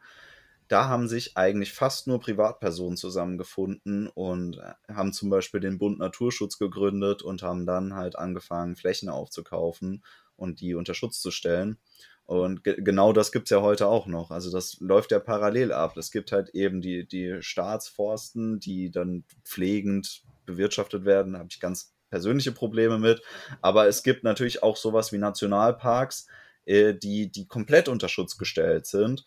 da 0.72 0.88
haben 0.88 1.10
sich 1.10 1.36
eigentlich 1.36 1.74
fast 1.74 2.08
nur 2.08 2.22
Privatpersonen 2.22 2.96
zusammengefunden 2.96 4.08
und 4.08 4.58
äh, 4.58 4.94
haben 4.94 5.12
zum 5.12 5.30
Beispiel 5.30 5.60
den 5.60 5.78
Bund 5.78 6.00
Naturschutz 6.00 6.58
gegründet 6.58 7.24
und 7.24 7.44
haben 7.44 7.66
dann 7.66 7.94
halt 7.94 8.18
angefangen, 8.18 8.78
Flächen 8.78 9.10
aufzukaufen 9.10 10.02
und 10.38 10.62
die 10.62 10.74
unter 10.74 10.94
Schutz 10.94 11.20
zu 11.20 11.30
stellen. 11.30 11.78
Und 12.24 12.64
ge 12.64 12.82
genau 12.82 13.12
das 13.12 13.34
gibt 13.34 13.48
es 13.48 13.50
ja 13.50 13.62
heute 13.62 13.88
auch 13.88 14.08
noch. 14.08 14.32
Also 14.32 14.50
das 14.50 14.78
läuft 14.80 15.12
ja 15.12 15.20
parallel 15.20 15.74
ab. 15.74 15.98
Es 15.98 16.10
gibt 16.10 16.32
halt 16.32 16.52
eben 16.52 16.80
die, 16.80 17.06
die 17.06 17.42
Staatsforsten, 17.42 18.62
die 18.62 18.92
dann 18.92 19.26
pflegend 19.44 20.24
bewirtschaftet 20.46 21.06
werden. 21.06 21.38
Habe 21.38 21.48
ich 21.50 21.60
ganz 21.60 21.94
persönliche 22.12 22.52
Probleme 22.52 23.00
mit. 23.00 23.24
Aber 23.62 23.88
es 23.88 24.04
gibt 24.04 24.24
natürlich 24.24 24.62
auch 24.62 24.78
sowas 24.78 25.12
wie 25.12 25.18
Nationalparks, 25.18 26.28
äh, 26.66 26.94
die, 26.94 27.32
die 27.32 27.48
komplett 27.48 27.88
unter 27.88 28.10
Schutz 28.10 28.38
gestellt 28.38 28.86
sind. 28.86 29.26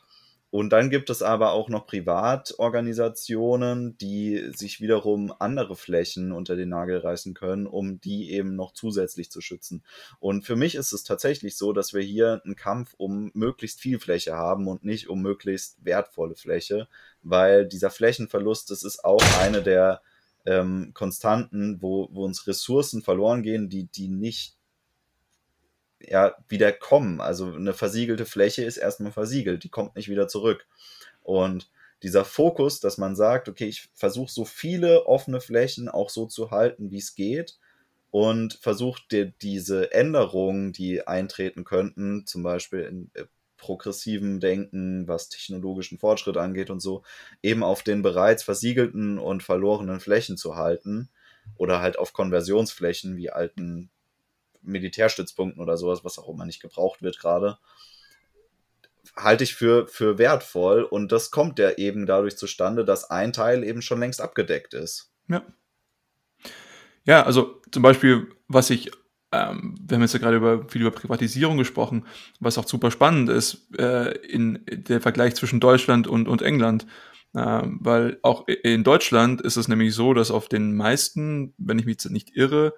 Und 0.51 0.71
dann 0.71 0.89
gibt 0.89 1.11
es 1.11 1.21
aber 1.21 1.51
auch 1.51 1.69
noch 1.69 1.89
Privatorganisationen, 1.89 3.99
die 3.99 4.53
sich 4.55 4.81
wiederum 4.81 5.35
andere 5.41 5.75
Flächen 5.75 6.31
unter 6.31 6.55
den 6.55 6.69
Nagel 6.69 6.99
reißen 6.99 7.35
können, 7.35 7.67
um 7.67 8.01
die 8.01 8.31
eben 8.31 8.55
noch 8.55 8.73
zusätzlich 8.73 9.33
zu 9.33 9.41
schützen. 9.41 9.83
Und 10.21 10.45
für 10.45 10.55
mich 10.55 10.77
ist 10.77 10.93
es 10.93 11.03
tatsächlich 11.03 11.57
so, 11.57 11.73
dass 11.73 11.93
wir 11.93 12.03
hier 12.03 12.41
einen 12.45 12.55
Kampf 12.55 12.95
um 12.97 13.33
möglichst 13.35 13.81
viel 13.81 13.99
Fläche 13.99 14.37
haben 14.37 14.69
und 14.69 14.85
nicht 14.85 15.09
um 15.09 15.23
möglichst 15.23 15.85
wertvolle 15.85 16.37
Fläche, 16.37 16.87
weil 17.23 17.67
dieser 17.67 17.91
Flächenverlust, 17.91 18.71
das 18.71 18.85
ist 18.85 19.05
auch 19.05 19.25
eine 19.41 19.61
der 19.61 20.03
ähm, 20.47 20.93
Konstanten, 20.95 21.81
wo, 21.81 22.09
wo 22.13 22.25
uns 22.25 22.47
Ressourcen 22.47 23.03
verloren 23.03 23.43
gehen, 23.43 23.69
die, 23.69 23.87
die 23.87 24.09
nicht 24.09 24.57
ja, 26.01 26.35
wieder 26.49 26.73
kommen. 26.73 27.21
Also 27.21 27.53
eine 27.53 27.73
versiegelte 27.73 28.27
Fläche 28.27 28.65
ist 28.65 28.77
erstmal 28.77 29.13
versiegelt, 29.13 29.65
die 29.65 29.71
kommt 29.71 29.97
nicht 29.97 30.09
wieder 30.09 30.29
zurück. 30.29 30.67
Und 31.23 31.71
dieser 32.03 32.25
Fokus, 32.25 32.81
dass 32.81 32.99
man 32.99 33.17
sagt, 33.17 33.49
okay, 33.49 33.67
ich 33.67 33.89
versuche 33.95 34.31
so 34.31 34.45
viele 34.45 35.07
offene 35.07 35.41
Flächen 35.41 35.89
auch 35.89 36.11
so 36.11 36.27
zu 36.27 36.51
halten, 36.51 36.91
wie 36.91 36.99
es 36.99 37.15
geht 37.15 37.59
und 38.11 38.55
versucht 38.55 39.11
dir 39.11 39.33
diese 39.41 39.93
Änderungen, 39.93 40.73
die 40.73 41.07
eintreten 41.07 41.65
könnten, 41.65 42.27
zum 42.27 42.43
Beispiel 42.43 42.81
in 42.81 43.11
äh, 43.15 43.25
progressiven 43.65 44.41
Denken, 44.41 45.09
was 45.09 45.31
technologischen 45.31 45.99
Fortschritt 45.99 46.37
angeht 46.37 46.69
und 46.69 46.81
so, 46.81 47.03
eben 47.43 47.63
auf 47.63 47.83
den 47.83 48.03
bereits 48.03 48.43
versiegelten 48.43 49.19
und 49.19 49.43
verlorenen 49.43 50.01
Flächen 50.01 50.37
zu 50.37 50.55
halten 50.55 51.09
oder 51.57 51.81
halt 51.81 51.99
auf 51.99 52.13
Konversionsflächen 52.13 53.17
wie 53.17 53.31
alten 53.31 53.89
Militärstützpunkten 54.61 55.63
oder 55.63 55.79
sowas, 55.79 56.05
was 56.05 56.19
auch 56.19 56.29
immer 56.29 56.45
nicht 56.45 56.61
gebraucht 56.61 57.01
wird 57.01 57.19
gerade, 57.19 57.57
halte 59.17 59.45
ich 59.45 59.55
für, 59.55 59.87
für 59.87 60.19
wertvoll. 60.19 60.83
Und 60.83 61.11
das 61.11 61.31
kommt 61.31 61.59
ja 61.59 61.71
eben 61.73 62.05
dadurch 62.05 62.37
zustande, 62.37 62.85
dass 62.85 63.11
ein 63.11 63.33
Teil 63.33 63.65
eben 63.65 63.81
schon 63.81 64.01
längst 64.01 64.21
abgedeckt 64.21 64.75
ist. 64.75 65.11
Ja. 65.29 65.43
Ja, 67.07 67.23
also 67.23 67.63
zum 67.71 67.83
Beispiel, 67.83 68.29
was 68.47 68.69
ich, 68.69 68.91
ähm, 69.35 69.75
wir 69.81 69.97
haben 69.97 70.03
jetzt 70.03 70.15
ja 70.15 70.21
gerade 70.21 70.37
über, 70.37 70.69
viel 70.69 70.83
über 70.83 70.93
Privatisierung 70.93 71.59
gesprochen, 71.59 72.07
was 72.39 72.57
auch 72.57 72.69
super 72.69 72.93
spannend 72.93 73.29
ist, 73.29 73.69
äh, 73.77 74.17
in 74.19 74.61
der 74.67 75.01
Vergleich 75.01 75.35
zwischen 75.35 75.59
Deutschland 75.59 76.07
und, 76.07 76.29
und 76.29 76.41
England. 76.41 76.87
Äh, 77.35 77.63
weil 77.65 78.19
auch 78.23 78.47
in 78.47 78.85
Deutschland 78.85 79.41
ist 79.41 79.57
es 79.57 79.67
nämlich 79.67 79.93
so, 79.93 80.15
dass 80.15 80.31
auf 80.31 80.49
den 80.49 80.77
meisten, 80.77 81.53
wenn 81.59 81.81
ich 81.81 81.85
mich 81.85 81.95
jetzt 81.95 82.11
nicht 82.11 82.37
irre, 82.37 82.75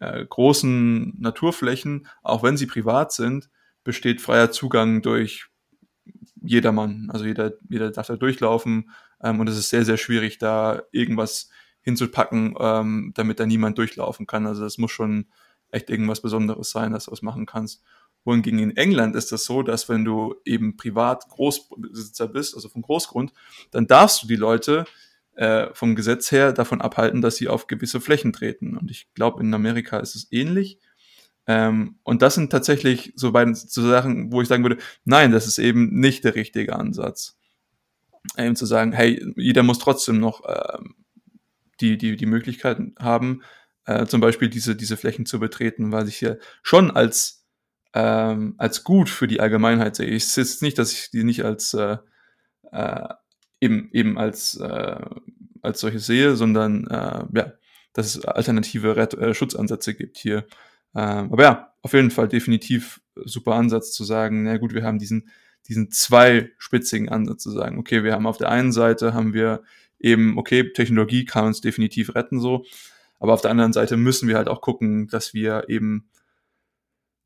äh, 0.00 0.26
großen 0.26 1.18
Naturflächen, 1.18 2.06
auch 2.22 2.42
wenn 2.42 2.58
sie 2.58 2.66
privat 2.66 3.12
sind, 3.12 3.48
besteht 3.82 4.20
freier 4.20 4.50
Zugang 4.50 5.00
durch 5.00 5.46
jedermann. 6.42 7.08
Also 7.10 7.24
jeder, 7.24 7.52
jeder 7.70 7.90
darf 7.90 8.08
da 8.08 8.16
durchlaufen 8.16 8.90
ähm, 9.22 9.40
und 9.40 9.48
es 9.48 9.56
ist 9.56 9.70
sehr, 9.70 9.86
sehr 9.86 9.96
schwierig, 9.96 10.36
da 10.36 10.82
irgendwas 10.92 11.48
hinzupacken, 11.80 12.56
ähm, 12.60 13.12
damit 13.14 13.40
da 13.40 13.46
niemand 13.46 13.78
durchlaufen 13.78 14.26
kann. 14.26 14.46
Also 14.46 14.62
das 14.64 14.76
muss 14.76 14.90
schon 14.90 15.26
echt 15.74 15.90
irgendwas 15.90 16.22
Besonderes 16.22 16.70
sein, 16.70 16.92
dass 16.92 17.06
du 17.06 17.12
was 17.12 17.22
machen 17.22 17.46
kannst. 17.46 17.82
Wohingegen 18.24 18.58
in 18.58 18.76
England 18.76 19.16
ist 19.16 19.32
das 19.32 19.44
so, 19.44 19.62
dass 19.62 19.88
wenn 19.88 20.04
du 20.04 20.34
eben 20.44 20.76
privat 20.76 21.28
Großbesitzer 21.28 22.28
bist, 22.28 22.54
also 22.54 22.68
vom 22.68 22.82
Großgrund, 22.82 23.32
dann 23.70 23.86
darfst 23.86 24.22
du 24.22 24.26
die 24.26 24.36
Leute 24.36 24.86
äh, 25.36 25.68
vom 25.74 25.94
Gesetz 25.94 26.32
her 26.32 26.52
davon 26.52 26.80
abhalten, 26.80 27.20
dass 27.20 27.36
sie 27.36 27.48
auf 27.48 27.66
gewisse 27.66 28.00
Flächen 28.00 28.32
treten. 28.32 28.78
Und 28.78 28.90
ich 28.90 29.12
glaube, 29.14 29.42
in 29.42 29.52
Amerika 29.52 29.98
ist 29.98 30.14
es 30.14 30.28
ähnlich. 30.30 30.78
Ähm, 31.46 31.98
und 32.02 32.22
das 32.22 32.36
sind 32.36 32.50
tatsächlich 32.50 33.12
so 33.16 33.32
beiden 33.32 33.54
so 33.54 33.86
Sachen, 33.86 34.32
wo 34.32 34.40
ich 34.40 34.48
sagen 34.48 34.62
würde, 34.62 34.78
nein, 35.04 35.30
das 35.30 35.46
ist 35.46 35.58
eben 35.58 36.00
nicht 36.00 36.24
der 36.24 36.34
richtige 36.34 36.76
Ansatz. 36.76 37.36
Eben 38.38 38.56
zu 38.56 38.64
sagen, 38.64 38.92
hey, 38.92 39.22
jeder 39.36 39.62
muss 39.62 39.78
trotzdem 39.78 40.18
noch 40.18 40.44
äh, 40.46 40.78
die, 41.80 41.98
die, 41.98 42.16
die 42.16 42.26
Möglichkeit 42.26 42.78
haben, 42.98 43.42
äh, 43.86 44.06
zum 44.06 44.20
Beispiel 44.20 44.48
diese, 44.48 44.76
diese 44.76 44.96
Flächen 44.96 45.26
zu 45.26 45.38
betreten, 45.40 45.92
weil 45.92 46.08
ich 46.08 46.20
ja 46.20 46.36
schon 46.62 46.90
als, 46.90 47.46
ähm, 47.94 48.54
als 48.58 48.84
gut 48.84 49.08
für 49.08 49.26
die 49.26 49.40
Allgemeinheit 49.40 49.96
sehe. 49.96 50.06
Ich 50.06 50.26
sehe 50.26 50.44
nicht, 50.60 50.78
dass 50.78 50.92
ich 50.92 51.10
die 51.10 51.24
nicht 51.24 51.44
als 51.44 51.74
äh, 51.74 51.98
äh, 52.72 53.08
eben, 53.60 53.90
eben 53.92 54.18
als, 54.18 54.56
äh, 54.56 55.00
als 55.62 55.80
solches 55.80 56.06
sehe, 56.06 56.36
sondern 56.36 56.86
äh, 56.86 57.24
ja, 57.34 57.52
dass 57.92 58.16
es 58.16 58.24
alternative 58.24 58.96
Ret 58.96 59.14
äh, 59.14 59.34
Schutzansätze 59.34 59.94
gibt 59.94 60.18
hier. 60.18 60.46
Äh, 60.94 61.00
aber 61.00 61.42
ja, 61.42 61.74
auf 61.82 61.92
jeden 61.92 62.10
Fall 62.10 62.28
definitiv 62.28 63.00
super 63.24 63.54
Ansatz 63.54 63.92
zu 63.92 64.04
sagen, 64.04 64.42
na 64.42 64.58
gut, 64.58 64.74
wir 64.74 64.84
haben 64.84 64.98
diesen, 64.98 65.30
diesen 65.68 65.90
zweispitzigen 65.90 67.08
Ansatz 67.08 67.42
zu 67.42 67.50
sagen, 67.50 67.78
okay, 67.78 68.02
wir 68.04 68.12
haben 68.12 68.26
auf 68.26 68.38
der 68.38 68.50
einen 68.50 68.72
Seite 68.72 69.14
haben 69.14 69.32
wir 69.32 69.62
eben, 69.98 70.36
okay, 70.36 70.72
Technologie 70.72 71.24
kann 71.24 71.46
uns 71.46 71.60
definitiv 71.60 72.14
retten 72.14 72.40
so, 72.40 72.64
aber 73.18 73.32
auf 73.32 73.40
der 73.40 73.50
anderen 73.50 73.72
Seite 73.72 73.96
müssen 73.96 74.28
wir 74.28 74.36
halt 74.36 74.48
auch 74.48 74.60
gucken, 74.60 75.08
dass 75.08 75.34
wir 75.34 75.68
eben 75.68 76.08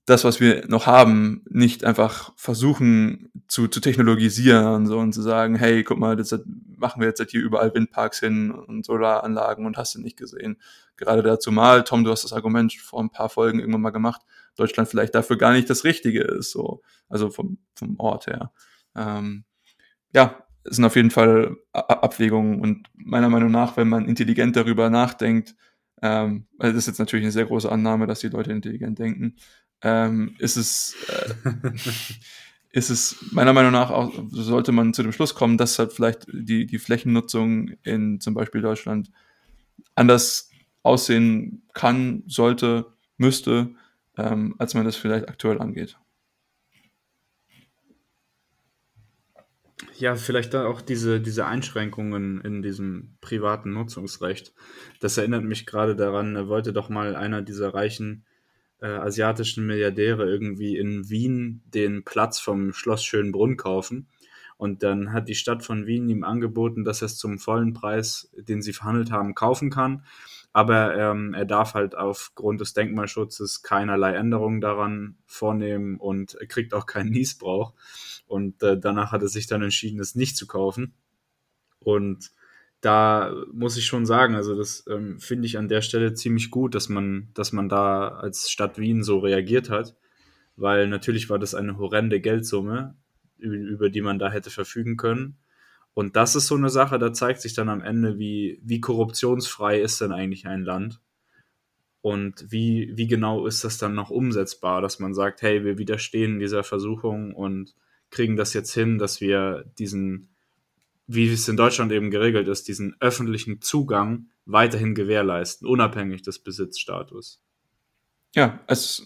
das, 0.09 0.25
was 0.25 0.41
wir 0.41 0.67
noch 0.69 0.87
haben, 0.87 1.45
nicht 1.51 1.85
einfach 1.85 2.33
versuchen 2.37 3.31
zu, 3.47 3.69
zu 3.69 3.81
technologisieren 3.81 4.87
so, 4.87 4.99
und 4.99 5.13
zu 5.13 5.21
sagen, 5.21 5.55
hey, 5.55 5.85
guck 5.85 5.99
mal, 5.99 6.17
das 6.17 6.35
machen 6.77 7.01
wir 7.01 7.09
jetzt 7.09 7.23
hier 7.31 7.43
überall 7.43 7.75
Windparks 7.75 8.21
hin 8.21 8.51
und 8.51 8.87
Solaranlagen 8.87 9.67
und 9.67 9.77
hast 9.77 9.95
du 9.95 10.01
nicht 10.01 10.17
gesehen. 10.17 10.57
Gerade 10.97 11.23
dazu 11.23 11.53
mal, 11.53 11.85
Tom, 11.85 12.05
du 12.05 12.11
hast 12.11 12.25
das 12.25 12.33
Argument 12.33 12.73
vor 12.73 13.03
ein 13.03 13.11
paar 13.11 13.29
Folgen 13.29 13.61
irgendwann 13.61 13.83
mal 13.83 13.91
gemacht, 13.91 14.23
Deutschland 14.57 14.89
vielleicht 14.89 15.15
dafür 15.15 15.37
gar 15.37 15.53
nicht 15.53 15.69
das 15.69 15.85
Richtige 15.85 16.23
ist, 16.23 16.53
so, 16.53 16.81
also 17.09 17.29
vom, 17.29 17.59
vom 17.75 18.01
Ort 18.01 18.29
her. 18.29 18.51
Ähm, 18.97 19.45
ja, 20.15 20.43
es 20.65 20.77
sind 20.77 20.87
auf 20.87 20.97
jeden 20.97 21.11
Fall 21.11 21.57
Abwägungen 21.73 22.61
und 22.61 22.89
meiner 22.95 23.29
Meinung 23.29 23.51
nach, 23.51 23.77
wenn 23.77 23.89
man 23.89 24.07
intelligent 24.07 24.57
darüber 24.57 24.89
nachdenkt, 24.89 25.55
ähm, 26.03 26.47
also 26.59 26.75
das 26.75 26.85
ist 26.85 26.87
jetzt 26.89 26.99
natürlich 26.99 27.25
eine 27.25 27.33
sehr 27.33 27.47
große 27.47 27.71
Annahme, 27.71 28.07
dass 28.07 28.21
die 28.21 28.29
Leute 28.29 28.53
intelligent 28.53 28.99
denken, 28.99 29.37
ähm, 29.83 30.35
ist 30.39 30.57
es, 30.57 30.97
äh, 31.09 31.53
ist 32.71 32.91
es 32.91 33.17
meiner 33.33 33.53
Meinung 33.53 33.73
nach 33.73 33.91
auch, 33.91 34.13
sollte 34.31 34.73
man 34.73 34.95
zu 34.95 35.03
dem 35.03 35.13
Schluss 35.13 35.35
kommen, 35.35 35.59
dass 35.59 35.79
halt 35.79 35.93
vielleicht 35.93 36.27
die, 36.33 36.67
die 36.67 36.79
Flächennutzung 36.79 37.71
in 37.83 38.21
zum 38.21 38.35
Beispiel 38.35 38.61
Deutschland 38.61 39.11
anders 39.95 40.51
aussehen 40.83 41.63
kann, 41.75 42.23
sollte, 42.27 42.87
müsste, 43.17 43.71
ähm, 44.17 44.55
als 44.59 44.75
man 44.75 44.85
das 44.85 44.97
vielleicht 44.97 45.29
aktuell 45.29 45.61
angeht. 45.61 45.99
Ja, 49.97 50.17
vielleicht 50.17 50.55
da 50.55 50.67
auch 50.67 50.81
diese, 50.81 51.21
diese 51.21 51.47
Einschränkungen 51.47 52.41
in 52.41 52.63
diesem 52.63 53.17
privaten 53.21 53.73
Nutzungsrecht. 53.73 54.53
Das 55.01 55.19
erinnert 55.19 55.45
mich 55.45 55.67
gerade 55.67 55.95
daran, 55.95 56.35
da 56.35 56.49
wollte 56.49 56.73
doch 56.73 56.89
mal 56.89 57.15
einer 57.15 57.43
dieser 57.43 57.75
reichen 57.75 58.25
äh, 58.81 58.87
asiatischen 58.87 59.67
Milliardäre 59.67 60.29
irgendwie 60.29 60.77
in 60.77 61.09
Wien 61.09 61.63
den 61.67 62.05
Platz 62.05 62.39
vom 62.41 62.73
Schloss 62.73 63.05
Schönbrunn 63.05 63.57
kaufen. 63.57 64.09
Und 64.57 64.83
dann 64.83 65.13
hat 65.13 65.29
die 65.29 65.37
Stadt 65.37 65.65
von 65.65 65.87
Wien 65.87 66.09
ihm 66.09 66.25
angeboten, 66.25 66.85
dass 66.85 67.01
er 67.03 67.07
es 67.07 67.17
zum 67.17 67.39
vollen 67.39 67.75
Preis, 67.75 68.33
den 68.37 68.61
sie 68.61 68.73
verhandelt 68.73 69.13
haben, 69.13 69.37
kaufen 69.37 69.71
kann. 69.71 70.05
Aber 70.53 70.97
ähm, 70.97 71.35
er 71.35 71.45
darf 71.45 71.75
halt 71.75 71.97
aufgrund 71.97 72.61
des 72.61 72.73
Denkmalschutzes 72.73 73.63
keinerlei 73.63 74.15
Änderungen 74.15 74.61
daran 74.61 75.17
vornehmen 75.27 75.99
und 75.99 76.37
kriegt 76.49 76.75
auch 76.75 76.87
keinen 76.87 77.11
Niesbrauch. 77.11 77.75
Und 78.29 78.63
äh, 78.63 78.79
danach 78.79 79.11
hat 79.11 79.23
er 79.23 79.29
sich 79.29 79.47
dann 79.47 79.63
entschieden, 79.63 80.01
es 80.01 80.15
nicht 80.15 80.37
zu 80.37 80.47
kaufen. 80.47 80.95
Und 81.81 82.31
da 82.81 83.35
muss 83.53 83.77
ich 83.77 83.87
schon 83.87 84.07
sagen, 84.07 84.37
also 84.37 84.55
das 84.55 84.85
ähm, 84.89 85.19
finde 85.19 85.47
ich 85.47 85.59
an 85.59 85.69
der 85.69 85.83
Stelle 85.83 86.15
ziemlich 86.15 86.51
gut, 86.51 86.75
dass 86.75 86.89
man, 86.89 87.29
dass 87.35 87.53
man 87.53 87.69
da 87.69 88.09
als 88.09 88.51
Stadt 88.51 88.79
Wien 88.79 89.03
so 89.03 89.19
reagiert 89.19 89.71
hat, 89.71 89.97
weil 90.57 90.87
natürlich 90.89 91.29
war 91.29 91.39
das 91.39 91.55
eine 91.55 91.79
horrende 91.79 92.21
Geldsumme, 92.21 92.95
über, 93.39 93.91
die 93.91 94.01
man 94.01 94.19
da 94.19 94.31
hätte 94.31 94.51
verfügen 94.51 94.97
können. 94.97 95.39
Und 95.95 96.15
das 96.15 96.37
ist 96.37 96.47
so 96.47 96.55
eine 96.55 96.71
Sache, 96.71 96.99
da 96.99 97.13
zeigt 97.13 97.41
sich 97.41 97.55
dann 97.55 97.69
am 97.69 97.81
Ende, 97.81 98.19
wie, 98.19 98.61
wie 98.63 98.81
korruptionsfrei 98.81 99.81
ist 99.81 100.01
denn 100.01 100.13
eigentlich 100.13 100.47
ein 100.47 100.63
Land 100.63 101.01
und 102.01 102.47
wie, 102.53 102.93
wie 102.95 103.09
genau 103.09 103.47
ist 103.47 103.65
das 103.65 103.79
dann 103.79 103.95
noch 103.95 104.11
umsetzbar, 104.11 104.81
dass 104.81 105.01
man 105.01 105.15
sagt, 105.15 105.43
hey, 105.43 105.65
wir 105.65 105.79
widerstehen 105.79 106.39
dieser 106.39 106.63
Versuchung 106.63 107.35
und 107.35 107.75
kriegen 108.11 108.37
das 108.37 108.55
jetzt 108.55 108.73
hin, 108.73 108.99
dass 108.99 109.21
wir 109.21 109.65
diesen 109.79 110.29
wie 111.09 111.33
es 111.33 111.49
in 111.49 111.57
Deutschland 111.57 111.91
eben 111.91 112.11
geregelt 112.11 112.47
ist, 112.49 112.69
diesen 112.69 112.95
öffentlichen 113.01 113.63
Zugang 113.63 114.27
weiterhin 114.45 114.95
gewährleisten, 114.95 115.67
unabhängig 115.67 116.23
des 116.23 116.39
Besitzstatus. 116.39 117.43
Ja, 118.35 118.61
es 118.67 119.03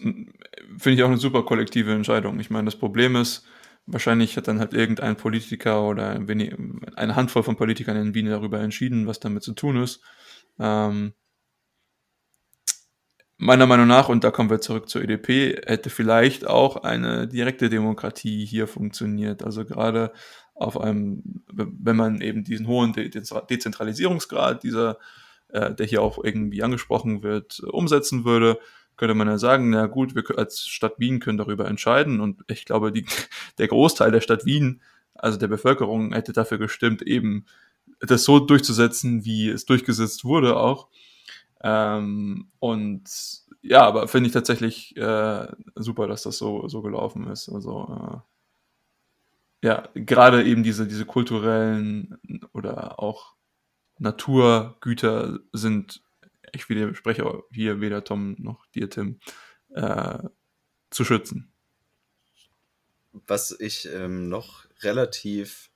finde 0.77 0.91
ich 0.91 1.03
auch 1.03 1.07
eine 1.07 1.17
super 1.17 1.43
kollektive 1.43 1.93
Entscheidung. 1.93 2.41
Ich 2.41 2.49
meine, 2.49 2.65
das 2.65 2.75
Problem 2.75 3.15
ist, 3.15 3.45
wahrscheinlich 3.85 4.35
hat 4.35 4.49
dann 4.49 4.59
halt 4.59 4.73
irgendein 4.73 5.15
Politiker 5.15 5.87
oder 5.87 6.19
eine 6.95 7.15
Handvoll 7.15 7.43
von 7.43 7.55
Politikern 7.55 7.95
in 7.95 8.13
Wien 8.13 8.25
darüber 8.25 8.59
entschieden, 8.59 9.07
was 9.07 9.21
damit 9.21 9.43
zu 9.43 9.53
tun 9.53 9.77
ist. 9.77 10.01
Ähm, 10.59 11.13
meiner 13.43 13.67
Meinung 13.67 13.87
nach, 13.87 14.09
und 14.09 14.23
da 14.23 14.31
kommen 14.31 14.49
wir 14.49 14.61
zurück 14.61 14.89
zur 14.89 15.01
EDP, 15.01 15.61
hätte 15.65 15.89
vielleicht 15.89 16.47
auch 16.47 16.77
eine 16.77 17.27
direkte 17.27 17.69
Demokratie 17.69 18.45
hier 18.45 18.67
funktioniert. 18.67 19.43
Also 19.43 19.65
gerade 19.65 20.11
auf 20.55 20.79
einem, 20.79 21.43
wenn 21.51 21.95
man 21.95 22.21
eben 22.21 22.43
diesen 22.43 22.67
hohen 22.67 22.93
De 22.93 23.09
Dezentralisierungsgrad 23.09 24.63
dieser, 24.63 24.97
äh, 25.49 25.73
der 25.73 25.85
hier 25.85 26.01
auch 26.01 26.23
irgendwie 26.23 26.63
angesprochen 26.63 27.23
wird, 27.23 27.59
umsetzen 27.59 28.23
würde, 28.23 28.59
könnte 28.95 29.15
man 29.15 29.27
ja 29.27 29.37
sagen, 29.37 29.69
na 29.71 29.87
gut, 29.87 30.15
wir 30.15 30.23
als 30.37 30.61
Stadt 30.61 30.99
Wien 30.99 31.19
können 31.19 31.37
darüber 31.37 31.67
entscheiden 31.67 32.21
und 32.21 32.41
ich 32.47 32.65
glaube, 32.65 32.91
die, 32.91 33.05
der 33.57 33.67
Großteil 33.67 34.11
der 34.11 34.21
Stadt 34.21 34.45
Wien, 34.45 34.81
also 35.15 35.37
der 35.37 35.47
Bevölkerung, 35.47 36.13
hätte 36.13 36.33
dafür 36.33 36.59
gestimmt, 36.59 37.01
eben 37.01 37.45
das 37.99 38.23
so 38.23 38.39
durchzusetzen, 38.39 39.25
wie 39.25 39.49
es 39.49 39.65
durchgesetzt 39.65 40.23
wurde 40.23 40.57
auch. 40.57 40.87
Ähm, 41.63 42.51
und 42.59 43.03
ja, 43.61 43.83
aber 43.83 44.07
finde 44.09 44.27
ich 44.27 44.33
tatsächlich 44.33 44.95
äh, 44.97 45.47
super, 45.75 46.07
dass 46.07 46.23
das 46.23 46.37
so, 46.37 46.67
so 46.67 46.81
gelaufen 46.81 47.27
ist. 47.27 47.49
Also 47.49 48.23
äh, 49.63 49.67
ja, 49.67 49.87
gerade 49.95 50.43
eben 50.43 50.63
diese, 50.63 50.85
diese 50.87 51.05
kulturellen 51.05 52.19
oder 52.51 52.99
auch 52.99 53.35
Naturgüter 53.97 55.39
sind, 55.53 56.03
ich 56.51 56.67
widerspreche 56.67 57.43
hier 57.51 57.79
weder 57.79 58.03
Tom 58.03 58.35
noch 58.39 58.65
dir, 58.67 58.89
Tim, 58.89 59.19
äh, 59.69 60.19
zu 60.89 61.05
schützen. 61.05 61.53
Was 63.13 63.55
ich 63.57 63.87
ähm, 63.93 64.27
noch 64.27 64.65
relativ 64.81 65.71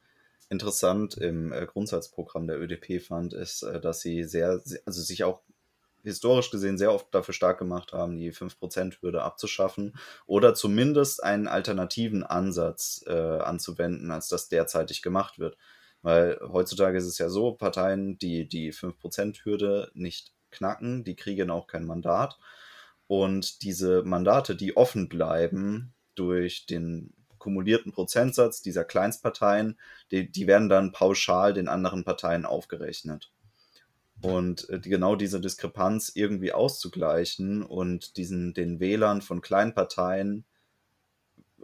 interessant 0.50 1.16
im 1.16 1.54
äh, 1.54 1.66
Grundsatzprogramm 1.66 2.48
der 2.48 2.60
ÖDP 2.60 3.02
fand, 3.02 3.34
ist, 3.34 3.64
äh, 3.64 3.80
dass 3.80 4.02
sie 4.02 4.26
sehr, 4.26 4.62
also 4.86 5.02
sich 5.02 5.24
auch 5.24 5.42
historisch 6.08 6.50
gesehen 6.50 6.78
sehr 6.78 6.94
oft 6.94 7.14
dafür 7.14 7.34
stark 7.34 7.60
gemacht 7.60 7.94
haben, 7.94 8.18
die 8.18 8.32
5%-Hürde 8.32 9.22
abzuschaffen 9.22 9.96
oder 10.26 10.54
zumindest 10.54 11.24
einen 11.24 11.48
alternativen 11.48 12.24
Ansatz 12.24 13.04
äh, 13.08 13.12
anzuwenden, 13.12 14.12
als 14.12 14.28
das 14.28 14.50
derzeitig 14.50 15.02
gemacht 15.02 15.40
wird. 15.40 15.58
Weil 16.02 16.40
heutzutage 16.42 16.98
ist 16.98 17.06
es 17.06 17.18
ja 17.18 17.30
so, 17.30 17.54
Parteien, 17.54 18.18
die 18.18 18.48
die 18.48 18.72
5%-Hürde 18.72 19.92
nicht 19.94 20.32
knacken, 20.52 21.04
die 21.04 21.16
kriegen 21.16 21.50
auch 21.50 21.68
kein 21.68 21.86
Mandat. 21.86 22.38
Und 23.08 23.62
diese 23.64 24.04
Mandate, 24.04 24.56
die 24.56 24.76
offen 24.76 25.10
bleiben 25.10 25.94
durch 26.16 26.66
den 26.66 27.14
kumulierten 27.38 27.92
Prozentsatz 27.92 28.62
dieser 28.62 28.84
Kleinstparteien, 28.84 29.78
die, 30.12 30.32
die 30.32 30.48
werden 30.48 30.70
dann 30.70 30.92
pauschal 30.92 31.54
den 31.54 31.68
anderen 31.68 32.04
Parteien 32.04 32.46
aufgerechnet. 32.46 33.32
Und 34.22 34.70
äh, 34.70 34.80
genau 34.80 35.16
diese 35.16 35.40
Diskrepanz 35.40 36.12
irgendwie 36.14 36.52
auszugleichen 36.52 37.64
und 37.64 38.18
diesen 38.18 38.54
den 38.54 38.80
Wählern 38.80 39.22
von 39.22 39.42
Kleinparteien 39.42 40.46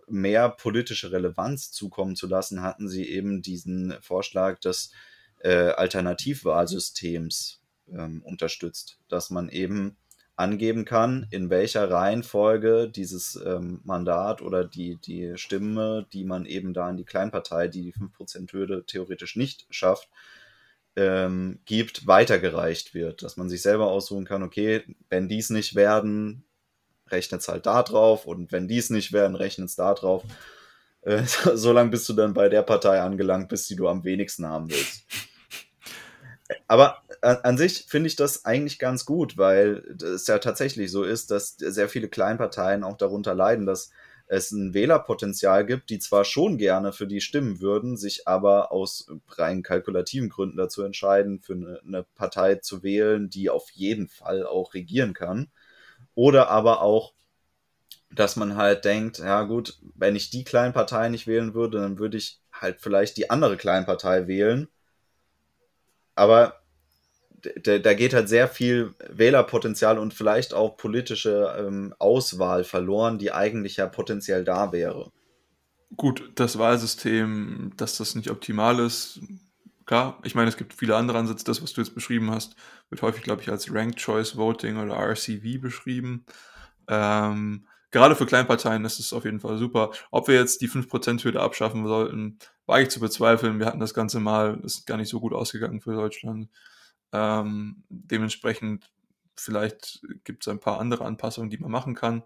mehr 0.08 0.50
politische 0.50 1.12
Relevanz 1.12 1.72
zukommen 1.72 2.16
zu 2.16 2.28
lassen, 2.28 2.62
hatten 2.62 2.88
sie 2.88 3.08
eben 3.08 3.42
diesen 3.42 3.96
Vorschlag 4.02 4.60
des 4.60 4.92
äh, 5.40 5.70
Alternativwahlsystems 5.72 7.62
ähm, 7.92 8.22
unterstützt, 8.24 9.00
dass 9.08 9.30
man 9.30 9.50
eben 9.50 9.98
angeben 10.36 10.84
kann, 10.86 11.28
in 11.30 11.50
welcher 11.50 11.90
Reihenfolge 11.90 12.90
dieses 12.90 13.40
ähm, 13.46 13.82
Mandat 13.84 14.42
oder 14.42 14.64
die, 14.66 14.98
die 14.98 15.34
Stimme, 15.36 16.08
die 16.12 16.24
man 16.24 16.46
eben 16.46 16.74
da 16.74 16.90
in 16.90 16.98
die 16.98 17.06
Kleinpartei, 17.06 17.68
die 17.68 17.84
die 17.84 17.94
5%-Hürde 17.94 18.86
theoretisch 18.86 19.36
nicht 19.36 19.68
schafft, 19.70 20.10
ähm, 20.96 21.60
gibt, 21.66 22.08
weitergereicht 22.08 22.94
wird. 22.94 23.24
Dass 23.24 23.38
man 23.38 23.50
sich 23.50 23.62
selber 23.62 23.88
aussuchen 23.88 24.26
kann, 24.26 24.44
okay, 24.44 24.84
wenn 25.10 25.28
dies 25.28 25.50
nicht 25.50 25.76
werden, 25.76 26.44
rechnet 27.08 27.42
es 27.42 27.48
halt 27.48 27.66
da 27.66 27.84
drauf 27.84 28.26
und 28.26 28.52
wenn 28.52 28.68
dies 28.68 28.90
nicht 28.90 29.14
werden, 29.14 29.36
rechnet 29.36 29.70
es 29.70 29.76
da 29.76 29.94
drauf. 29.94 30.24
Äh, 31.02 31.24
so 31.54 31.72
lange 31.72 31.92
bist 31.92 32.08
du 32.10 32.14
dann 32.14 32.34
bei 32.34 32.50
der 32.50 32.64
Partei 32.64 33.02
angelangt, 33.02 33.50
bis 33.50 33.68
die 33.68 33.76
du 33.76 33.88
am 33.88 34.04
wenigsten 34.04 34.46
haben 34.46 34.70
willst. 34.70 35.06
Aber 36.68 37.02
an, 37.22 37.38
an 37.38 37.58
sich 37.58 37.86
finde 37.88 38.08
ich 38.08 38.16
das 38.16 38.46
eigentlich 38.46 38.80
ganz 38.80 39.06
gut, 39.06 39.38
weil 39.38 39.84
es 40.02 40.28
ja 40.28 40.40
tatsächlich 40.40 40.92
so 40.92 41.04
ist, 41.04 41.32
dass 41.32 41.56
sehr 41.58 41.90
viele 41.90 42.10
Kleinparteien 42.10 42.84
auch 42.84 42.98
darunter 42.98 43.34
leiden, 43.34 43.66
dass 43.66 43.92
es 44.34 44.52
ein 44.52 44.74
Wählerpotenzial 44.74 45.66
gibt, 45.66 45.90
die 45.92 46.00
zwar 46.00 46.26
schon 46.26 46.58
gerne 46.58 46.92
für 46.92 47.06
die 47.06 47.22
stimmen 47.22 47.62
würden, 47.62 47.98
sich 47.98 48.28
aber 48.28 48.72
aus 48.72 49.08
rein 49.30 49.62
kalkulativen 49.62 50.30
Gründen 50.30 50.58
dazu 50.58 50.82
entscheiden, 50.82 51.40
für 51.40 51.54
eine, 51.54 51.80
eine 51.86 52.04
Partei 52.16 52.56
zu 52.56 52.82
wählen, 52.82 53.30
die 53.30 53.50
auf 53.52 53.70
jeden 53.72 54.08
Fall 54.08 54.46
auch 54.46 54.74
regieren 54.74 55.14
kann. 55.14 55.52
Oder 56.16 56.50
aber 56.50 56.82
auch, 56.82 57.14
dass 58.12 58.36
man 58.36 58.56
halt 58.56 58.86
denkt, 58.86 59.20
ja 59.20 59.44
gut, 59.44 59.80
wenn 59.96 60.16
ich 60.16 60.32
die 60.32 60.44
kleinen 60.44 60.74
Partei 60.74 61.10
nicht 61.10 61.28
wählen 61.28 61.54
würde, 61.54 61.80
dann 61.80 62.00
würde 62.00 62.18
ich 62.18 62.40
halt 62.52 62.80
vielleicht 62.80 63.18
die 63.18 63.30
andere 63.30 63.56
Kleinpartei 63.58 64.28
wählen. 64.28 64.68
Aber 66.16 66.63
da, 67.64 67.78
da 67.80 67.94
geht 67.94 68.14
halt 68.14 68.30
sehr 68.30 68.48
viel 68.48 68.94
Wählerpotenzial 69.10 69.98
und 69.98 70.14
vielleicht 70.14 70.54
auch 70.54 70.78
politische 70.78 71.56
ähm, 71.58 71.94
Auswahl 72.00 72.64
verloren, 72.64 73.18
die 73.18 73.32
eigentlich 73.32 73.78
ja 73.78 73.88
potenziell 73.88 74.44
da 74.44 74.72
wäre. 74.72 75.12
Gut, 75.96 76.32
das 76.36 76.58
Wahlsystem, 76.58 77.72
dass 77.78 77.98
das 77.98 78.16
nicht 78.16 78.32
optimal 78.32 78.80
ist, 78.80 79.20
klar. 79.86 80.20
Ich 80.24 80.36
meine, 80.36 80.50
es 80.50 80.58
gibt 80.58 80.74
viele 80.74 80.96
andere 80.96 81.20
Ansätze. 81.20 81.46
Das, 81.46 81.62
was 81.62 81.74
du 81.74 81.82
jetzt 81.82 81.94
beschrieben 81.94 82.32
hast, 82.32 82.56
wird 82.90 83.02
häufig, 83.02 83.24
glaube 83.24 83.42
ich, 83.42 83.50
als 83.50 83.72
Ranked 83.72 84.00
Choice 84.00 84.36
Voting 84.36 84.78
oder 84.78 84.96
RCV 84.96 85.62
beschrieben. 85.62 86.26
Ähm, 86.88 87.68
gerade 87.92 88.16
für 88.16 88.26
Kleinparteien 88.26 88.86
ist 88.86 89.00
es 89.00 89.14
auf 89.14 89.26
jeden 89.26 89.40
Fall 89.40 89.58
super. 89.58 89.92
Ob 90.10 90.28
wir 90.28 90.36
jetzt 90.36 90.62
die 90.62 90.70
5%-Hürde 90.70 91.42
abschaffen 91.42 91.86
sollten, 91.86 92.40
war 92.66 92.82
ich 92.82 92.90
zu 92.90 93.00
bezweifeln. 93.00 93.60
Wir 93.60 93.68
hatten 93.68 93.80
das 93.80 93.94
Ganze 93.94 94.20
mal, 94.20 94.60
ist 94.64 94.88
gar 94.88 94.98
nicht 94.98 95.10
so 95.10 95.20
gut 95.20 95.34
ausgegangen 95.34 95.82
für 95.82 95.94
Deutschland. 95.94 96.50
Ähm, 97.14 97.84
dementsprechend, 97.90 98.90
vielleicht 99.38 100.02
gibt 100.24 100.44
es 100.44 100.52
ein 100.52 100.60
paar 100.60 100.80
andere 100.80 101.06
Anpassungen, 101.06 101.50
die 101.50 101.60
man 101.60 101.72
machen 101.72 101.96
kann. 101.96 102.24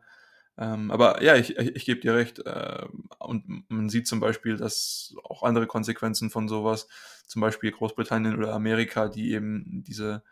Ähm, 0.57 0.89
aber 0.91 1.21
ja, 1.23 1.35
ich, 1.35 1.57
ich, 1.57 1.75
ich 1.75 1.85
gebe 1.85 1.99
dir 1.99 2.15
recht. 2.15 2.39
Äh, 2.45 2.85
und 3.19 3.69
man 3.69 3.89
sieht 3.89 4.07
zum 4.07 4.19
Beispiel, 4.19 4.57
dass 4.57 5.13
auch 5.23 5.43
andere 5.43 5.67
Konsequenzen 5.67 6.29
von 6.29 6.47
sowas, 6.47 6.87
zum 7.27 7.41
Beispiel 7.41 7.71
Großbritannien 7.71 8.37
oder 8.37 8.53
Amerika, 8.53 9.09
die 9.09 9.33
eben 9.33 9.83
diese, 9.83 10.23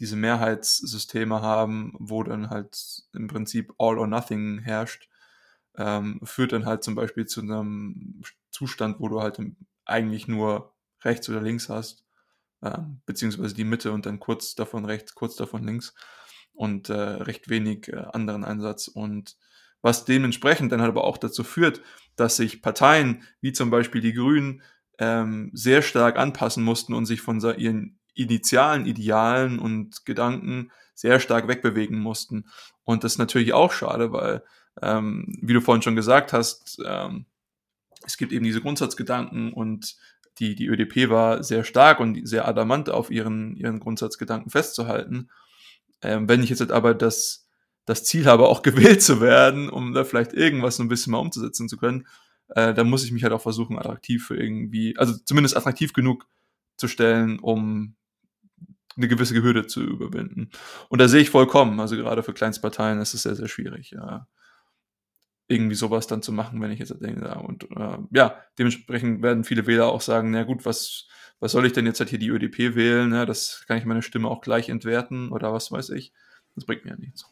diese 0.00 0.16
Mehrheitssysteme 0.16 1.40
haben, 1.42 1.94
wo 1.98 2.22
dann 2.24 2.50
halt 2.50 3.04
im 3.14 3.28
Prinzip 3.28 3.72
All 3.78 3.98
or 3.98 4.08
Nothing 4.08 4.58
herrscht, 4.60 5.08
ähm, 5.76 6.20
führt 6.24 6.52
dann 6.52 6.66
halt 6.66 6.82
zum 6.84 6.96
Beispiel 6.96 7.26
zu 7.26 7.40
einem 7.40 8.22
Zustand, 8.50 9.00
wo 9.00 9.08
du 9.08 9.22
halt 9.22 9.40
eigentlich 9.84 10.28
nur 10.28 10.74
rechts 11.04 11.28
oder 11.28 11.40
links 11.40 11.68
hast 11.68 12.04
äh, 12.62 12.78
beziehungsweise 13.06 13.54
die 13.54 13.64
Mitte 13.64 13.92
und 13.92 14.06
dann 14.06 14.20
kurz 14.20 14.54
davon 14.54 14.84
rechts, 14.84 15.14
kurz 15.14 15.36
davon 15.36 15.64
links 15.64 15.94
und 16.54 16.88
äh, 16.88 16.94
recht 16.94 17.48
wenig 17.48 17.88
äh, 17.88 18.04
anderen 18.12 18.44
Einsatz. 18.44 18.88
Und 18.88 19.36
was 19.82 20.04
dementsprechend 20.04 20.72
dann 20.72 20.80
halt 20.80 20.90
aber 20.90 21.04
auch 21.04 21.18
dazu 21.18 21.44
führt, 21.44 21.80
dass 22.16 22.36
sich 22.36 22.62
Parteien 22.62 23.22
wie 23.40 23.52
zum 23.52 23.70
Beispiel 23.70 24.00
die 24.00 24.12
Grünen 24.14 24.62
ähm, 24.98 25.50
sehr 25.52 25.82
stark 25.82 26.18
anpassen 26.18 26.62
mussten 26.62 26.94
und 26.94 27.06
sich 27.06 27.20
von 27.20 27.40
ihren 27.40 27.98
initialen 28.14 28.86
Idealen 28.86 29.58
und 29.58 30.04
Gedanken 30.04 30.70
sehr 30.94 31.18
stark 31.18 31.48
wegbewegen 31.48 31.98
mussten. 31.98 32.44
Und 32.84 33.04
das 33.04 33.12
ist 33.12 33.18
natürlich 33.18 33.54
auch 33.54 33.72
schade, 33.72 34.12
weil, 34.12 34.44
ähm, 34.80 35.26
wie 35.40 35.54
du 35.54 35.60
vorhin 35.60 35.82
schon 35.82 35.96
gesagt 35.96 36.32
hast, 36.32 36.80
ähm, 36.84 37.26
es 38.04 38.16
gibt 38.16 38.32
eben 38.32 38.44
diese 38.44 38.60
Grundsatzgedanken 38.60 39.52
und 39.52 39.96
die, 40.38 40.54
die 40.54 40.66
ÖDP 40.66 41.10
war 41.10 41.42
sehr 41.42 41.64
stark 41.64 42.00
und 42.00 42.26
sehr 42.26 42.48
adamant 42.48 42.90
auf 42.90 43.10
ihren, 43.10 43.54
ihren 43.56 43.80
Grundsatzgedanken 43.80 44.50
festzuhalten. 44.50 45.30
Ähm, 46.02 46.28
wenn 46.28 46.42
ich 46.42 46.50
jetzt 46.50 46.72
aber 46.72 46.94
das, 46.94 47.46
das 47.84 48.04
Ziel 48.04 48.26
habe, 48.26 48.48
auch 48.48 48.62
gewählt 48.62 49.02
zu 49.02 49.20
werden, 49.20 49.68
um 49.68 49.92
da 49.92 50.04
vielleicht 50.04 50.32
irgendwas 50.32 50.76
so 50.76 50.82
ein 50.82 50.88
bisschen 50.88 51.12
mal 51.12 51.18
umzusetzen 51.18 51.68
zu 51.68 51.76
können, 51.76 52.06
äh, 52.48 52.74
dann 52.74 52.88
muss 52.88 53.04
ich 53.04 53.12
mich 53.12 53.22
halt 53.22 53.32
auch 53.32 53.42
versuchen, 53.42 53.78
attraktiv 53.78 54.26
für 54.26 54.36
irgendwie, 54.36 54.96
also 54.96 55.14
zumindest 55.24 55.56
attraktiv 55.56 55.92
genug 55.92 56.26
zu 56.76 56.88
stellen, 56.88 57.38
um 57.38 57.94
eine 58.96 59.08
gewisse 59.08 59.40
Hürde 59.42 59.66
zu 59.66 59.82
überwinden. 59.82 60.50
Und 60.88 61.00
da 61.00 61.08
sehe 61.08 61.22
ich 61.22 61.30
vollkommen, 61.30 61.80
also 61.80 61.96
gerade 61.96 62.22
für 62.22 62.34
Kleinstparteien 62.34 63.00
ist 63.00 63.14
es 63.14 63.22
sehr, 63.22 63.36
sehr 63.36 63.48
schwierig. 63.48 63.90
Ja 63.90 64.26
irgendwie 65.52 65.76
sowas 65.76 66.06
dann 66.06 66.22
zu 66.22 66.32
machen, 66.32 66.60
wenn 66.60 66.70
ich 66.70 66.78
jetzt 66.78 67.00
denke. 67.00 67.34
Und 67.38 67.64
äh, 67.76 67.98
ja, 68.10 68.36
dementsprechend 68.58 69.22
werden 69.22 69.44
viele 69.44 69.66
Wähler 69.66 69.86
auch 69.86 70.00
sagen, 70.00 70.30
na 70.30 70.42
gut, 70.42 70.64
was, 70.64 71.06
was 71.40 71.52
soll 71.52 71.66
ich 71.66 71.72
denn 71.72 71.86
jetzt 71.86 72.00
halt 72.00 72.10
hier 72.10 72.18
die 72.18 72.28
ÖDP 72.28 72.74
wählen? 72.74 73.10
Ne? 73.10 73.26
Das 73.26 73.64
kann 73.66 73.78
ich 73.78 73.84
meine 73.84 74.02
Stimme 74.02 74.28
auch 74.28 74.40
gleich 74.40 74.68
entwerten 74.68 75.30
oder 75.30 75.52
was 75.52 75.70
weiß 75.70 75.90
ich. 75.90 76.12
Das 76.54 76.64
bringt 76.64 76.84
mir 76.84 76.92
ja 76.92 76.96
nichts. 76.96 77.24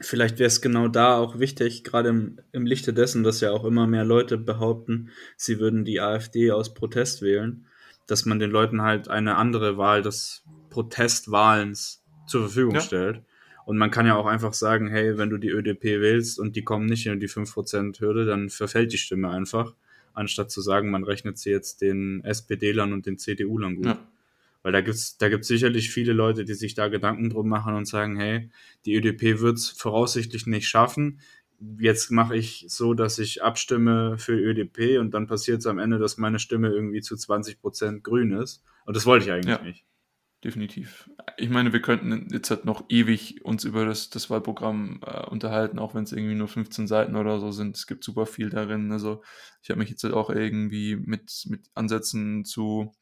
Vielleicht 0.00 0.38
wäre 0.38 0.46
es 0.46 0.62
genau 0.62 0.88
da 0.88 1.16
auch 1.18 1.38
wichtig, 1.38 1.84
gerade 1.84 2.08
im, 2.08 2.40
im 2.52 2.64
Lichte 2.64 2.94
dessen, 2.94 3.22
dass 3.22 3.40
ja 3.40 3.50
auch 3.50 3.64
immer 3.64 3.86
mehr 3.86 4.04
Leute 4.04 4.38
behaupten, 4.38 5.10
sie 5.36 5.60
würden 5.60 5.84
die 5.84 6.00
AfD 6.00 6.52
aus 6.52 6.72
Protest 6.72 7.20
wählen, 7.20 7.66
dass 8.06 8.24
man 8.24 8.38
den 8.38 8.50
Leuten 8.50 8.80
halt 8.80 9.08
eine 9.08 9.36
andere 9.36 9.76
Wahl 9.76 10.00
des 10.00 10.42
Protestwahlens 10.70 12.02
zur 12.26 12.42
Verfügung 12.42 12.76
ja. 12.76 12.80
stellt 12.80 13.22
Und 13.66 13.78
man 13.78 13.90
kann 13.90 14.06
ja 14.06 14.16
auch 14.16 14.26
einfach 14.26 14.52
sagen, 14.52 14.88
hey, 14.88 15.18
wenn 15.18 15.30
du 15.30 15.38
die 15.38 15.50
ÖDP 15.50 15.84
wählst 16.00 16.38
und 16.38 16.56
die 16.56 16.64
kommen 16.64 16.86
nicht 16.86 17.06
in 17.06 17.20
die 17.20 17.28
5%-Hürde, 17.28 18.24
dann 18.24 18.50
verfällt 18.50 18.92
die 18.92 18.98
Stimme 18.98 19.30
einfach, 19.30 19.74
anstatt 20.14 20.50
zu 20.50 20.60
sagen, 20.60 20.90
man 20.90 21.04
rechnet 21.04 21.38
sie 21.38 21.50
jetzt 21.50 21.80
den 21.80 22.24
SPD-Lern 22.24 22.92
und 22.92 23.06
den 23.06 23.18
CDU-Lern 23.18 23.76
gut. 23.76 23.86
Ja. 23.86 23.98
Weil 24.62 24.72
da 24.72 24.80
gibt's 24.82 25.16
da 25.16 25.28
gibt's 25.28 25.48
sicherlich 25.48 25.90
viele 25.90 26.12
Leute, 26.12 26.44
die 26.44 26.54
sich 26.54 26.74
da 26.74 26.88
Gedanken 26.88 27.30
drum 27.30 27.48
machen 27.48 27.74
und 27.74 27.86
sagen, 27.86 28.16
hey, 28.16 28.50
die 28.84 28.94
ÖDP 28.94 29.40
wird's 29.40 29.70
voraussichtlich 29.70 30.46
nicht 30.46 30.68
schaffen. 30.68 31.20
Jetzt 31.78 32.10
mache 32.10 32.36
ich 32.36 32.66
so, 32.68 32.94
dass 32.94 33.18
ich 33.18 33.42
abstimme 33.42 34.18
für 34.18 34.32
ÖDP 34.32 34.98
und 34.98 35.12
dann 35.12 35.26
passiert 35.26 35.60
es 35.60 35.66
am 35.66 35.78
Ende, 35.78 35.98
dass 35.98 36.18
meine 36.18 36.38
Stimme 36.38 36.68
irgendwie 36.68 37.00
zu 37.00 37.16
20 37.16 37.60
Prozent 37.60 38.04
grün 38.04 38.32
ist. 38.32 38.62
Und 38.84 38.96
das 38.96 39.06
wollte 39.06 39.26
ich 39.26 39.32
eigentlich 39.32 39.56
ja. 39.56 39.62
nicht 39.62 39.84
definitiv. 40.44 41.10
Ich 41.36 41.50
meine, 41.50 41.72
wir 41.72 41.82
könnten 41.82 42.28
jetzt 42.32 42.50
halt 42.50 42.64
noch 42.64 42.84
ewig 42.88 43.44
uns 43.44 43.64
über 43.64 43.84
das, 43.84 44.10
das 44.10 44.30
Wahlprogramm 44.30 45.00
äh, 45.04 45.26
unterhalten, 45.26 45.78
auch 45.78 45.94
wenn 45.94 46.04
es 46.04 46.12
irgendwie 46.12 46.34
nur 46.34 46.48
15 46.48 46.86
Seiten 46.86 47.16
oder 47.16 47.40
so 47.40 47.52
sind. 47.52 47.76
Es 47.76 47.86
gibt 47.86 48.04
super 48.04 48.26
viel 48.26 48.50
darin. 48.50 48.92
Also 48.92 49.22
ich 49.62 49.70
habe 49.70 49.78
mich 49.78 49.90
jetzt 49.90 50.04
halt 50.04 50.14
auch 50.14 50.30
irgendwie 50.30 50.96
mit, 50.96 51.44
mit 51.48 51.68
Ansätzen 51.74 52.44
zu 52.44 52.92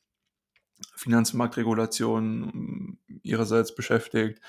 Finanzmarktregulation 0.96 2.98
ihrerseits 3.22 3.74
beschäftigt. 3.74 4.40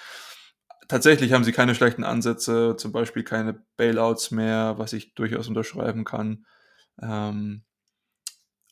Tatsächlich 0.87 1.33
haben 1.33 1.43
sie 1.43 1.51
keine 1.51 1.75
schlechten 1.75 2.03
Ansätze, 2.03 2.75
zum 2.75 2.91
Beispiel 2.91 3.23
keine 3.23 3.63
Bailouts 3.77 4.31
mehr, 4.31 4.75
was 4.77 4.93
ich 4.93 5.13
durchaus 5.13 5.47
unterschreiben 5.47 6.03
kann. 6.03 6.45
Ähm, 7.01 7.63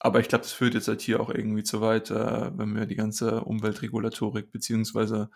aber 0.07 0.19
ich 0.21 0.29
glaube, 0.29 0.43
das 0.43 0.53
führt 0.53 0.73
jetzt 0.73 0.87
halt 0.87 1.01
hier 1.01 1.19
auch 1.19 1.29
irgendwie 1.29 1.63
zu 1.63 1.81
weit, 1.81 2.11
äh, 2.11 2.57
wenn 2.57 2.75
wir 2.75 2.85
die 2.85 2.95
ganze 2.95 3.41
Umweltregulatorik 3.43 4.51
beziehungsweise 4.51 5.29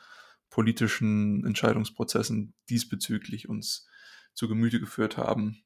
politischen 0.50 1.46
Entscheidungsprozessen 1.46 2.54
diesbezüglich 2.70 3.50
uns 3.50 3.88
zu 4.34 4.48
Gemüte 4.48 4.80
geführt 4.80 5.18
haben. 5.18 5.64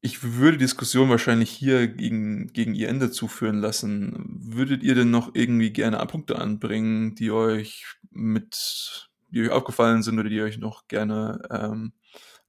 Ich 0.00 0.22
würde 0.22 0.58
die 0.58 0.64
Diskussion 0.64 1.08
wahrscheinlich 1.08 1.50
hier 1.50 1.88
gegen, 1.88 2.48
gegen 2.48 2.74
ihr 2.74 2.88
Ende 2.88 3.10
zuführen 3.10 3.58
lassen. 3.58 4.40
Würdet 4.42 4.82
ihr 4.82 4.94
denn 4.94 5.10
noch 5.10 5.34
irgendwie 5.34 5.70
gerne 5.70 5.98
Punkte 6.06 6.38
anbringen, 6.38 7.14
die 7.14 7.30
euch 7.30 7.86
mit, 8.10 9.10
die 9.28 9.42
euch 9.42 9.50
aufgefallen 9.50 10.02
sind 10.02 10.18
oder 10.18 10.28
die 10.28 10.42
euch 10.42 10.58
noch 10.58 10.88
gerne 10.88 11.40
ähm, 11.50 11.92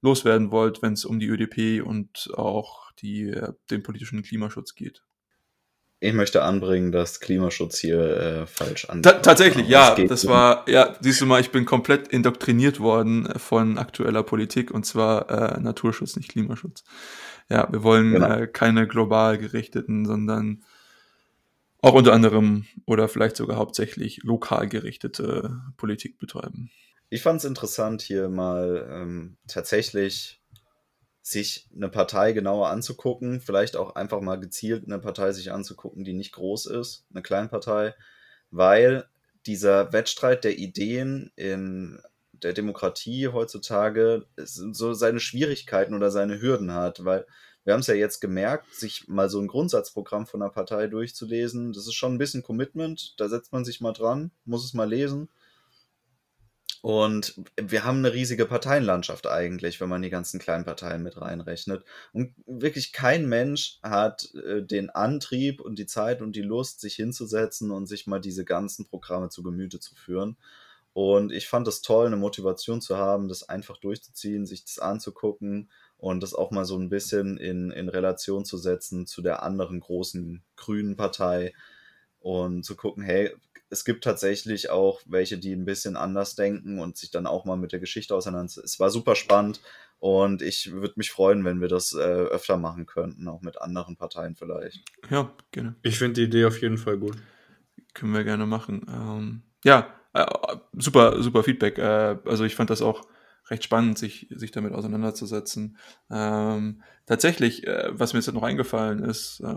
loswerden 0.06 0.50
wollt, 0.50 0.80
wenn 0.82 0.94
es 0.94 1.04
um 1.04 1.20
die 1.20 1.26
ÖDP 1.26 1.84
und 1.84 2.30
auch 2.34 2.92
die, 2.92 3.34
den 3.70 3.82
politischen 3.82 4.22
Klimaschutz 4.22 4.74
geht. 4.74 5.02
Ich 5.98 6.12
möchte 6.12 6.42
anbringen, 6.42 6.92
dass 6.92 7.20
Klimaschutz 7.20 7.78
hier 7.78 7.98
äh, 7.98 8.46
falsch 8.46 8.84
an. 8.84 9.02
Ta 9.02 9.12
tatsächlich, 9.12 9.66
ja, 9.66 9.94
das 9.94 10.26
war, 10.26 10.68
ja, 10.68 10.94
siehst 11.00 11.22
du 11.22 11.26
mal, 11.26 11.40
ich 11.40 11.50
bin 11.50 11.64
komplett 11.64 12.08
indoktriniert 12.08 12.80
worden 12.80 13.28
von 13.38 13.78
aktueller 13.78 14.22
Politik 14.22 14.70
und 14.70 14.84
zwar 14.84 15.30
äh, 15.30 15.60
Naturschutz, 15.60 16.16
nicht 16.16 16.28
Klimaschutz. 16.28 16.84
Ja, 17.48 17.68
wir 17.72 17.82
wollen 17.82 18.12
genau. 18.12 18.28
äh, 18.28 18.46
keine 18.46 18.86
global 18.86 19.38
gerichteten, 19.38 20.04
sondern 20.04 20.64
auch 21.80 21.94
unter 21.94 22.12
anderem 22.12 22.66
oder 22.84 23.08
vielleicht 23.08 23.36
sogar 23.36 23.56
hauptsächlich 23.56 24.22
lokal 24.22 24.68
gerichtete 24.68 25.62
Politik 25.78 26.18
betreiben. 26.18 26.70
Ich 27.08 27.22
fand 27.22 27.38
es 27.38 27.44
interessant, 27.44 28.02
hier 28.02 28.28
mal 28.28 28.88
ähm, 28.90 29.36
tatsächlich 29.46 30.42
sich 31.22 31.68
eine 31.74 31.88
Partei 31.88 32.32
genauer 32.32 32.68
anzugucken, 32.68 33.40
vielleicht 33.40 33.76
auch 33.76 33.96
einfach 33.96 34.20
mal 34.20 34.38
gezielt 34.38 34.84
eine 34.86 34.98
Partei 35.00 35.32
sich 35.32 35.50
anzugucken, 35.50 36.04
die 36.04 36.12
nicht 36.12 36.32
groß 36.32 36.66
ist, 36.66 37.04
eine 37.10 37.22
Kleinpartei, 37.22 37.94
weil 38.50 39.08
dieser 39.44 39.92
Wettstreit 39.92 40.44
der 40.44 40.58
Ideen 40.58 41.32
in 41.36 42.00
der 42.32 42.52
Demokratie 42.52 43.28
heutzutage 43.28 44.26
so 44.36 44.92
seine 44.92 45.20
Schwierigkeiten 45.20 45.94
oder 45.94 46.10
seine 46.10 46.40
Hürden 46.40 46.72
hat, 46.72 47.04
weil 47.04 47.26
wir 47.64 47.72
haben 47.72 47.80
es 47.80 47.88
ja 47.88 47.94
jetzt 47.94 48.20
gemerkt, 48.20 48.72
sich 48.72 49.08
mal 49.08 49.28
so 49.28 49.40
ein 49.40 49.48
Grundsatzprogramm 49.48 50.26
von 50.26 50.42
einer 50.42 50.52
Partei 50.52 50.86
durchzulesen, 50.86 51.72
das 51.72 51.86
ist 51.86 51.94
schon 51.94 52.14
ein 52.14 52.18
bisschen 52.18 52.44
Commitment, 52.44 53.14
da 53.18 53.28
setzt 53.28 53.52
man 53.52 53.64
sich 53.64 53.80
mal 53.80 53.92
dran, 53.92 54.30
muss 54.44 54.64
es 54.64 54.74
mal 54.74 54.88
lesen. 54.88 55.28
Und 56.86 57.34
wir 57.60 57.82
haben 57.82 57.98
eine 57.98 58.12
riesige 58.12 58.46
Parteienlandschaft 58.46 59.26
eigentlich, 59.26 59.80
wenn 59.80 59.88
man 59.88 60.02
die 60.02 60.08
ganzen 60.08 60.38
kleinen 60.38 60.64
Parteien 60.64 61.02
mit 61.02 61.20
reinrechnet. 61.20 61.84
Und 62.12 62.32
wirklich 62.46 62.92
kein 62.92 63.26
Mensch 63.26 63.80
hat 63.82 64.32
äh, 64.36 64.62
den 64.62 64.90
Antrieb 64.90 65.60
und 65.60 65.80
die 65.80 65.86
Zeit 65.86 66.22
und 66.22 66.36
die 66.36 66.42
Lust, 66.42 66.80
sich 66.80 66.94
hinzusetzen 66.94 67.72
und 67.72 67.86
sich 67.86 68.06
mal 68.06 68.20
diese 68.20 68.44
ganzen 68.44 68.86
Programme 68.86 69.30
zu 69.30 69.42
Gemüte 69.42 69.80
zu 69.80 69.96
führen. 69.96 70.36
Und 70.92 71.32
ich 71.32 71.48
fand 71.48 71.66
es 71.66 71.82
toll, 71.82 72.06
eine 72.06 72.16
Motivation 72.16 72.80
zu 72.80 72.96
haben, 72.96 73.26
das 73.26 73.48
einfach 73.48 73.78
durchzuziehen, 73.78 74.46
sich 74.46 74.64
das 74.64 74.78
anzugucken 74.78 75.72
und 75.96 76.22
das 76.22 76.34
auch 76.34 76.52
mal 76.52 76.64
so 76.64 76.78
ein 76.78 76.88
bisschen 76.88 77.36
in, 77.36 77.72
in 77.72 77.88
Relation 77.88 78.44
zu 78.44 78.58
setzen 78.58 79.08
zu 79.08 79.22
der 79.22 79.42
anderen 79.42 79.80
großen 79.80 80.44
grünen 80.54 80.94
Partei 80.94 81.52
und 82.20 82.64
zu 82.64 82.76
gucken, 82.76 83.02
hey, 83.02 83.34
es 83.68 83.84
gibt 83.84 84.04
tatsächlich 84.04 84.70
auch 84.70 85.00
welche, 85.06 85.38
die 85.38 85.52
ein 85.52 85.64
bisschen 85.64 85.96
anders 85.96 86.34
denken 86.34 86.78
und 86.78 86.96
sich 86.96 87.10
dann 87.10 87.26
auch 87.26 87.44
mal 87.44 87.56
mit 87.56 87.72
der 87.72 87.80
Geschichte 87.80 88.14
auseinandersetzen. 88.14 88.64
Es 88.64 88.80
war 88.80 88.90
super 88.90 89.16
spannend 89.16 89.60
und 89.98 90.42
ich 90.42 90.72
würde 90.72 90.94
mich 90.96 91.10
freuen, 91.10 91.44
wenn 91.44 91.60
wir 91.60 91.68
das 91.68 91.92
äh, 91.92 91.98
öfter 91.98 92.56
machen 92.56 92.86
könnten, 92.86 93.28
auch 93.28 93.42
mit 93.42 93.60
anderen 93.60 93.96
Parteien 93.96 94.36
vielleicht. 94.36 94.82
Ja, 95.10 95.34
gerne. 95.50 95.74
Ich 95.82 95.98
finde 95.98 96.14
die 96.14 96.24
Idee 96.24 96.44
auf 96.44 96.60
jeden 96.60 96.78
Fall 96.78 96.98
gut. 96.98 97.16
Können 97.94 98.12
wir 98.12 98.24
gerne 98.24 98.46
machen. 98.46 98.86
Ähm, 98.88 99.42
ja, 99.64 99.94
äh, 100.12 100.26
super, 100.72 101.22
super 101.22 101.42
Feedback. 101.42 101.78
Äh, 101.78 102.18
also 102.24 102.44
ich 102.44 102.54
fand 102.54 102.70
das 102.70 102.82
auch 102.82 103.02
recht 103.48 103.64
spannend, 103.64 103.98
sich, 103.98 104.26
sich 104.30 104.50
damit 104.50 104.72
auseinanderzusetzen. 104.72 105.78
Ähm, 106.10 106.82
tatsächlich, 107.06 107.66
äh, 107.66 107.88
was 107.92 108.12
mir 108.12 108.18
jetzt 108.18 108.32
noch 108.32 108.42
eingefallen 108.42 109.02
ist, 109.02 109.40
äh, 109.40 109.54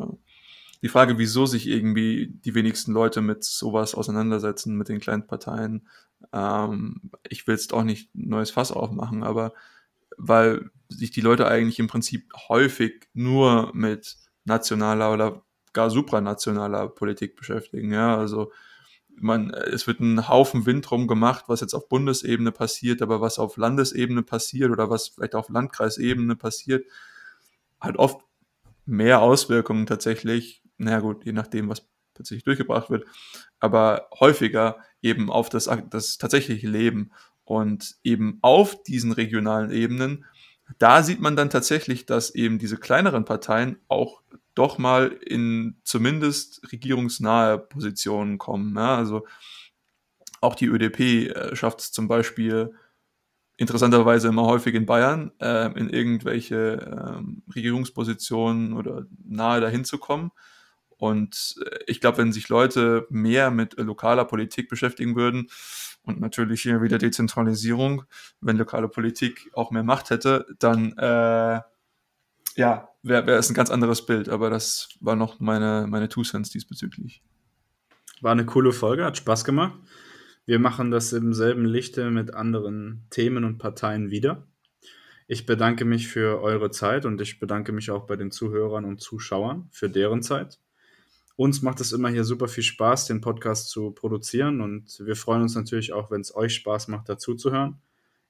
die 0.82 0.90
Frage, 0.90 1.18
wieso 1.18 1.46
sich 1.46 1.68
irgendwie 1.68 2.28
die 2.46 2.56
wenigsten 2.56 2.94
Leute 2.94 3.22
mit 3.22 3.44
sowas 3.44 3.96
auseinandersetzen, 3.96 4.78
mit 4.78 4.90
den 4.90 5.00
kleinen 5.00 5.28
Parteien. 5.28 5.88
Ähm, 6.32 7.12
ich 7.28 7.48
will 7.48 7.56
jetzt 7.56 7.74
auch 7.74 7.84
nicht 7.84 8.14
ein 8.16 8.30
neues 8.30 8.52
Fass 8.52 8.72
aufmachen, 8.72 9.24
aber 9.24 9.54
weil 10.18 10.70
sich 10.90 11.12
die 11.12 11.22
Leute 11.22 11.48
eigentlich 11.48 11.80
im 11.80 11.88
Prinzip 11.88 12.32
häufig 12.50 13.08
nur 13.14 13.72
mit 13.74 14.18
nationaler 14.46 15.14
oder 15.14 15.44
gar 15.74 15.90
supranationaler 15.90 16.88
Politik 16.90 17.36
beschäftigen. 17.36 17.94
Ja, 17.94 18.18
also 18.18 18.52
man, 19.22 19.52
es 19.52 19.86
wird 19.86 20.00
ein 20.00 20.28
Haufen 20.28 20.66
Wind 20.66 20.90
drum 20.90 21.08
gemacht, 21.08 21.46
was 21.48 21.62
jetzt 21.62 21.74
auf 21.74 21.90
Bundesebene 21.90 22.52
passiert, 22.52 23.02
aber 23.02 23.22
was 23.22 23.38
auf 23.38 23.58
Landesebene 23.58 24.24
passiert 24.24 24.72
oder 24.72 24.90
was 24.90 25.10
vielleicht 25.10 25.36
auf 25.36 25.50
Landkreisebene 25.50 26.36
passiert, 26.36 26.86
hat 27.80 27.98
oft 27.98 28.22
mehr 28.86 29.22
Auswirkungen 29.22 29.86
tatsächlich 29.86 30.59
naja 30.80 31.00
gut, 31.00 31.26
je 31.26 31.32
nachdem, 31.32 31.70
was 31.70 31.88
tatsächlich 32.14 32.44
durchgebracht 32.44 32.90
wird, 32.90 33.06
aber 33.60 34.10
häufiger 34.20 34.78
eben 35.02 35.32
auf 35.32 35.50
das, 35.50 35.70
das 35.90 36.18
tatsächliche 36.18 36.68
Leben 36.68 37.12
und 37.46 37.96
eben 38.04 38.40
auf 38.42 38.84
diesen 38.84 39.12
regionalen 39.12 39.72
Ebenen, 39.72 40.26
da 40.78 41.02
sieht 41.02 41.20
man 41.20 41.36
dann 41.36 41.50
tatsächlich, 41.50 42.06
dass 42.06 42.36
eben 42.36 42.60
diese 42.60 42.78
kleineren 42.78 43.26
Parteien 43.26 43.78
auch 43.88 44.22
doch 44.54 44.78
mal 44.78 45.08
in 45.26 45.78
zumindest 45.84 46.72
regierungsnahe 46.72 47.58
Positionen 47.58 48.38
kommen. 48.38 48.76
Ja? 48.76 48.96
Also 48.98 49.26
auch 50.42 50.56
die 50.56 50.68
ÖDP 50.68 51.30
äh, 51.30 51.56
schafft 51.56 51.80
es 51.80 51.92
zum 51.92 52.08
Beispiel 52.08 52.74
interessanterweise 53.58 54.30
immer 54.30 54.46
häufig 54.46 54.76
in 54.76 54.86
Bayern 54.86 55.32
äh, 55.40 55.72
in 55.78 55.90
irgendwelche 55.90 56.82
äh, 56.82 57.54
Regierungspositionen 57.54 58.74
oder 58.74 59.06
nahe 59.24 59.60
dahin 59.60 59.86
zu 59.86 59.98
kommen. 59.98 60.32
Und 61.00 61.56
äh, 61.66 61.80
ich 61.88 62.02
glaube, 62.02 62.20
wenn 62.20 62.32
sich 62.32 62.50
Leute 62.50 63.08
mehr 63.10 63.50
mit 63.50 63.78
lokaler 63.78 64.26
Politik 64.26 64.70
beschäftigen 64.70 65.16
würden 65.16 65.48
und 66.04 66.20
natürlich 66.20 66.62
hier 66.62 66.82
wieder 66.82 66.98
Dezentralisierung, 66.98 68.04
wenn 68.42 68.58
lokale 68.58 68.90
Politik 68.90 69.50
auch 69.54 69.72
mehr 69.72 69.84
Macht 69.84 70.10
hätte, 70.12 70.46
dann 70.60 70.96
äh, 70.98 71.62
ja, 72.56 72.90
wäre 73.02 73.26
wär 73.26 73.40
es 73.40 73.50
ein 73.50 73.56
ganz 73.56 73.72
anderes 73.72 74.06
Bild. 74.06 74.28
Aber 74.30 74.50
das 74.50 74.90
war 75.00 75.16
noch 75.16 75.40
meine, 75.40 75.88
meine 75.88 76.10
Two 76.10 76.24
Cents 76.24 76.50
diesbezüglich. 76.50 77.24
War 78.22 78.34
eine 78.34 78.46
coole 78.46 78.74
Folge, 78.74 79.06
hat 79.06 79.18
Spaß 79.18 79.46
gemacht. 79.46 79.80
Wir 80.46 80.60
machen 80.60 80.92
das 80.92 81.14
im 81.14 81.34
selben 81.34 81.64
Lichte 81.64 82.12
mit 82.12 82.34
anderen 82.34 83.06
Themen 83.10 83.46
und 83.46 83.58
Parteien 83.60 84.10
wieder. 84.10 84.48
Ich 85.28 85.46
bedanke 85.46 85.86
mich 85.86 86.08
für 86.08 86.42
eure 86.42 86.72
Zeit 86.72 87.06
und 87.06 87.22
ich 87.22 87.40
bedanke 87.40 87.72
mich 87.72 87.92
auch 87.92 88.08
bei 88.08 88.16
den 88.16 88.32
Zuhörern 88.32 88.84
und 88.84 89.00
Zuschauern 89.00 89.70
für 89.72 89.90
deren 89.90 90.24
Zeit. 90.24 90.60
Uns 91.40 91.62
macht 91.62 91.80
es 91.80 91.94
immer 91.94 92.10
hier 92.10 92.26
super 92.26 92.50
viel 92.50 92.66
Spaß, 92.66 93.06
den 93.06 93.22
Podcast 93.22 93.70
zu 93.70 93.92
produzieren 93.92 94.60
und 94.60 95.00
wir 95.00 95.16
freuen 95.16 95.44
uns 95.44 95.56
natürlich 95.56 95.94
auch, 95.94 96.12
wenn 96.12 96.20
es 96.20 96.36
euch 96.36 96.54
Spaß 96.54 96.90
macht, 96.90 97.08
dazu 97.08 97.34
zu 97.34 97.54
hören. 97.54 97.80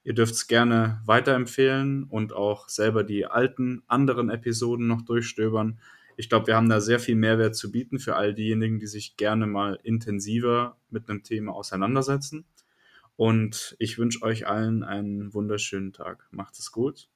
Ihr 0.03 0.13
dürft 0.13 0.35
es 0.35 0.45
gerne 0.45 1.01
weiterempfehlen 1.05 2.03
und 2.03 2.33
auch 2.33 2.69
selber 2.69 3.03
die 3.03 3.25
alten, 3.25 3.81
anderen 3.87 4.29
Episoden 4.29 4.85
noch 4.85 5.01
durchstöbern. 5.01 5.79
Ich 6.17 6.29
glaube, 6.29 6.45
wir 6.45 6.55
haben 6.55 6.69
da 6.69 6.81
sehr 6.81 6.99
viel 6.99 7.15
Mehrwert 7.15 7.55
zu 7.55 7.71
bieten 7.71 7.97
für 7.97 8.15
all 8.15 8.35
diejenigen, 8.35 8.77
die 8.77 8.85
sich 8.85 9.17
gerne 9.17 9.47
mal 9.47 9.79
intensiver 9.81 10.77
mit 10.91 11.09
einem 11.09 11.23
Thema 11.23 11.53
auseinandersetzen. 11.53 12.45
Und 13.15 13.75
ich 13.79 13.97
wünsche 13.97 14.21
euch 14.21 14.45
allen 14.45 14.83
einen 14.83 15.33
wunderschönen 15.33 15.93
Tag. 15.93 16.27
Macht 16.29 16.59
es 16.59 16.71
gut. 16.71 17.09